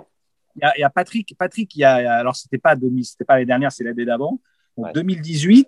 Il 0.55 0.61
y, 0.61 0.65
a, 0.65 0.73
il 0.77 0.81
y 0.81 0.83
a 0.83 0.89
Patrick, 0.89 1.35
Patrick, 1.37 1.73
il 1.75 1.79
y 1.79 1.83
a, 1.85 1.93
alors 2.17 2.35
c'était 2.35 2.57
pas 2.57 2.75
2000, 2.75 3.05
c'était 3.05 3.23
pas 3.23 3.35
l'année 3.35 3.45
dernière, 3.45 3.71
c'est 3.71 3.83
l'année 3.83 4.03
d'avant. 4.05 4.41
Donc 4.77 4.87
Ouais. 4.87 4.93
2018, 4.93 5.67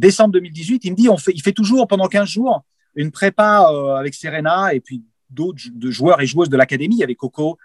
décembre 0.00 0.32
2018, 0.32 0.84
il 0.84 0.90
me 0.92 0.96
dit, 0.96 1.08
on 1.08 1.16
fait, 1.16 1.32
il 1.34 1.42
fait 1.42 1.52
toujours 1.52 1.86
pendant 1.86 2.08
15 2.08 2.28
jours 2.28 2.64
une 2.94 3.10
prépa 3.10 3.70
euh, 3.70 3.94
avec 3.94 4.14
Serena 4.14 4.74
et 4.74 4.80
puis 4.80 5.04
d'autres 5.30 5.62
de 5.72 5.90
joueurs 5.90 6.20
et 6.20 6.26
joueuses 6.26 6.48
de 6.48 6.56
l'académie. 6.56 6.96
Il 6.96 7.00
y 7.00 7.04
avait 7.04 7.14
Coco, 7.14 7.56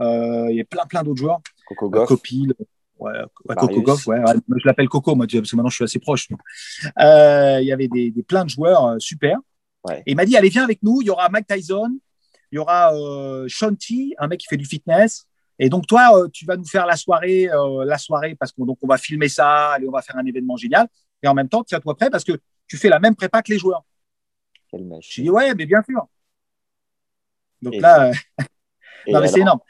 euh, 0.00 0.46
il 0.50 0.56
y 0.56 0.60
a 0.60 0.64
plein, 0.64 0.84
plein 0.84 1.02
d'autres 1.02 1.18
joueurs. 1.18 1.40
Coco 1.66 1.86
Euh, 1.86 1.90
Goff. 1.90 2.08
Copil, 2.08 2.52
ouais. 2.98 3.12
Coco 3.56 3.80
Goff, 3.82 4.06
ouais, 4.06 4.18
je 4.48 4.66
l'appelle 4.66 4.88
Coco, 4.88 5.14
moi, 5.14 5.26
parce 5.26 5.50
que 5.50 5.56
maintenant 5.56 5.70
je 5.70 5.76
suis 5.76 5.84
assez 5.84 5.98
proche. 5.98 6.28
Euh, 7.00 7.58
il 7.60 7.66
y 7.66 7.72
avait 7.72 7.88
des, 7.88 8.10
des 8.10 8.22
plein 8.22 8.44
de 8.44 8.50
joueurs 8.50 8.84
euh, 8.84 8.96
super. 8.98 9.38
Ouais. 9.84 10.02
Et 10.06 10.12
il 10.12 10.16
m'a 10.16 10.24
dit, 10.24 10.36
allez, 10.36 10.48
viens 10.48 10.64
avec 10.64 10.82
nous. 10.82 11.00
Il 11.00 11.06
y 11.06 11.10
aura 11.10 11.28
Mike 11.28 11.46
Tyson, 11.46 11.98
il 12.52 12.56
y 12.56 12.58
aura 12.58 12.94
euh, 12.94 13.48
T, 13.78 14.14
un 14.18 14.28
mec 14.28 14.40
qui 14.40 14.46
fait 14.46 14.56
du 14.56 14.64
fitness. 14.64 15.26
Et 15.58 15.68
donc 15.68 15.86
toi, 15.86 16.18
euh, 16.18 16.28
tu 16.32 16.44
vas 16.44 16.56
nous 16.56 16.66
faire 16.66 16.86
la 16.86 16.96
soirée, 16.96 17.48
euh, 17.50 17.84
la 17.84 17.98
soirée 17.98 18.34
parce 18.34 18.52
qu'on 18.52 18.66
donc 18.66 18.78
on 18.82 18.86
va 18.86 18.98
filmer 18.98 19.28
ça, 19.28 19.72
allez, 19.72 19.88
on 19.88 19.92
va 19.92 20.02
faire 20.02 20.16
un 20.16 20.26
événement 20.26 20.56
génial. 20.56 20.86
Et 21.22 21.28
en 21.28 21.34
même 21.34 21.48
temps, 21.48 21.64
tiens-toi 21.64 21.96
prêt 21.96 22.10
parce 22.10 22.24
que 22.24 22.32
tu 22.66 22.76
fais 22.76 22.88
la 22.88 22.98
même 22.98 23.14
prépa 23.16 23.42
que 23.42 23.52
les 23.52 23.58
joueurs. 23.58 23.84
Quelle 24.70 24.82
Je 24.82 24.86
machine. 24.88 25.24
dis 25.24 25.30
ouais, 25.30 25.54
mais 25.54 25.66
bien 25.66 25.82
sûr. 25.82 26.06
Donc 27.62 27.74
Et- 27.74 27.80
là, 27.80 28.10
euh, 28.10 28.12
non 29.12 29.20
mais 29.20 29.28
c'est 29.28 29.40
énorme. 29.40 29.60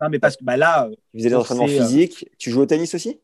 Non 0.00 0.08
mais 0.10 0.18
parce 0.18 0.36
que 0.36 0.44
bah 0.44 0.56
là, 0.56 0.86
euh, 0.86 0.94
Tu 1.12 1.18
faisais 1.18 1.28
des 1.30 1.34
entraînements 1.36 1.64
euh, 1.64 1.68
physiques. 1.68 2.28
Tu 2.38 2.50
joues 2.50 2.62
au 2.62 2.66
tennis 2.66 2.94
aussi? 2.94 3.20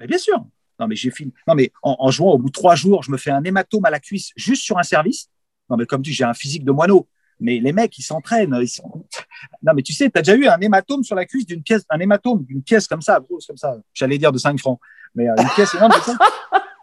Mais 0.00 0.06
bien 0.06 0.18
sûr. 0.18 0.44
Non, 0.78 0.86
mais 0.88 0.96
j'ai 0.96 1.10
fini. 1.10 1.32
Non, 1.48 1.54
mais 1.54 1.72
en, 1.82 1.96
en 1.98 2.10
jouant, 2.10 2.32
au 2.32 2.38
bout 2.38 2.48
de 2.48 2.52
trois 2.52 2.74
jours, 2.74 3.02
je 3.02 3.10
me 3.10 3.16
fais 3.16 3.30
un 3.30 3.42
hématome 3.42 3.84
à 3.86 3.90
la 3.90 3.98
cuisse 3.98 4.30
juste 4.36 4.62
sur 4.62 4.78
un 4.78 4.82
service. 4.82 5.30
Non, 5.70 5.76
mais 5.78 5.86
comme 5.86 6.02
tu 6.02 6.10
dis, 6.10 6.16
j'ai 6.16 6.24
un 6.24 6.34
physique 6.34 6.64
de 6.64 6.70
moineau. 6.72 7.08
Mais 7.38 7.58
les 7.58 7.72
mecs, 7.72 7.96
ils 7.98 8.02
s'entraînent. 8.02 8.56
Ils 8.60 8.68
sont... 8.68 9.04
Non, 9.62 9.72
mais 9.74 9.82
tu 9.82 9.92
sais, 9.92 10.10
tu 10.10 10.18
as 10.18 10.22
déjà 10.22 10.36
eu 10.36 10.46
un 10.46 10.58
hématome 10.58 11.04
sur 11.04 11.14
la 11.14 11.26
cuisse 11.26 11.44
d'une 11.46 11.62
pièce, 11.62 11.84
un 11.90 11.98
hématome 12.00 12.44
d'une 12.44 12.62
pièce 12.62 12.86
comme 12.86 13.02
ça, 13.02 13.20
grosse 13.20 13.46
comme 13.46 13.56
ça. 13.56 13.76
J'allais 13.92 14.16
dire 14.18 14.32
de 14.32 14.38
5 14.38 14.58
francs. 14.58 14.80
Mais 15.14 15.28
euh, 15.28 15.34
une 15.36 15.48
pièce 15.50 15.74
énorme, 15.74 15.92
comme 15.92 16.16
ça. 16.16 16.18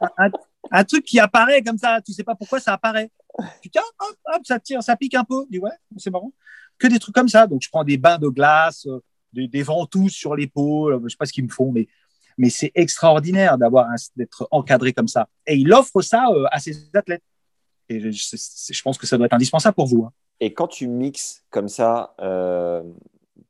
un, 0.17 0.29
un 0.71 0.83
truc 0.83 1.03
qui 1.03 1.19
apparaît 1.19 1.61
comme 1.63 1.77
ça. 1.77 1.99
Tu 2.05 2.13
sais 2.13 2.23
pas 2.23 2.35
pourquoi 2.35 2.59
ça 2.59 2.73
apparaît. 2.73 3.09
Tu 3.61 3.69
tiens, 3.69 3.81
hop, 3.99 4.15
hop, 4.35 4.41
ça 4.45 4.59
tire, 4.59 4.83
ça 4.83 4.95
pique 4.95 5.15
un 5.15 5.23
peu. 5.23 5.43
Tu 5.45 5.53
dis, 5.53 5.59
ouais, 5.59 5.71
c'est 5.97 6.11
marrant. 6.11 6.31
Que 6.77 6.87
des 6.87 6.99
trucs 6.99 7.15
comme 7.15 7.29
ça. 7.29 7.47
Donc, 7.47 7.61
je 7.63 7.69
prends 7.69 7.83
des 7.83 7.97
bains 7.97 8.19
de 8.19 8.27
glace, 8.27 8.85
euh, 8.85 9.01
des, 9.31 9.47
des 9.47 9.63
ventouses 9.63 10.13
sur 10.13 10.35
l'épaule. 10.35 11.01
Je 11.03 11.09
sais 11.09 11.17
pas 11.17 11.25
ce 11.25 11.33
qu'ils 11.33 11.45
me 11.45 11.49
font, 11.49 11.71
mais 11.71 11.87
mais 12.37 12.49
c'est 12.49 12.71
extraordinaire 12.75 13.57
d'avoir 13.57 13.87
d'être 14.15 14.47
encadré 14.51 14.93
comme 14.93 15.07
ça. 15.07 15.27
Et 15.45 15.55
il 15.55 15.71
offre 15.73 16.01
ça 16.01 16.25
euh, 16.29 16.45
à 16.51 16.59
ses 16.59 16.89
athlètes. 16.95 17.23
Et 17.89 18.11
je 18.11 18.81
pense 18.81 18.97
que 18.97 19.05
ça 19.05 19.17
doit 19.17 19.25
être 19.27 19.33
indispensable 19.33 19.75
pour 19.75 19.87
vous. 19.87 20.03
hein. 20.05 20.11
Et 20.39 20.53
quand 20.53 20.67
tu 20.67 20.87
mixes 20.87 21.43
comme 21.49 21.69
ça 21.69 22.15
euh, 22.19 22.83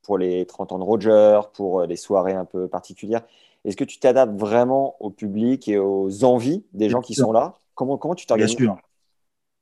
pour 0.02 0.18
les 0.18 0.46
30 0.46 0.72
ans 0.72 0.78
de 0.78 0.84
Roger, 0.84 1.40
pour 1.54 1.80
euh, 1.80 1.86
les 1.86 1.96
soirées 1.96 2.34
un 2.34 2.44
peu 2.44 2.68
particulières, 2.68 3.22
est-ce 3.64 3.76
que 3.76 3.84
tu 3.84 3.98
t'adaptes 3.98 4.38
vraiment 4.38 4.96
au 5.00 5.10
public 5.10 5.68
et 5.68 5.78
aux 5.78 6.24
envies 6.24 6.64
des 6.72 6.90
gens 6.90 7.00
qui 7.00 7.14
sûr. 7.14 7.26
sont 7.26 7.32
là? 7.32 7.54
Comment, 7.74 7.96
comment 7.96 8.14
tu 8.14 8.26
Bien 8.26 8.36
t'organises 8.36 8.56
sûr. 8.56 8.76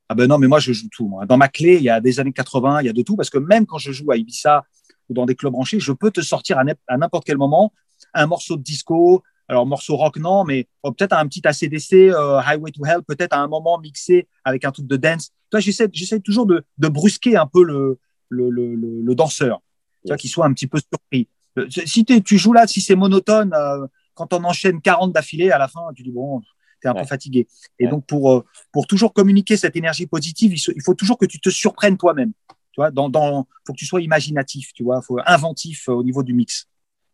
Ah 0.08 0.14
ben 0.14 0.26
non, 0.26 0.38
mais 0.38 0.48
moi 0.48 0.58
je 0.58 0.72
joue 0.72 0.88
tout. 0.90 1.06
moi. 1.06 1.24
Dans 1.24 1.38
ma 1.38 1.48
clé, 1.48 1.76
il 1.76 1.82
y 1.84 1.88
a 1.88 2.00
des 2.00 2.20
années 2.20 2.32
80, 2.32 2.80
il 2.82 2.86
y 2.86 2.90
a 2.90 2.92
de 2.92 3.02
tout, 3.02 3.16
parce 3.16 3.30
que 3.30 3.38
même 3.38 3.64
quand 3.64 3.78
je 3.78 3.92
joue 3.92 4.10
à 4.10 4.16
Ibiza 4.16 4.64
ou 5.08 5.14
dans 5.14 5.24
des 5.24 5.34
clubs 5.34 5.52
branchés, 5.52 5.80
je 5.80 5.92
peux 5.92 6.10
te 6.10 6.20
sortir 6.20 6.58
à 6.58 6.96
n'importe 6.98 7.24
quel 7.24 7.38
moment 7.38 7.72
un 8.12 8.26
morceau 8.26 8.56
de 8.56 8.62
disco, 8.62 9.22
alors 9.52 9.66
morceau 9.66 9.96
rock 9.96 10.16
non, 10.16 10.44
mais 10.44 10.66
oh, 10.82 10.92
peut-être 10.92 11.12
un 11.12 11.26
petit 11.28 11.46
ACDC, 11.46 11.92
euh, 12.10 12.38
Highway 12.40 12.70
to 12.72 12.86
Hell, 12.86 13.02
peut-être 13.06 13.34
à 13.34 13.40
un 13.40 13.48
moment 13.48 13.78
mixé 13.78 14.26
avec 14.44 14.64
un 14.64 14.70
truc 14.72 14.86
de 14.86 14.96
dance. 14.96 15.30
Toi, 15.50 15.60
j'essaie, 15.60 15.88
j'essaie 15.92 16.20
toujours 16.20 16.46
de, 16.46 16.64
de 16.78 16.88
brusquer 16.88 17.36
un 17.36 17.46
peu 17.46 17.62
le, 17.62 17.98
le, 18.30 18.48
le, 18.48 18.74
le, 18.74 19.14
danseur, 19.14 19.60
tu 20.06 20.10
Yes. 20.10 20.20
qu'il 20.20 20.30
soit 20.30 20.46
un 20.46 20.54
petit 20.54 20.66
peu 20.66 20.78
surpris. 20.80 21.28
Euh, 21.58 21.68
Si 21.84 22.04
tu 22.06 22.38
joues 22.38 22.54
là, 22.54 22.66
si 22.66 22.80
c'est 22.80 22.94
monotone, 22.96 23.52
euh, 23.54 23.86
quand 24.14 24.32
on 24.32 24.42
enchaîne 24.44 24.80
40 24.80 25.12
d'affilée, 25.12 25.50
à 25.50 25.58
la 25.58 25.68
fin, 25.68 25.82
tu 25.94 26.02
dis 26.02 26.10
bon, 26.10 26.40
t'es 26.80 26.88
un 26.88 26.94
Ouais. 26.94 27.02
peu 27.02 27.06
fatigué. 27.06 27.46
Et 27.78 27.84
Ouais. 27.84 27.90
donc 27.90 28.06
pour 28.06 28.32
euh, 28.32 28.44
pour 28.72 28.86
toujours 28.86 29.12
communiquer 29.12 29.58
cette 29.58 29.76
énergie 29.76 30.06
positive, 30.06 30.54
il, 30.54 30.82
faut 30.82 30.94
toujours 30.94 31.18
que 31.18 31.26
tu 31.26 31.38
te 31.40 31.50
surprennes 31.50 31.98
toi-même. 31.98 32.32
Tu 32.72 32.80
vois, 32.80 32.90
dans, 32.90 33.10
dans, 33.10 33.46
faut 33.66 33.74
que 33.74 33.78
tu 33.78 33.84
sois 33.84 34.00
imaginatif, 34.00 34.72
tu 34.72 34.82
vois, 34.82 35.02
faut 35.02 35.18
inventif 35.26 35.88
au 35.90 36.02
niveau 36.02 36.22
du 36.22 36.32
mix. 36.32 36.66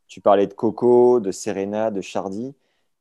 Tu 0.09 0.21
parlais 0.21 0.47
de 0.47 0.55
Coco, 0.55 1.21
de 1.21 1.31
Serena, 1.31 1.91
de 1.91 2.01
Chardy. 2.01 2.55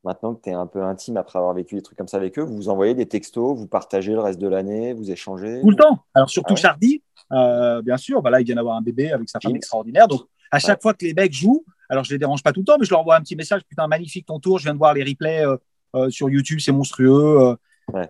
Maintenant 0.03 0.35
que 0.35 0.41
tu 0.43 0.49
es 0.49 0.53
un 0.53 0.67
peu 0.67 0.83
intime 0.83 1.17
après 1.17 1.39
avoir 1.39 1.53
vécu 1.53 1.75
des 1.75 1.81
trucs 1.81 1.97
comme 1.97 2.07
ça 2.07 2.17
avec 2.17 2.37
eux, 2.37 2.43
vous 2.43 2.55
vous 2.55 2.69
envoyez 2.69 2.93
des 2.93 3.07
textos, 3.07 3.57
vous 3.57 3.67
partagez 3.67 4.11
le 4.13 4.19
reste 4.19 4.39
de 4.39 4.47
l'année, 4.47 4.93
vous 4.93 5.09
échangez 5.11 5.59
Tout 5.61 5.69
le 5.71 5.75
temps. 5.75 5.99
Alors 6.13 6.29
surtout 6.29 6.49
Ah 6.51 6.53
ouais 6.53 6.61
Chardy, 6.61 7.01
euh, 7.33 7.81
bien 7.81 7.97
sûr, 7.97 8.21
voilà, 8.21 8.39
il 8.39 8.45
vient 8.45 8.55
d'avoir 8.55 8.77
un 8.77 8.81
bébé 8.81 9.11
avec 9.11 9.27
sa 9.27 9.39
femme 9.39 9.55
extraordinaire. 9.55 10.07
Donc 10.07 10.21
à 10.51 10.59
chaque 10.59 10.77
Ouais. 10.77 10.81
fois 10.81 10.93
que 10.93 11.05
les 11.05 11.13
mecs 11.13 11.33
jouent, 11.33 11.65
alors 11.89 12.03
je 12.03 12.11
les 12.13 12.19
dérange 12.19 12.43
pas 12.43 12.51
tout 12.53 12.61
le 12.61 12.65
temps, 12.65 12.77
mais 12.79 12.85
je 12.85 12.91
leur 12.91 12.99
envoie 13.01 13.15
un 13.17 13.21
petit 13.21 13.35
message, 13.35 13.61
putain 13.67 13.87
magnifique 13.87 14.25
ton 14.27 14.39
tour, 14.39 14.59
je 14.59 14.63
viens 14.65 14.73
de 14.73 14.77
voir 14.77 14.93
les 14.93 15.03
replays 15.03 15.45
euh, 15.45 15.57
euh, 15.95 16.09
sur 16.09 16.29
YouTube, 16.29 16.59
c'est 16.61 16.71
monstrueux. 16.71 17.57
Ouais. 17.91 18.09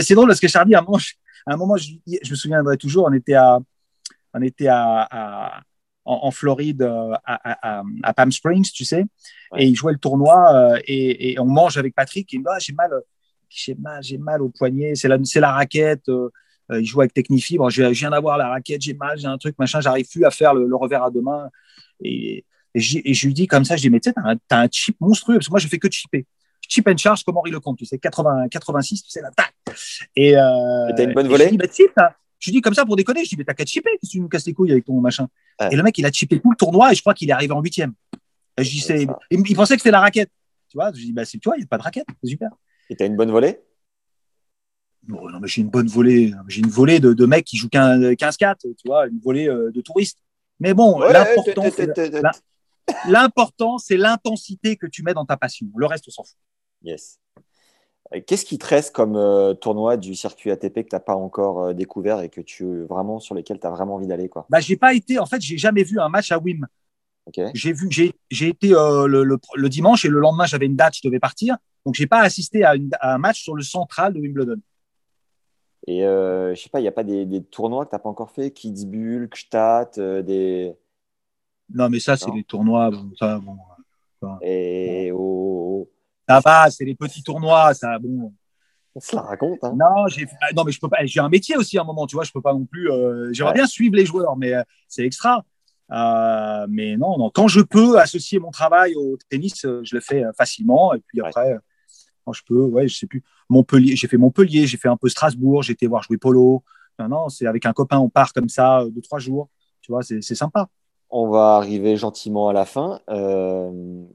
c'est 0.00 0.14
drôle 0.14 0.28
parce 0.28 0.40
que 0.40 0.48
Chardy, 0.48 0.74
à 0.74 0.80
un 0.80 0.82
moment, 0.82 0.98
je, 0.98 1.12
à 1.46 1.54
un 1.54 1.56
moment, 1.56 1.76
je, 1.76 1.92
je 2.22 2.30
me 2.30 2.36
souviendrai 2.36 2.76
toujours, 2.76 3.06
on 3.08 3.12
était 3.12 3.34
à, 3.34 3.58
on 4.34 4.42
était 4.42 4.68
à, 4.68 5.08
à- 5.10 5.60
en, 6.04 6.20
en 6.24 6.30
Floride, 6.30 6.82
euh, 6.82 7.12
à, 7.24 7.34
à, 7.52 7.78
à- 7.80 7.84
à 8.02 8.14
Palm 8.14 8.30
Springs, 8.32 8.70
tu 8.72 8.84
sais, 8.84 9.04
Ouais. 9.52 9.62
et 9.64 9.66
il 9.66 9.74
jouait 9.74 9.92
le 9.92 9.98
tournoi 9.98 10.52
euh, 10.54 10.80
et, 10.86 11.32
et 11.32 11.38
on 11.40 11.44
mange 11.46 11.76
avec 11.78 11.94
Patrick. 11.94 12.32
Et 12.32 12.36
il 12.36 12.40
me 12.40 12.44
dit, 12.44 12.50
ah, 12.52 12.58
j'ai 12.58 12.72
mal, 12.72 12.92
euh, 12.92 13.00
j'ai 13.48 13.74
mal, 13.74 14.02
j'ai 14.02 14.18
mal 14.18 14.42
au 14.42 14.48
poignet, 14.48 14.94
c'est 14.94 15.08
la, 15.08 15.18
c'est 15.24 15.40
la 15.40 15.52
raquette. 15.52 16.08
il 16.70 16.84
joue 16.84 17.00
avec 17.02 17.12
Technifibre. 17.14 17.70
Je, 17.70 17.82
je 17.92 17.98
viens 18.00 18.10
d'avoir 18.10 18.36
la 18.38 18.48
raquette, 18.48 18.82
j'ai 18.82 18.94
mal, 18.94 19.18
j'ai 19.18 19.26
un 19.26 19.38
truc, 19.38 19.56
machin, 19.58 19.80
j'arrive 19.80 20.08
plus 20.08 20.24
à 20.24 20.30
faire 20.30 20.54
le, 20.54 20.66
le 20.66 20.76
revers 20.76 21.02
à 21.04 21.10
deux 21.10 21.20
mains. 21.22 21.48
Et, 22.02 22.44
et, 22.74 22.80
j'ai- 22.80 23.08
et 23.08 23.14
je 23.14 23.26
lui 23.26 23.34
dis 23.34 23.46
comme 23.46 23.64
ça, 23.64 23.76
je 23.76 23.82
dis, 23.82 23.90
mais 23.90 24.00
tu 24.00 24.08
sais, 24.10 24.14
t'as 24.14 24.28
un, 24.30 24.36
t'as 24.48 24.60
un 24.62 24.68
chip 24.70 24.96
monstrueux, 25.00 25.36
parce 25.36 25.46
que 25.46 25.52
moi, 25.52 25.60
je 25.60 25.68
fais 25.68 25.78
que 25.78 25.88
chipper. 25.90 26.26
Chip 26.68 26.88
and 26.88 26.96
charge 26.96 27.22
comme 27.22 27.36
Henri 27.36 27.50
Lecomte, 27.50 27.76
tu 27.78 27.84
sais, 27.84 27.98
80, 27.98 28.48
86, 28.48 29.02
tu 29.04 29.10
sais, 29.10 29.20
là, 29.20 29.30
tac. 29.36 29.52
Et, 30.16 30.36
euh, 30.36 30.40
t'as 30.96 31.04
une 31.04 31.12
bonne 31.12 31.28
volée 31.28 31.44
Je 31.44 31.50
dis, 31.50 31.58
bah, 31.58 31.66
t'as- 31.94 32.14
je 32.44 32.50
lui 32.50 32.58
dis 32.58 32.60
comme 32.60 32.74
ça 32.74 32.84
pour 32.84 32.94
déconner, 32.96 33.24
je 33.24 33.30
dis, 33.30 33.36
mais 33.38 33.44
t'as 33.44 33.54
qu'à 33.54 33.64
chipper, 33.64 33.90
que 34.02 34.06
tu 34.06 34.20
nous 34.20 34.28
casses 34.28 34.44
les 34.46 34.52
couilles 34.52 34.70
avec 34.72 34.84
ton 34.84 35.00
machin. 35.00 35.28
Ouais. 35.60 35.68
Et 35.72 35.76
le 35.76 35.82
mec, 35.82 35.96
il 35.96 36.04
a 36.04 36.12
chippé 36.12 36.38
tout 36.40 36.50
le 36.50 36.56
tournoi 36.56 36.92
et 36.92 36.94
je 36.94 37.00
crois 37.00 37.14
qu'il 37.14 37.28
est 37.30 37.32
arrivé 37.32 37.52
en 37.54 37.62
huitième. 37.62 37.94
Et 38.58 38.64
je 38.64 38.70
dis, 38.70 38.80
C'est 38.80 38.98
c'est, 38.98 39.06
ça. 39.06 39.18
il, 39.30 39.40
il 39.48 39.56
pensait 39.56 39.76
que 39.76 39.80
c'était 39.80 39.90
la 39.90 40.00
raquette. 40.00 40.30
Tu 40.68 40.76
vois, 40.76 40.92
je 40.92 41.00
dis, 41.00 41.12
bah, 41.12 41.24
c'est 41.24 41.38
toi, 41.38 41.54
il 41.56 41.60
n'y 41.60 41.64
a 41.64 41.68
pas 41.68 41.78
de 41.78 41.82
raquette, 41.82 42.06
c'est 42.22 42.28
super. 42.30 42.50
Et 42.90 42.96
tu 42.96 43.02
as 43.02 43.06
une 43.06 43.16
bonne 43.16 43.30
volée? 43.30 43.60
Non, 45.08 45.40
mais 45.40 45.48
j'ai 45.48 45.62
une 45.62 45.70
bonne 45.70 45.86
volée. 45.86 46.32
J'ai 46.48 46.60
une 46.60 46.68
volée 46.68 47.00
de, 47.00 47.14
de 47.14 47.26
mecs 47.26 47.44
qui 47.46 47.56
jouent 47.56 47.68
15 47.70 48.00
15-4, 48.12 48.56
tu 48.60 48.68
vois, 48.86 49.06
une 49.06 49.20
volée 49.20 49.48
euh, 49.48 49.70
de 49.70 49.80
touristes. 49.80 50.18
Mais 50.60 50.74
bon, 50.74 51.00
Ouais, 51.00 51.12
l'important, 51.12 51.64
l'important, 53.08 53.78
c'est 53.78 53.96
l'intensité 53.96 54.76
que 54.76 54.86
tu 54.86 55.02
mets 55.02 55.14
dans 55.14 55.24
ta 55.24 55.36
passion. 55.36 55.66
Le 55.76 55.86
reste, 55.86 56.04
on 56.08 56.10
s'en 56.10 56.24
fout. 56.24 56.36
Yes. 56.82 57.18
Euh, 58.14 58.20
Qu'est-ce 58.26 58.44
qui 58.44 58.58
te 58.58 58.66
reste 58.66 58.94
comme 58.94 59.16
euh, 59.16 59.54
tournoi 59.54 59.96
du 59.96 60.14
circuit 60.14 60.50
ATP 60.50 60.74
que 60.84 60.88
tu 60.88 60.94
n'as 60.94 61.00
pas 61.00 61.14
encore 61.14 61.64
euh, 61.64 61.72
découvert 61.72 62.20
et 62.20 62.28
que 62.28 62.40
tu 62.40 62.84
vraiment 62.84 63.20
sur 63.20 63.34
lesquels 63.34 63.58
tu 63.60 63.66
as 63.66 63.70
vraiment 63.70 63.96
envie 63.96 64.06
d'aller 64.06 64.28
quoi? 64.28 64.46
Bah, 64.50 64.60
j'ai 64.60 64.76
pas 64.76 64.94
été, 64.94 65.18
en 65.18 65.26
fait, 65.26 65.40
j'ai 65.40 65.58
jamais 65.58 65.82
vu 65.82 65.98
un 66.00 66.08
match 66.08 66.32
à 66.32 66.38
Wim. 66.38 66.66
J'ai 67.54 67.72
vu, 67.72 67.88
j'ai, 67.90 68.48
été 68.48 68.74
euh, 68.74 69.06
le, 69.06 69.24
le, 69.24 69.38
le 69.54 69.68
dimanche 69.68 70.04
et 70.04 70.08
le 70.08 70.20
lendemain, 70.20 70.44
j'avais 70.44 70.66
une 70.66 70.76
date, 70.76 70.94
je 70.96 71.08
devais 71.08 71.18
partir. 71.18 71.56
Donc, 71.86 71.94
j'ai 71.94 72.06
pas 72.06 72.20
assisté 72.20 72.64
à, 72.64 72.74
une- 72.76 72.90
à 73.00 73.14
un 73.14 73.18
match 73.18 73.42
sur 73.42 73.54
le 73.54 73.62
central 73.62 74.12
de 74.12 74.20
Wimbledon. 74.20 74.60
Et 75.86 76.00
je 76.00 76.54
sais 76.54 76.70
pas, 76.70 76.80
il 76.80 76.82
n'y 76.82 76.88
a 76.88 76.92
pas 76.92 77.04
des, 77.04 77.26
des 77.26 77.42
tournois 77.42 77.84
que 77.84 77.90
tu 77.90 77.94
n'as 77.94 77.98
pas 77.98 78.08
encore 78.08 78.30
fait? 78.30 78.50
Kitzbühel, 78.50 79.28
Gstaad, 79.28 79.98
euh, 79.98 80.22
des 80.22 80.74
Non, 81.72 81.88
mais 81.88 82.00
ça, 82.00 82.16
c'est 82.16 82.30
les 82.30 82.44
tournois. 82.44 82.90
Bon, 82.90 83.10
ça, 83.18 83.38
bon, 83.38 83.58
et 84.40 85.10
au 85.12 85.88
ça 86.28 86.40
va, 86.44 86.70
c'est 86.70 86.84
les 86.84 86.94
petits 86.94 87.22
tournois. 87.22 87.74
Ça, 87.74 87.98
bon. 87.98 88.32
on 88.94 89.00
se 89.00 89.14
la 89.16 89.22
raconte 89.22 89.58
hein. 89.62 89.74
Non, 89.76 90.06
j'ai 90.08 90.26
non, 90.56 90.64
mais 90.64 90.72
je 90.72 90.80
peux 90.80 90.88
pas. 90.88 91.04
J'ai 91.04 91.20
un 91.20 91.28
métier 91.28 91.56
aussi 91.56 91.78
à 91.78 91.82
un 91.82 91.84
moment, 91.84 92.06
tu 92.06 92.16
vois. 92.16 92.24
Je 92.24 92.32
peux 92.32 92.40
pas 92.42 92.52
non 92.52 92.64
plus. 92.64 92.90
euh, 92.90 93.32
J'aimerais 93.32 93.52
Ouais. 93.52 93.58
bien 93.58 93.66
suivre 93.66 93.96
les 93.96 94.06
joueurs, 94.06 94.36
mais 94.36 94.54
euh, 94.54 94.62
c'est 94.88 95.04
extra. 95.04 95.44
Euh, 95.92 96.66
mais 96.68 96.96
non, 96.96 97.18
non. 97.18 97.30
Quand 97.30 97.46
je 97.48 97.60
peux 97.60 97.98
associer 97.98 98.38
mon 98.38 98.50
travail 98.50 98.94
au 98.94 99.18
tennis, 99.28 99.60
je 99.82 99.94
le 99.94 100.00
fais 100.00 100.24
facilement. 100.36 100.94
Et 100.94 101.00
puis 101.06 101.20
Ouais. 101.20 101.28
après, 101.28 101.52
euh, 101.52 101.58
je 102.32 102.40
peux, 102.46 102.62
ouais, 102.64 102.88
je 102.88 102.96
sais 102.96 103.06
plus. 103.06 103.22
Montpellier, 103.50 103.94
j'ai 103.96 104.08
fait 104.08 104.16
Montpellier, 104.16 104.66
j'ai 104.66 104.78
fait 104.78 104.88
un 104.88 104.96
peu 104.96 105.08
Strasbourg, 105.10 105.62
j'ai 105.62 105.74
été 105.74 105.86
voir 105.86 106.02
jouer 106.02 106.16
polo. 106.16 106.62
Non, 106.98 107.08
non, 107.08 107.28
c'est 107.28 107.46
avec 107.46 107.66
un 107.66 107.72
copain, 107.74 107.98
on 107.98 108.08
part 108.08 108.32
comme 108.32 108.48
ça 108.48 108.84
deux 108.90 109.02
trois 109.02 109.18
jours. 109.18 109.48
Tu 109.82 109.92
vois, 109.92 110.02
c'est 110.02 110.22
sympa. 110.22 110.68
On 111.10 111.28
va 111.28 111.56
arriver 111.56 111.96
gentiment 111.98 112.48
à 112.48 112.52
la 112.54 112.64
fin. 112.64 113.00
Euh, 113.10 113.70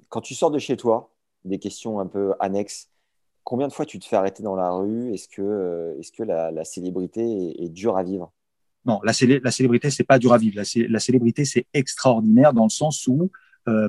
quand 0.10 0.22
tu 0.22 0.34
sors 0.34 0.50
de 0.50 0.58
chez 0.58 0.76
toi, 0.76 1.12
des 1.46 1.60
questions 1.60 2.00
un 2.00 2.08
peu 2.08 2.34
annexes. 2.40 2.90
Combien 3.44 3.68
de 3.68 3.74
fois 3.74 3.86
tu 3.86 4.00
te 4.00 4.06
fais 4.06 4.16
arrêter 4.16 4.44
dans 4.44 4.56
la 4.56 4.72
rue? 4.72 5.14
Est-ce 5.14 5.28
que, 5.28 5.42
euh, 5.42 6.00
est 6.00 6.16
que 6.16 6.24
la, 6.24 6.64
célébrité 6.64 7.64
est, 7.64 7.70
dure 7.70 7.98
à 7.98 8.04
vivre? 8.04 8.32
Non, 8.86 9.00
la, 9.04 9.14
la 9.44 9.52
célébrité, 9.52 9.90
c'est 9.90 10.04
pas 10.04 10.20
dur 10.20 10.34
à 10.34 10.38
vivre. 10.38 10.56
La, 10.58 10.64
la 10.88 11.00
célébrité, 11.00 11.46
c'est 11.46 11.66
extraordinaire 11.74 12.54
dans 12.54 12.64
le 12.64 12.70
sens 12.70 13.08
où, 13.08 13.32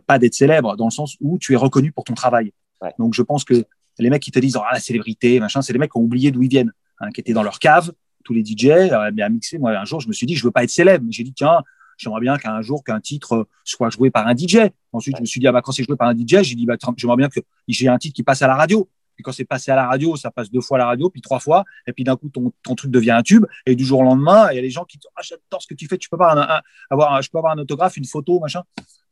pas 0.07 0.19
d'être 0.19 0.35
célèbre, 0.35 0.77
dans 0.77 0.87
le 0.87 0.91
sens 0.91 1.17
où 1.21 1.39
tu 1.39 1.55
es 1.55 1.57
reconnu 1.57 1.91
pour 1.91 2.05
ton 2.05 2.15
travail. 2.15 2.53
Donc, 2.99 3.15
je 3.15 3.23
pense 3.23 3.45
que 3.45 3.65
les 3.99 4.11
mecs 4.11 4.23
qui 4.23 4.31
te 4.31 4.39
disent 4.39 4.57
oh, 4.57 4.63
la 4.73 4.81
célébrité, 4.81 5.41
machin, 5.41 5.63
c'est 5.63 5.73
les 5.73 5.79
mecs 5.79 5.93
qui 5.93 5.99
ont 5.99 6.03
oublié 6.03 6.31
d'où 6.31 6.43
ils 6.43 6.49
viennent, 6.49 6.73
hein, 7.01 7.11
qui 7.11 7.21
étaient 7.21 7.33
dans 7.33 7.43
leur 7.43 7.59
cave, 7.59 7.93
tous 8.25 8.33
les 8.33 8.45
DJ, 8.45 8.67
euh, 8.67 8.93
à 8.93 9.29
mixer. 9.29 9.59
Moi, 9.59 9.77
un 9.77 9.85
jour, 9.85 10.01
je 10.01 10.09
me 10.09 10.13
suis 10.13 10.27
dit, 10.27 10.37
je 10.37 10.45
veux 10.45 10.51
pas 10.51 10.65
être 10.65 10.71
célèbre. 10.71 11.05
J'ai 11.11 11.25
dit, 11.25 11.33
tiens, 11.33 11.63
j'aimerais 12.01 12.21
bien 12.21 12.39
qu'un 12.39 12.63
jour 12.63 12.83
qu'un 12.83 13.01
titre 13.01 13.47
soit 13.65 13.91
joué 13.91 14.11
par 14.11 14.27
un 14.27 14.35
DJ. 14.35 14.71
Ensuite, 14.93 15.17
je 15.17 15.21
me 15.21 15.27
suis 15.27 15.41
dit, 15.41 15.47
ah 15.47 15.53
bah, 15.53 15.63
quand 15.63 15.73
c'est 15.73 15.85
joué 15.85 15.97
par 15.97 16.09
un 16.09 16.17
DJ, 16.17 16.43
j'ai 16.43 16.55
dit, 16.55 16.67
bah, 16.67 16.77
j'aimerais 16.97 17.17
bien 17.17 17.29
que 17.29 17.41
j'ai 17.69 17.89
un 17.89 17.99
titre 17.99 18.15
qui 18.15 18.23
passe 18.23 18.43
à 18.43 18.47
la 18.47 18.57
radio. 18.57 18.89
Puis 19.15 19.23
quand 19.23 19.33
c'est 19.33 19.45
passé 19.45 19.71
à 19.71 19.77
la 19.77 19.87
radio, 19.87 20.17
ça 20.17 20.31
passe 20.31 20.51
deux 20.51 20.63
fois 20.63 20.79
à 20.79 20.81
la 20.81 20.87
radio, 20.87 21.11
puis 21.11 21.21
trois 21.21 21.41
fois, 21.41 21.65
et 21.87 21.93
puis 21.93 22.05
d'un 22.05 22.17
coup, 22.17 22.31
ton, 22.31 22.55
ton, 22.63 22.75
truc 22.75 22.91
devient 22.91 23.11
un 23.11 23.23
tube, 23.23 23.45
et 23.67 23.77
du 23.77 23.85
jour 23.85 24.01
au 24.01 24.03
lendemain, 24.03 24.49
il 24.51 24.57
y 24.57 24.59
a 24.59 24.63
des 24.63 24.71
gens 24.71 24.85
qui 24.85 24.97
disent, 24.97 25.11
ah, 25.15 25.21
j'adore 25.23 25.61
ce 25.61 25.67
que 25.67 25.75
tu 25.75 25.87
fais, 25.89 25.99
tu 25.99 26.09
peux 26.09 26.17
pas 26.17 26.63
avoir, 26.89 27.21
je 27.21 27.29
peux 27.29 27.37
avoir 27.37 27.53
un 27.53 27.59
autographe, 27.59 27.99
une 27.99 28.07
photo, 28.07 28.41
machin. 28.41 28.63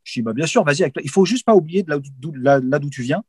Je 0.04 0.14
dis, 0.14 0.22
bah, 0.22 0.32
bien 0.32 0.46
sûr, 0.46 0.64
vas-y, 0.64 0.90
il 1.02 1.10
faut 1.10 1.26
juste 1.26 1.44
pas 1.44 1.54
oublier 1.54 1.82
de 1.82 1.90
là 1.90 2.78
d'où 2.78 2.88
tu 2.88 3.02
viens. 3.02 3.22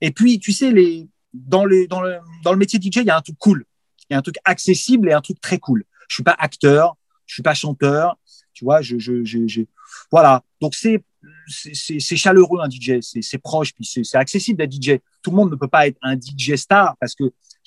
Et 0.00 0.12
puis, 0.12 0.38
tu 0.38 0.52
sais, 0.52 0.70
les, 0.70 1.06
dans, 1.34 1.66
les, 1.66 1.86
dans, 1.86 2.00
le, 2.00 2.16
dans 2.42 2.52
le 2.52 2.58
métier 2.58 2.80
DJ, 2.80 2.96
il 2.96 3.04
y 3.04 3.10
a 3.10 3.18
un 3.18 3.20
truc 3.20 3.36
cool. 3.38 3.66
Il 4.08 4.14
y 4.14 4.16
a 4.16 4.18
un 4.18 4.22
truc 4.22 4.36
accessible 4.46 5.10
et 5.10 5.12
un 5.12 5.20
truc 5.20 5.42
très 5.42 5.58
cool. 5.58 5.84
Je 6.08 6.14
suis 6.14 6.24
pas 6.24 6.36
acteur, 6.38 6.96
je 7.26 7.34
suis 7.34 7.42
pas 7.42 7.54
chanteur, 7.54 8.18
tu 8.54 8.64
vois, 8.64 8.80
je, 8.80 8.98
je, 8.98 9.24
je, 9.24 9.62
voilà. 10.10 10.42
Donc 10.60 10.74
c'est 10.74 11.02
c'est 11.48 12.16
chaleureux 12.16 12.60
un 12.60 12.68
DJ, 12.68 13.00
c'est 13.00 13.38
proche, 13.38 13.72
puis 13.74 13.84
c'est 13.84 14.16
accessible 14.16 14.58
d'être 14.58 14.72
DJ. 14.72 14.98
Tout 15.22 15.30
le 15.30 15.36
monde 15.36 15.50
ne 15.50 15.56
peut 15.56 15.68
pas 15.68 15.86
être 15.86 15.98
un 16.02 16.16
DJ 16.18 16.56
star 16.56 16.96
parce 16.98 17.14
que 17.14 17.24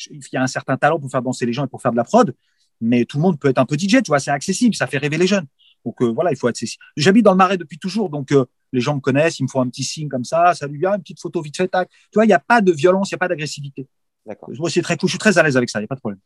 il 0.10 0.22
y 0.32 0.38
a 0.38 0.44
un 0.44 0.48
certain 0.48 0.78
talent 0.78 1.00
pour 1.00 1.10
faire 1.10 1.22
danser 1.22 1.46
les 1.46 1.54
gens 1.54 1.66
et 1.66 1.68
pour 1.68 1.82
faire 1.82 1.92
de 1.92 1.98
la 1.98 2.04
prod, 2.04 2.36
mais 2.82 3.06
tout 3.06 3.18
le 3.18 3.24
monde 3.24 3.40
peut 3.40 3.50
être 3.50 3.58
un 3.58 3.66
peu 3.66 3.76
DJ, 3.78 4.04
tu 4.04 4.10
vois, 4.10 4.20
c'est 4.20 4.32
accessible, 4.32 4.76
ça 4.76 4.88
fait 4.88 4.98
rêver 4.98 5.18
les 5.18 5.28
jeunes. 5.28 5.48
Donc 5.86 6.02
euh, 6.02 6.08
voilà, 6.08 6.32
il 6.32 6.38
faut 6.38 6.48
être 6.48 6.56
accessible. 6.56 6.84
J'habite 6.96 7.24
dans 7.24 7.32
le 7.32 7.38
Marais 7.38 7.58
depuis 7.58 7.80
toujours, 7.80 8.10
donc 8.10 8.32
euh, 8.32 8.46
les 8.74 8.82
gens 8.82 8.96
me 8.96 9.00
connaissent, 9.00 9.40
ils 9.40 9.44
me 9.44 9.48
font 9.48 9.62
un 9.62 9.70
petit 9.70 9.84
signe 9.84 10.10
comme 10.10 10.26
ça, 10.26 10.54
salut 10.54 10.78
bien, 10.78 10.96
une 10.96 11.02
petite 11.02 11.20
photo 11.20 11.42
vite 11.42 11.58
fait, 11.58 11.68
tac. 11.68 11.90
Tu 11.90 12.16
vois, 12.16 12.26
il 12.26 12.28
n'y 12.28 12.34
a 12.34 12.40
pas 12.40 12.62
de 12.62 12.72
violence, 12.72 13.10
il 13.12 13.14
n'y 13.14 13.18
a 13.18 13.20
pas 13.20 13.28
d'agressivité. 13.28 13.88
D'accord. 14.26 14.50
Moi, 14.58 14.70
c'est 14.70 14.82
très 14.82 14.98
cool, 14.98 15.08
je 15.08 15.14
suis 15.14 15.20
très 15.20 15.38
à 15.38 15.44
l'aise 15.44 15.58
avec 15.58 15.70
ça, 15.70 15.80
il 15.80 15.84
n'y 15.84 15.86
a 15.86 15.88
pas 15.88 15.96
de 15.96 16.02
problème. 16.02 16.20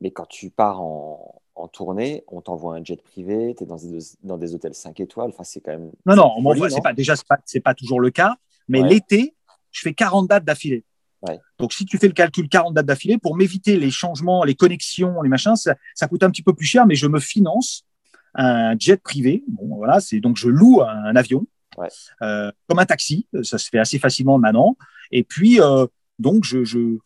Mais 0.00 0.12
quand 0.12 0.26
tu 0.26 0.50
pars 0.50 0.80
en, 0.80 1.39
en 1.60 1.68
tournée, 1.68 2.24
on 2.28 2.40
t'envoie 2.40 2.76
un 2.76 2.84
jet 2.84 3.00
privé, 3.02 3.54
tu 3.56 3.64
es 3.64 3.66
dans 3.66 3.76
des, 3.76 3.98
dans 4.22 4.38
des 4.38 4.54
hôtels 4.54 4.74
5 4.74 4.98
étoiles, 5.00 5.30
enfin, 5.30 5.44
c'est 5.44 5.60
quand 5.60 5.72
même. 5.72 5.90
Non, 6.06 6.16
non, 6.16 6.32
on 6.36 6.42
m'envoie, 6.42 6.68
pas, 6.82 6.92
déjà, 6.92 7.16
c'est 7.16 7.26
pas, 7.26 7.38
pas 7.64 7.74
toujours 7.74 8.00
le 8.00 8.10
cas, 8.10 8.36
mais 8.68 8.82
l'été, 8.82 9.34
je 9.70 9.82
fais 9.82 9.94
40 9.94 10.28
dates 10.28 10.44
d'affilée. 10.44 10.84
Ouais. 11.22 11.38
Donc, 11.58 11.72
si 11.72 11.84
tu 11.84 11.98
fais 11.98 12.06
le 12.06 12.14
calcul 12.14 12.48
40 12.48 12.74
dates 12.74 12.86
d'affilée, 12.86 13.18
pour 13.18 13.36
m'éviter 13.36 13.76
les 13.76 13.90
changements, 13.90 14.42
les 14.44 14.54
connexions, 14.54 15.20
les 15.20 15.28
machins, 15.28 15.56
ça, 15.56 15.74
ça, 15.94 16.08
coûte 16.08 16.22
un 16.22 16.30
petit 16.30 16.42
peu 16.42 16.54
plus 16.54 16.66
cher, 16.66 16.86
mais 16.86 16.94
je 16.94 17.06
me 17.06 17.20
finance 17.20 17.84
un 18.34 18.78
jet 18.78 18.96
privé. 18.96 19.44
Bon, 19.48 19.76
voilà, 19.76 20.00
c'est 20.00 20.20
donc 20.20 20.36
je 20.36 20.48
loue 20.48 20.80
un, 20.82 21.14
avion 21.16 21.46
ouais. 21.76 21.88
euh, 22.22 22.50
comme 22.68 22.78
un 22.78 22.86
taxi. 22.86 23.26
Ça 23.42 23.58
se 23.58 23.68
fait 23.68 23.78
assez 23.78 23.98
facilement 23.98 24.38
maintenant. 24.38 24.76
Et 25.10 25.24
puis, 25.24 25.60
euh, 25.60 25.86
donc, 26.18 26.44
je, 26.44 26.64
je, 26.64 26.96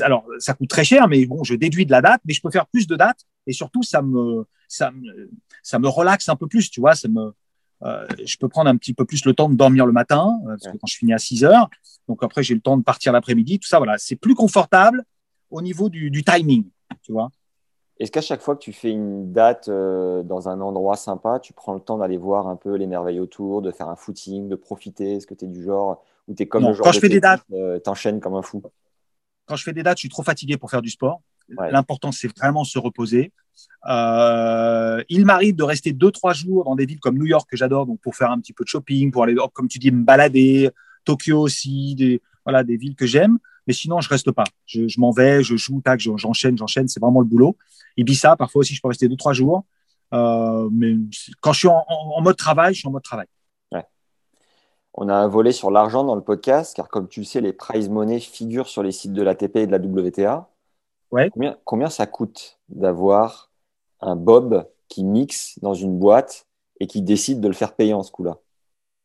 alors, 0.00 0.26
ça 0.38 0.54
coûte 0.54 0.68
très 0.68 0.84
cher, 0.84 1.08
mais 1.08 1.24
bon, 1.26 1.44
je 1.44 1.54
déduis 1.54 1.86
de 1.86 1.90
la 1.90 2.02
date, 2.02 2.20
mais 2.24 2.34
je 2.34 2.40
peux 2.40 2.50
faire 2.50 2.66
plus 2.66 2.86
de 2.86 2.96
dates 2.96 3.20
et 3.46 3.52
surtout, 3.52 3.82
ça 3.82 4.02
me, 4.02 4.46
ça 4.68 4.90
me, 4.90 5.30
ça 5.62 5.78
me 5.78 5.88
relaxe 5.88 6.28
un 6.28 6.36
peu 6.36 6.46
plus, 6.46 6.70
tu 6.70 6.80
vois. 6.80 6.94
Ça 6.94 7.08
me, 7.08 7.32
euh, 7.84 8.06
je 8.24 8.36
peux 8.36 8.48
prendre 8.48 8.70
un 8.70 8.76
petit 8.76 8.94
peu 8.94 9.04
plus 9.04 9.24
le 9.24 9.34
temps 9.34 9.48
de 9.48 9.56
dormir 9.56 9.86
le 9.86 9.92
matin, 9.92 10.32
euh, 10.44 10.50
parce 10.50 10.72
que 10.72 10.78
quand 10.78 10.86
je 10.86 10.96
finis 10.96 11.12
à 11.12 11.18
6 11.18 11.44
heures, 11.44 11.68
donc 12.08 12.22
après, 12.22 12.42
j'ai 12.42 12.54
le 12.54 12.60
temps 12.60 12.76
de 12.76 12.82
partir 12.82 13.12
l'après-midi, 13.12 13.58
tout 13.58 13.68
ça, 13.68 13.78
voilà. 13.78 13.98
C'est 13.98 14.16
plus 14.16 14.34
confortable 14.34 15.04
au 15.50 15.62
niveau 15.62 15.88
du, 15.88 16.10
du 16.10 16.22
timing, 16.24 16.64
tu 17.02 17.12
vois. 17.12 17.30
Est-ce 17.98 18.10
qu'à 18.10 18.20
chaque 18.20 18.40
fois 18.40 18.56
que 18.56 18.60
tu 18.60 18.72
fais 18.72 18.90
une 18.90 19.32
date 19.32 19.68
euh, 19.68 20.22
dans 20.22 20.48
un 20.48 20.60
endroit 20.60 20.96
sympa, 20.96 21.38
tu 21.40 21.52
prends 21.52 21.74
le 21.74 21.80
temps 21.80 21.98
d'aller 21.98 22.16
voir 22.16 22.48
un 22.48 22.56
peu 22.56 22.74
les 22.74 22.86
merveilles 22.86 23.20
autour, 23.20 23.62
de 23.62 23.70
faire 23.70 23.88
un 23.88 23.96
footing, 23.96 24.48
de 24.48 24.56
profiter? 24.56 25.16
Est-ce 25.16 25.26
que 25.26 25.34
tu 25.34 25.44
es 25.44 25.48
du 25.48 25.62
genre 25.62 26.02
ou 26.26 26.34
tu 26.34 26.42
es 26.42 26.46
comme 26.46 26.66
le 26.66 26.72
genre 26.72 26.84
quand 26.84 26.92
je 26.92 27.00
fais 27.00 27.08
des 27.08 27.20
dates, 27.20 27.44
t'enchaînes 27.84 28.20
comme 28.20 28.34
un 28.34 28.42
fou? 28.42 28.62
Quand 29.52 29.56
je 29.56 29.64
fais 29.64 29.74
des 29.74 29.82
dates, 29.82 29.98
je 29.98 30.00
suis 30.00 30.08
trop 30.08 30.22
fatigué 30.22 30.56
pour 30.56 30.70
faire 30.70 30.80
du 30.80 30.88
sport. 30.88 31.20
L'important, 31.70 32.10
c'est 32.10 32.34
vraiment 32.38 32.64
se 32.64 32.78
reposer. 32.78 33.32
Euh, 33.86 35.04
il 35.10 35.26
m'arrive 35.26 35.54
de 35.54 35.62
rester 35.62 35.92
deux, 35.92 36.10
trois 36.10 36.32
jours 36.32 36.64
dans 36.64 36.74
des 36.74 36.86
villes 36.86 37.00
comme 37.00 37.18
New 37.18 37.26
York, 37.26 37.46
que 37.50 37.56
j'adore, 37.58 37.84
donc 37.84 38.00
pour 38.00 38.16
faire 38.16 38.30
un 38.30 38.40
petit 38.40 38.54
peu 38.54 38.64
de 38.64 38.68
shopping, 38.68 39.10
pour 39.10 39.24
aller, 39.24 39.36
comme 39.52 39.68
tu 39.68 39.78
dis, 39.78 39.90
me 39.90 40.04
balader. 40.04 40.70
Tokyo 41.04 41.38
aussi, 41.38 41.94
des, 41.96 42.22
voilà, 42.46 42.64
des 42.64 42.78
villes 42.78 42.94
que 42.94 43.04
j'aime. 43.04 43.38
Mais 43.66 43.74
sinon, 43.74 44.00
je 44.00 44.08
reste 44.08 44.30
pas. 44.30 44.44
Je, 44.64 44.98
m'en 44.98 45.10
vais, 45.10 45.42
je 45.42 45.56
joue, 45.56 45.82
tac, 45.82 46.00
j'enchaîne, 46.00 46.56
j'enchaîne. 46.56 46.88
C'est 46.88 47.00
vraiment 47.00 47.20
le 47.20 47.26
boulot. 47.26 47.58
Ibiza, 47.98 48.36
parfois 48.36 48.60
aussi, 48.60 48.74
je 48.74 48.80
peux 48.80 48.88
rester 48.88 49.06
deux, 49.06 49.16
trois 49.16 49.34
jours. 49.34 49.66
Euh, 50.14 50.70
mais 50.72 50.94
quand 51.42 51.52
je 51.52 51.58
suis 51.58 51.68
en, 51.68 52.22
mode 52.22 52.36
travail, 52.36 52.72
je 52.72 52.78
suis 52.78 52.88
en 52.88 52.92
mode 52.92 53.02
travail. 53.02 53.26
On 54.94 55.08
a 55.08 55.26
volé 55.26 55.52
sur 55.52 55.70
l'argent 55.70 56.04
dans 56.04 56.14
le 56.14 56.22
podcast, 56.22 56.76
car 56.76 56.88
comme 56.88 57.08
tu 57.08 57.20
le 57.20 57.24
sais, 57.24 57.40
les 57.40 57.52
prize 57.52 57.88
money 57.88 58.20
figurent 58.20 58.68
sur 58.68 58.82
les 58.82 58.92
sites 58.92 59.14
de 59.14 59.22
l'ATP 59.22 59.56
et 59.56 59.66
de 59.66 59.72
la 59.72 59.78
WTA. 59.78 60.48
Ouais. 61.10 61.30
Combien, 61.64 61.90
ça 61.90 62.06
coûte 62.06 62.58
d'avoir 62.68 63.50
un 64.00 64.16
Bob 64.16 64.66
qui 64.88 65.04
mixe 65.04 65.58
dans 65.62 65.74
une 65.74 65.98
boîte 65.98 66.46
et 66.80 66.86
qui 66.86 67.02
décide 67.02 67.40
de 67.40 67.48
le 67.48 67.54
faire 67.54 67.74
payer 67.74 67.94
en 67.94 68.02
ce 68.02 68.10
coup-là? 68.10 68.38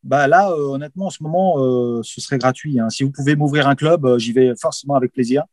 Bah 0.03 0.27
là, 0.27 0.51
euh, 0.51 0.69
honnêtement, 0.69 1.07
en 1.07 1.09
ce 1.09 1.23
moment, 1.23 1.59
euh, 1.59 2.01
ce 2.03 2.21
serait 2.21 2.38
gratuit. 2.38 2.79
Hein. 2.79 2.89
Si 2.89 3.03
vous 3.03 3.11
pouvez 3.11 3.35
m'ouvrir 3.35 3.67
un 3.67 3.75
club, 3.75 4.05
euh, 4.05 4.17
j'y 4.17 4.31
vais 4.31 4.53
forcément 4.59 4.95
avec 4.95 5.13
plaisir. 5.13 5.43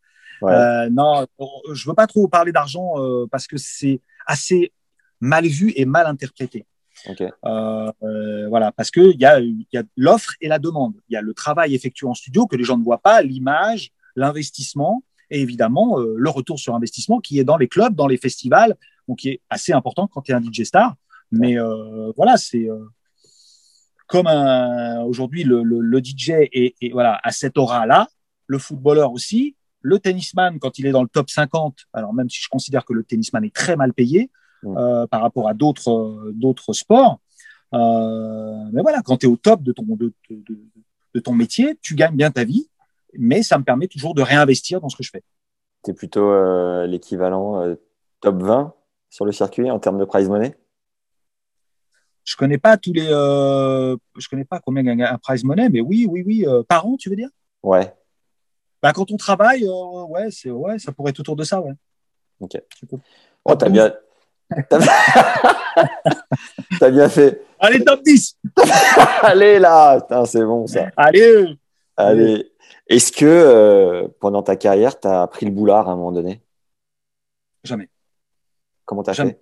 non, 0.42 1.26
je 1.72 1.88
veux 1.88 1.94
pas 1.94 2.06
trop 2.06 2.28
parler 2.28 2.52
d'argent 2.52 2.94
parce 3.30 3.46
que 3.46 3.56
c'est 3.56 4.00
assez 4.26 4.72
mal 5.20 5.46
vu 5.46 5.72
et 5.76 5.84
mal 5.84 6.06
interprété. 6.06 6.66
Euh, 7.08 7.92
euh, 8.02 8.48
voilà, 8.48 8.72
parce 8.72 8.90
que 8.90 9.00
il 9.00 9.20
y 9.20 9.24
a, 9.24 9.40
y 9.40 9.76
a 9.76 9.82
l'offre 9.96 10.32
et 10.40 10.48
la 10.48 10.58
demande. 10.58 10.94
Il 11.08 11.14
y 11.14 11.16
a 11.16 11.22
le 11.22 11.34
travail 11.34 11.74
effectué 11.74 12.06
en 12.06 12.14
studio 12.14 12.46
que 12.46 12.56
les 12.56 12.64
gens 12.64 12.78
ne 12.78 12.84
voient 12.84 12.98
pas, 12.98 13.22
l'image, 13.22 13.92
l'investissement 14.16 15.02
et 15.30 15.40
évidemment 15.40 15.98
euh, 15.98 16.14
le 16.16 16.30
retour 16.30 16.58
sur 16.58 16.74
investissement 16.74 17.20
qui 17.20 17.38
est 17.38 17.44
dans 17.44 17.56
les 17.56 17.68
clubs, 17.68 17.94
dans 17.94 18.06
les 18.06 18.16
festivals, 18.16 18.76
donc 19.08 19.18
qui 19.18 19.30
est 19.30 19.40
assez 19.50 19.72
important 19.72 20.06
quand 20.06 20.22
tu 20.22 20.32
es 20.32 20.34
un 20.34 20.42
DJ 20.42 20.64
star. 20.64 20.94
Mais 21.32 21.56
voilà, 22.16 22.36
c'est 22.36 22.68
comme 24.06 24.28
aujourd'hui 25.04 25.42
le, 25.42 26.00
DJ 26.00 26.30
est, 26.52 26.92
voilà 26.92 27.18
à 27.24 27.32
cette 27.32 27.58
aura 27.58 27.86
là, 27.86 28.06
le 28.46 28.58
footballeur 28.58 29.10
aussi, 29.10 29.56
le 29.80 29.98
tennisman 29.98 30.60
quand 30.60 30.78
il 30.78 30.86
est 30.86 30.92
dans 30.92 31.02
le 31.02 31.08
top 31.08 31.28
50. 31.28 31.86
Alors 31.92 32.14
même 32.14 32.30
si 32.30 32.40
je 32.40 32.48
considère 32.48 32.84
que 32.84 32.92
le 32.92 33.02
tennisman 33.02 33.44
est 33.44 33.54
très 33.54 33.74
mal 33.74 33.92
payé, 33.92 34.30
euh, 34.66 35.06
par 35.06 35.20
rapport 35.20 35.48
à 35.48 35.54
d'autres 35.54 35.90
euh, 35.90 36.32
d'autres 36.34 36.72
sports. 36.72 37.20
Euh, 37.72 38.64
mais 38.72 38.82
voilà, 38.82 39.02
quand 39.02 39.18
tu 39.18 39.26
es 39.26 39.28
au 39.28 39.36
top 39.36 39.62
de 39.62 39.72
ton, 39.72 39.84
de, 39.84 40.12
de, 40.30 41.20
ton 41.20 41.32
métier, 41.32 41.78
tu 41.82 41.94
gagnes 41.94 42.16
bien 42.16 42.30
ta 42.30 42.44
vie, 42.44 42.68
mais 43.18 43.42
ça 43.42 43.58
me 43.58 43.64
permet 43.64 43.88
toujours 43.88 44.14
de 44.14 44.22
réinvestir 44.22 44.80
dans 44.80 44.88
ce 44.88 44.96
que 44.96 45.02
je 45.02 45.10
fais. 45.10 45.22
Tu 45.84 45.90
es 45.90 45.94
plutôt 45.94 46.32
l'équivalent 46.86 47.76
top 48.20 48.42
20 48.42 48.74
sur 49.10 49.24
le 49.24 49.32
circuit 49.32 49.70
en 49.70 49.78
termes 49.80 49.98
de 49.98 50.04
prize 50.04 50.28
money? 50.28 50.54
Je 52.22 52.36
connais 52.36 52.58
pas 52.58 52.76
tous 52.76 52.92
les, 52.92 53.02
je 53.02 54.28
connais 54.30 54.44
pas 54.44 54.60
combien 54.60 54.82
gagne 54.82 55.02
un 55.02 55.18
prize 55.18 55.44
money, 55.44 55.68
mais 55.68 55.80
oui, 55.80 56.06
oui, 56.08 56.22
oui, 56.24 56.46
par 56.68 56.86
an, 56.86 56.96
tu 56.96 57.10
veux 57.10 57.16
dire? 57.16 57.28
Ouais. 57.62 57.92
Bah, 58.82 58.92
quand 58.92 59.10
on 59.10 59.16
travaille, 59.16 59.66
ouais, 59.66 60.30
c'est 60.30 60.50
ouais, 60.50 60.78
ça 60.78 60.92
pourrait 60.92 61.10
être 61.10 61.20
autour 61.20 61.36
de 61.36 61.44
ça, 61.44 61.60
ouais. 61.60 61.74
Ok. 62.40 62.60
Oh, 63.44 63.54
t'as 63.54 63.68
bien, 63.68 63.92
T'as 66.80 66.90
bien 66.90 67.08
fait. 67.08 67.42
Allez, 67.58 67.84
top 67.84 68.02
10 68.02 68.38
Allez 69.22 69.58
là 69.58 70.06
C'est 70.26 70.44
bon 70.44 70.66
ça. 70.66 70.90
Allez 70.96 71.56
Allez. 71.96 72.50
Est-ce 72.86 73.12
que 73.12 73.24
euh, 73.24 74.08
pendant 74.20 74.42
ta 74.42 74.56
carrière, 74.56 74.98
tu 74.98 75.08
as 75.08 75.26
pris 75.26 75.46
le 75.46 75.52
boulard 75.52 75.88
à 75.88 75.92
un 75.92 75.96
moment 75.96 76.12
donné? 76.12 76.42
Jamais. 77.62 77.88
Comment 78.84 79.02
tu 79.02 79.10
as 79.10 79.14
fait? 79.14 79.40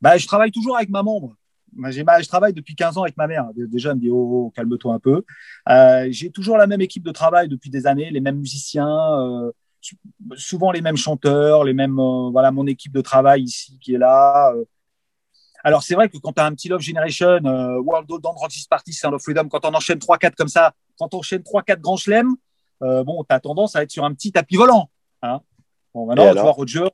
Bah, 0.00 0.18
Je 0.18 0.26
travaille 0.26 0.50
toujours 0.50 0.76
avec 0.76 0.90
ma 0.90 1.02
membre. 1.02 1.36
Je 1.76 2.28
travaille 2.28 2.52
depuis 2.52 2.74
15 2.74 2.98
ans 2.98 3.02
avec 3.02 3.16
ma 3.16 3.26
mère. 3.26 3.48
Déjà, 3.54 3.90
elle 3.90 3.96
me 3.96 4.00
dit 4.00 4.10
oh, 4.10 4.46
oh 4.46 4.52
calme-toi 4.54 4.94
un 4.94 4.98
peu. 4.98 5.24
Euh, 5.68 6.08
j'ai 6.10 6.30
toujours 6.30 6.56
la 6.56 6.66
même 6.66 6.80
équipe 6.80 7.04
de 7.04 7.12
travail 7.12 7.48
depuis 7.48 7.70
des 7.70 7.86
années, 7.86 8.10
les 8.10 8.20
mêmes 8.20 8.38
musiciens. 8.38 8.88
Euh, 8.88 9.52
souvent 10.36 10.72
les 10.72 10.80
mêmes 10.80 10.96
chanteurs, 10.96 11.64
les 11.64 11.74
mêmes, 11.74 11.98
euh, 11.98 12.30
voilà, 12.30 12.50
mon 12.50 12.66
équipe 12.66 12.92
de 12.92 13.00
travail 13.00 13.42
ici 13.42 13.78
qui 13.80 13.94
est 13.94 13.98
là. 13.98 14.52
Euh. 14.54 14.64
Alors, 15.62 15.82
c'est 15.82 15.94
vrai 15.94 16.08
que 16.08 16.18
quand 16.18 16.32
tu 16.32 16.40
as 16.40 16.46
un 16.46 16.54
petit 16.54 16.68
Love 16.68 16.80
Generation, 16.80 17.44
euh, 17.44 17.80
World 17.80 18.10
of 18.10 18.22
Dance, 18.22 18.40
Roxy's 18.40 18.66
Party, 18.66 18.92
Sound 18.92 19.14
of 19.14 19.22
Freedom, 19.22 19.48
quand 19.48 19.64
on 19.64 19.74
enchaîne 19.74 19.98
3-4 19.98 20.34
comme 20.34 20.48
ça, 20.48 20.72
quand 20.98 21.12
on 21.14 21.18
enchaîne 21.18 21.42
3-4 21.42 21.80
grands 21.80 21.96
chelems, 21.96 22.34
bon, 22.80 23.24
tu 23.28 23.34
as 23.34 23.40
tendance 23.40 23.76
à 23.76 23.82
être 23.82 23.90
sur 23.90 24.04
un 24.04 24.14
petit 24.14 24.32
tapis 24.32 24.56
volant. 24.56 24.90
Hein. 25.22 25.40
Bon, 25.94 26.06
maintenant, 26.06 26.32
tu 26.32 26.40
vois, 26.40 26.52
Roger, 26.52 26.88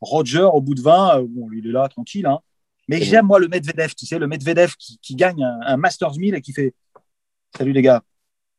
Roger, 0.00 0.42
au 0.42 0.60
bout 0.60 0.74
de 0.74 0.82
20, 0.82 1.18
euh, 1.18 1.26
bon, 1.28 1.48
il 1.52 1.66
est 1.66 1.72
là, 1.72 1.88
tranquille. 1.88 2.26
Hein. 2.26 2.40
Mais 2.88 3.02
j'aime, 3.02 3.26
moi, 3.26 3.38
le 3.38 3.48
Medvedev, 3.48 3.94
tu 3.94 4.06
sais, 4.06 4.18
le 4.18 4.26
Medvedev 4.26 4.74
qui, 4.78 4.98
qui 4.98 5.16
gagne 5.16 5.42
un, 5.42 5.60
un, 5.62 5.76
Masters 5.76 6.16
1000 6.16 6.34
et 6.34 6.40
qui 6.40 6.52
fait 6.52 6.74
Salut 7.56 7.72
les 7.72 7.82
gars. 7.82 8.02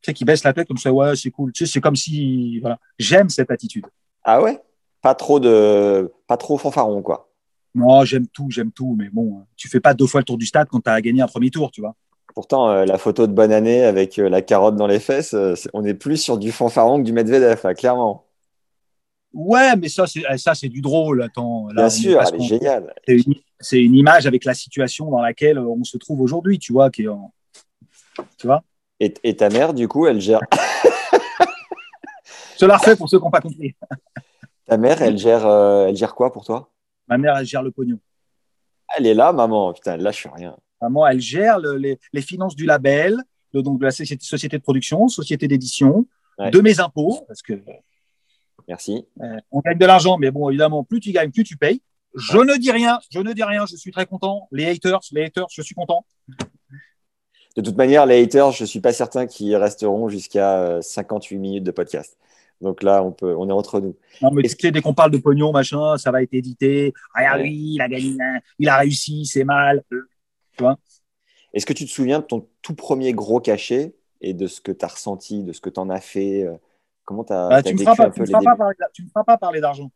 Tu 0.02 0.12
sais, 0.12 0.14
qui 0.14 0.26
baisse 0.26 0.44
la 0.44 0.54
tête 0.54 0.68
comme 0.68 0.78
ça, 0.78 0.92
ouais, 0.92 1.16
c'est 1.16 1.32
cool. 1.32 1.52
Tu 1.52 1.66
sais, 1.66 1.74
c'est 1.74 1.82
comme 1.82 1.96
si. 1.96 2.60
Voilà. 2.60 2.78
J'aime 3.00 3.30
cette 3.30 3.52
attitude. 3.52 3.86
Ah 4.24 4.42
ouais? 4.42 4.60
Pas 5.02 5.16
trop 5.16 5.40
de. 5.40 6.12
Pas 6.28 6.38
trop 6.38 6.58
fanfaron, 6.58 7.02
quoi. 7.02 7.30
Non, 7.76 8.04
j'aime 8.06 8.28
tout, 8.28 8.50
j'aime 8.50 8.72
tout. 8.72 8.96
Mais 8.98 9.10
bon, 9.10 9.46
tu 9.56 9.68
fais 9.68 9.80
pas 9.80 9.94
deux 9.94 10.08
fois 10.08 10.22
le 10.22 10.26
tour 10.26 10.38
du 10.38 10.46
stade 10.46 10.68
quand 10.70 10.82
tu 10.82 10.90
as 10.90 11.02
gagné 11.02 11.22
un 11.22 11.28
premier 11.28 11.50
tour, 11.50 11.72
tu 11.72 11.82
vois. 11.82 11.96
Pourtant, 12.34 12.70
euh, 12.70 12.86
la 12.86 12.98
photo 12.98 13.26
de 13.26 13.32
bonne 13.32 13.52
année 13.52 13.84
avec 13.84 14.20
euh, 14.20 14.30
la 14.30 14.42
carotte 14.42 14.76
dans 14.76 14.88
les 14.88 15.00
fesses, 15.00 15.34
euh, 15.34 15.56
on 15.74 15.84
est 15.86 15.94
plus 15.94 16.18
sur 16.18 16.38
du 16.38 16.52
fanfaron 16.52 17.00
que 17.00 17.04
du 17.04 17.14
Medvedev, 17.14 17.62
là, 17.64 17.74
clairement. 17.74 18.26
Ouais, 19.34 19.76
mais 19.76 19.90
ça, 19.90 20.08
c'est 20.08 20.22
ça, 20.38 20.56
c'est 20.56 20.70
du 20.70 20.82
drôle. 20.82 21.22
Attends, 21.22 21.68
là, 21.70 21.84
Bien 21.84 21.90
sûr, 21.90 22.22
elle 22.22 22.42
est 22.42 22.44
géniale. 22.44 22.94
C'est 23.06 23.16
une, 23.16 23.94
une, 23.94 23.96
image 23.96 24.26
avec 24.26 24.46
la 24.46 24.54
situation 24.54 25.10
dans 25.10 25.22
laquelle 25.22 25.60
on 25.60 25.84
se 25.84 25.98
trouve 25.98 26.22
aujourd'hui, 26.22 26.60
tu 26.60 26.74
vois, 26.74 26.90
qui 26.90 27.04
est 27.04 27.08
en... 27.08 27.34
tu 28.38 28.48
vois. 28.48 28.64
Et, 29.00 29.14
et, 29.24 29.36
ta 29.36 29.50
mère, 29.50 29.74
du 29.74 29.88
coup, 29.88 30.08
elle 30.08 30.20
gère. 30.20 30.42
Je 32.60 32.66
la 32.66 32.78
refais 32.78 32.96
pour 32.96 33.10
ceux 33.10 33.20
qui 33.20 33.26
n'ont 33.26 33.32
pas 33.32 33.42
compris. 33.42 33.76
ta 34.66 34.78
mère, 34.78 35.02
elle 35.02 35.18
gère, 35.18 35.48
elle 35.48 35.96
gère 35.96 36.16
quoi 36.16 36.34
pour 36.34 36.44
toi? 36.44 36.72
Ma 37.08 37.18
mère, 37.18 37.38
elle 37.38 37.46
gère 37.46 37.62
le 37.62 37.72
pognon. 37.72 38.00
Elle 38.98 39.06
est 39.06 39.14
là, 39.14 39.32
maman. 39.34 39.74
Putain, 39.74 39.94
elle 39.94 40.02
lâche 40.02 40.28
rien. 40.34 40.56
Maman, 40.82 41.08
elle 41.08 41.20
gère 41.20 41.60
le, 41.60 41.78
les, 41.78 42.00
les, 42.14 42.22
finances 42.22 42.56
du 42.56 42.66
label, 42.66 43.22
de, 43.54 43.62
donc 43.62 43.80
de 43.80 43.86
la 43.86 43.92
société, 43.92 44.26
société 44.26 44.58
de 44.58 44.64
production, 44.64 45.08
société 45.08 45.48
d'édition, 45.48 46.08
ouais. 46.40 46.50
de 46.50 46.60
mes 46.60 46.80
impôts, 46.80 47.24
parce 47.28 47.42
que 47.42 47.62
Merci. 48.68 49.06
Euh, 49.22 49.40
on 49.52 49.62
gagne 49.62 49.78
de 49.78 49.86
l'argent, 49.86 50.18
mais 50.18 50.30
bon, 50.30 50.50
évidemment, 50.50 50.84
plus 50.84 51.00
tu 51.00 51.12
gagnes, 51.12 51.32
plus 51.32 51.44
tu 51.44 51.58
payes. 51.58 51.82
Je 52.16 52.38
ne 52.38 52.58
dis 52.58 52.72
rien, 52.72 53.00
je 53.12 53.20
ne 53.20 53.32
dis 53.32 53.44
rien, 53.44 53.66
je 53.66 53.76
suis 53.76 53.92
très 53.92 54.06
content. 54.06 54.48
Les 54.52 54.66
haters, 54.66 55.00
les 55.12 55.26
haters, 55.26 55.48
je 55.52 55.62
suis 55.62 55.76
content. 55.76 56.06
De 57.58 57.62
toute 57.64 57.76
manière, 57.76 58.06
les 58.06 58.22
haters, 58.22 58.52
je 58.52 58.64
ne 58.64 58.68
suis 58.68 58.80
pas 58.80 58.94
certain 58.94 59.26
qu'ils 59.26 59.56
resteront 59.56 60.10
jusqu'à 60.10 60.80
58 60.80 61.40
minutes 61.40 61.64
de 61.64 61.72
podcast. 61.72 62.18
Donc 62.62 62.84
là, 62.84 63.04
on, 63.04 63.12
peut, 63.12 63.36
on 63.36 63.50
est 63.50 63.52
entre 63.52 63.80
nous. 63.80 63.96
Non, 64.22 64.30
mais 64.32 64.44
tu 64.44 64.56
sais, 64.60 64.72
dès 64.72 64.82
qu'on 64.82 64.94
parle 64.94 65.10
de 65.10 65.18
pognon, 65.18 65.52
machin, 65.52 65.98
ça 65.98 66.12
va 66.12 66.22
être 66.22 66.34
édité. 66.34 66.94
Regarde, 67.16 67.42
lui, 67.42 67.74
il 67.74 67.82
a 67.82 67.90
gagné, 67.90 68.16
il 68.60 68.70
a 68.70 68.78
réussi, 68.78 69.26
c'est 69.26 69.44
mal. 69.44 69.84
Tu 69.90 69.98
vois 70.60 70.78
Est-ce 71.52 71.66
que 71.66 71.74
tu 71.74 71.86
te 71.86 71.90
souviens 71.90 72.20
de 72.20 72.26
ton 72.26 72.48
tout 72.62 72.76
premier 72.76 73.14
gros 73.14 73.40
cachet 73.40 73.96
et 74.22 74.36
de 74.36 74.46
ce 74.46 74.62
que 74.62 74.72
tu 74.72 74.86
as 74.86 74.90
ressenti, 74.90 75.44
de 75.44 75.52
ce 75.52 75.60
que 75.60 75.72
tu 75.72 75.80
en 75.80 75.90
as 75.90 76.00
fait 76.00 76.44
euh, 76.44 76.54
Comment 77.06 77.24
tu 77.24 77.34
as, 77.34 77.48
bah, 77.48 77.64
tu, 77.64 77.74
me 77.74 77.80
feras 77.80 77.96
pas, 77.96 78.10
tu, 78.12 78.22
me 78.22 78.26
feras 78.28 78.44
pas 78.44 78.56
parler, 78.56 78.76
tu 78.94 79.04
me 79.04 79.10
feras 79.10 79.24
pas 79.24 79.38
parler 79.38 79.62
d'argent. 79.62 79.90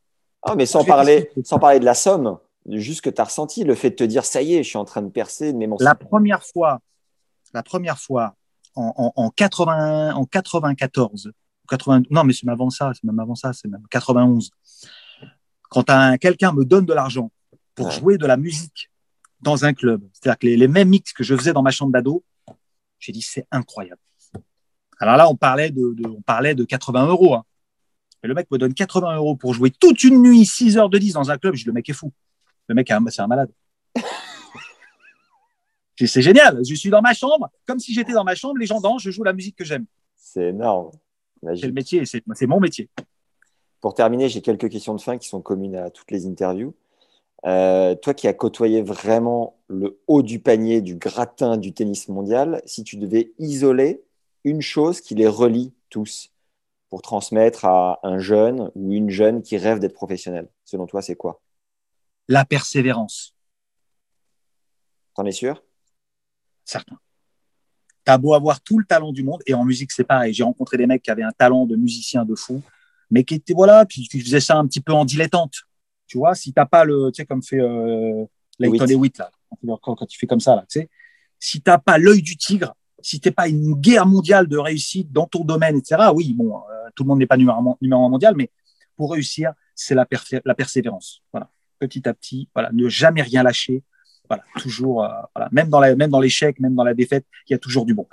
Ah, 0.43 0.55
mais 0.55 0.65
sans 0.65 0.83
parler, 0.83 1.29
sans 1.43 1.59
parler 1.59 1.79
de 1.79 1.85
la 1.85 1.93
somme, 1.93 2.39
juste 2.67 3.01
que 3.01 3.09
tu 3.09 3.21
as 3.21 3.25
ressenti, 3.25 3.63
le 3.63 3.75
fait 3.75 3.91
de 3.91 3.95
te 3.95 4.03
dire 4.03 4.25
ça 4.25 4.41
y 4.41 4.55
est, 4.55 4.63
je 4.63 4.69
suis 4.69 4.77
en 4.77 4.85
train 4.85 5.01
de 5.01 5.09
percer, 5.09 5.51
de 5.51 5.57
m'émanciper. 5.57 5.85
La 5.85 5.95
première 5.95 6.43
fois, 6.43 6.79
la 7.53 7.63
première 7.63 7.99
fois 7.99 8.35
en, 8.75 8.93
en, 8.97 9.13
en, 9.15 9.29
80, 9.29 10.13
en 10.13 10.25
94, 10.25 11.31
80, 11.69 12.03
non, 12.09 12.23
mais 12.23 12.33
c'est 12.33 12.45
même 12.45 12.53
avant 12.53 12.69
ça, 12.69 12.91
c'est 12.93 13.03
même 13.03 13.19
avant 13.19 13.35
ça, 13.35 13.53
c'est 13.53 13.67
même 13.67 13.85
91. 13.89 14.51
Quand 15.69 16.17
quelqu'un 16.19 16.51
me 16.51 16.65
donne 16.65 16.85
de 16.85 16.93
l'argent 16.93 17.31
pour 17.75 17.91
jouer 17.91 18.17
de 18.17 18.25
la 18.25 18.37
musique 18.37 18.91
dans 19.39 19.65
un 19.65 19.73
club, 19.73 20.01
c'est-à-dire 20.13 20.39
que 20.39 20.47
les, 20.47 20.57
les, 20.57 20.67
mêmes 20.67 20.89
mix 20.89 21.13
que 21.13 21.23
je 21.23 21.35
faisais 21.35 21.53
dans 21.53 21.63
ma 21.63 21.71
chambre 21.71 21.93
d'ado, 21.93 22.23
j'ai 22.99 23.11
dit 23.11 23.21
c'est 23.21 23.47
incroyable. 23.51 24.01
Alors 24.99 25.17
là, 25.17 25.29
on 25.29 25.35
parlait 25.35 25.71
de, 25.71 25.93
de, 25.93 26.07
on 26.07 26.21
parlait 26.21 26.53
de 26.53 26.63
80 26.63 27.07
euros. 27.07 27.35
Hein. 27.35 27.43
Et 28.23 28.27
le 28.27 28.35
mec 28.35 28.49
me 28.51 28.57
donne 28.57 28.73
80 28.73 29.15
euros 29.15 29.35
pour 29.35 29.53
jouer 29.53 29.71
toute 29.71 30.03
une 30.03 30.21
nuit, 30.21 30.45
6 30.45 30.77
heures 30.77 30.89
de 30.89 30.97
10 30.97 31.13
dans 31.13 31.31
un 31.31 31.37
club. 31.37 31.55
Je 31.55 31.63
dis, 31.63 31.67
le 31.67 31.73
mec 31.73 31.89
est 31.89 31.93
fou. 31.93 32.13
Le 32.67 32.75
mec, 32.75 32.91
c'est 33.09 33.21
un 33.21 33.27
malade. 33.27 33.51
C'est 36.07 36.21
génial. 36.21 36.59
Je 36.65 36.75
suis 36.75 36.89
dans 36.89 37.01
ma 37.01 37.13
chambre, 37.13 37.49
comme 37.65 37.79
si 37.79 37.93
j'étais 37.93 38.13
dans 38.13 38.23
ma 38.23 38.35
chambre, 38.35 38.57
les 38.57 38.65
gens 38.65 38.81
dansent, 38.81 39.01
je 39.01 39.11
joue 39.11 39.23
la 39.23 39.33
musique 39.33 39.55
que 39.55 39.65
j'aime. 39.65 39.85
C'est 40.15 40.49
énorme. 40.49 40.91
C'est 41.43 41.67
le 41.67 41.73
métier, 41.73 42.03
c'est 42.05 42.47
mon 42.47 42.59
métier. 42.59 42.89
Pour 43.79 43.95
terminer, 43.95 44.29
j'ai 44.29 44.41
quelques 44.41 44.69
questions 44.69 44.93
de 44.93 45.01
fin 45.01 45.17
qui 45.17 45.27
sont 45.27 45.41
communes 45.41 45.75
à 45.75 45.89
toutes 45.89 46.11
les 46.11 46.27
interviews. 46.27 46.75
Euh, 47.45 47.95
toi 47.95 48.13
qui 48.13 48.27
as 48.27 48.33
côtoyé 48.33 48.83
vraiment 48.83 49.57
le 49.67 49.99
haut 50.05 50.21
du 50.21 50.39
panier, 50.39 50.81
du 50.81 50.95
gratin 50.95 51.57
du 51.57 51.73
tennis 51.73 52.07
mondial, 52.07 52.61
si 52.65 52.83
tu 52.83 52.97
devais 52.97 53.33
isoler 53.39 54.03
une 54.43 54.61
chose 54.61 55.01
qui 55.01 55.15
les 55.15 55.27
relie 55.27 55.73
tous 55.89 56.31
pour 56.89 57.01
transmettre 57.01 57.65
à 57.65 57.99
un 58.03 58.19
jeune 58.19 58.69
ou 58.75 58.91
une 58.93 59.09
jeune 59.09 59.41
qui 59.41 59.57
rêve 59.57 59.79
d'être 59.79 59.93
professionnel, 59.93 60.47
selon 60.65 60.85
toi, 60.85 61.01
c'est 61.01 61.15
quoi? 61.15 61.41
La 62.27 62.45
persévérance. 62.45 63.35
T'en 65.15 65.25
es 65.25 65.31
sûr? 65.31 65.63
Certain. 66.65 66.97
T'as 68.03 68.17
beau 68.17 68.33
avoir 68.33 68.61
tout 68.61 68.79
le 68.79 68.85
talent 68.85 69.11
du 69.11 69.23
monde, 69.23 69.41
et 69.45 69.53
en 69.53 69.63
musique, 69.63 69.91
c'est 69.91 70.03
pareil. 70.03 70.33
J'ai 70.33 70.43
rencontré 70.43 70.77
des 70.77 70.87
mecs 70.87 71.03
qui 71.03 71.11
avaient 71.11 71.23
un 71.23 71.31
talent 71.31 71.65
de 71.65 71.75
musicien 71.75 72.25
de 72.25 72.35
fou, 72.35 72.61
mais 73.09 73.23
qui 73.23 73.35
étaient, 73.35 73.53
voilà, 73.53 73.85
qui, 73.85 74.07
qui 74.07 74.19
faisaient 74.21 74.39
ça 74.39 74.57
un 74.57 74.65
petit 74.65 74.81
peu 74.81 74.93
en 74.93 75.05
dilettante. 75.05 75.53
Tu 76.07 76.17
vois, 76.17 76.33
si 76.35 76.51
t'as 76.51 76.65
pas 76.65 76.83
le, 76.83 77.11
tu 77.13 77.21
sais, 77.21 77.25
comme 77.25 77.43
fait 77.43 77.59
euh, 77.59 78.25
Leighton 78.59 78.87
Hewitt, 78.87 79.17
là, 79.17 79.31
quand, 79.81 79.95
quand 79.95 80.13
il 80.13 80.17
fait 80.17 80.27
comme 80.27 80.39
ça, 80.39 80.55
là, 80.55 80.65
tu 80.69 80.79
sais, 80.79 80.89
si 81.39 81.61
t'as 81.61 81.77
pas 81.77 81.97
l'œil 81.97 82.21
du 82.21 82.37
tigre, 82.37 82.75
si 83.01 83.19
t'es 83.19 83.31
pas 83.31 83.47
une 83.47 83.73
guerre 83.75 84.05
mondiale 84.05 84.47
de 84.47 84.57
réussite 84.57 85.11
dans 85.11 85.25
ton 85.25 85.43
domaine, 85.43 85.77
etc., 85.77 86.09
oui, 86.13 86.33
bon, 86.33 86.57
euh, 86.57 86.89
tout 86.95 87.03
le 87.03 87.09
monde 87.09 87.19
n'est 87.19 87.27
pas 87.27 87.37
numéro, 87.37 87.77
numéro 87.81 88.05
un 88.05 88.09
mondial, 88.09 88.35
mais 88.35 88.49
pour 88.95 89.11
réussir, 89.11 89.53
c'est 89.75 89.95
la, 89.95 90.07
la, 90.45 90.55
persévérance. 90.55 91.23
Voilà. 91.31 91.49
Petit 91.79 92.07
à 92.07 92.13
petit, 92.13 92.49
voilà, 92.53 92.69
ne 92.71 92.87
jamais 92.87 93.21
rien 93.23 93.43
lâcher. 93.43 93.83
Voilà, 94.31 94.43
toujours, 94.59 95.03
euh, 95.03 95.09
voilà. 95.35 95.49
même 95.51 95.69
dans 95.69 95.79
la, 95.79 95.95
même 95.95 96.09
dans 96.09 96.21
l'échec, 96.21 96.59
même 96.59 96.75
dans 96.75 96.85
la 96.85 96.93
défaite, 96.93 97.25
il 97.47 97.51
y 97.51 97.55
a 97.55 97.59
toujours 97.59 97.85
du 97.85 97.93
bon. 97.93 98.07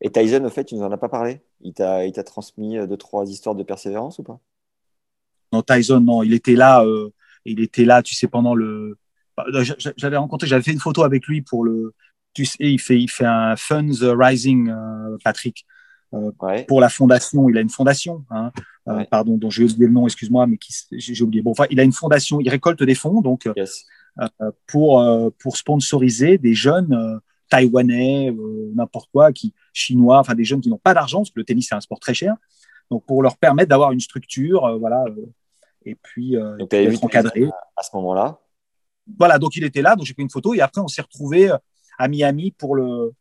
Et 0.00 0.10
Tyson, 0.10 0.44
au 0.44 0.50
fait, 0.50 0.64
tu 0.64 0.74
nous 0.74 0.82
en 0.82 0.90
as 0.90 0.98
pas 0.98 1.08
parlé? 1.08 1.40
Il 1.60 1.72
t'a, 1.72 2.04
il 2.04 2.12
t'a 2.12 2.24
transmis 2.24 2.76
deux, 2.86 2.96
trois 2.96 3.28
histoires 3.30 3.54
de 3.54 3.62
persévérance 3.62 4.18
ou 4.18 4.24
pas? 4.24 4.40
Non, 5.52 5.62
Tyson, 5.62 6.00
non, 6.00 6.22
il 6.24 6.34
était 6.34 6.56
là, 6.56 6.84
euh, 6.84 7.10
il 7.44 7.60
était 7.60 7.84
là, 7.84 8.02
tu 8.02 8.14
sais, 8.14 8.26
pendant 8.26 8.54
le. 8.56 8.98
J'avais 9.96 10.16
rencontré, 10.16 10.48
j'avais 10.48 10.62
fait 10.62 10.72
une 10.72 10.80
photo 10.80 11.04
avec 11.04 11.26
lui 11.26 11.42
pour 11.42 11.64
le, 11.64 11.94
tu 12.34 12.44
sais, 12.44 12.56
il 12.60 12.80
fait, 12.80 13.00
il 13.00 13.08
fait 13.08 13.24
un 13.24 13.56
Funds 13.56 14.02
Rising, 14.02 14.68
euh, 14.68 15.16
Patrick, 15.22 15.64
euh, 16.12 16.32
ouais. 16.42 16.64
pour 16.64 16.80
la 16.80 16.88
fondation. 16.88 17.48
Il 17.48 17.56
a 17.56 17.60
une 17.60 17.70
fondation, 17.70 18.24
hein, 18.30 18.50
euh, 18.88 18.96
ouais. 18.96 19.06
pardon, 19.10 19.36
dont 19.36 19.50
j'ai 19.50 19.64
oublié 19.64 19.86
le 19.86 19.92
nom, 19.92 20.06
excuse-moi, 20.06 20.46
mais 20.48 20.58
qui, 20.58 20.74
j'ai 20.90 21.22
oublié. 21.22 21.42
Bon, 21.42 21.52
enfin, 21.52 21.66
il 21.70 21.78
a 21.78 21.84
une 21.84 21.92
fondation, 21.92 22.40
il 22.40 22.48
récolte 22.48 22.82
des 22.82 22.94
fonds, 22.94 23.20
donc, 23.22 23.48
yes. 23.56 23.86
Pour, 24.66 25.32
pour 25.38 25.56
sponsoriser 25.56 26.38
des 26.38 26.54
jeunes 26.54 27.20
taïwanais, 27.48 28.34
n'importe 28.74 29.10
quoi, 29.12 29.32
qui, 29.32 29.52
chinois, 29.72 30.18
enfin, 30.18 30.34
des 30.34 30.44
jeunes 30.44 30.60
qui 30.60 30.68
n'ont 30.68 30.78
pas 30.78 30.94
d'argent, 30.94 31.18
parce 31.18 31.30
que 31.30 31.40
le 31.40 31.44
tennis, 31.44 31.66
c'est 31.68 31.74
un 31.74 31.80
sport 31.80 32.00
très 32.00 32.14
cher. 32.14 32.34
Donc, 32.90 33.04
pour 33.06 33.22
leur 33.22 33.36
permettre 33.36 33.70
d'avoir 33.70 33.92
une 33.92 34.00
structure, 34.00 34.78
voilà, 34.78 35.04
et 35.84 35.94
puis, 35.94 36.36
donc, 36.58 36.70
d'être 36.70 37.04
encadré. 37.04 37.48
À 37.76 37.82
ce 37.82 37.90
moment-là? 37.96 38.38
Voilà, 39.18 39.38
donc 39.38 39.56
il 39.56 39.64
était 39.64 39.82
là, 39.82 39.96
donc 39.96 40.06
j'ai 40.06 40.14
pris 40.14 40.22
une 40.22 40.30
photo 40.30 40.54
et 40.54 40.60
après 40.60 40.80
on 40.80 40.88
s'est 40.88 41.02
retrouvé 41.02 41.50
à 41.98 42.08
Miami 42.08 42.50
pour 42.52 42.74
le 42.74 43.12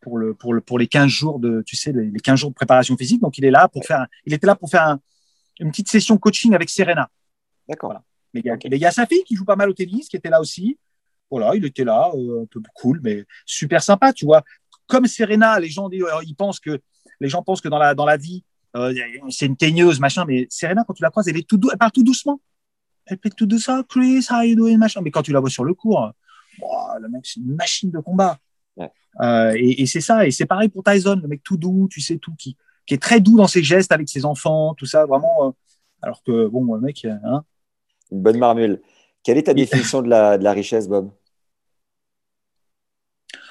pour 0.00 0.18
le 0.18 0.34
pour 0.34 0.54
le 0.54 0.60
pour 0.60 0.78
les 0.78 0.86
15 0.86 1.08
jours 1.08 1.38
de 1.38 1.62
tu 1.66 1.76
sais 1.76 1.92
les 1.92 2.12
15 2.20 2.38
jours 2.38 2.50
de 2.50 2.54
préparation 2.54 2.96
physique 2.96 3.20
donc 3.20 3.38
il 3.38 3.44
est 3.44 3.50
là 3.50 3.68
pour 3.68 3.84
faire 3.84 4.06
il 4.26 4.34
était 4.34 4.46
là 4.46 4.54
pour 4.54 4.70
faire 4.70 4.82
un, 4.82 5.00
une 5.60 5.70
petite 5.70 5.88
session 5.88 6.18
coaching 6.18 6.54
avec 6.54 6.68
Serena 6.68 7.08
d'accord 7.68 7.88
voilà. 7.88 8.02
Mais 8.34 8.42
il 8.44 8.78
y, 8.78 8.84
a, 8.84 8.90
sa 8.90 9.06
fille 9.06 9.22
qui 9.24 9.36
joue 9.36 9.44
pas 9.44 9.56
mal 9.56 9.70
au 9.70 9.72
tennis 9.72 10.08
qui 10.08 10.16
était 10.16 10.30
là 10.30 10.40
aussi 10.40 10.78
voilà 11.30 11.54
il 11.54 11.64
était 11.64 11.84
là 11.84 12.10
euh, 12.14 12.42
un 12.42 12.46
peu 12.46 12.60
cool 12.74 13.00
mais 13.02 13.24
super 13.46 13.82
sympa 13.82 14.12
tu 14.12 14.24
vois 14.24 14.42
comme 14.86 15.06
Serena 15.06 15.58
les 15.60 15.68
gens 15.68 15.88
euh, 15.88 16.22
ils 16.26 16.34
pensent 16.36 16.60
que 16.60 16.80
les 17.20 17.28
gens 17.28 17.42
pensent 17.42 17.60
que 17.60 17.68
dans 17.68 17.78
la 17.78 17.94
dans 17.94 18.06
la 18.06 18.16
vie 18.16 18.44
euh, 18.76 18.92
c'est 19.30 19.46
une 19.46 19.56
teigneuse 19.56 20.00
machin 20.00 20.24
mais 20.26 20.46
Serena 20.50 20.84
quand 20.86 20.94
tu 20.94 21.02
la 21.02 21.10
croises 21.10 21.28
elle 21.28 21.36
est 21.36 21.48
tout 21.48 21.60
elle 21.70 21.78
parle 21.78 21.92
tout 21.92 22.02
doucement 22.02 22.40
elle 23.06 23.18
fait 23.22 23.30
tout 23.30 23.46
doucement 23.46 23.82
Chris 23.84 24.26
how 24.30 24.42
you 24.42 24.56
doing 24.56 24.78
machin 24.78 25.00
mais 25.02 25.10
quand 25.10 25.22
tu 25.22 25.32
la 25.32 25.40
vois 25.40 25.50
sur 25.50 25.64
le 25.64 25.74
cours 25.74 26.12
Oh, 26.62 26.88
le 27.00 27.08
mec, 27.08 27.26
c'est 27.26 27.40
une 27.40 27.54
machine 27.54 27.90
de 27.90 27.98
combat. 27.98 28.38
Ouais. 28.76 28.90
Euh, 29.20 29.54
et, 29.56 29.82
et 29.82 29.86
c'est 29.86 30.00
ça. 30.00 30.26
Et 30.26 30.30
c'est 30.30 30.46
pareil 30.46 30.68
pour 30.68 30.82
Tyson, 30.82 31.18
le 31.20 31.28
mec 31.28 31.42
tout 31.42 31.56
doux, 31.56 31.88
tu 31.90 32.00
sais, 32.00 32.18
tout, 32.18 32.34
qui, 32.36 32.56
qui 32.86 32.94
est 32.94 33.02
très 33.02 33.20
doux 33.20 33.36
dans 33.36 33.46
ses 33.46 33.62
gestes 33.62 33.92
avec 33.92 34.08
ses 34.08 34.24
enfants, 34.24 34.74
tout 34.74 34.86
ça, 34.86 35.06
vraiment. 35.06 35.48
Euh, 35.48 35.50
alors 36.02 36.22
que, 36.22 36.46
bon, 36.48 36.74
le 36.74 36.80
mec. 36.80 37.04
Hein, 37.04 37.44
une 38.10 38.22
bonne 38.22 38.38
marmule. 38.38 38.80
Quelle 39.22 39.38
est 39.38 39.44
ta 39.44 39.54
définition 39.54 40.02
de 40.02 40.08
la, 40.08 40.38
de 40.38 40.44
la 40.44 40.52
richesse, 40.52 40.88
Bob? 40.88 41.10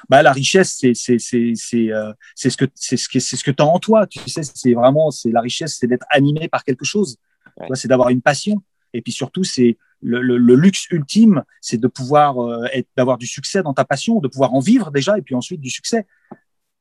Bah, 0.10 0.22
la 0.22 0.32
richesse, 0.32 0.78
c'est 0.80 0.94
c'est 0.94 1.18
c'est 1.18 1.54
c'est 1.56 1.92
euh, 1.92 2.12
c'est 2.36 2.50
ce 2.50 2.58
que 2.58 2.66
c'est 2.76 2.98
ce 2.98 3.08
que 3.08 3.20
c'est 3.20 3.38
ce 3.38 3.44
que 3.44 3.52
t'as 3.52 3.64
en 3.64 3.80
toi. 3.80 4.06
Tu 4.06 4.20
sais, 4.30 4.44
c'est 4.44 4.74
vraiment 4.74 5.12
c'est 5.12 5.32
la 5.32 5.42
richesse, 5.42 5.78
c'est 5.80 5.88
d'être 5.88 6.06
animé 6.10 6.48
par 6.50 6.64
quelque 6.64 6.86
chose. 6.86 7.18
Ouais. 7.58 7.68
C'est 7.74 7.88
d'avoir 7.88 8.10
une 8.10 8.22
passion. 8.22 8.62
Et 8.94 9.02
puis 9.02 9.12
surtout, 9.12 9.44
c'est 9.44 9.78
le, 10.02 10.22
le, 10.22 10.38
le, 10.38 10.56
luxe 10.56 10.88
ultime, 10.92 11.44
c'est 11.62 11.80
de 11.80 11.88
pouvoir 11.88 12.38
euh, 12.40 12.66
être, 12.74 12.88
d'avoir 12.96 13.18
du 13.18 13.26
succès 13.26 13.64
dans 13.64 13.74
ta 13.74 13.86
passion, 13.86 14.20
de 14.20 14.28
pouvoir 14.28 14.54
en 14.54 14.60
vivre 14.60 14.92
déjà, 14.92 15.18
et 15.18 15.22
puis 15.22 15.34
ensuite 15.34 15.62
du 15.62 15.70
succès. 15.70 16.06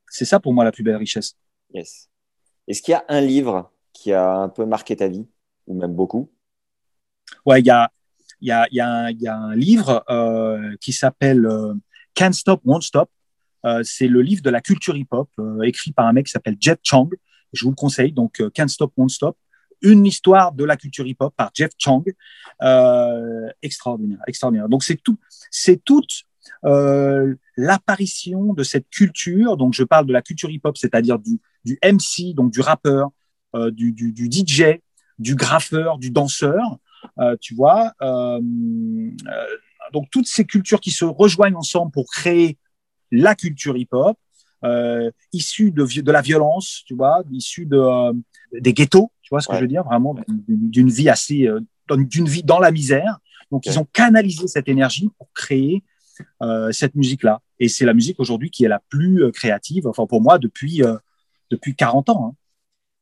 C'est 0.09 0.25
ça 0.25 0.41
pour 0.41 0.53
moi 0.53 0.65
la 0.65 0.73
plus 0.73 0.83
belle 0.83 0.97
richesse. 0.97 1.37
Yes. 1.73 2.11
Est-ce 2.69 2.83
qu'il 2.83 2.93
y 2.93 2.95
a 2.95 3.05
un 3.09 3.21
livre 3.21 3.73
qui 3.93 4.13
a 4.13 4.35
un 4.35 4.49
peu 4.49 4.67
marqué 4.67 4.97
ta 4.97 5.09
vie, 5.09 5.27
ou 5.67 5.79
même 5.79 5.95
beaucoup? 5.95 6.32
Ouais, 7.45 7.61
il 7.61 7.67
y 7.67 7.71
a, 7.71 7.91
y, 8.41 8.51
a, 8.53 8.67
y, 8.71 8.81
a 8.81 9.11
y 9.11 9.27
a, 9.27 9.37
un 9.37 9.57
livre 9.57 10.05
euh, 10.09 10.77
qui 10.81 10.93
s'appelle 10.93 11.45
euh, 11.47 11.75
Can't 12.15 12.33
Stop, 12.33 12.61
Won't 12.65 12.83
Stop. 12.83 13.11
Euh, 13.65 13.83
c'est 13.85 14.09
le 14.09 14.23
livre 14.23 14.43
de 14.43 14.51
la 14.51 14.61
culture 14.61 14.97
hip-hop, 14.97 15.29
euh, 15.39 15.63
écrit 15.63 15.93
par 15.93 16.07
un 16.07 16.13
mec 16.13 16.27
qui 16.27 16.33
s'appelle 16.33 16.57
Jeff 16.61 16.79
Chang. 16.83 17.09
Je 17.53 17.65
vous 17.65 17.71
le 17.71 17.77
conseille, 17.77 18.13
donc 18.13 18.41
euh, 18.41 18.51
Can't 18.51 18.69
Stop, 18.69 18.93
Won't 18.97 19.11
Stop. 19.11 19.37
Une 19.83 20.07
histoire 20.07 20.53
de 20.53 20.65
la 20.65 20.77
culture 20.77 21.07
hip-hop 21.07 21.35
par 21.37 21.51
Jeff 21.55 21.73
Chang. 21.79 22.05
extraordinaire, 23.63 24.21
extraordinaire. 24.29 24.69
Donc 24.69 24.85
c'est 24.85 25.03
tout, 25.03 25.19
c'est 25.51 25.83
toute 25.85 26.23
l'apparition 27.57 28.55
de 28.55 28.63
cette 28.63 28.89
culture. 28.91 29.57
Donc 29.57 29.75
je 29.75 29.83
parle 29.83 30.07
de 30.07 30.13
la 30.13 30.23
culture 30.23 30.51
hip-hop, 30.51 30.77
c'est-à-dire 30.77 31.19
du, 31.19 31.41
du 31.65 31.81
MC, 31.83 32.33
donc 32.33 32.53
du 32.53 32.61
rappeur, 32.61 33.11
du, 33.73 33.91
du, 33.91 34.13
du 34.13 34.31
DJ, 34.31 34.79
du 35.19 35.35
graffeur, 35.35 35.99
du 35.99 36.13
danseur, 36.13 36.61
euh, 36.63 36.77
tu 37.41 37.55
vois. 37.55 37.93
Euh, 38.03 38.41
euh, 38.41 39.47
donc 39.93 40.07
toutes 40.11 40.27
ces 40.27 40.45
cultures 40.45 40.81
qui 40.81 40.91
se 40.91 41.05
rejoignent 41.05 41.57
ensemble 41.57 41.93
pour 41.93 42.07
créer 42.11 42.59
la 43.11 43.35
culture 43.35 43.77
hip-hop, 43.77 44.17
issue 45.33 45.71
de, 45.71 46.01
de 46.01 46.13
la 46.13 46.23
violence, 46.23 46.83
tu 46.87 46.95
vois, 46.95 47.23
issue 47.33 47.67
de, 47.67 48.13
des 48.59 48.73
ghettos, 48.73 49.11
tu 49.23 49.31
vois 49.31 49.41
ce 49.41 49.49
que 49.49 49.57
je 49.57 49.61
veux 49.61 49.67
dire, 49.69 49.85
vraiment 49.85 50.15
d'une 50.49 50.91
vie 50.91 51.09
assez, 51.09 51.49
d'une 51.91 52.29
vie 52.29 52.43
dans 52.43 52.59
la 52.59 52.71
misère. 52.71 53.19
Donc 53.51 53.67
ils 53.67 53.79
ont 53.79 53.87
canalisé 53.93 54.47
cette 54.47 54.69
énergie 54.69 55.11
pour 55.19 55.29
créer 55.35 55.85
euh, 56.43 56.73
cette 56.73 56.95
musique-là. 56.95 57.41
Et 57.59 57.69
c'est 57.69 57.85
la 57.85 57.95
musique 57.95 58.19
aujourd'hui 58.21 58.51
qui 58.51 58.65
est 58.65 58.69
la 58.69 58.81
plus 58.89 59.31
créative, 59.33 59.87
enfin 59.87 60.07
pour 60.07 60.21
moi, 60.21 60.39
depuis, 60.39 60.83
euh, 60.83 60.97
depuis 61.51 61.75
40 61.75 62.09
ans. 62.11 62.27
Hein. 62.29 62.37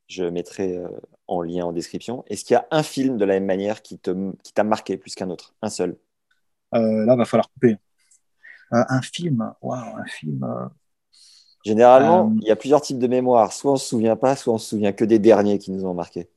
Je 0.09 0.25
mettrai 0.25 0.77
euh, 0.77 0.89
en 1.31 1.43
lien 1.43 1.65
en 1.65 1.73
description. 1.73 2.25
Est-ce 2.27 2.45
qu'il 2.45 2.55
y 2.55 2.57
a 2.57 2.67
un 2.71 2.83
film 2.83 3.17
de 3.17 3.25
la 3.25 3.35
même 3.35 3.47
manière 3.47 3.83
qui 3.83 3.99
t'a 3.99 4.13
qui 4.43 4.53
marqué 4.65 4.97
plus 4.97 5.15
qu'un 5.15 5.31
autre? 5.31 5.55
Un 5.63 5.71
seul 5.71 5.97
euh, 6.75 7.07
Là, 7.07 7.15
il 7.15 7.19
va 7.19 7.25
falloir 7.25 7.49
couper. 7.51 7.77
Euh, 8.73 8.85
un 8.89 9.01
film, 9.01 9.53
waouh, 9.63 9.97
un 9.97 10.07
film. 10.07 10.43
Euh, 10.43 10.67
Généralement, 11.65 12.35
il 12.41 12.49
y 12.49 12.51
a 12.51 12.57
plusieurs 12.57 12.81
types 12.81 12.99
de 12.99 13.07
mémoire. 13.07 13.53
Soit 13.53 13.71
on 13.71 13.75
ne 13.75 13.79
se 13.79 13.87
souvient 13.87 14.17
pas, 14.17 14.35
soit 14.35 14.55
on 14.55 14.59
se 14.59 14.71
souvient 14.71 14.93
que 14.93 15.05
des 15.05 15.19
derniers 15.19 15.59
qui 15.59 15.71
nous 15.71 15.85
ont 15.85 15.95
marqué. 15.95 16.29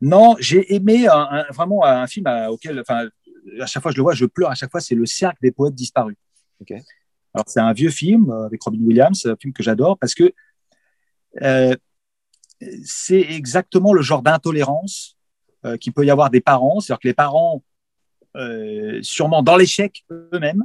Non, 0.00 0.36
j'ai 0.38 0.74
aimé 0.74 1.06
vraiment 1.52 1.84
un 1.84 2.06
film 2.06 2.26
auquel, 2.48 2.80
enfin, 2.80 3.08
à 3.60 3.66
chaque 3.66 3.82
fois 3.82 3.90
je 3.90 3.96
le 3.96 4.02
vois, 4.02 4.14
je 4.14 4.24
pleure. 4.24 4.50
À 4.50 4.54
chaque 4.54 4.70
fois, 4.70 4.80
c'est 4.80 4.94
Le 4.94 5.04
Cercle 5.04 5.38
des 5.42 5.50
poètes 5.50 5.74
disparus. 5.74 6.16
Alors 7.34 7.44
c'est 7.48 7.60
un 7.60 7.72
vieux 7.72 7.90
film 7.90 8.30
avec 8.30 8.62
Robin 8.62 8.78
Williams, 8.80 9.26
un 9.26 9.36
film 9.36 9.52
que 9.52 9.62
j'adore 9.62 9.98
parce 9.98 10.14
que 10.14 10.32
c'est 12.84 13.20
exactement 13.20 13.92
le 13.92 14.02
genre 14.02 14.22
d'intolérance 14.22 15.16
euh, 15.64 15.76
qu'il 15.76 15.92
peut 15.92 16.04
y 16.04 16.10
avoir 16.10 16.30
des 16.30 16.40
parents. 16.40 16.80
C'est-à-dire 16.80 17.00
que 17.00 17.08
les 17.08 17.14
parents, 17.14 17.62
euh, 18.36 19.00
sûrement 19.02 19.42
dans 19.42 19.56
l'échec 19.56 20.04
eux-mêmes, 20.10 20.64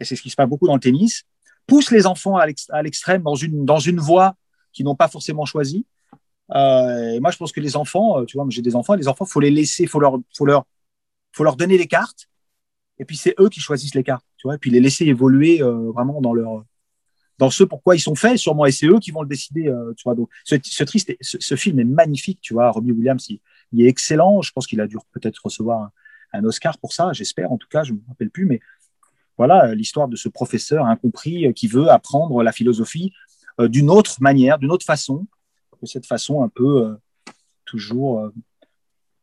et 0.00 0.04
c'est 0.04 0.16
ce 0.16 0.22
qui 0.22 0.30
se 0.30 0.36
passe 0.36 0.48
beaucoup 0.48 0.66
dans 0.66 0.74
le 0.74 0.80
tennis, 0.80 1.24
poussent 1.66 1.90
les 1.90 2.06
enfants 2.06 2.36
à 2.36 2.82
l'extrême 2.82 3.22
dans 3.22 3.34
une, 3.34 3.64
dans 3.64 3.78
une 3.78 4.00
voie 4.00 4.34
qu'ils 4.72 4.84
n'ont 4.84 4.96
pas 4.96 5.08
forcément 5.08 5.44
choisie. 5.44 5.86
Euh, 6.54 7.20
moi, 7.20 7.30
je 7.30 7.36
pense 7.36 7.52
que 7.52 7.60
les 7.60 7.76
enfants, 7.76 8.24
tu 8.24 8.36
vois, 8.36 8.46
j'ai 8.48 8.62
des 8.62 8.74
enfants, 8.74 8.94
les 8.94 9.08
enfants, 9.08 9.24
faut 9.24 9.40
les 9.40 9.50
laisser, 9.50 9.86
faut 9.86 10.00
leur, 10.00 10.18
faut 10.34 10.44
leur, 10.44 10.64
faut 11.32 11.44
leur 11.44 11.56
donner 11.56 11.78
les 11.78 11.86
cartes. 11.86 12.28
Et 12.98 13.04
puis 13.04 13.16
c'est 13.16 13.34
eux 13.38 13.48
qui 13.48 13.60
choisissent 13.60 13.94
les 13.94 14.02
cartes, 14.02 14.26
tu 14.36 14.46
vois, 14.46 14.56
et 14.56 14.58
puis 14.58 14.70
les 14.70 14.80
laisser 14.80 15.06
évoluer 15.06 15.60
vraiment 15.62 16.20
dans 16.20 16.32
leur, 16.34 16.64
dans 17.38 17.50
ce 17.50 17.64
pourquoi 17.64 17.96
ils 17.96 18.00
sont 18.00 18.14
faits, 18.14 18.38
sûrement, 18.38 18.66
et 18.66 18.72
c'est 18.72 18.86
eux 18.86 18.98
qui 18.98 19.10
vont 19.10 19.22
le 19.22 19.28
décider. 19.28 19.68
Euh, 19.68 19.92
tu 19.96 20.02
vois, 20.04 20.14
donc, 20.14 20.28
ce, 20.44 20.56
ce 20.62 20.84
triste, 20.84 21.12
ce, 21.20 21.56
film 21.56 21.80
est 21.80 21.84
magnifique, 21.84 22.40
tu 22.40 22.54
vois. 22.54 22.70
Robbie 22.70 22.92
Williams, 22.92 23.28
il, 23.72 23.84
est 23.84 23.88
excellent. 23.88 24.42
Je 24.42 24.52
pense 24.52 24.66
qu'il 24.66 24.80
a 24.80 24.86
dû 24.86 24.96
peut-être 25.12 25.40
recevoir 25.44 25.90
un, 26.32 26.44
Oscar 26.44 26.78
pour 26.78 26.92
ça, 26.92 27.12
j'espère. 27.12 27.52
En 27.52 27.58
tout 27.58 27.68
cas, 27.68 27.84
je 27.84 27.92
ne 27.92 27.98
me 27.98 28.02
rappelle 28.08 28.30
plus, 28.30 28.46
mais 28.46 28.60
voilà 29.38 29.74
l'histoire 29.74 30.08
de 30.08 30.16
ce 30.16 30.28
professeur 30.28 30.86
incompris 30.86 31.46
euh, 31.46 31.52
qui 31.52 31.66
veut 31.66 31.88
apprendre 31.88 32.42
la 32.42 32.52
philosophie 32.52 33.12
euh, 33.60 33.68
d'une 33.68 33.90
autre 33.90 34.16
manière, 34.20 34.58
d'une 34.58 34.70
autre 34.70 34.84
façon, 34.84 35.26
de 35.80 35.86
cette 35.86 36.06
façon 36.06 36.42
un 36.42 36.48
peu 36.48 36.96
toujours 37.64 38.30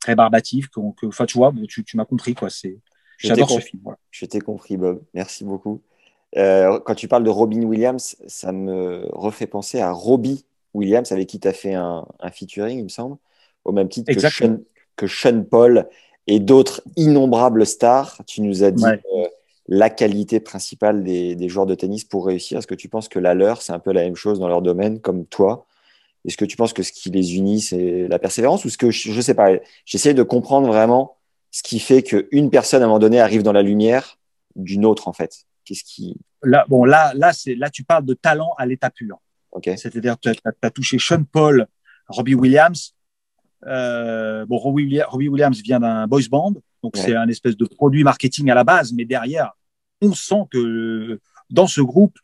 très 0.01 0.16
barbative. 0.16 0.68
Que, 0.70 1.05
enfin, 1.05 1.26
tu 1.26 1.38
vois, 1.38 1.53
tu, 1.70 1.86
tu 1.86 1.95
m'as 1.95 2.05
compris, 2.05 2.34
quoi. 2.34 2.49
C'est, 2.49 2.80
j'adore 3.18 3.49
ce 3.49 3.60
film. 3.60 3.82
Voilà. 3.84 3.97
Je 4.12 4.26
t'ai 4.26 4.41
compris, 4.41 4.76
Bob. 4.76 5.01
Merci 5.14 5.45
beaucoup. 5.45 5.82
Euh, 6.38 6.80
quand 6.80 6.95
tu 6.95 7.07
parles 7.07 7.23
de 7.23 7.30
Robin 7.30 7.63
Williams, 7.63 8.15
ça 8.27 8.51
me 8.51 9.07
refait 9.11 9.47
penser 9.47 9.80
à 9.80 9.91
Robbie 9.91 10.45
Williams, 10.73 11.11
avec 11.11 11.27
qui 11.27 11.39
tu 11.39 11.47
as 11.47 11.53
fait 11.53 11.73
un, 11.73 12.05
featuring, 12.32 12.80
il 12.80 12.84
me 12.84 12.89
semble, 12.89 13.17
au 13.65 13.71
même 13.71 13.89
titre 13.89 14.13
que 14.13 14.19
Sean, 14.19 14.59
que 14.95 15.07
Sean, 15.07 15.43
Paul 15.43 15.88
et 16.27 16.39
d'autres 16.39 16.84
innombrables 16.95 17.65
stars. 17.65 18.21
Tu 18.27 18.41
nous 18.41 18.63
as 18.63 18.69
dit 18.69 18.86
euh, 18.86 19.27
la 19.67 19.89
qualité 19.89 20.39
principale 20.39 21.03
des, 21.03 21.36
des, 21.36 21.49
joueurs 21.49 21.65
de 21.65 21.73
tennis 21.73 22.03
pour 22.03 22.27
réussir. 22.27 22.59
Est-ce 22.59 22.67
que 22.67 22.75
tu 22.75 22.89
penses 22.89 23.09
que 23.09 23.17
la 23.17 23.34
leur, 23.34 23.63
c'est 23.63 23.73
un 23.73 23.80
peu 23.80 23.91
la 23.91 24.01
même 24.01 24.15
chose 24.15 24.39
dans 24.39 24.47
leur 24.47 24.61
domaine, 24.61 24.99
comme 24.99 25.25
toi? 25.25 25.65
Est-ce 26.25 26.38
que 26.38 26.45
tu 26.45 26.57
penses 26.57 26.73
que 26.73 26.84
ce 26.84 26.91
qui 26.91 27.09
les 27.09 27.38
unit, 27.38 27.61
c'est 27.61 28.07
la 28.07 28.19
persévérance? 28.19 28.65
Ou 28.65 28.69
ce 28.69 28.77
que, 28.77 28.91
je 28.91 29.11
ne 29.11 29.21
sais 29.21 29.34
pas, 29.34 29.53
j'essaie 29.86 30.13
de 30.13 30.21
comprendre 30.21 30.67
vraiment 30.67 31.15
ce 31.49 31.63
qui 31.63 31.80
fait 31.80 32.03
qu'une 32.03 32.51
personne, 32.51 32.84
à 32.84 32.86
un 32.86 32.88
moment 32.88 32.99
donné, 32.99 33.19
arrive 33.19 33.41
dans 33.41 33.53
la 33.53 33.63
lumière 33.63 34.19
d'une 34.55 34.86
autre, 34.86 35.07
en 35.07 35.13
fait 35.13 35.45
Qu'est-ce 35.70 35.84
qui 35.84 36.17
Là, 36.41 36.65
bon, 36.67 36.84
là, 36.84 37.13
là, 37.13 37.32
c'est 37.32 37.53
là, 37.53 37.70
tu 37.70 37.84
parles 37.84 38.05
de 38.05 38.15
talent 38.15 38.55
à 38.57 38.65
l'état 38.65 38.89
pur. 38.89 39.20
Okay. 39.51 39.78
C'est-à-dire, 39.78 40.17
tu 40.17 40.30
as, 40.30 40.72
touché 40.72 40.97
Sean 40.97 41.24
Paul, 41.24 41.67
Robbie 42.07 42.34
Williams. 42.34 42.95
Euh, 43.67 44.47
bon, 44.47 44.57
Robbie, 44.57 44.99
Williams 45.30 45.61
vient 45.61 45.80
d'un 45.80 46.07
boys 46.07 46.24
band, 46.28 46.55
donc 46.82 46.97
c'est 46.97 47.15
un 47.15 47.28
espèce 47.28 47.55
de 47.55 47.65
produit 47.65 48.03
marketing 48.03 48.49
à 48.49 48.55
la 48.55 48.63
base, 48.63 48.93
mais 48.93 49.05
derrière, 49.05 49.51
on 50.01 50.13
sent 50.13 50.47
que 50.49 51.20
dans 51.51 51.67
ce 51.67 51.82
groupe, 51.82 52.17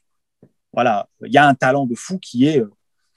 voilà, 0.73 1.07
il 1.23 1.31
y 1.31 1.37
a 1.37 1.47
un 1.47 1.53
talent 1.53 1.85
de 1.85 1.93
fou 1.93 2.17
qui 2.17 2.47
est 2.47 2.61
euh, 2.61 2.71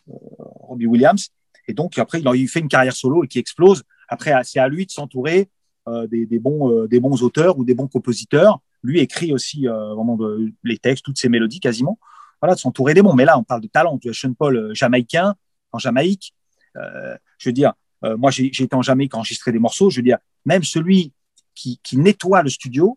Robbie 0.07 0.87
Williams. 0.87 1.31
Et 1.69 1.73
donc, 1.73 1.99
après, 1.99 2.21
il, 2.21 2.49
fait 2.49 2.61
une 2.61 2.69
carrière 2.69 2.95
solo 2.95 3.25
et 3.25 3.29
qui 3.29 3.39
explose. 3.39 3.83
Après, 4.09 4.35
c'est 4.45 4.61
à 4.61 4.69
lui 4.69 4.85
de 4.85 4.91
s'entourer 4.91 5.49
euh, 5.89 6.07
des, 6.07 6.27
des, 6.27 6.39
bons, 6.39 6.71
euh, 6.71 6.87
des 6.87 7.01
bons 7.01 7.23
auteurs 7.23 7.59
ou 7.59 7.65
des 7.65 7.75
bons 7.75 7.89
compositeurs. 7.89 8.61
Lui 8.89 9.01
écrit 9.01 9.33
aussi 9.33 9.69
euh, 9.69 9.95
vraiment 9.95 10.17
de, 10.17 10.51
les 10.65 10.79
textes, 10.79 11.05
toutes 11.05 11.19
ses 11.19 11.29
mélodies 11.29 11.61
quasiment. 11.61 11.99
Voilà, 12.41 12.55
de 12.55 12.61
s'entourer 12.61 12.95
des 12.95 13.03
bons. 13.03 13.15
Mais 13.15 13.27
là, 13.27 13.39
on 13.39 13.45
parle 13.45 13.61
de 13.61 13.69
talent. 13.69 13.99
Tu 13.99 14.09
as 14.09 14.13
Sean 14.15 14.33
Paul 14.33 14.71
jamaïcain, 14.73 15.35
en 15.73 15.79
Jamaïque. 15.79 16.35
je 16.75 17.49
veux 17.49 17.53
dire, 17.53 17.73
moi, 18.03 18.31
j'ai 18.31 18.47
été 18.47 18.75
en 18.77 18.81
Jamaïque 18.83 19.15
enregistrer 19.15 19.51
des 19.51 19.59
morceaux. 19.59 19.91
Je 19.91 19.97
veux 19.97 20.05
dire, 20.05 20.19
même 20.47 20.63
celui 20.63 21.13
qui, 21.55 21.81
qui 21.83 21.99
nettoie 21.99 22.43
le 22.43 22.49
studio 22.49 22.97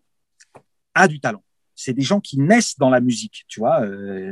a 0.94 1.08
du 1.08 1.18
talent. 1.18 1.42
C'est 1.74 1.92
des 1.92 2.02
gens 2.02 2.20
qui 2.20 2.38
naissent 2.38 2.78
dans 2.78 2.88
la 2.88 3.00
musique. 3.00 3.44
Tu 3.48 3.58
vois, 3.58 3.84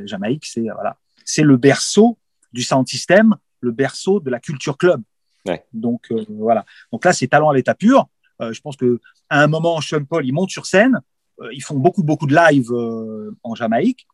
Jamaïque, 0.07 0.47
c'est 0.47 0.63
voilà, 0.63 0.97
c'est 1.25 1.43
le 1.43 1.57
berceau 1.57 2.17
du 2.53 2.63
sound 2.63 2.87
system, 2.87 3.35
le 3.59 3.73
berceau 3.73 4.21
de 4.21 4.31
la 4.31 4.39
culture 4.39 4.79
club. 4.79 5.03
Ouais. 5.45 5.67
Donc 5.73 6.07
voilà. 6.29 6.65
Donc 6.93 7.05
là, 7.05 7.13
c'est 7.13 7.27
talent 7.27 7.51
à 7.51 7.55
l'état 7.55 7.75
pur. 7.75 8.09
Euh, 8.41 8.53
je 8.53 8.61
pense 8.61 8.77
que 8.77 9.01
à 9.29 9.43
un 9.43 9.47
moment, 9.47 9.81
Sean 9.81 10.05
Paul, 10.05 10.27
il 10.27 10.33
monte 10.33 10.51
sur 10.51 10.67
scène. 10.67 11.01
Euh, 11.41 11.53
ils 11.53 11.63
font 11.63 11.77
beaucoup, 11.77 12.03
beaucoup 12.03 12.27
de 12.27 12.35
live 12.35 12.71
euh, 12.73 13.37
en 13.43 13.55
Jamaïque. 13.55 14.07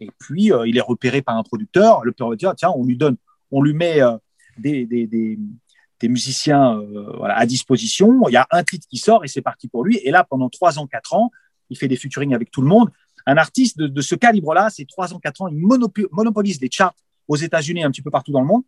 Et 0.00 0.10
puis, 0.18 0.50
il 0.64 0.78
est 0.78 0.82
repéré 0.82 1.20
par 1.20 1.36
un 1.36 1.42
producteur. 1.42 2.04
Le 2.04 2.12
producteur, 2.12 2.56
tiens, 2.56 2.72
on 2.74 2.86
lui 2.86 2.96
donne, 2.96 3.16
on 3.50 3.60
lui 3.60 3.74
met 3.74 4.00
des, 4.56 4.86
des, 4.86 5.06
des, 5.06 5.38
des, 6.00 6.08
musiciens 6.08 6.82
voilà, 7.18 7.36
à 7.36 7.44
disposition. 7.44 8.26
Il 8.28 8.32
y 8.32 8.38
a 8.38 8.46
un 8.50 8.62
titre 8.64 8.86
qui 8.88 8.96
sort 8.96 9.26
et 9.26 9.28
c'est 9.28 9.42
parti 9.42 9.68
pour 9.68 9.84
lui. 9.84 9.98
Et 9.98 10.10
là, 10.10 10.24
pendant 10.24 10.48
trois 10.48 10.78
ans, 10.78 10.86
quatre 10.86 11.12
ans, 11.12 11.30
il 11.68 11.76
fait 11.76 11.86
des 11.86 11.96
featuring 11.96 12.34
avec 12.34 12.50
tout 12.50 12.62
le 12.62 12.68
monde. 12.68 12.88
Un 13.26 13.36
artiste 13.36 13.76
de, 13.76 13.88
de 13.88 14.00
ce 14.00 14.14
calibre-là, 14.14 14.70
c'est 14.70 14.86
trois 14.86 15.12
ans, 15.12 15.18
quatre 15.18 15.42
ans, 15.42 15.48
il 15.48 15.58
monopolise 15.58 16.62
les 16.62 16.70
charts 16.70 16.94
aux 17.28 17.36
États-Unis, 17.36 17.84
un 17.84 17.90
petit 17.90 18.00
peu 18.00 18.10
partout 18.10 18.32
dans 18.32 18.40
le 18.40 18.46
monde. 18.46 18.62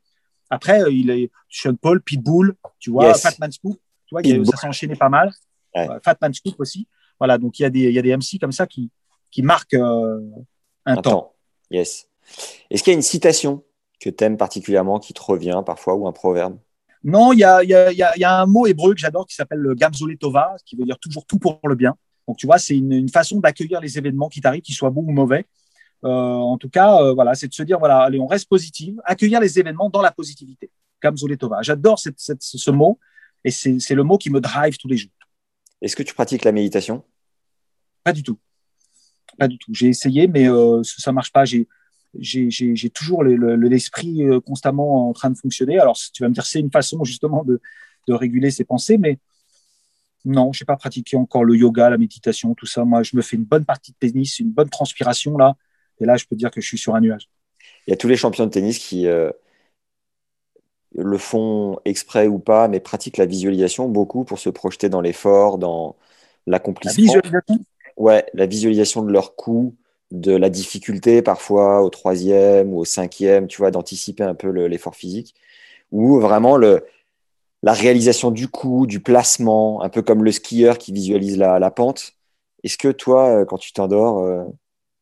Après, 0.50 0.82
il 0.92 1.08
est 1.08 1.30
Sean 1.48 1.76
Paul, 1.76 2.02
Pitbull, 2.02 2.56
tu 2.78 2.90
vois, 2.90 3.06
yes. 3.06 3.22
Fatman 3.22 3.50
Scoop 3.50 3.80
ça 4.12 4.56
s'est 4.56 4.66
enchaîné 4.66 4.96
pas 4.96 5.08
mal. 5.08 5.32
Fatman 5.74 6.00
Fat 6.04 6.16
Man 6.20 6.34
Scoop 6.34 6.54
aussi. 6.58 6.86
Voilà, 7.22 7.38
donc 7.38 7.60
il 7.60 7.62
y, 7.62 7.64
a 7.64 7.70
des, 7.70 7.82
il 7.82 7.92
y 7.92 7.98
a 8.00 8.02
des 8.02 8.16
MC 8.16 8.40
comme 8.40 8.50
ça 8.50 8.66
qui, 8.66 8.90
qui 9.30 9.42
marquent 9.42 9.74
euh, 9.74 10.18
un, 10.86 10.96
temps. 10.96 11.36
Yes. 11.70 12.08
Est-ce 12.68 12.82
qu'il 12.82 12.90
y 12.90 12.94
a 12.94 12.96
une 12.96 13.02
citation 13.02 13.62
que 14.00 14.10
tu 14.10 14.24
aimes 14.24 14.36
particulièrement, 14.36 14.98
qui 14.98 15.14
te 15.14 15.22
revient 15.22 15.62
parfois, 15.64 15.94
ou 15.94 16.08
un 16.08 16.12
proverbe? 16.12 16.58
Non, 17.04 17.32
il 17.32 17.38
y 17.38 17.44
a, 17.44 17.62
y, 17.62 17.74
a, 17.74 17.92
y 17.92 18.24
a, 18.24 18.40
un 18.40 18.46
mot 18.46 18.66
hébreu 18.66 18.92
que 18.92 18.98
j'adore 18.98 19.24
qui 19.24 19.36
s'appelle 19.36 19.60
le 19.60 19.76
Gamzole 19.76 20.18
Tova, 20.18 20.56
qui 20.66 20.74
veut 20.74 20.84
dire 20.84 20.98
toujours 20.98 21.24
tout 21.24 21.38
pour 21.38 21.60
le 21.62 21.76
bien. 21.76 21.94
Donc 22.26 22.38
tu 22.38 22.46
vois, 22.46 22.58
c'est 22.58 22.76
une, 22.76 22.90
une, 22.90 23.08
façon 23.08 23.38
d'accueillir 23.38 23.80
les 23.80 23.96
événements 23.98 24.28
qui 24.28 24.40
t'arrivent, 24.40 24.62
qu'ils 24.62 24.74
soient 24.74 24.90
bons 24.90 25.04
ou 25.06 25.12
mauvais. 25.12 25.46
Euh, 26.04 26.08
en 26.10 26.58
tout 26.58 26.70
cas, 26.70 27.00
euh, 27.02 27.14
voilà, 27.14 27.36
c'est 27.36 27.46
de 27.46 27.54
se 27.54 27.62
dire, 27.62 27.78
voilà, 27.78 28.00
allez, 28.00 28.18
on 28.18 28.26
reste 28.26 28.48
positif, 28.48 28.96
accueillir 29.04 29.38
les 29.38 29.60
événements 29.60 29.90
dans 29.90 30.02
la 30.02 30.10
positivité. 30.10 30.72
Gamzole 31.00 31.38
Tova. 31.38 31.62
J'adore 31.62 32.00
cette, 32.00 32.18
cette, 32.18 32.42
ce 32.42 32.70
mot 32.72 32.98
et 33.44 33.52
c'est 33.52 33.94
le 33.94 34.02
mot 34.02 34.18
qui 34.18 34.30
me 34.30 34.40
drive 34.40 34.76
tous 34.76 34.88
les 34.88 34.96
jours. 34.96 35.12
Est-ce 35.82 35.94
que 35.94 36.02
tu 36.02 36.14
pratiques 36.14 36.44
la 36.44 36.50
méditation? 36.50 37.04
Pas 38.04 38.12
du 38.12 38.22
tout. 38.22 38.38
Pas 39.38 39.48
du 39.48 39.58
tout. 39.58 39.72
J'ai 39.74 39.88
essayé, 39.88 40.26
mais 40.26 40.48
euh, 40.48 40.82
ça 40.84 41.12
marche 41.12 41.32
pas. 41.32 41.44
J'ai 41.44 41.68
j'ai 42.18 42.50
j'ai- 42.50 42.76
j'ai 42.76 42.90
toujours 42.90 43.22
le- 43.24 43.36
le- 43.36 43.56
l'esprit 43.68 44.22
euh, 44.24 44.40
constamment 44.40 45.08
en 45.08 45.12
train 45.14 45.30
de 45.30 45.38
fonctionner. 45.38 45.78
Alors, 45.78 45.96
tu 46.12 46.22
vas 46.22 46.28
me 46.28 46.34
dire, 46.34 46.44
c'est 46.44 46.60
une 46.60 46.70
façon 46.70 47.02
justement 47.04 47.42
de, 47.44 47.60
de 48.08 48.12
réguler 48.14 48.50
ses 48.50 48.64
pensées, 48.64 48.98
mais 48.98 49.18
non, 50.24 50.52
je 50.52 50.62
n'ai 50.62 50.66
pas 50.66 50.76
pratiqué 50.76 51.16
encore 51.16 51.44
le 51.44 51.56
yoga, 51.56 51.90
la 51.90 51.98
méditation, 51.98 52.54
tout 52.54 52.66
ça. 52.66 52.84
Moi, 52.84 53.02
je 53.02 53.16
me 53.16 53.22
fais 53.22 53.36
une 53.36 53.44
bonne 53.44 53.64
partie 53.64 53.92
de 53.92 53.96
tennis, 53.98 54.38
une 54.38 54.50
bonne 54.52 54.68
transpiration 54.70 55.36
là, 55.36 55.56
et 56.00 56.04
là, 56.06 56.16
je 56.16 56.26
peux 56.26 56.36
dire 56.36 56.50
que 56.50 56.60
je 56.60 56.66
suis 56.66 56.78
sur 56.78 56.94
un 56.94 57.00
nuage. 57.00 57.28
Il 57.86 57.90
y 57.90 57.94
a 57.94 57.96
tous 57.96 58.08
les 58.08 58.16
champions 58.16 58.46
de 58.46 58.50
tennis 58.50 58.78
qui 58.78 59.06
euh, 59.06 59.30
le 60.94 61.18
font 61.18 61.78
exprès 61.84 62.26
ou 62.26 62.38
pas, 62.38 62.68
mais 62.68 62.80
pratiquent 62.80 63.16
la 63.16 63.26
visualisation 63.26 63.88
beaucoup 63.88 64.24
pour 64.24 64.38
se 64.38 64.50
projeter 64.50 64.88
dans 64.88 65.00
l'effort, 65.00 65.58
dans 65.58 65.96
La 66.46 66.52
l'accomplissement. 66.52 67.02
visualisation, 67.02 67.64
Ouais, 67.96 68.26
la 68.34 68.46
visualisation 68.46 69.02
de 69.02 69.12
leur 69.12 69.36
coup, 69.36 69.76
de 70.10 70.32
la 70.32 70.50
difficulté 70.50 71.22
parfois 71.22 71.82
au 71.82 71.90
troisième 71.90 72.72
ou 72.72 72.78
au 72.80 72.84
cinquième, 72.84 73.46
tu 73.48 73.58
vois, 73.58 73.70
d'anticiper 73.70 74.24
un 74.24 74.34
peu 74.34 74.50
le- 74.50 74.66
l'effort 74.68 74.94
physique, 74.96 75.34
ou 75.92 76.20
vraiment 76.20 76.56
le, 76.56 76.84
la 77.62 77.72
réalisation 77.72 78.30
du 78.30 78.48
coup, 78.48 78.86
du 78.86 79.00
placement, 79.00 79.82
un 79.82 79.88
peu 79.88 80.02
comme 80.02 80.24
le 80.24 80.32
skieur 80.32 80.78
qui 80.78 80.92
visualise 80.92 81.38
la, 81.38 81.58
la 81.58 81.70
pente. 81.70 82.12
Est-ce 82.64 82.78
que 82.78 82.88
toi, 82.88 83.40
euh, 83.42 83.44
quand 83.44 83.58
tu 83.58 83.72
t'endors, 83.72 84.20
euh, 84.20 84.44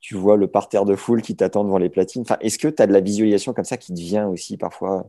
tu 0.00 0.14
vois 0.16 0.36
le 0.36 0.48
parterre 0.48 0.84
de 0.84 0.96
foule 0.96 1.22
qui 1.22 1.36
t'attend 1.36 1.64
devant 1.64 1.78
les 1.78 1.90
platines? 1.90 2.22
Enfin, 2.22 2.36
est-ce 2.40 2.58
que 2.58 2.68
tu 2.68 2.82
as 2.82 2.86
de 2.86 2.92
la 2.92 3.00
visualisation 3.00 3.52
comme 3.54 3.64
ça 3.64 3.76
qui 3.76 3.94
te 3.94 4.00
vient 4.00 4.28
aussi 4.28 4.56
parfois 4.56 5.08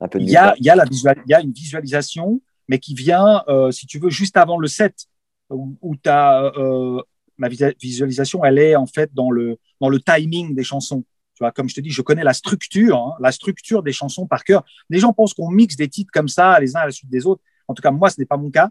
un 0.00 0.08
peu 0.08 0.20
de 0.20 0.24
il 0.24 0.30
y 0.30 0.36
a, 0.36 0.48
nulle 0.48 0.54
il 0.58 0.66
y, 0.66 0.70
a 0.70 0.76
la 0.76 0.84
visual- 0.84 1.22
il 1.26 1.30
y 1.30 1.34
a 1.34 1.40
une 1.40 1.52
visualisation, 1.52 2.40
mais 2.68 2.78
qui 2.78 2.94
vient, 2.94 3.44
euh, 3.48 3.70
si 3.70 3.86
tu 3.86 3.98
veux, 3.98 4.10
juste 4.10 4.36
avant 4.36 4.58
le 4.58 4.68
set, 4.68 5.06
où, 5.50 5.76
où 5.80 5.96
t'as, 5.96 6.52
euh, 6.56 7.02
ma 7.38 7.48
visualisation, 7.48 8.44
elle 8.44 8.58
est 8.58 8.76
en 8.76 8.86
fait 8.86 9.12
dans 9.14 9.30
le, 9.30 9.58
dans 9.80 9.88
le 9.88 10.00
timing 10.00 10.54
des 10.54 10.64
chansons. 10.64 11.04
Tu 11.34 11.42
vois, 11.44 11.52
comme 11.52 11.68
je 11.68 11.74
te 11.74 11.80
dis, 11.80 11.90
je 11.90 12.00
connais 12.02 12.24
la 12.24 12.32
structure, 12.32 12.96
hein, 12.96 13.14
la 13.20 13.30
structure 13.30 13.82
des 13.82 13.92
chansons 13.92 14.26
par 14.26 14.42
cœur. 14.44 14.64
Les 14.88 14.98
gens 14.98 15.12
pensent 15.12 15.34
qu'on 15.34 15.50
mixe 15.50 15.76
des 15.76 15.88
titres 15.88 16.10
comme 16.12 16.28
ça, 16.28 16.58
les 16.60 16.76
uns 16.76 16.80
à 16.80 16.86
la 16.86 16.92
suite 16.92 17.10
des 17.10 17.26
autres. 17.26 17.42
En 17.68 17.74
tout 17.74 17.82
cas, 17.82 17.90
moi, 17.90 18.08
ce 18.08 18.18
n'est 18.18 18.26
pas 18.26 18.38
mon 18.38 18.50
cas. 18.50 18.70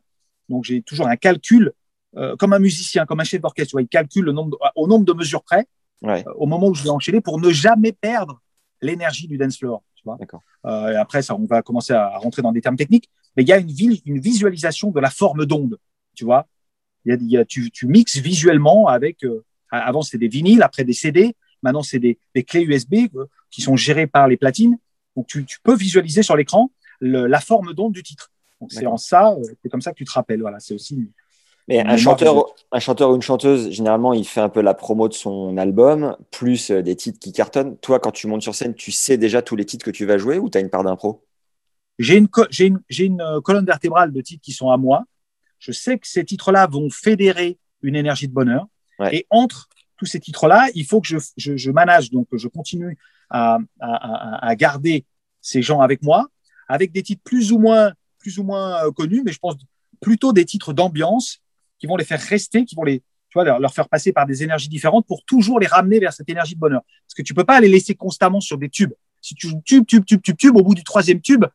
Donc, 0.50 0.64
j'ai 0.64 0.82
toujours 0.82 1.08
un 1.08 1.16
calcul, 1.16 1.74
euh, 2.18 2.36
comme 2.38 2.54
un 2.54 2.60
musicien, 2.60 3.06
comme 3.06 3.20
un 3.20 3.24
chef 3.24 3.42
d'orchestre. 3.42 3.70
Tu 3.70 3.76
vois, 3.76 3.82
il 3.84 3.88
calcule 3.88 4.26
le 4.26 4.32
nombre 4.32 4.52
de- 4.52 4.58
au 4.76 4.88
nombre 4.88 5.06
de 5.06 5.14
mesures 5.14 5.44
près, 5.44 5.68
Ouais. 6.02 6.24
euh, 6.28 6.34
au 6.38 6.48
moment 6.48 6.68
où 6.70 6.74
je 6.74 6.82
vais 6.84 6.90
enchaîner, 6.90 7.22
pour 7.22 7.40
ne 7.40 7.52
jamais 7.52 7.92
perdre 7.92 8.42
l'énergie 8.82 9.28
du 9.28 9.38
dance 9.38 9.58
floor. 9.60 9.84
Tu 9.96 10.04
vois. 10.04 10.18
D'accord. 10.20 10.42
Euh, 10.66 10.92
et 10.92 10.96
après, 10.96 11.22
ça, 11.22 11.36
on 11.36 11.46
va 11.46 11.62
commencer 11.62 11.94
à 11.94 12.18
rentrer 12.18 12.42
dans 12.42 12.52
des 12.52 12.62
termes 12.62 12.76
techniques. 12.78 13.10
Mais 13.38 13.44
il 13.44 13.50
y 13.50 13.54
a 13.54 13.58
une, 13.60 13.70
une 14.06 14.20
visualisation 14.20 14.90
de 14.90 15.00
la 15.00 15.10
forme 15.12 15.46
d'onde. 15.46 15.78
Tu 16.16 16.26
vois, 16.26 16.48
y 17.06 17.12
a, 17.14 17.18
y 17.22 17.38
a- 17.38 17.46
tu, 17.46 17.72
tu 17.72 17.88
mixes 17.88 18.18
visuellement 18.18 18.88
avec. 18.88 19.24
euh, 19.24 19.44
avant, 19.72 20.02
c'était 20.02 20.20
des 20.20 20.28
vinyles, 20.28 20.62
après 20.64 20.84
des 20.84 20.94
CD. 20.94 21.36
Maintenant, 21.62 21.84
c'est 21.84 22.00
des, 22.00 22.18
des 22.34 22.44
clés 22.44 22.62
USB 22.62 22.96
euh, 23.16 23.26
qui 23.52 23.62
sont 23.62 23.76
gérées 23.76 24.08
par 24.08 24.28
les 24.28 24.38
platines. 24.38 24.78
Donc, 25.16 25.28
tu, 25.28 25.46
tu 25.46 25.58
peux 25.64 25.76
visualiser 25.76 26.24
sur 26.24 26.36
l'écran 26.36 26.72
la 27.02 27.40
forme 27.42 27.74
d'onde 27.74 27.94
du 27.94 28.04
titre. 28.04 28.32
Donc, 28.62 28.72
c'est 28.72 28.86
en 28.86 28.98
ça, 28.98 29.32
euh, 29.32 29.44
c'est 29.62 29.70
comme 29.70 29.82
ça 29.82 29.92
que 29.92 29.98
tu 29.98 30.06
te 30.06 30.12
rappelles. 30.12 30.42
Voilà, 30.42 30.60
c'est 30.60 30.74
aussi. 30.74 30.96
une- 30.96 31.10
Mais 31.68 31.84
un 31.88 31.98
chanteur, 31.98 32.46
un 32.72 32.80
chanteur 32.80 33.10
ou 33.12 33.16
une 33.16 33.22
chanteuse, 33.22 33.70
généralement, 33.72 34.14
il 34.14 34.26
fait 34.26 34.40
un 34.40 34.50
peu 34.50 34.62
la 34.62 34.74
promo 34.74 35.08
de 35.08 35.14
son 35.14 35.58
album, 35.58 36.16
plus 36.32 36.72
des 36.72 36.96
titres 36.96 37.20
qui 37.20 37.32
cartonnent. 37.32 37.78
Toi, 37.78 38.00
quand 38.00 38.12
tu 38.12 38.28
montes 38.28 38.44
sur 38.44 38.54
scène, 38.56 38.76
tu 38.76 38.92
sais 38.92 39.18
déjà 39.18 39.42
tous 39.42 39.56
les 39.56 39.66
titres 39.66 39.86
que 39.86 39.92
tu 39.92 40.06
vas 40.06 40.18
jouer 40.18 40.38
ou 40.38 40.50
tu 40.50 40.58
as 40.58 40.62
une 40.62 40.70
part 40.70 40.84
d'impro? 40.84 41.24
J'ai 41.98 42.18
une, 42.18 42.28
co- 42.28 42.46
une, 42.60 43.24
colonne 43.44 43.66
vertébrale 43.66 44.12
de 44.12 44.22
titres 44.22 44.44
qui 44.44 44.52
sont 44.52 44.70
à 44.70 44.78
moi. 44.78 45.06
Je 45.66 45.72
sais 45.72 45.98
que 45.98 46.08
ces 46.08 46.24
titres-là 46.24 46.68
vont 46.68 46.90
fédérer 46.92 47.58
une 47.82 47.96
énergie 47.96 48.28
de 48.28 48.34
bonheur. 48.34 48.68
Ouais. 49.00 49.16
Et 49.16 49.28
entre 49.32 49.68
tous 49.98 50.06
ces 50.06 50.20
titres-là, 50.20 50.68
il 50.76 50.86
faut 50.86 51.02
que 51.02 51.08
je, 51.08 51.18
je, 51.38 51.58
je 51.58 51.72
manage, 51.72 52.12
donc 52.12 52.28
je 52.34 52.48
continue 52.48 53.00
à, 53.32 53.58
à, 53.80 53.90
à, 53.90 54.48
à 54.48 54.56
garder 54.56 55.06
ces 55.42 55.64
gens 55.64 55.82
avec 55.82 56.04
moi, 56.04 56.28
avec 56.68 56.92
des 56.92 57.02
titres 57.02 57.24
plus 57.24 57.52
ou 57.52 57.58
moins, 57.58 57.94
plus 58.20 58.38
ou 58.38 58.44
moins 58.44 58.86
euh, 58.86 58.92
connus, 58.92 59.24
mais 59.26 59.32
je 59.32 59.40
pense 59.40 59.56
plutôt 60.02 60.34
des 60.34 60.46
titres 60.46 60.72
d'ambiance 60.72 61.40
qui 61.80 61.88
vont 61.88 61.98
les 61.98 62.06
faire 62.06 62.22
rester, 62.22 62.64
qui 62.64 62.76
vont 62.76 62.84
les, 62.84 63.00
tu 63.00 63.34
vois, 63.34 63.44
leur, 63.44 63.60
leur 63.60 63.74
faire 63.74 63.90
passer 63.90 64.14
par 64.14 64.28
des 64.28 64.44
énergies 64.44 64.70
différentes 64.70 65.08
pour 65.08 65.26
toujours 65.26 65.60
les 65.60 65.68
ramener 65.68 66.00
vers 66.00 66.14
cette 66.14 66.30
énergie 66.30 66.54
de 66.54 66.60
bonheur. 66.60 66.82
Parce 67.08 67.16
que 67.16 67.24
tu 67.24 67.34
peux 67.34 67.44
pas 67.44 67.60
les 67.60 67.70
laisser 67.70 67.96
constamment 67.96 68.40
sur 68.40 68.60
des 68.60 68.70
tubes. 68.70 68.94
Si 69.20 69.34
tu 69.34 69.48
joues 69.48 69.64
tube, 69.66 69.88
tube, 69.88 70.06
tube, 70.06 70.22
tube, 70.22 70.38
tube, 70.38 70.56
au 70.56 70.62
bout 70.62 70.76
du 70.76 70.84
troisième 70.84 71.22
tube, 71.22 71.46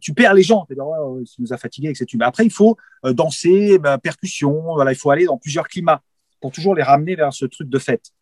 tu 0.00 0.14
perds 0.14 0.34
les 0.34 0.42
gens. 0.42 0.64
Tu 0.66 0.74
dis, 0.74 0.80
ouais, 0.80 1.24
ça 1.26 1.34
nous 1.38 1.52
a 1.52 1.56
fatigués 1.56 1.88
avec 1.88 1.96
ces 1.96 2.06
tubes. 2.06 2.22
Après, 2.22 2.44
il 2.44 2.52
faut 2.52 2.76
euh, 3.04 3.12
danser, 3.12 3.78
bah, 3.78 3.98
percussion, 3.98 4.74
voilà, 4.74 4.92
il 4.92 4.96
faut 4.96 5.10
aller 5.10 5.24
dans 5.24 5.38
plusieurs 5.38 5.68
climats 5.68 6.02
pour 6.40 6.52
toujours 6.52 6.74
les 6.74 6.82
ramener 6.82 7.14
vers 7.14 7.32
ce 7.32 7.44
truc 7.44 7.68
de 7.68 7.78
fête. 7.78 8.12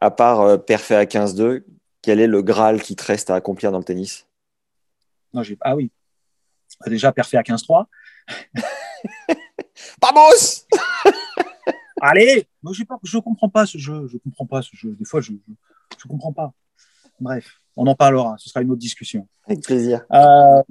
À 0.00 0.10
part 0.10 0.40
euh, 0.40 0.56
Parfait 0.58 0.94
à 0.94 1.04
15-2, 1.04 1.64
quel 2.02 2.20
est 2.20 2.26
le 2.26 2.42
Graal 2.42 2.80
qui 2.80 2.94
te 2.94 3.04
reste 3.04 3.30
à 3.30 3.34
accomplir 3.34 3.72
dans 3.72 3.78
le 3.78 3.84
tennis? 3.84 4.26
Non, 5.32 5.42
ah 5.60 5.76
oui. 5.76 5.90
Déjà, 6.86 7.12
parfait 7.12 7.36
à 7.36 7.42
15-3. 7.42 7.86
Vamos! 10.02 10.66
Allez! 12.00 12.46
Moi, 12.62 12.72
pas, 12.88 12.98
je 13.02 13.18
comprends 13.18 13.48
pas 13.48 13.66
ce 13.66 13.78
jeu. 13.78 14.06
Je 14.08 14.18
comprends 14.18 14.46
pas 14.46 14.62
ce 14.62 14.76
jeu. 14.76 14.94
Des 14.98 15.04
fois, 15.04 15.20
je, 15.20 15.32
je 15.98 16.08
comprends 16.08 16.32
pas. 16.32 16.52
Bref, 17.20 17.60
on 17.78 17.86
en 17.86 17.94
parlera. 17.94 18.34
Ce 18.38 18.48
sera 18.48 18.60
une 18.60 18.70
autre 18.70 18.80
discussion. 18.80 19.26
Avec 19.46 19.62
plaisir. 19.62 20.04
Euh, 20.12 20.62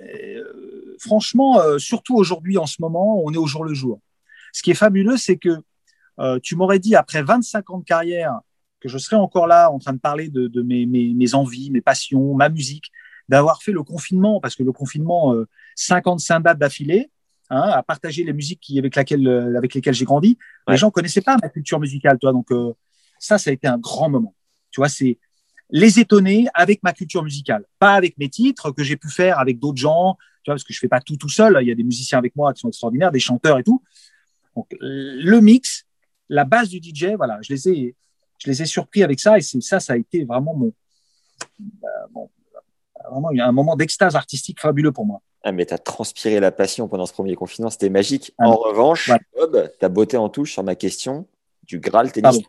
euh, 0.00 0.96
franchement, 0.98 1.60
euh, 1.60 1.78
surtout 1.78 2.16
aujourd'hui, 2.16 2.58
en 2.58 2.66
ce 2.66 2.76
moment, 2.80 3.22
on 3.24 3.32
est 3.32 3.38
au 3.38 3.46
jour 3.46 3.64
le 3.64 3.72
jour. 3.72 4.00
Ce 4.52 4.62
qui 4.62 4.72
est 4.72 4.74
fabuleux, 4.74 5.16
c'est 5.16 5.36
que 5.36 5.62
euh, 6.18 6.38
tu 6.42 6.56
m'aurais 6.56 6.78
dit, 6.78 6.94
après 6.94 7.22
25 7.22 7.70
ans 7.70 7.78
de 7.78 7.84
carrière, 7.84 8.40
que 8.80 8.88
je 8.88 8.98
serais 8.98 9.16
encore 9.16 9.46
là 9.46 9.70
en 9.70 9.78
train 9.78 9.92
de 9.92 9.98
parler 9.98 10.28
de, 10.28 10.48
de 10.48 10.62
mes, 10.62 10.86
mes, 10.86 11.14
mes 11.14 11.34
envies, 11.34 11.70
mes 11.70 11.80
passions, 11.80 12.34
ma 12.34 12.48
musique, 12.48 12.90
d'avoir 13.28 13.62
fait 13.62 13.72
le 13.72 13.82
confinement, 13.82 14.40
parce 14.40 14.54
que 14.54 14.62
le 14.62 14.72
confinement, 14.72 15.34
euh, 15.34 15.46
55 15.76 16.40
dates 16.40 16.58
d'affilée, 16.58 17.10
hein, 17.50 17.70
à 17.72 17.82
partager 17.82 18.24
les 18.24 18.32
musiques 18.32 18.60
qui, 18.60 18.78
avec, 18.78 18.96
laquelle, 18.96 19.26
euh, 19.26 19.56
avec 19.56 19.74
lesquelles 19.74 19.94
j'ai 19.94 20.04
grandi. 20.04 20.38
Ouais. 20.66 20.74
Les 20.74 20.76
gens 20.78 20.90
connaissaient 20.90 21.22
pas 21.22 21.36
ma 21.40 21.48
culture 21.48 21.80
musicale, 21.80 22.18
toi. 22.18 22.32
Donc, 22.32 22.50
euh, 22.50 22.72
ça, 23.18 23.38
ça 23.38 23.50
a 23.50 23.52
été 23.52 23.66
un 23.66 23.78
grand 23.78 24.08
moment. 24.10 24.34
Tu 24.70 24.80
vois, 24.80 24.88
c'est 24.88 25.18
les 25.70 25.98
étonner 25.98 26.46
avec 26.54 26.82
ma 26.82 26.92
culture 26.92 27.22
musicale, 27.22 27.64
pas 27.78 27.94
avec 27.94 28.16
mes 28.18 28.28
titres 28.28 28.70
que 28.70 28.82
j'ai 28.84 28.96
pu 28.96 29.08
faire 29.08 29.38
avec 29.38 29.58
d'autres 29.58 29.78
gens, 29.78 30.16
tu 30.42 30.50
vois, 30.50 30.54
parce 30.54 30.64
que 30.64 30.72
je 30.72 30.78
fais 30.78 30.88
pas 30.88 31.00
tout 31.00 31.16
tout 31.16 31.28
seul. 31.28 31.58
Il 31.60 31.68
y 31.68 31.72
a 31.72 31.74
des 31.74 31.82
musiciens 31.82 32.18
avec 32.18 32.36
moi 32.36 32.52
qui 32.54 32.60
sont 32.60 32.68
extraordinaires, 32.68 33.10
des 33.10 33.18
chanteurs 33.20 33.58
et 33.58 33.64
tout. 33.64 33.82
Donc, 34.54 34.68
le 34.80 35.40
mix, 35.40 35.84
la 36.28 36.44
base 36.44 36.68
du 36.68 36.78
DJ, 36.80 37.14
voilà, 37.16 37.38
je 37.42 37.52
les 37.52 37.68
ai, 37.68 37.94
je 38.38 38.50
les 38.50 38.62
ai 38.62 38.66
surpris 38.66 39.02
avec 39.02 39.18
ça 39.20 39.36
et 39.38 39.40
c'est 39.40 39.60
ça, 39.60 39.80
ça 39.80 39.94
a 39.94 39.96
été 39.96 40.24
vraiment 40.24 40.54
mon, 40.54 40.72
euh, 41.60 41.86
mon- 42.12 42.30
vraiment 43.10 43.30
un 43.38 43.52
moment 43.52 43.76
d'extase 43.76 44.16
artistique 44.16 44.60
fabuleux 44.60 44.92
pour 44.92 45.04
moi. 45.06 45.20
Ah, 45.42 45.52
mais 45.52 45.66
t'as 45.66 45.78
transpiré 45.78 46.40
la 46.40 46.50
passion 46.50 46.88
pendant 46.88 47.06
ce 47.06 47.12
premier 47.12 47.34
confinement, 47.36 47.70
c'était 47.70 47.90
magique. 47.90 48.32
Ah, 48.38 48.48
en 48.48 48.56
revanche, 48.56 49.08
ouais. 49.08 49.18
Bob, 49.36 49.70
t'as 49.78 49.88
botté 49.88 50.16
en 50.16 50.28
touche 50.28 50.52
sur 50.52 50.62
ma 50.64 50.74
question 50.74 51.28
du 51.62 51.78
Graal 51.78 52.10
tennis. 52.10 52.22
Pardon. 52.22 52.42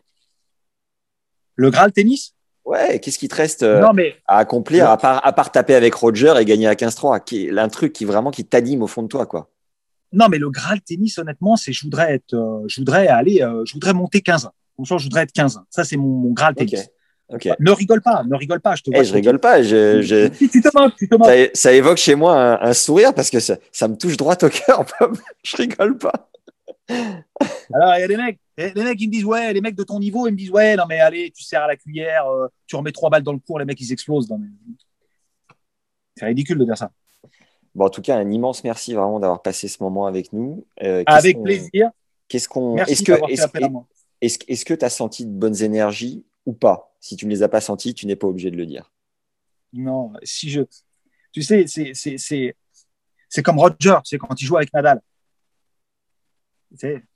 Le 1.56 1.70
Graal 1.70 1.92
tennis? 1.92 2.34
Ouais, 2.68 2.98
qu'est-ce 3.00 3.18
qui 3.18 3.28
te 3.28 3.34
reste 3.34 3.62
euh, 3.62 3.80
Non, 3.80 3.92
mais 3.94 4.16
à 4.26 4.38
accomplir 4.38 4.84
Non. 4.84 4.90
à 4.90 4.96
part, 4.98 5.26
à 5.26 5.32
part 5.32 5.50
taper 5.50 5.74
avec 5.74 5.94
Roger 5.94 6.34
et 6.38 6.44
gagner 6.44 6.66
à 6.68 6.74
15-3 6.74 7.20
qui 7.24 7.46
est 7.46 7.58
un 7.58 7.68
truc 7.68 7.92
qui 7.94 8.04
vraiment 8.04 8.30
qui 8.30 8.44
t'anime 8.44 8.82
au 8.82 8.86
fond 8.86 9.02
de 9.02 9.08
toi, 9.08 9.24
quoi. 9.26 9.48
non, 10.12 10.28
mais 10.28 10.38
le 10.38 10.50
Graal 10.50 10.80
tennis, 10.82 11.16
honnêtement, 11.18 11.56
c'est 11.56 11.72
je 11.72 11.82
voudrais 11.84 12.12
être, 12.14 12.34
euh, 12.34 12.64
je 12.68 12.80
voudrais 12.80 13.08
aller, 13.08 13.42
euh, 13.42 13.62
je 13.64 13.72
voudrais 13.72 13.94
monter 13.94 14.20
15. 14.20 14.50
Comme 14.76 14.84
ça, 14.86 14.96
je 14.98 15.04
voudrais 15.04 15.22
être 15.22 15.32
15. 15.32 15.60
Ça, 15.70 15.82
c'est 15.84 15.96
mon, 15.96 16.08
mon 16.08 16.32
Graal 16.32 16.54
tennis. 16.54 16.88
Ne 17.60 17.70
rigole 17.72 18.00
pas, 18.00 18.22
ne 18.26 18.34
rigole 18.36 18.60
pas. 18.60 18.74
Je 18.74 18.82
te 18.82 18.90
Eh, 18.90 18.94
vois 18.96 19.02
je 19.02 19.12
rigole 19.14 19.38
pas, 19.38 19.62
je, 19.62 20.00
je- 20.02 20.28
Tu, 20.28 20.48
tu 20.48 20.60
te 20.62 20.68
moques, 20.74 20.94
tu 20.96 21.08
te 21.08 21.14
moques. 21.14 21.50
ça, 21.54 21.72
évoque 21.72 21.98
chez 21.98 22.14
moi 22.14 22.34
un, 22.62 22.68
un 22.68 22.72
sourire 22.74 23.12
parce 23.14 23.28
que 23.30 23.38
ça, 23.40 23.56
ça 23.72 23.86
me 23.88 23.96
touche 23.96 24.16
droit 24.16 24.34
au 24.42 24.48
cœur. 24.48 24.84
Je 25.42 25.56
rigole 25.56 25.98
pas. 25.98 26.28
Alors, 27.74 27.94
il 27.96 28.00
y 28.00 28.04
a 28.04 28.08
des 28.08 28.16
mecs, 28.16 28.38
eh, 28.58 28.72
les 28.74 28.84
mecs, 28.84 29.00
ils 29.00 29.06
me 29.06 29.12
disent, 29.12 29.24
ouais, 29.24 29.52
les 29.52 29.60
mecs 29.60 29.76
de 29.76 29.84
ton 29.84 29.98
niveau, 30.00 30.26
ils 30.26 30.32
me 30.32 30.36
disent, 30.36 30.50
ouais, 30.50 30.74
non, 30.76 30.84
mais 30.88 30.98
allez, 30.98 31.30
tu 31.30 31.44
sers 31.44 31.62
à 31.62 31.68
la 31.68 31.76
cuillère, 31.76 32.26
euh, 32.26 32.48
tu 32.66 32.74
remets 32.76 32.92
trois 32.92 33.08
balles 33.08 33.22
dans 33.22 33.32
le 33.32 33.38
cours, 33.38 33.58
les 33.58 33.64
mecs, 33.64 33.80
ils 33.80 33.92
explosent. 33.92 34.28
Mais... 34.30 34.48
C'est 36.16 36.26
ridicule 36.26 36.58
de 36.58 36.64
dire 36.64 36.76
ça. 36.76 36.90
Bon, 37.74 37.86
en 37.86 37.90
tout 37.90 38.02
cas, 38.02 38.16
un 38.16 38.30
immense 38.30 38.64
merci 38.64 38.94
vraiment 38.94 39.20
d'avoir 39.20 39.42
passé 39.42 39.68
ce 39.68 39.80
moment 39.80 40.06
avec 40.06 40.32
nous. 40.32 40.66
Euh, 40.82 41.04
Avec 41.06 41.40
plaisir. 41.40 41.90
Qu'est-ce 42.26 42.48
qu'on, 42.48 42.74
Merci 42.74 42.92
est-ce 42.92 43.02
que, 43.04 43.68
moi. 43.68 43.86
est-ce, 44.20 44.38
est-ce 44.48 44.64
que 44.64 44.74
tu 44.74 44.84
as 44.84 44.90
senti 44.90 45.24
de 45.24 45.30
bonnes 45.30 45.62
énergies 45.62 46.24
ou 46.44 46.52
pas? 46.52 46.94
Si 47.00 47.16
tu 47.16 47.26
ne 47.26 47.30
les 47.30 47.42
as 47.44 47.48
pas 47.48 47.60
senties, 47.60 47.94
tu 47.94 48.06
n'es 48.06 48.16
pas 48.16 48.26
obligé 48.26 48.50
de 48.50 48.56
le 48.56 48.66
dire. 48.66 48.92
Non, 49.72 50.12
si 50.24 50.50
je. 50.50 50.62
Tu 51.32 51.42
sais, 51.42 51.66
c'est, 51.66 51.92
c'est, 51.94 52.18
c'est, 52.18 52.56
c'est 53.28 53.42
comme 53.42 53.58
Roger, 53.58 53.98
c'est 54.04 54.18
quand 54.18 54.34
il 54.40 54.44
joue 54.44 54.56
avec 54.56 54.72
Nadal. 54.74 55.00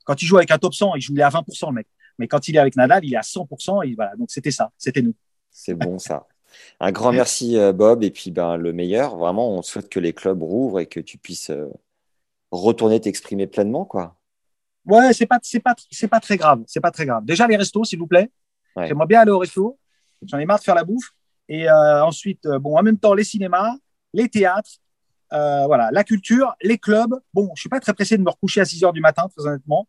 Quand 0.05 0.21
il 0.21 0.25
joue 0.25 0.37
avec 0.37 0.51
un 0.51 0.57
top 0.57 0.73
100, 0.73 0.95
il 0.95 1.01
joue 1.01 1.13
il 1.13 1.19
est 1.19 1.23
à 1.23 1.29
20%, 1.29 1.67
le 1.67 1.73
mec. 1.73 1.87
Mais 2.19 2.27
quand 2.27 2.47
il 2.47 2.55
est 2.55 2.59
avec 2.59 2.75
Nadal, 2.75 3.03
il 3.03 3.13
est 3.13 3.17
à 3.17 3.21
100%. 3.21 3.87
Et 3.87 3.95
voilà, 3.95 4.15
donc 4.15 4.29
c'était 4.31 4.51
ça, 4.51 4.71
c'était 4.77 5.01
nous. 5.01 5.15
C'est 5.51 5.73
bon 5.73 5.99
ça. 5.99 6.27
Un 6.79 6.91
grand 6.91 7.11
merci 7.11 7.57
euh, 7.57 7.73
Bob 7.73 8.03
et 8.03 8.11
puis 8.11 8.31
ben 8.31 8.57
le 8.57 8.73
meilleur. 8.73 9.17
Vraiment, 9.17 9.51
on 9.51 9.61
souhaite 9.61 9.89
que 9.89 9.99
les 9.99 10.13
clubs 10.13 10.41
rouvrent 10.41 10.79
et 10.79 10.85
que 10.85 10.99
tu 10.99 11.17
puisses 11.17 11.49
euh, 11.49 11.67
retourner 12.51 12.99
t'exprimer 12.99 13.47
pleinement 13.47 13.85
quoi. 13.85 14.15
Ouais, 14.85 15.13
c'est 15.13 15.25
pas, 15.25 15.39
c'est 15.41 15.61
pas, 15.61 15.75
c'est 15.89 16.09
pas 16.09 16.19
très 16.19 16.37
grave. 16.37 16.61
C'est 16.67 16.81
pas 16.81 16.91
très 16.91 17.05
grave. 17.05 17.23
Déjà, 17.25 17.47
les 17.47 17.55
restos, 17.55 17.85
s'il 17.85 17.99
vous 17.99 18.07
plaît. 18.07 18.29
Ouais. 18.75 18.87
J'aimerais 18.87 19.07
bien 19.07 19.21
aller 19.21 19.31
au 19.31 19.39
resto. 19.39 19.79
J'en 20.25 20.37
ai 20.39 20.45
marre 20.45 20.59
de 20.59 20.63
faire 20.63 20.75
la 20.75 20.83
bouffe. 20.83 21.11
Et 21.47 21.69
euh, 21.69 22.03
ensuite, 22.03 22.45
bon, 22.59 22.77
en 22.77 22.83
même 22.83 22.97
temps, 22.97 23.13
les 23.13 23.23
cinémas, 23.23 23.75
les 24.13 24.27
théâtres, 24.27 24.71
euh, 25.33 25.65
voilà, 25.65 25.89
la 25.91 26.03
culture, 26.03 26.55
les 26.61 26.77
clubs. 26.77 27.13
Bon, 27.33 27.49
je 27.55 27.61
suis 27.61 27.69
pas 27.69 27.79
très 27.79 27.93
pressé 27.93 28.17
de 28.17 28.23
me 28.23 28.29
recoucher 28.29 28.61
à 28.61 28.65
6 28.65 28.83
heures 28.83 28.93
du 28.93 29.01
matin, 29.01 29.27
très 29.35 29.47
honnêtement. 29.47 29.87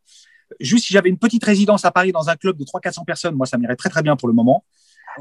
Juste 0.60 0.86
si 0.86 0.92
j'avais 0.92 1.08
une 1.10 1.18
petite 1.18 1.44
résidence 1.44 1.84
à 1.84 1.90
Paris 1.90 2.12
dans 2.12 2.28
un 2.28 2.36
club 2.36 2.56
de 2.56 2.64
300-400 2.64 3.04
personnes, 3.04 3.34
moi, 3.34 3.46
ça 3.46 3.58
m'irait 3.58 3.76
très 3.76 3.88
très 3.90 4.02
bien 4.02 4.16
pour 4.16 4.28
le 4.28 4.34
moment. 4.34 4.64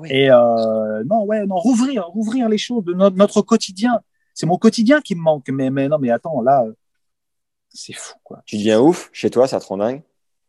Et 0.05 0.29
euh, 0.31 1.03
non, 1.05 1.23
ouais, 1.25 1.45
non, 1.45 1.55
rouvrir, 1.55 2.05
rouvrir 2.07 2.49
les 2.49 2.57
choses 2.57 2.83
de 2.83 2.93
notre, 2.93 3.15
notre 3.15 3.41
quotidien. 3.41 4.01
C'est 4.33 4.45
mon 4.47 4.57
quotidien 4.57 5.01
qui 5.01 5.15
me 5.15 5.21
manque. 5.21 5.47
Mais, 5.49 5.69
mais 5.69 5.87
non, 5.87 5.99
mais 5.99 6.09
attends, 6.09 6.41
là, 6.41 6.63
euh, 6.65 6.73
c'est 7.69 7.93
fou, 7.93 8.15
quoi. 8.23 8.41
Tu 8.45 8.57
deviens 8.57 8.79
ouf 8.79 9.09
chez 9.13 9.29
toi, 9.29 9.47
ça 9.47 9.59
te 9.59 9.65
rend 9.65 9.77
dingue? 9.77 10.01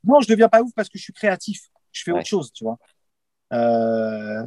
Non, 0.02 0.20
je 0.20 0.28
deviens 0.28 0.48
pas 0.48 0.62
ouf 0.62 0.72
parce 0.74 0.88
que 0.88 0.98
je 0.98 1.02
suis 1.04 1.12
créatif. 1.12 1.68
Je 1.92 2.02
fais 2.02 2.12
Ouais. 2.12 2.20
autre 2.20 2.28
chose, 2.28 2.52
tu 2.52 2.64
vois. 2.64 2.78
Euh, 3.52 4.46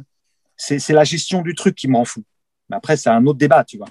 c'est 0.56 0.78
c'est 0.78 0.92
la 0.92 1.04
gestion 1.04 1.42
du 1.42 1.54
truc 1.54 1.74
qui 1.76 1.88
m'en 1.88 2.04
fout. 2.04 2.24
Mais 2.68 2.76
après, 2.76 2.96
c'est 2.96 3.08
un 3.10 3.24
autre 3.26 3.38
débat, 3.38 3.64
tu 3.64 3.78
vois. 3.78 3.88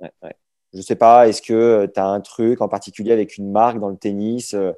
Ouais, 0.00 0.12
ouais. 0.22 0.34
Je 0.72 0.80
sais 0.82 0.94
pas, 0.96 1.28
est-ce 1.28 1.42
que 1.42 1.86
tu 1.92 2.00
as 2.00 2.06
un 2.06 2.20
truc 2.20 2.60
en 2.60 2.68
particulier 2.68 3.12
avec 3.12 3.36
une 3.36 3.50
marque 3.50 3.80
dans 3.80 3.88
le 3.88 3.96
tennis, 3.96 4.54
euh, 4.54 4.72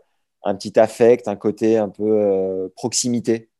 un 0.45 0.55
petit 0.55 0.79
affect, 0.79 1.29
un 1.29 1.37
côté 1.37 1.77
un 1.77 1.89
peu 1.89 2.05
euh, 2.09 2.69
proximité? 2.75 3.51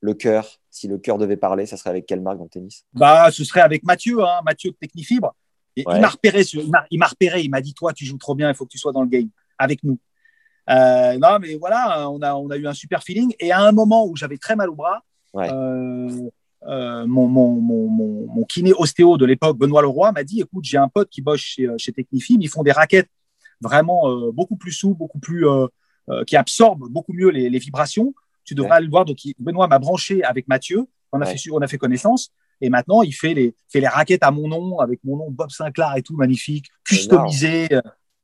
Le 0.00 0.14
cœur, 0.14 0.58
si 0.68 0.88
le 0.88 0.98
cœur 0.98 1.18
devait 1.18 1.36
parler, 1.36 1.64
ça 1.66 1.76
serait 1.76 1.90
avec 1.90 2.06
quelle 2.06 2.20
marque 2.20 2.38
dans 2.38 2.44
le 2.44 2.50
tennis? 2.50 2.84
Bah, 2.92 3.30
ce 3.30 3.44
serait 3.44 3.60
avec 3.60 3.84
Mathieu, 3.84 4.20
hein, 4.24 4.40
Mathieu 4.44 4.72
de 4.72 4.76
Technifibre. 4.76 5.34
Et 5.76 5.84
Ouais. 5.86 5.94
Il 5.96 6.00
m'a 6.00 6.08
repéré, 6.08 6.42
il 6.52 6.70
m'a- 6.70 6.84
il 6.90 6.98
m'a 6.98 7.06
repéré, 7.06 7.40
il 7.42 7.48
m'a 7.50 7.60
dit 7.60 7.72
toi, 7.72 7.92
tu 7.92 8.04
joues 8.04 8.18
trop 8.18 8.34
bien, 8.34 8.48
il 8.48 8.54
faut 8.54 8.64
que 8.64 8.70
tu 8.70 8.78
sois 8.78 8.92
dans 8.92 9.02
le 9.02 9.08
game 9.08 9.28
avec 9.58 9.84
nous. 9.84 9.98
Euh, 10.68 11.16
non, 11.18 11.38
mais 11.40 11.54
voilà, 11.54 12.10
on 12.10 12.20
a, 12.20 12.34
on 12.34 12.50
a 12.50 12.56
eu 12.56 12.66
un 12.66 12.74
super 12.74 13.02
feeling. 13.02 13.32
Et 13.38 13.52
à 13.52 13.60
un 13.60 13.72
moment 13.72 14.04
où 14.06 14.16
j'avais 14.16 14.38
très 14.38 14.56
mal 14.56 14.68
au 14.70 14.74
bras, 14.74 15.02
Ouais. 15.32 15.48
euh, 15.50 16.28
euh, 16.68 17.06
mon, 17.06 17.28
mon, 17.28 17.60
mon, 17.60 17.88
mon, 17.88 18.26
mon 18.34 18.44
kiné 18.44 18.72
ostéo 18.72 19.16
de 19.16 19.24
l'époque, 19.26 19.58
Benoît 19.58 19.82
Leroy, 19.82 20.12
m'a 20.12 20.24
dit 20.24 20.40
écoute, 20.40 20.64
j'ai 20.64 20.78
un 20.78 20.88
pote 20.88 21.08
qui 21.10 21.22
bosse 21.22 21.40
chez, 21.40 21.66
euh, 21.66 21.74
chez 21.78 21.92
ils 22.10 22.48
font 22.48 22.62
des 22.62 22.72
raquettes 22.72 23.08
vraiment 23.60 24.08
euh, 24.10 24.32
beaucoup 24.32 24.56
plus 24.56 24.72
souples, 24.72 24.98
beaucoup 24.98 25.18
plus, 25.18 25.46
euh, 25.46 25.66
qui 26.26 26.36
absorbent 26.36 26.88
beaucoup 26.90 27.12
mieux 27.12 27.30
les, 27.30 27.48
les 27.50 27.58
vibrations. 27.58 28.12
Tu 28.44 28.54
devrais 28.54 28.70
Ouais. 28.70 28.76
aller 28.76 28.86
le 28.86 28.90
voir. 28.90 29.04
Donc, 29.04 29.24
il- 29.24 29.34
Benoît 29.38 29.68
m'a 29.68 29.78
branché 29.78 30.24
avec 30.24 30.48
Mathieu. 30.48 30.86
On 31.12 31.20
a, 31.20 31.26
Ouais. 31.26 31.36
fait, 31.36 31.50
on 31.52 31.58
a 31.58 31.66
fait 31.68 31.78
connaissance. 31.78 32.30
Et 32.60 32.70
maintenant, 32.70 33.02
il 33.02 33.12
fait 33.12 33.34
les, 33.34 33.54
fait 33.68 33.80
les 33.80 33.88
raquettes 33.88 34.22
à 34.22 34.30
mon 34.30 34.48
nom, 34.48 34.78
avec 34.78 35.00
mon 35.04 35.16
nom 35.16 35.30
Bob 35.30 35.50
Sinclair 35.50 35.94
et 35.96 36.02
tout, 36.02 36.16
magnifique, 36.16 36.66
customisé. 36.84 37.68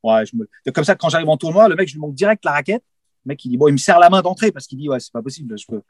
Ouais, 0.02 0.24
je 0.27 0.36
me... 0.36 0.48
c'est 0.65 0.73
comme 0.73 0.85
ça 0.85 0.94
quand 0.94 1.09
j'arrive 1.09 1.28
en 1.28 1.36
tournoi, 1.36 1.69
le 1.69 1.74
mec, 1.74 1.89
je 1.89 1.94
lui 1.94 2.01
montre 2.01 2.15
direct 2.15 2.44
la 2.44 2.52
raquette. 2.52 2.85
Le 3.24 3.31
mec, 3.31 3.44
il 3.44 3.51
dit, 3.51 3.56
bon, 3.56 3.66
il 3.69 3.73
me 3.73 3.78
serre 3.78 3.98
la 3.98 4.09
main 4.10 4.23
d'entrée 4.23 4.52
parce 4.52 4.66
qu'il 4.66 4.78
dit, 4.78 4.89
ouais, 4.89 5.01
c'est 5.01 5.12
pas 5.12 5.23
possible. 5.23 5.59
Je 5.59 5.66
peux... 5.66 5.82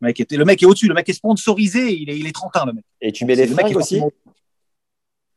le, 0.00 0.06
mec 0.06 0.20
est... 0.20 0.32
le 0.32 0.44
mec 0.44 0.62
est 0.62 0.66
au-dessus, 0.66 0.88
le 0.88 0.94
mec 0.94 1.08
est 1.08 1.12
sponsorisé, 1.14 1.92
il 1.94 2.10
est, 2.10 2.18
il 2.18 2.26
est 2.26 2.32
31, 2.32 2.66
le 2.66 2.72
mec. 2.74 2.84
Et 3.00 3.12
tu 3.12 3.24
mets 3.24 3.34
les 3.34 3.46
fringues 3.46 3.76
aussi 3.76 4.00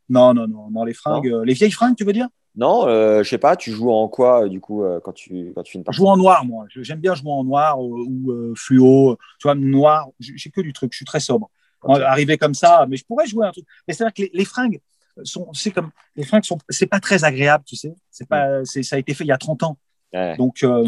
Non, 0.09 0.34
non, 0.34 0.47
non, 0.47 0.69
non, 0.71 0.84
les 0.84 0.93
fringues, 0.93 1.27
euh, 1.27 1.43
les 1.43 1.53
vieilles 1.53 1.71
fringues, 1.71 1.95
tu 1.95 2.03
veux 2.05 2.13
dire? 2.13 2.27
Non, 2.55 2.88
euh, 2.88 3.21
je 3.23 3.29
sais 3.29 3.38
pas, 3.38 3.55
tu 3.55 3.71
joues 3.71 3.91
en 3.91 4.07
quoi 4.07 4.45
euh, 4.45 4.49
du 4.49 4.59
coup 4.59 4.84
euh, 4.84 4.99
quand 5.03 5.11
tu, 5.11 5.51
quand 5.53 5.61
tu 5.61 5.73
fais 5.73 5.77
une 5.77 5.81
Je 5.81 5.85
partie 5.85 5.97
joue 5.97 6.07
en 6.07 6.17
noir, 6.17 6.43
moi. 6.43 6.65
Je- 6.69 6.81
J'aime 6.81 6.99
bien 6.99 7.13
jouer 7.13 7.31
en 7.31 7.43
noir 7.43 7.79
ou 7.79 8.34
fluo. 8.55 9.17
Tu 9.39 9.47
vois, 9.47 9.53
noir, 9.55 10.07
j'ai 10.19 10.49
que 10.49 10.61
du 10.61 10.73
truc, 10.73 10.91
je 10.93 10.97
suis 10.97 11.05
très 11.05 11.19
sobre. 11.19 11.49
Arriver 11.84 12.38
comme 12.38 12.55
ça, 12.55 12.85
mais 12.89 12.97
je 12.97 13.05
pourrais 13.05 13.27
jouer 13.27 13.45
un 13.45 13.51
truc. 13.51 13.65
Mais 13.88 13.93
c'est 13.93 14.03
vrai 14.03 14.11
que 14.11 14.23
les, 14.23 14.31
les 14.34 14.45
fringues 14.45 14.79
sont, 15.23 15.51
c'est 15.53 15.71
comme, 15.71 15.91
les 16.15 16.23
fringues 16.23 16.43
sont, 16.43 16.57
c'est 16.69 16.88
pas 16.88 16.99
très 16.99 17.23
agréable, 17.23 17.63
tu 17.67 17.75
sais. 17.75 17.93
C'est 18.09 18.27
pas, 18.27 18.63
c'est, 18.65 18.81
ça 18.81 18.95
a 18.95 18.99
été 18.99 19.13
fait 19.13 19.23
il 19.23 19.27
y 19.27 19.31
a 19.31 19.38
30 19.38 19.63
ans. 19.63 19.77
Ouais. 20.13 20.35
Donc, 20.38 20.63
euh, 20.63 20.84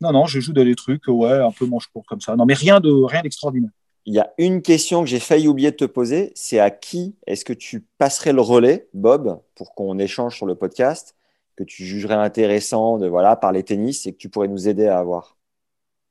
non, 0.00 0.12
non, 0.12 0.26
je 0.26 0.40
joue 0.40 0.52
dans 0.52 0.64
des 0.64 0.74
trucs, 0.74 1.06
ouais, 1.08 1.32
un 1.32 1.50
peu 1.50 1.66
manche 1.66 1.86
court 1.88 2.04
comme 2.06 2.20
ça. 2.20 2.36
Non, 2.36 2.46
mais 2.46 2.54
rien 2.54 2.80
de, 2.80 2.90
rien 2.90 3.22
d'extraordinaire. 3.22 3.70
Il 4.06 4.14
y 4.14 4.18
a 4.18 4.32
une 4.38 4.62
question 4.62 5.02
que 5.02 5.08
j'ai 5.08 5.20
failli 5.20 5.46
oublier 5.46 5.70
de 5.70 5.76
te 5.76 5.84
poser, 5.84 6.32
c'est 6.34 6.58
à 6.58 6.70
qui 6.70 7.16
est-ce 7.26 7.44
que 7.44 7.52
tu 7.52 7.86
passerais 7.98 8.32
le 8.32 8.40
relais, 8.40 8.88
Bob, 8.94 9.40
pour 9.54 9.74
qu'on 9.74 9.98
échange 9.98 10.36
sur 10.36 10.46
le 10.46 10.54
podcast, 10.54 11.14
que 11.54 11.64
tu 11.64 11.84
jugerais 11.84 12.14
intéressant 12.14 12.96
de 12.96 13.06
voilà 13.06 13.36
parler 13.36 13.62
tennis 13.62 14.06
et 14.06 14.12
que 14.12 14.16
tu 14.16 14.30
pourrais 14.30 14.48
nous 14.48 14.68
aider 14.68 14.86
à 14.86 14.98
avoir? 14.98 15.36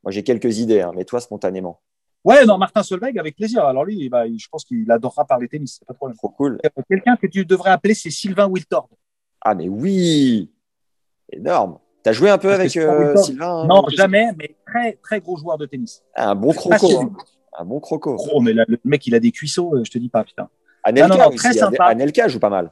Moi, 0.04 0.12
j'ai 0.12 0.24
quelques 0.24 0.60
idées, 0.60 0.82
hein, 0.82 0.92
mais 0.96 1.04
toi 1.04 1.20
spontanément. 1.20 1.82
Ouais, 2.24 2.46
non, 2.46 2.58
Martin 2.58 2.84
Solveig, 2.84 3.18
avec 3.18 3.36
plaisir. 3.36 3.66
Alors 3.66 3.86
lui, 3.86 4.08
bah, 4.10 4.26
je 4.28 4.48
pense 4.50 4.66
qu'il 4.66 4.90
adorera 4.92 5.26
parler 5.26 5.48
tennis, 5.48 5.78
c'est 5.80 5.86
pas 5.86 5.94
problème. 5.94 6.18
Trop 6.18 6.30
cool. 6.30 6.60
Euh, 6.66 6.82
Quelqu'un 6.88 7.16
que 7.16 7.28
tu 7.28 7.46
devrais 7.46 7.72
appeler, 7.72 7.96
c'est 7.96 8.12
Sylvain 8.12 8.48
Wiltord. 8.48 8.90
Ah 9.42 9.56
mais 9.56 9.68
oui, 9.68 10.52
énorme. 11.32 11.80
T'as 12.04 12.14
joué 12.14 12.30
un 12.30 12.38
peu 12.38 12.50
Parce 12.50 12.60
avec 12.60 12.78
euh. 12.78 13.16
Sylvain 13.18 13.64
hein, 13.64 13.68
non, 13.68 13.84
jamais, 13.90 14.28
mais 14.38 14.56
très, 14.66 14.94
très 15.04 15.20
gros 15.20 15.38
joueur 15.38 15.58
de 15.58 15.66
tennis. 15.66 16.04
Un 16.16 16.36
bon 16.36 16.54
croco. 16.54 17.02
Hein. 17.02 17.12
Un 17.58 17.66
bon 17.66 17.80
croco. 17.80 18.18
Oh, 18.32 18.40
mais 18.40 18.54
là, 18.54 18.64
le 18.68 18.80
mec, 18.86 19.06
il 19.08 19.16
a 19.16 19.20
des 19.20 19.32
cuisseaux, 19.32 19.76
euh, 19.76 19.84
je 19.84 19.92
te 19.92 19.98
dis 19.98 20.10
pas, 20.10 20.24
putain. 20.24 20.50
Anelka 20.84 21.18
non, 21.18 21.30
très 21.32 21.54
sympa. 21.54 21.86
Anelka 21.86 22.28
joue 22.30 22.40
pas 22.40 22.50
mal. 22.50 22.72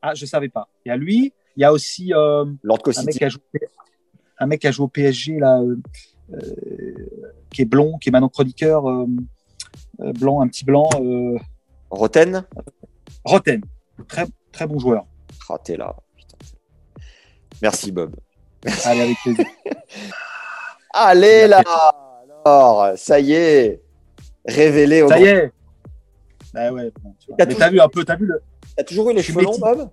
Ah, 0.00 0.14
je 0.14 0.24
savais 0.24 0.48
pas. 0.48 0.68
Il 0.84 0.90
y 0.90 0.92
a 0.92 0.96
lui, 0.96 1.32
il 1.56 1.62
y 1.62 1.64
a 1.64 1.72
aussi 1.72 2.12
euh, 2.14 2.44
un, 2.44 3.04
mec 3.04 3.16
qui 3.16 3.24
a 3.24 3.28
joué, 3.28 3.42
un 4.38 4.46
mec 4.46 4.60
qui 4.60 4.66
a 4.68 4.70
joué 4.70 4.84
au 4.84 4.88
PSG, 4.88 5.38
là, 5.38 5.60
euh, 5.60 5.76
qui 7.52 7.62
est 7.62 7.64
blond, 7.64 7.98
qui 7.98 8.10
est 8.10 8.12
maintenant 8.12 8.28
chroniqueur, 8.28 8.84
blanc, 9.98 10.42
un 10.42 10.48
petit 10.48 10.64
blanc, 10.64 10.88
Roten. 11.90 12.44
Roten. 13.24 13.62
Très, 14.08 14.26
très 14.52 14.66
bon 14.66 14.78
joueur. 14.78 15.06
T'es 15.64 15.76
là. 15.76 15.94
Putain. 16.16 16.36
Merci 17.62 17.92
Bob. 17.92 18.14
Allez, 18.84 19.00
avec 19.02 19.16
plaisir. 19.22 19.44
Allez 20.92 21.46
là 21.48 21.62
Alors, 22.44 22.92
ça 22.96 23.18
y 23.20 23.32
est 23.32 23.80
Révélé 24.46 25.02
au 25.02 25.08
Ça 25.08 25.18
y 25.18 25.24
est. 25.24 25.52
Bah 26.52 26.70
ouais, 26.72 26.92
bon, 27.02 27.14
tu 27.18 27.28
vois. 27.28 27.36
T'as 27.38 27.46
Mais 27.46 27.52
toujours- 27.54 27.58
t'as 27.66 27.70
vu 27.70 27.80
un 27.80 27.88
peu, 27.88 28.04
t'as 28.04 28.16
vu 28.16 28.26
le. 28.26 28.40
T'as 28.76 28.84
toujours 28.84 29.10
eu 29.10 29.14
les 29.14 29.20
Je 29.20 29.24
suis 29.24 29.32
cheveux 29.32 29.44
longs. 29.44 29.58
Bob? 29.58 29.90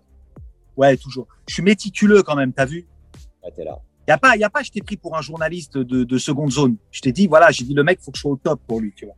Ouais, 0.78 0.98
toujours. 0.98 1.28
Je 1.48 1.54
suis 1.56 1.64
méticuleux 1.64 2.22
quand 2.24 2.36
même, 2.36 2.52
t'as 2.54 2.66
vu? 2.66 2.86
Ah, 3.44 3.48
t'es 3.56 3.64
là. 3.64 3.80
Il 4.08 4.12
y 4.12 4.14
a 4.14 4.18
pas, 4.18 4.36
y 4.36 4.44
a 4.44 4.50
pas, 4.50 4.62
je 4.62 4.72
t'ai 4.72 4.82
pris 4.82 4.98
pour 4.98 5.16
un 5.18 5.22
journaliste 5.22 5.78
de, 5.78 6.04
de 6.04 6.18
seconde 6.18 6.52
zone. 6.52 6.76
Je 6.92 7.02
t'ai 7.02 7.12
dit, 7.12 7.28
voilà, 7.28 7.50
j'ai 7.52 7.64
dit, 7.64 7.74
le 7.74 7.84
mec, 7.84 8.00
faut 8.02 8.12
que 8.12 8.18
je 8.18 8.22
sois 8.22 8.32
au 8.32 8.36
top 8.36 8.60
pour 8.68 8.82
lui, 8.82 8.94
tu 8.96 9.06
vois. 9.06 9.16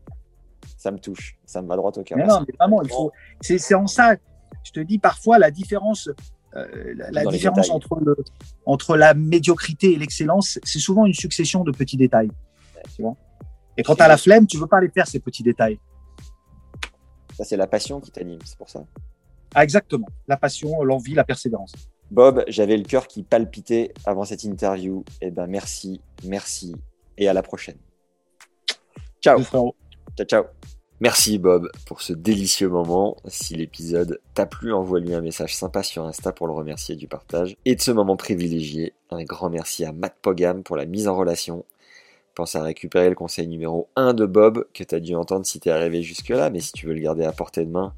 Ça 0.78 0.92
me 0.92 1.00
touche. 1.00 1.36
Ça 1.46 1.62
me 1.62 1.68
va 1.68 1.76
droit 1.76 1.92
au 1.96 2.04
cœur. 2.04 2.18
Mais 2.18 2.26
non, 2.26 2.42
mais 2.48 2.54
vraiment, 2.60 2.82
il 2.84 2.90
faut. 2.90 3.12
C'est 3.42 3.74
en 3.74 3.88
ça. 3.88 4.16
Je 4.64 4.72
te 4.72 4.80
dis 4.80 5.00
parfois 5.00 5.40
la 5.40 5.50
différence, 5.52 6.10
euh, 6.56 6.94
la, 7.12 7.26
différence 7.26 7.68
détails. 7.68 7.72
entre 7.72 8.00
le, 8.00 8.16
entre 8.66 8.96
la 8.96 9.14
médiocrité 9.14 9.94
et 9.94 9.96
l'excellence, 9.98 10.60
c'est 10.64 10.80
souvent 10.80 11.06
une 11.06 11.14
succession 11.14 11.64
de 11.64 11.72
petits 11.72 11.98
détails. 11.98 12.32
Tu 12.96 13.02
vois. 13.02 13.16
Et 13.78 13.84
quand 13.84 13.96
tu 13.96 14.04
as 14.04 14.08
la 14.08 14.18
flemme, 14.18 14.46
tu 14.46 14.58
veux 14.58 14.68
pas 14.68 14.82
les 14.82 14.90
faire 14.90 15.08
ces 15.08 15.20
petits 15.20 15.44
détails. 15.44 15.80
Ça, 17.36 17.44
c'est 17.44 17.58
la 17.58 17.68
passion 17.68 18.00
qui 18.00 18.12
t'anime, 18.12 18.40
c'est 18.46 18.58
pour 18.58 18.70
ça. 18.70 18.84
Ah, 19.56 19.64
exactement. 19.64 20.08
La 20.28 20.38
passion, 20.38 20.84
l'envie, 20.84 21.14
la 21.14 21.24
persévérance. 21.24 21.74
Bob, 22.12 22.44
j'avais 22.48 22.78
le 22.78 22.84
cœur 22.84 23.08
qui 23.08 23.24
palpitait 23.24 23.94
avant 24.06 24.26
cette 24.26 24.44
interview. 24.44 25.04
Eh 25.22 25.32
ben, 25.32 25.48
merci, 25.48 26.02
merci 26.24 26.76
et 27.18 27.28
à 27.28 27.34
la 27.34 27.42
prochaine. 27.42 27.78
Ciao. 29.22 29.42
Ciao, 29.42 29.74
ciao. 30.26 30.44
Merci 31.04 31.38
Bob 31.38 31.70
pour 31.86 32.02
ce 32.02 32.14
délicieux 32.14 32.70
moment. 32.70 33.18
Si 33.28 33.56
l'épisode 33.56 34.22
t'a 34.36 34.46
plu, 34.46 34.72
envoie-lui 34.72 35.14
un 35.14 35.20
message 35.20 35.54
sympa 35.54 35.84
sur 35.84 36.06
Insta 36.06 36.32
pour 36.32 36.48
le 36.48 36.54
remercier 36.54 36.96
du 36.96 37.10
partage 37.10 37.58
et 37.66 37.76
de 37.76 37.82
ce 37.82 37.92
moment 37.92 38.16
privilégié. 38.16 38.94
Un 39.12 39.26
grand 39.26 39.50
merci 39.50 39.84
à 39.84 39.92
Matt 39.92 40.16
Pogam 40.22 40.64
pour 40.64 40.78
la 40.78 40.86
mise 40.86 41.10
en 41.10 41.18
relation. 41.18 41.66
Pense 42.36 42.56
à 42.56 42.64
récupérer 42.64 43.10
le 43.10 43.16
conseil 43.16 43.50
numéro 43.50 43.90
1 43.98 44.14
de 44.14 44.26
Bob 44.26 44.66
que 44.74 44.86
tu 44.86 44.96
as 44.96 45.02
dû 45.02 45.14
entendre 45.14 45.46
si 45.46 45.60
t'es 45.60 45.72
arrivé 45.72 46.04
jusque-là, 46.04 46.50
mais 46.50 46.62
si 46.62 46.72
tu 46.72 46.88
veux 46.88 46.94
le 46.94 47.02
garder 47.02 47.26
à 47.26 47.34
portée 47.34 47.66
de 47.66 47.70
main 47.70 47.94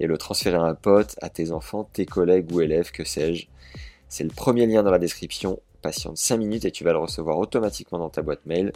et 0.00 0.06
le 0.06 0.16
transférer 0.16 0.56
à 0.56 0.62
un 0.62 0.74
pote, 0.74 1.16
à 1.20 1.28
tes 1.28 1.52
enfants, 1.52 1.84
tes 1.92 2.06
collègues 2.06 2.50
ou 2.50 2.62
élèves, 2.62 2.92
que 2.92 3.04
sais-je. 3.04 3.46
C'est 4.08 4.24
le 4.24 4.30
premier 4.30 4.64
lien 4.64 4.82
dans 4.82 4.90
la 4.90 4.98
description. 4.98 5.60
Patiente 5.82 6.16
5 6.16 6.38
minutes 6.38 6.64
et 6.64 6.70
tu 6.70 6.82
vas 6.82 6.92
le 6.92 6.98
recevoir 6.98 7.36
automatiquement 7.36 7.98
dans 7.98 8.08
ta 8.08 8.22
boîte 8.22 8.46
mail. 8.46 8.72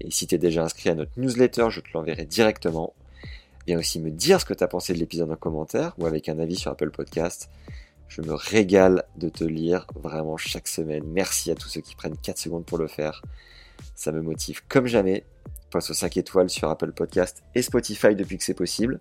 Et 0.00 0.10
si 0.10 0.26
tu 0.26 0.34
es 0.34 0.38
déjà 0.38 0.62
inscrit 0.62 0.90
à 0.90 0.94
notre 0.94 1.12
newsletter, 1.16 1.68
je 1.70 1.80
te 1.80 1.88
l'enverrai 1.94 2.26
directement. 2.26 2.92
Viens 3.68 3.78
aussi 3.78 4.00
me 4.00 4.10
dire 4.10 4.40
ce 4.40 4.46
que 4.46 4.54
tu 4.54 4.64
as 4.64 4.66
pensé 4.66 4.94
de 4.94 4.98
l'épisode 4.98 5.30
en 5.30 5.36
commentaire 5.36 5.92
ou 5.98 6.06
avec 6.06 6.30
un 6.30 6.38
avis 6.38 6.56
sur 6.56 6.70
Apple 6.70 6.90
Podcast. 6.90 7.50
Je 8.08 8.22
me 8.22 8.32
régale 8.32 9.04
de 9.18 9.28
te 9.28 9.44
lire 9.44 9.86
vraiment 9.94 10.38
chaque 10.38 10.68
semaine. 10.68 11.02
Merci 11.06 11.50
à 11.50 11.54
tous 11.54 11.68
ceux 11.68 11.82
qui 11.82 11.94
prennent 11.94 12.16
4 12.16 12.38
secondes 12.38 12.64
pour 12.64 12.78
le 12.78 12.86
faire. 12.86 13.20
Ça 13.94 14.10
me 14.10 14.22
motive 14.22 14.62
comme 14.68 14.86
jamais. 14.86 15.22
Passe 15.70 15.90
aux 15.90 15.92
5 15.92 16.16
étoiles 16.16 16.48
sur 16.48 16.70
Apple 16.70 16.92
Podcast 16.92 17.42
et 17.54 17.60
Spotify 17.60 18.14
depuis 18.14 18.38
que 18.38 18.44
c'est 18.44 18.54
possible. 18.54 19.00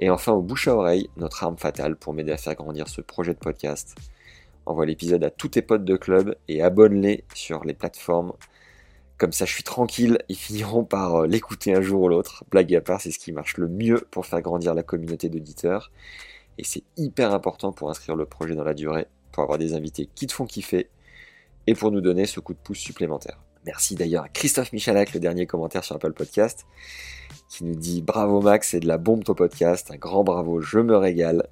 Et 0.00 0.10
enfin 0.10 0.32
au 0.32 0.42
bouche 0.42 0.66
à 0.66 0.74
oreille, 0.74 1.08
notre 1.16 1.44
arme 1.44 1.56
fatale 1.56 1.94
pour 1.94 2.12
m'aider 2.12 2.32
à 2.32 2.38
faire 2.38 2.56
grandir 2.56 2.88
ce 2.88 3.02
projet 3.02 3.34
de 3.34 3.38
podcast. 3.38 3.94
Envoie 4.66 4.86
l'épisode 4.86 5.22
à 5.22 5.30
tous 5.30 5.50
tes 5.50 5.62
potes 5.62 5.84
de 5.84 5.96
club 5.96 6.34
et 6.48 6.60
abonne-les 6.60 7.22
sur 7.36 7.64
les 7.64 7.74
plateformes 7.74 8.32
comme 9.18 9.32
ça, 9.32 9.44
je 9.46 9.52
suis 9.52 9.62
tranquille, 9.62 10.18
ils 10.28 10.36
finiront 10.36 10.84
par 10.84 11.22
euh, 11.22 11.26
l'écouter 11.26 11.74
un 11.74 11.80
jour 11.80 12.02
ou 12.02 12.08
l'autre. 12.08 12.44
Blague 12.50 12.74
à 12.74 12.80
part, 12.80 13.00
c'est 13.00 13.10
ce 13.10 13.18
qui 13.18 13.32
marche 13.32 13.56
le 13.56 13.68
mieux 13.68 14.06
pour 14.10 14.26
faire 14.26 14.42
grandir 14.42 14.74
la 14.74 14.82
communauté 14.82 15.28
d'auditeurs. 15.28 15.90
Et 16.58 16.64
c'est 16.64 16.82
hyper 16.96 17.32
important 17.32 17.72
pour 17.72 17.90
inscrire 17.90 18.16
le 18.16 18.26
projet 18.26 18.54
dans 18.54 18.64
la 18.64 18.74
durée, 18.74 19.06
pour 19.32 19.42
avoir 19.42 19.58
des 19.58 19.74
invités 19.74 20.08
qui 20.14 20.26
te 20.26 20.32
font 20.32 20.46
kiffer 20.46 20.88
et 21.66 21.74
pour 21.74 21.90
nous 21.90 22.00
donner 22.00 22.26
ce 22.26 22.40
coup 22.40 22.52
de 22.52 22.58
pouce 22.58 22.78
supplémentaire. 22.78 23.38
Merci 23.64 23.94
d'ailleurs 23.94 24.24
à 24.24 24.28
Christophe 24.28 24.72
Michalak, 24.72 25.12
le 25.12 25.20
dernier 25.20 25.46
commentaire 25.46 25.82
sur 25.82 25.96
Apple 25.96 26.12
Podcast, 26.12 26.66
qui 27.48 27.64
nous 27.64 27.74
dit 27.74 28.00
bravo 28.00 28.40
Max, 28.40 28.70
c'est 28.70 28.80
de 28.80 28.86
la 28.86 28.98
bombe 28.98 29.24
ton 29.24 29.34
podcast, 29.34 29.90
un 29.90 29.96
grand 29.96 30.24
bravo, 30.24 30.60
je 30.60 30.78
me 30.78 30.96
régale. 30.96 31.48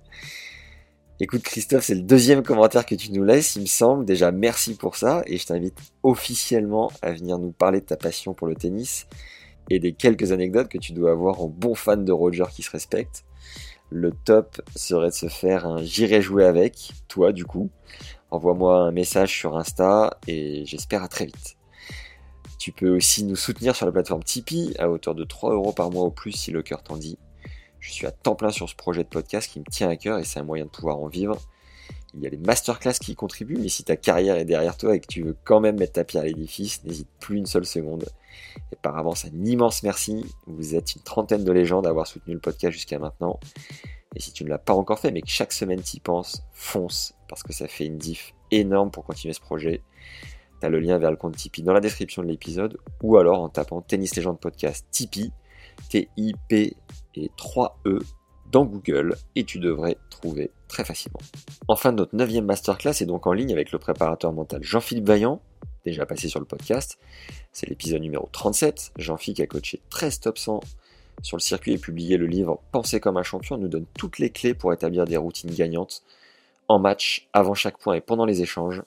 Écoute 1.20 1.42
Christophe, 1.42 1.84
c'est 1.84 1.94
le 1.94 2.02
deuxième 2.02 2.42
commentaire 2.42 2.84
que 2.84 2.96
tu 2.96 3.12
nous 3.12 3.22
laisses, 3.22 3.54
il 3.54 3.62
me 3.62 3.66
semble. 3.66 4.04
Déjà 4.04 4.32
merci 4.32 4.74
pour 4.74 4.96
ça 4.96 5.22
et 5.26 5.38
je 5.38 5.46
t'invite 5.46 5.78
officiellement 6.02 6.90
à 7.02 7.12
venir 7.12 7.38
nous 7.38 7.52
parler 7.52 7.80
de 7.80 7.86
ta 7.86 7.96
passion 7.96 8.34
pour 8.34 8.48
le 8.48 8.56
tennis 8.56 9.06
et 9.70 9.78
des 9.78 9.92
quelques 9.92 10.32
anecdotes 10.32 10.68
que 10.68 10.76
tu 10.76 10.92
dois 10.92 11.12
avoir 11.12 11.40
en 11.40 11.46
bon 11.46 11.76
fan 11.76 12.04
de 12.04 12.10
Roger 12.10 12.46
qui 12.52 12.64
se 12.64 12.70
respecte. 12.72 13.24
Le 13.90 14.10
top 14.10 14.60
serait 14.74 15.10
de 15.10 15.14
se 15.14 15.28
faire 15.28 15.66
un 15.66 15.84
j'irai 15.84 16.20
jouer 16.20 16.46
avec, 16.46 16.90
toi 17.06 17.32
du 17.32 17.44
coup. 17.44 17.70
Envoie-moi 18.32 18.80
un 18.80 18.90
message 18.90 19.38
sur 19.38 19.56
Insta 19.56 20.18
et 20.26 20.66
j'espère 20.66 21.04
à 21.04 21.08
très 21.08 21.26
vite. 21.26 21.56
Tu 22.58 22.72
peux 22.72 22.90
aussi 22.90 23.22
nous 23.22 23.36
soutenir 23.36 23.76
sur 23.76 23.86
la 23.86 23.92
plateforme 23.92 24.24
Tipeee 24.24 24.74
à 24.80 24.90
hauteur 24.90 25.14
de 25.14 25.22
3 25.22 25.52
euros 25.52 25.72
par 25.72 25.92
mois 25.92 26.02
au 26.02 26.10
plus 26.10 26.32
si 26.32 26.50
le 26.50 26.64
cœur 26.64 26.82
t'en 26.82 26.96
dit. 26.96 27.18
Je 27.84 27.92
suis 27.92 28.06
à 28.06 28.10
temps 28.10 28.34
plein 28.34 28.50
sur 28.50 28.66
ce 28.66 28.74
projet 28.74 29.04
de 29.04 29.08
podcast 29.08 29.52
qui 29.52 29.60
me 29.60 29.64
tient 29.66 29.90
à 29.90 29.96
cœur 29.96 30.18
et 30.18 30.24
c'est 30.24 30.40
un 30.40 30.44
moyen 30.44 30.64
de 30.64 30.70
pouvoir 30.70 30.96
en 30.98 31.06
vivre. 31.06 31.36
Il 32.14 32.22
y 32.22 32.26
a 32.26 32.30
les 32.30 32.38
masterclass 32.38 32.94
qui 32.94 33.14
contribuent, 33.14 33.58
mais 33.58 33.68
si 33.68 33.84
ta 33.84 33.94
carrière 33.94 34.36
est 34.36 34.46
derrière 34.46 34.78
toi 34.78 34.96
et 34.96 35.00
que 35.00 35.06
tu 35.06 35.22
veux 35.22 35.36
quand 35.44 35.60
même 35.60 35.78
mettre 35.78 35.92
ta 35.92 36.04
pierre 36.04 36.22
à 36.22 36.26
l'édifice, 36.26 36.82
n'hésite 36.84 37.10
plus 37.20 37.36
une 37.36 37.44
seule 37.44 37.66
seconde. 37.66 38.06
Et 38.72 38.76
par 38.76 38.96
avance, 38.96 39.26
un 39.26 39.44
immense 39.44 39.82
merci. 39.82 40.24
Vous 40.46 40.74
êtes 40.74 40.94
une 40.94 41.02
trentaine 41.02 41.44
de 41.44 41.52
légendes 41.52 41.86
à 41.86 41.90
avoir 41.90 42.06
soutenu 42.06 42.32
le 42.32 42.40
podcast 42.40 42.72
jusqu'à 42.72 42.98
maintenant. 42.98 43.38
Et 44.16 44.20
si 44.20 44.32
tu 44.32 44.44
ne 44.44 44.48
l'as 44.48 44.58
pas 44.58 44.72
encore 44.72 44.98
fait, 44.98 45.10
mais 45.10 45.20
que 45.20 45.28
chaque 45.28 45.52
semaine 45.52 45.82
tu 45.82 45.98
y 45.98 46.00
penses, 46.00 46.42
fonce, 46.54 47.14
parce 47.28 47.42
que 47.42 47.52
ça 47.52 47.68
fait 47.68 47.84
une 47.84 47.98
diff 47.98 48.32
énorme 48.50 48.90
pour 48.90 49.04
continuer 49.04 49.34
ce 49.34 49.40
projet. 49.40 49.82
Tu 50.62 50.70
le 50.70 50.80
lien 50.80 50.96
vers 50.96 51.10
le 51.10 51.18
compte 51.18 51.36
Tipeee 51.36 51.62
dans 51.62 51.74
la 51.74 51.80
description 51.80 52.22
de 52.22 52.28
l'épisode, 52.28 52.78
ou 53.02 53.18
alors 53.18 53.42
en 53.42 53.50
tapant 53.50 53.82
Tennis 53.82 54.16
Légende 54.16 54.40
Podcast 54.40 54.86
Tipeee, 54.90 55.32
T-I-P 55.88 56.76
et 57.16 57.30
3E 57.38 58.02
dans 58.50 58.64
Google 58.64 59.16
et 59.34 59.44
tu 59.44 59.58
devrais 59.58 59.96
trouver 60.10 60.50
très 60.68 60.84
facilement. 60.84 61.20
Enfin, 61.68 61.92
notre 61.92 62.14
neuvième 62.14 62.44
masterclass 62.44 63.00
est 63.00 63.06
donc 63.06 63.26
en 63.26 63.32
ligne 63.32 63.52
avec 63.52 63.72
le 63.72 63.78
préparateur 63.78 64.32
mental 64.32 64.62
Jean-Philippe 64.62 65.06
Vaillant, 65.06 65.40
déjà 65.84 66.06
passé 66.06 66.28
sur 66.28 66.40
le 66.40 66.46
podcast. 66.46 66.98
C'est 67.52 67.68
l'épisode 67.68 68.00
numéro 68.00 68.28
37. 68.32 68.92
Jean-Philippe 68.96 69.40
a 69.40 69.46
coaché 69.46 69.80
13 69.90 70.20
top 70.20 70.38
100 70.38 70.60
sur 71.22 71.36
le 71.36 71.42
circuit 71.42 71.72
et 71.72 71.78
publié 71.78 72.16
le 72.16 72.26
livre 72.26 72.60
Penser 72.72 73.00
comme 73.00 73.16
un 73.16 73.22
champion 73.22 73.56
nous 73.56 73.68
donne 73.68 73.86
toutes 73.96 74.18
les 74.18 74.30
clés 74.30 74.54
pour 74.54 74.72
établir 74.72 75.04
des 75.04 75.16
routines 75.16 75.50
gagnantes 75.50 76.02
en 76.68 76.78
match, 76.78 77.28
avant 77.32 77.54
chaque 77.54 77.78
point 77.78 77.94
et 77.94 78.00
pendant 78.00 78.24
les 78.24 78.42
échanges. 78.42 78.82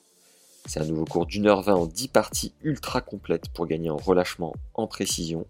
C'est 0.66 0.80
un 0.80 0.86
nouveau 0.86 1.04
cours 1.04 1.26
d'une 1.26 1.46
heure 1.46 1.62
vingt 1.62 1.74
en 1.74 1.86
10 1.86 2.08
parties 2.08 2.52
ultra 2.62 3.00
complètes 3.00 3.48
pour 3.50 3.66
gagner 3.66 3.90
en 3.90 3.96
relâchement, 3.96 4.54
en 4.74 4.86
précision 4.86 5.46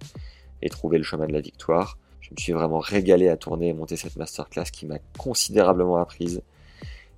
et 0.62 0.68
trouver 0.68 0.98
le 0.98 1.05
chemin 1.05 1.26
de 1.26 1.32
la 1.32 1.40
victoire. 1.40 1.98
Je 2.20 2.30
me 2.30 2.36
suis 2.36 2.52
vraiment 2.52 2.78
régalé 2.78 3.28
à 3.28 3.36
tourner 3.36 3.68
et 3.68 3.72
monter 3.72 3.97
cette 3.97 4.16
masterclass 4.16 4.64
qui 4.72 4.86
m'a 4.86 4.98
considérablement 5.18 5.97
apprise. 5.97 6.43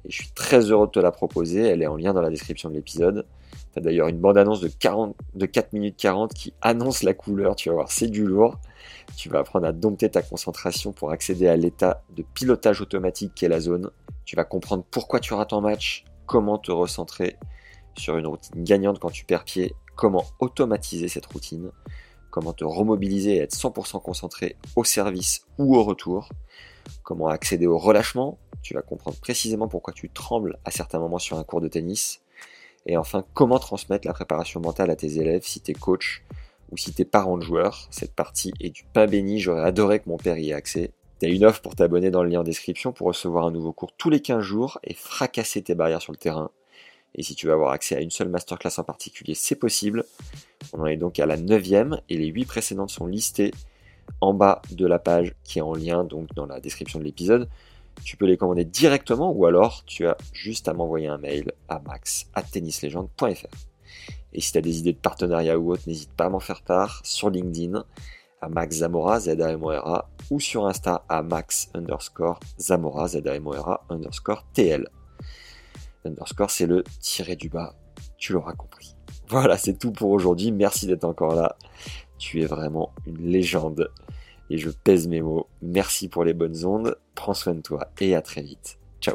Et 0.04 0.10
je 0.10 0.16
suis 0.16 0.30
très 0.30 0.70
heureux 0.70 0.86
de 0.86 0.92
te 0.92 1.00
la 1.00 1.10
proposer. 1.10 1.62
Elle 1.62 1.82
est 1.82 1.86
en 1.86 1.96
lien 1.96 2.12
dans 2.12 2.22
la 2.22 2.30
description 2.30 2.68
de 2.68 2.74
l'épisode. 2.74 3.26
Tu 3.72 3.78
as 3.78 3.82
d'ailleurs 3.82 4.08
une 4.08 4.18
bande-annonce 4.18 4.60
de, 4.60 4.68
40, 4.68 5.16
de 5.34 5.46
4 5.46 5.72
minutes 5.72 5.96
40 5.96 6.32
qui 6.32 6.54
annonce 6.62 7.02
la 7.02 7.14
couleur. 7.14 7.56
Tu 7.56 7.68
vas 7.68 7.74
voir, 7.74 7.90
c'est 7.90 8.08
du 8.08 8.24
lourd. 8.24 8.58
Tu 9.16 9.28
vas 9.28 9.40
apprendre 9.40 9.66
à 9.66 9.72
dompter 9.72 10.08
ta 10.08 10.22
concentration 10.22 10.92
pour 10.92 11.10
accéder 11.10 11.48
à 11.48 11.56
l'état 11.56 12.02
de 12.16 12.22
pilotage 12.34 12.80
automatique 12.80 13.32
qu'est 13.34 13.48
la 13.48 13.60
zone. 13.60 13.90
Tu 14.24 14.36
vas 14.36 14.44
comprendre 14.44 14.84
pourquoi 14.90 15.20
tu 15.20 15.34
rates 15.34 15.52
en 15.52 15.60
match, 15.60 16.04
comment 16.26 16.58
te 16.58 16.70
recentrer 16.70 17.36
sur 17.96 18.16
une 18.16 18.26
routine 18.26 18.62
gagnante 18.62 19.00
quand 19.00 19.10
tu 19.10 19.24
perds 19.24 19.44
pied, 19.44 19.74
comment 19.96 20.24
automatiser 20.38 21.08
cette 21.08 21.26
routine 21.26 21.70
comment 22.30 22.52
te 22.52 22.64
remobiliser 22.64 23.36
et 23.36 23.38
être 23.38 23.54
100% 23.54 24.00
concentré 24.02 24.56
au 24.76 24.84
service 24.84 25.42
ou 25.58 25.76
au 25.76 25.82
retour, 25.82 26.28
comment 27.02 27.28
accéder 27.28 27.66
au 27.66 27.78
relâchement, 27.78 28.38
tu 28.62 28.74
vas 28.74 28.82
comprendre 28.82 29.18
précisément 29.18 29.68
pourquoi 29.68 29.92
tu 29.92 30.08
trembles 30.10 30.58
à 30.64 30.70
certains 30.70 30.98
moments 30.98 31.18
sur 31.18 31.38
un 31.38 31.44
cours 31.44 31.60
de 31.60 31.68
tennis, 31.68 32.22
et 32.86 32.96
enfin 32.96 33.24
comment 33.34 33.58
transmettre 33.58 34.06
la 34.06 34.14
préparation 34.14 34.60
mentale 34.60 34.90
à 34.90 34.96
tes 34.96 35.18
élèves 35.18 35.44
si 35.44 35.60
tu 35.60 35.72
es 35.72 35.74
coach 35.74 36.22
ou 36.70 36.76
si 36.76 36.92
tu 36.92 37.02
es 37.02 37.04
parent 37.04 37.36
de 37.36 37.42
joueur. 37.42 37.88
Cette 37.90 38.14
partie 38.14 38.52
est 38.60 38.70
du 38.70 38.84
pain 38.84 39.06
béni, 39.06 39.40
j'aurais 39.40 39.64
adoré 39.64 40.00
que 40.00 40.08
mon 40.08 40.16
père 40.16 40.38
y 40.38 40.50
ait 40.50 40.54
accès. 40.54 40.92
Tu 41.20 41.26
as 41.26 41.28
une 41.28 41.44
offre 41.44 41.60
pour 41.60 41.74
t'abonner 41.74 42.10
dans 42.10 42.22
le 42.22 42.30
lien 42.30 42.40
en 42.40 42.44
description 42.44 42.92
pour 42.92 43.08
recevoir 43.08 43.44
un 43.46 43.50
nouveau 43.50 43.72
cours 43.72 43.92
tous 43.96 44.08
les 44.08 44.20
15 44.20 44.40
jours 44.40 44.78
et 44.84 44.94
fracasser 44.94 45.62
tes 45.62 45.74
barrières 45.74 46.00
sur 46.00 46.12
le 46.12 46.18
terrain. 46.18 46.50
Et 47.14 47.22
si 47.22 47.34
tu 47.34 47.46
veux 47.46 47.52
avoir 47.52 47.72
accès 47.72 47.96
à 47.96 48.00
une 48.00 48.10
seule 48.10 48.28
masterclass 48.28 48.78
en 48.78 48.84
particulier, 48.84 49.34
c'est 49.34 49.56
possible. 49.56 50.04
On 50.72 50.80
en 50.80 50.86
est 50.86 50.96
donc 50.96 51.18
à 51.18 51.26
la 51.26 51.36
neuvième 51.36 52.00
et 52.08 52.16
les 52.16 52.26
huit 52.26 52.44
précédentes 52.44 52.90
sont 52.90 53.06
listées 53.06 53.52
en 54.20 54.34
bas 54.34 54.62
de 54.70 54.86
la 54.86 54.98
page 54.98 55.34
qui 55.44 55.58
est 55.58 55.62
en 55.62 55.74
lien 55.74 56.04
donc 56.04 56.32
dans 56.34 56.46
la 56.46 56.60
description 56.60 56.98
de 56.98 57.04
l'épisode. 57.04 57.48
Tu 58.04 58.16
peux 58.16 58.26
les 58.26 58.36
commander 58.36 58.64
directement 58.64 59.32
ou 59.32 59.46
alors 59.46 59.84
tu 59.84 60.06
as 60.06 60.16
juste 60.32 60.68
à 60.68 60.72
m'envoyer 60.72 61.08
un 61.08 61.18
mail 61.18 61.52
à 61.68 61.80
max@tennislegende.fr. 61.80 63.46
Et 64.32 64.40
si 64.40 64.52
tu 64.52 64.58
as 64.58 64.62
des 64.62 64.78
idées 64.78 64.92
de 64.92 64.98
partenariat 64.98 65.58
ou 65.58 65.72
autre, 65.72 65.82
n'hésite 65.86 66.12
pas 66.12 66.26
à 66.26 66.28
m'en 66.28 66.40
faire 66.40 66.62
part 66.62 67.00
sur 67.04 67.30
LinkedIn 67.30 67.84
à 68.40 68.48
Max 68.48 68.76
Zamora, 68.76 69.20
z 69.20 69.28
a 69.28 69.50
m 69.50 69.62
o 69.62 69.68
r 69.68 69.86
a 69.86 70.10
ou 70.30 70.40
sur 70.40 70.66
Insta 70.66 71.04
à 71.08 71.22
Max 71.22 71.68
underscore 71.74 72.40
Zamora, 72.58 73.08
z 73.08 73.26
a 73.26 73.34
m 73.34 73.46
o 73.48 73.52
r 73.52 73.68
a 73.68 73.80
underscore 73.90 74.44
TL. 74.54 74.88
Underscore, 76.04 76.50
c'est 76.50 76.66
le 76.66 76.84
tiré 77.00 77.36
du 77.36 77.48
bas, 77.48 77.74
tu 78.16 78.32
l'auras 78.32 78.54
compris. 78.54 78.96
Voilà, 79.28 79.56
c'est 79.56 79.78
tout 79.78 79.92
pour 79.92 80.10
aujourd'hui. 80.10 80.50
Merci 80.50 80.86
d'être 80.86 81.04
encore 81.04 81.34
là. 81.34 81.56
Tu 82.18 82.42
es 82.42 82.46
vraiment 82.46 82.92
une 83.06 83.26
légende. 83.26 83.90
Et 84.50 84.58
je 84.58 84.70
pèse 84.70 85.06
mes 85.06 85.22
mots. 85.22 85.46
Merci 85.62 86.08
pour 86.08 86.24
les 86.24 86.34
bonnes 86.34 86.64
ondes. 86.64 86.98
Prends 87.14 87.34
soin 87.34 87.54
de 87.54 87.60
toi 87.60 87.88
et 88.00 88.16
à 88.16 88.22
très 88.22 88.42
vite. 88.42 88.78
Ciao. 89.00 89.14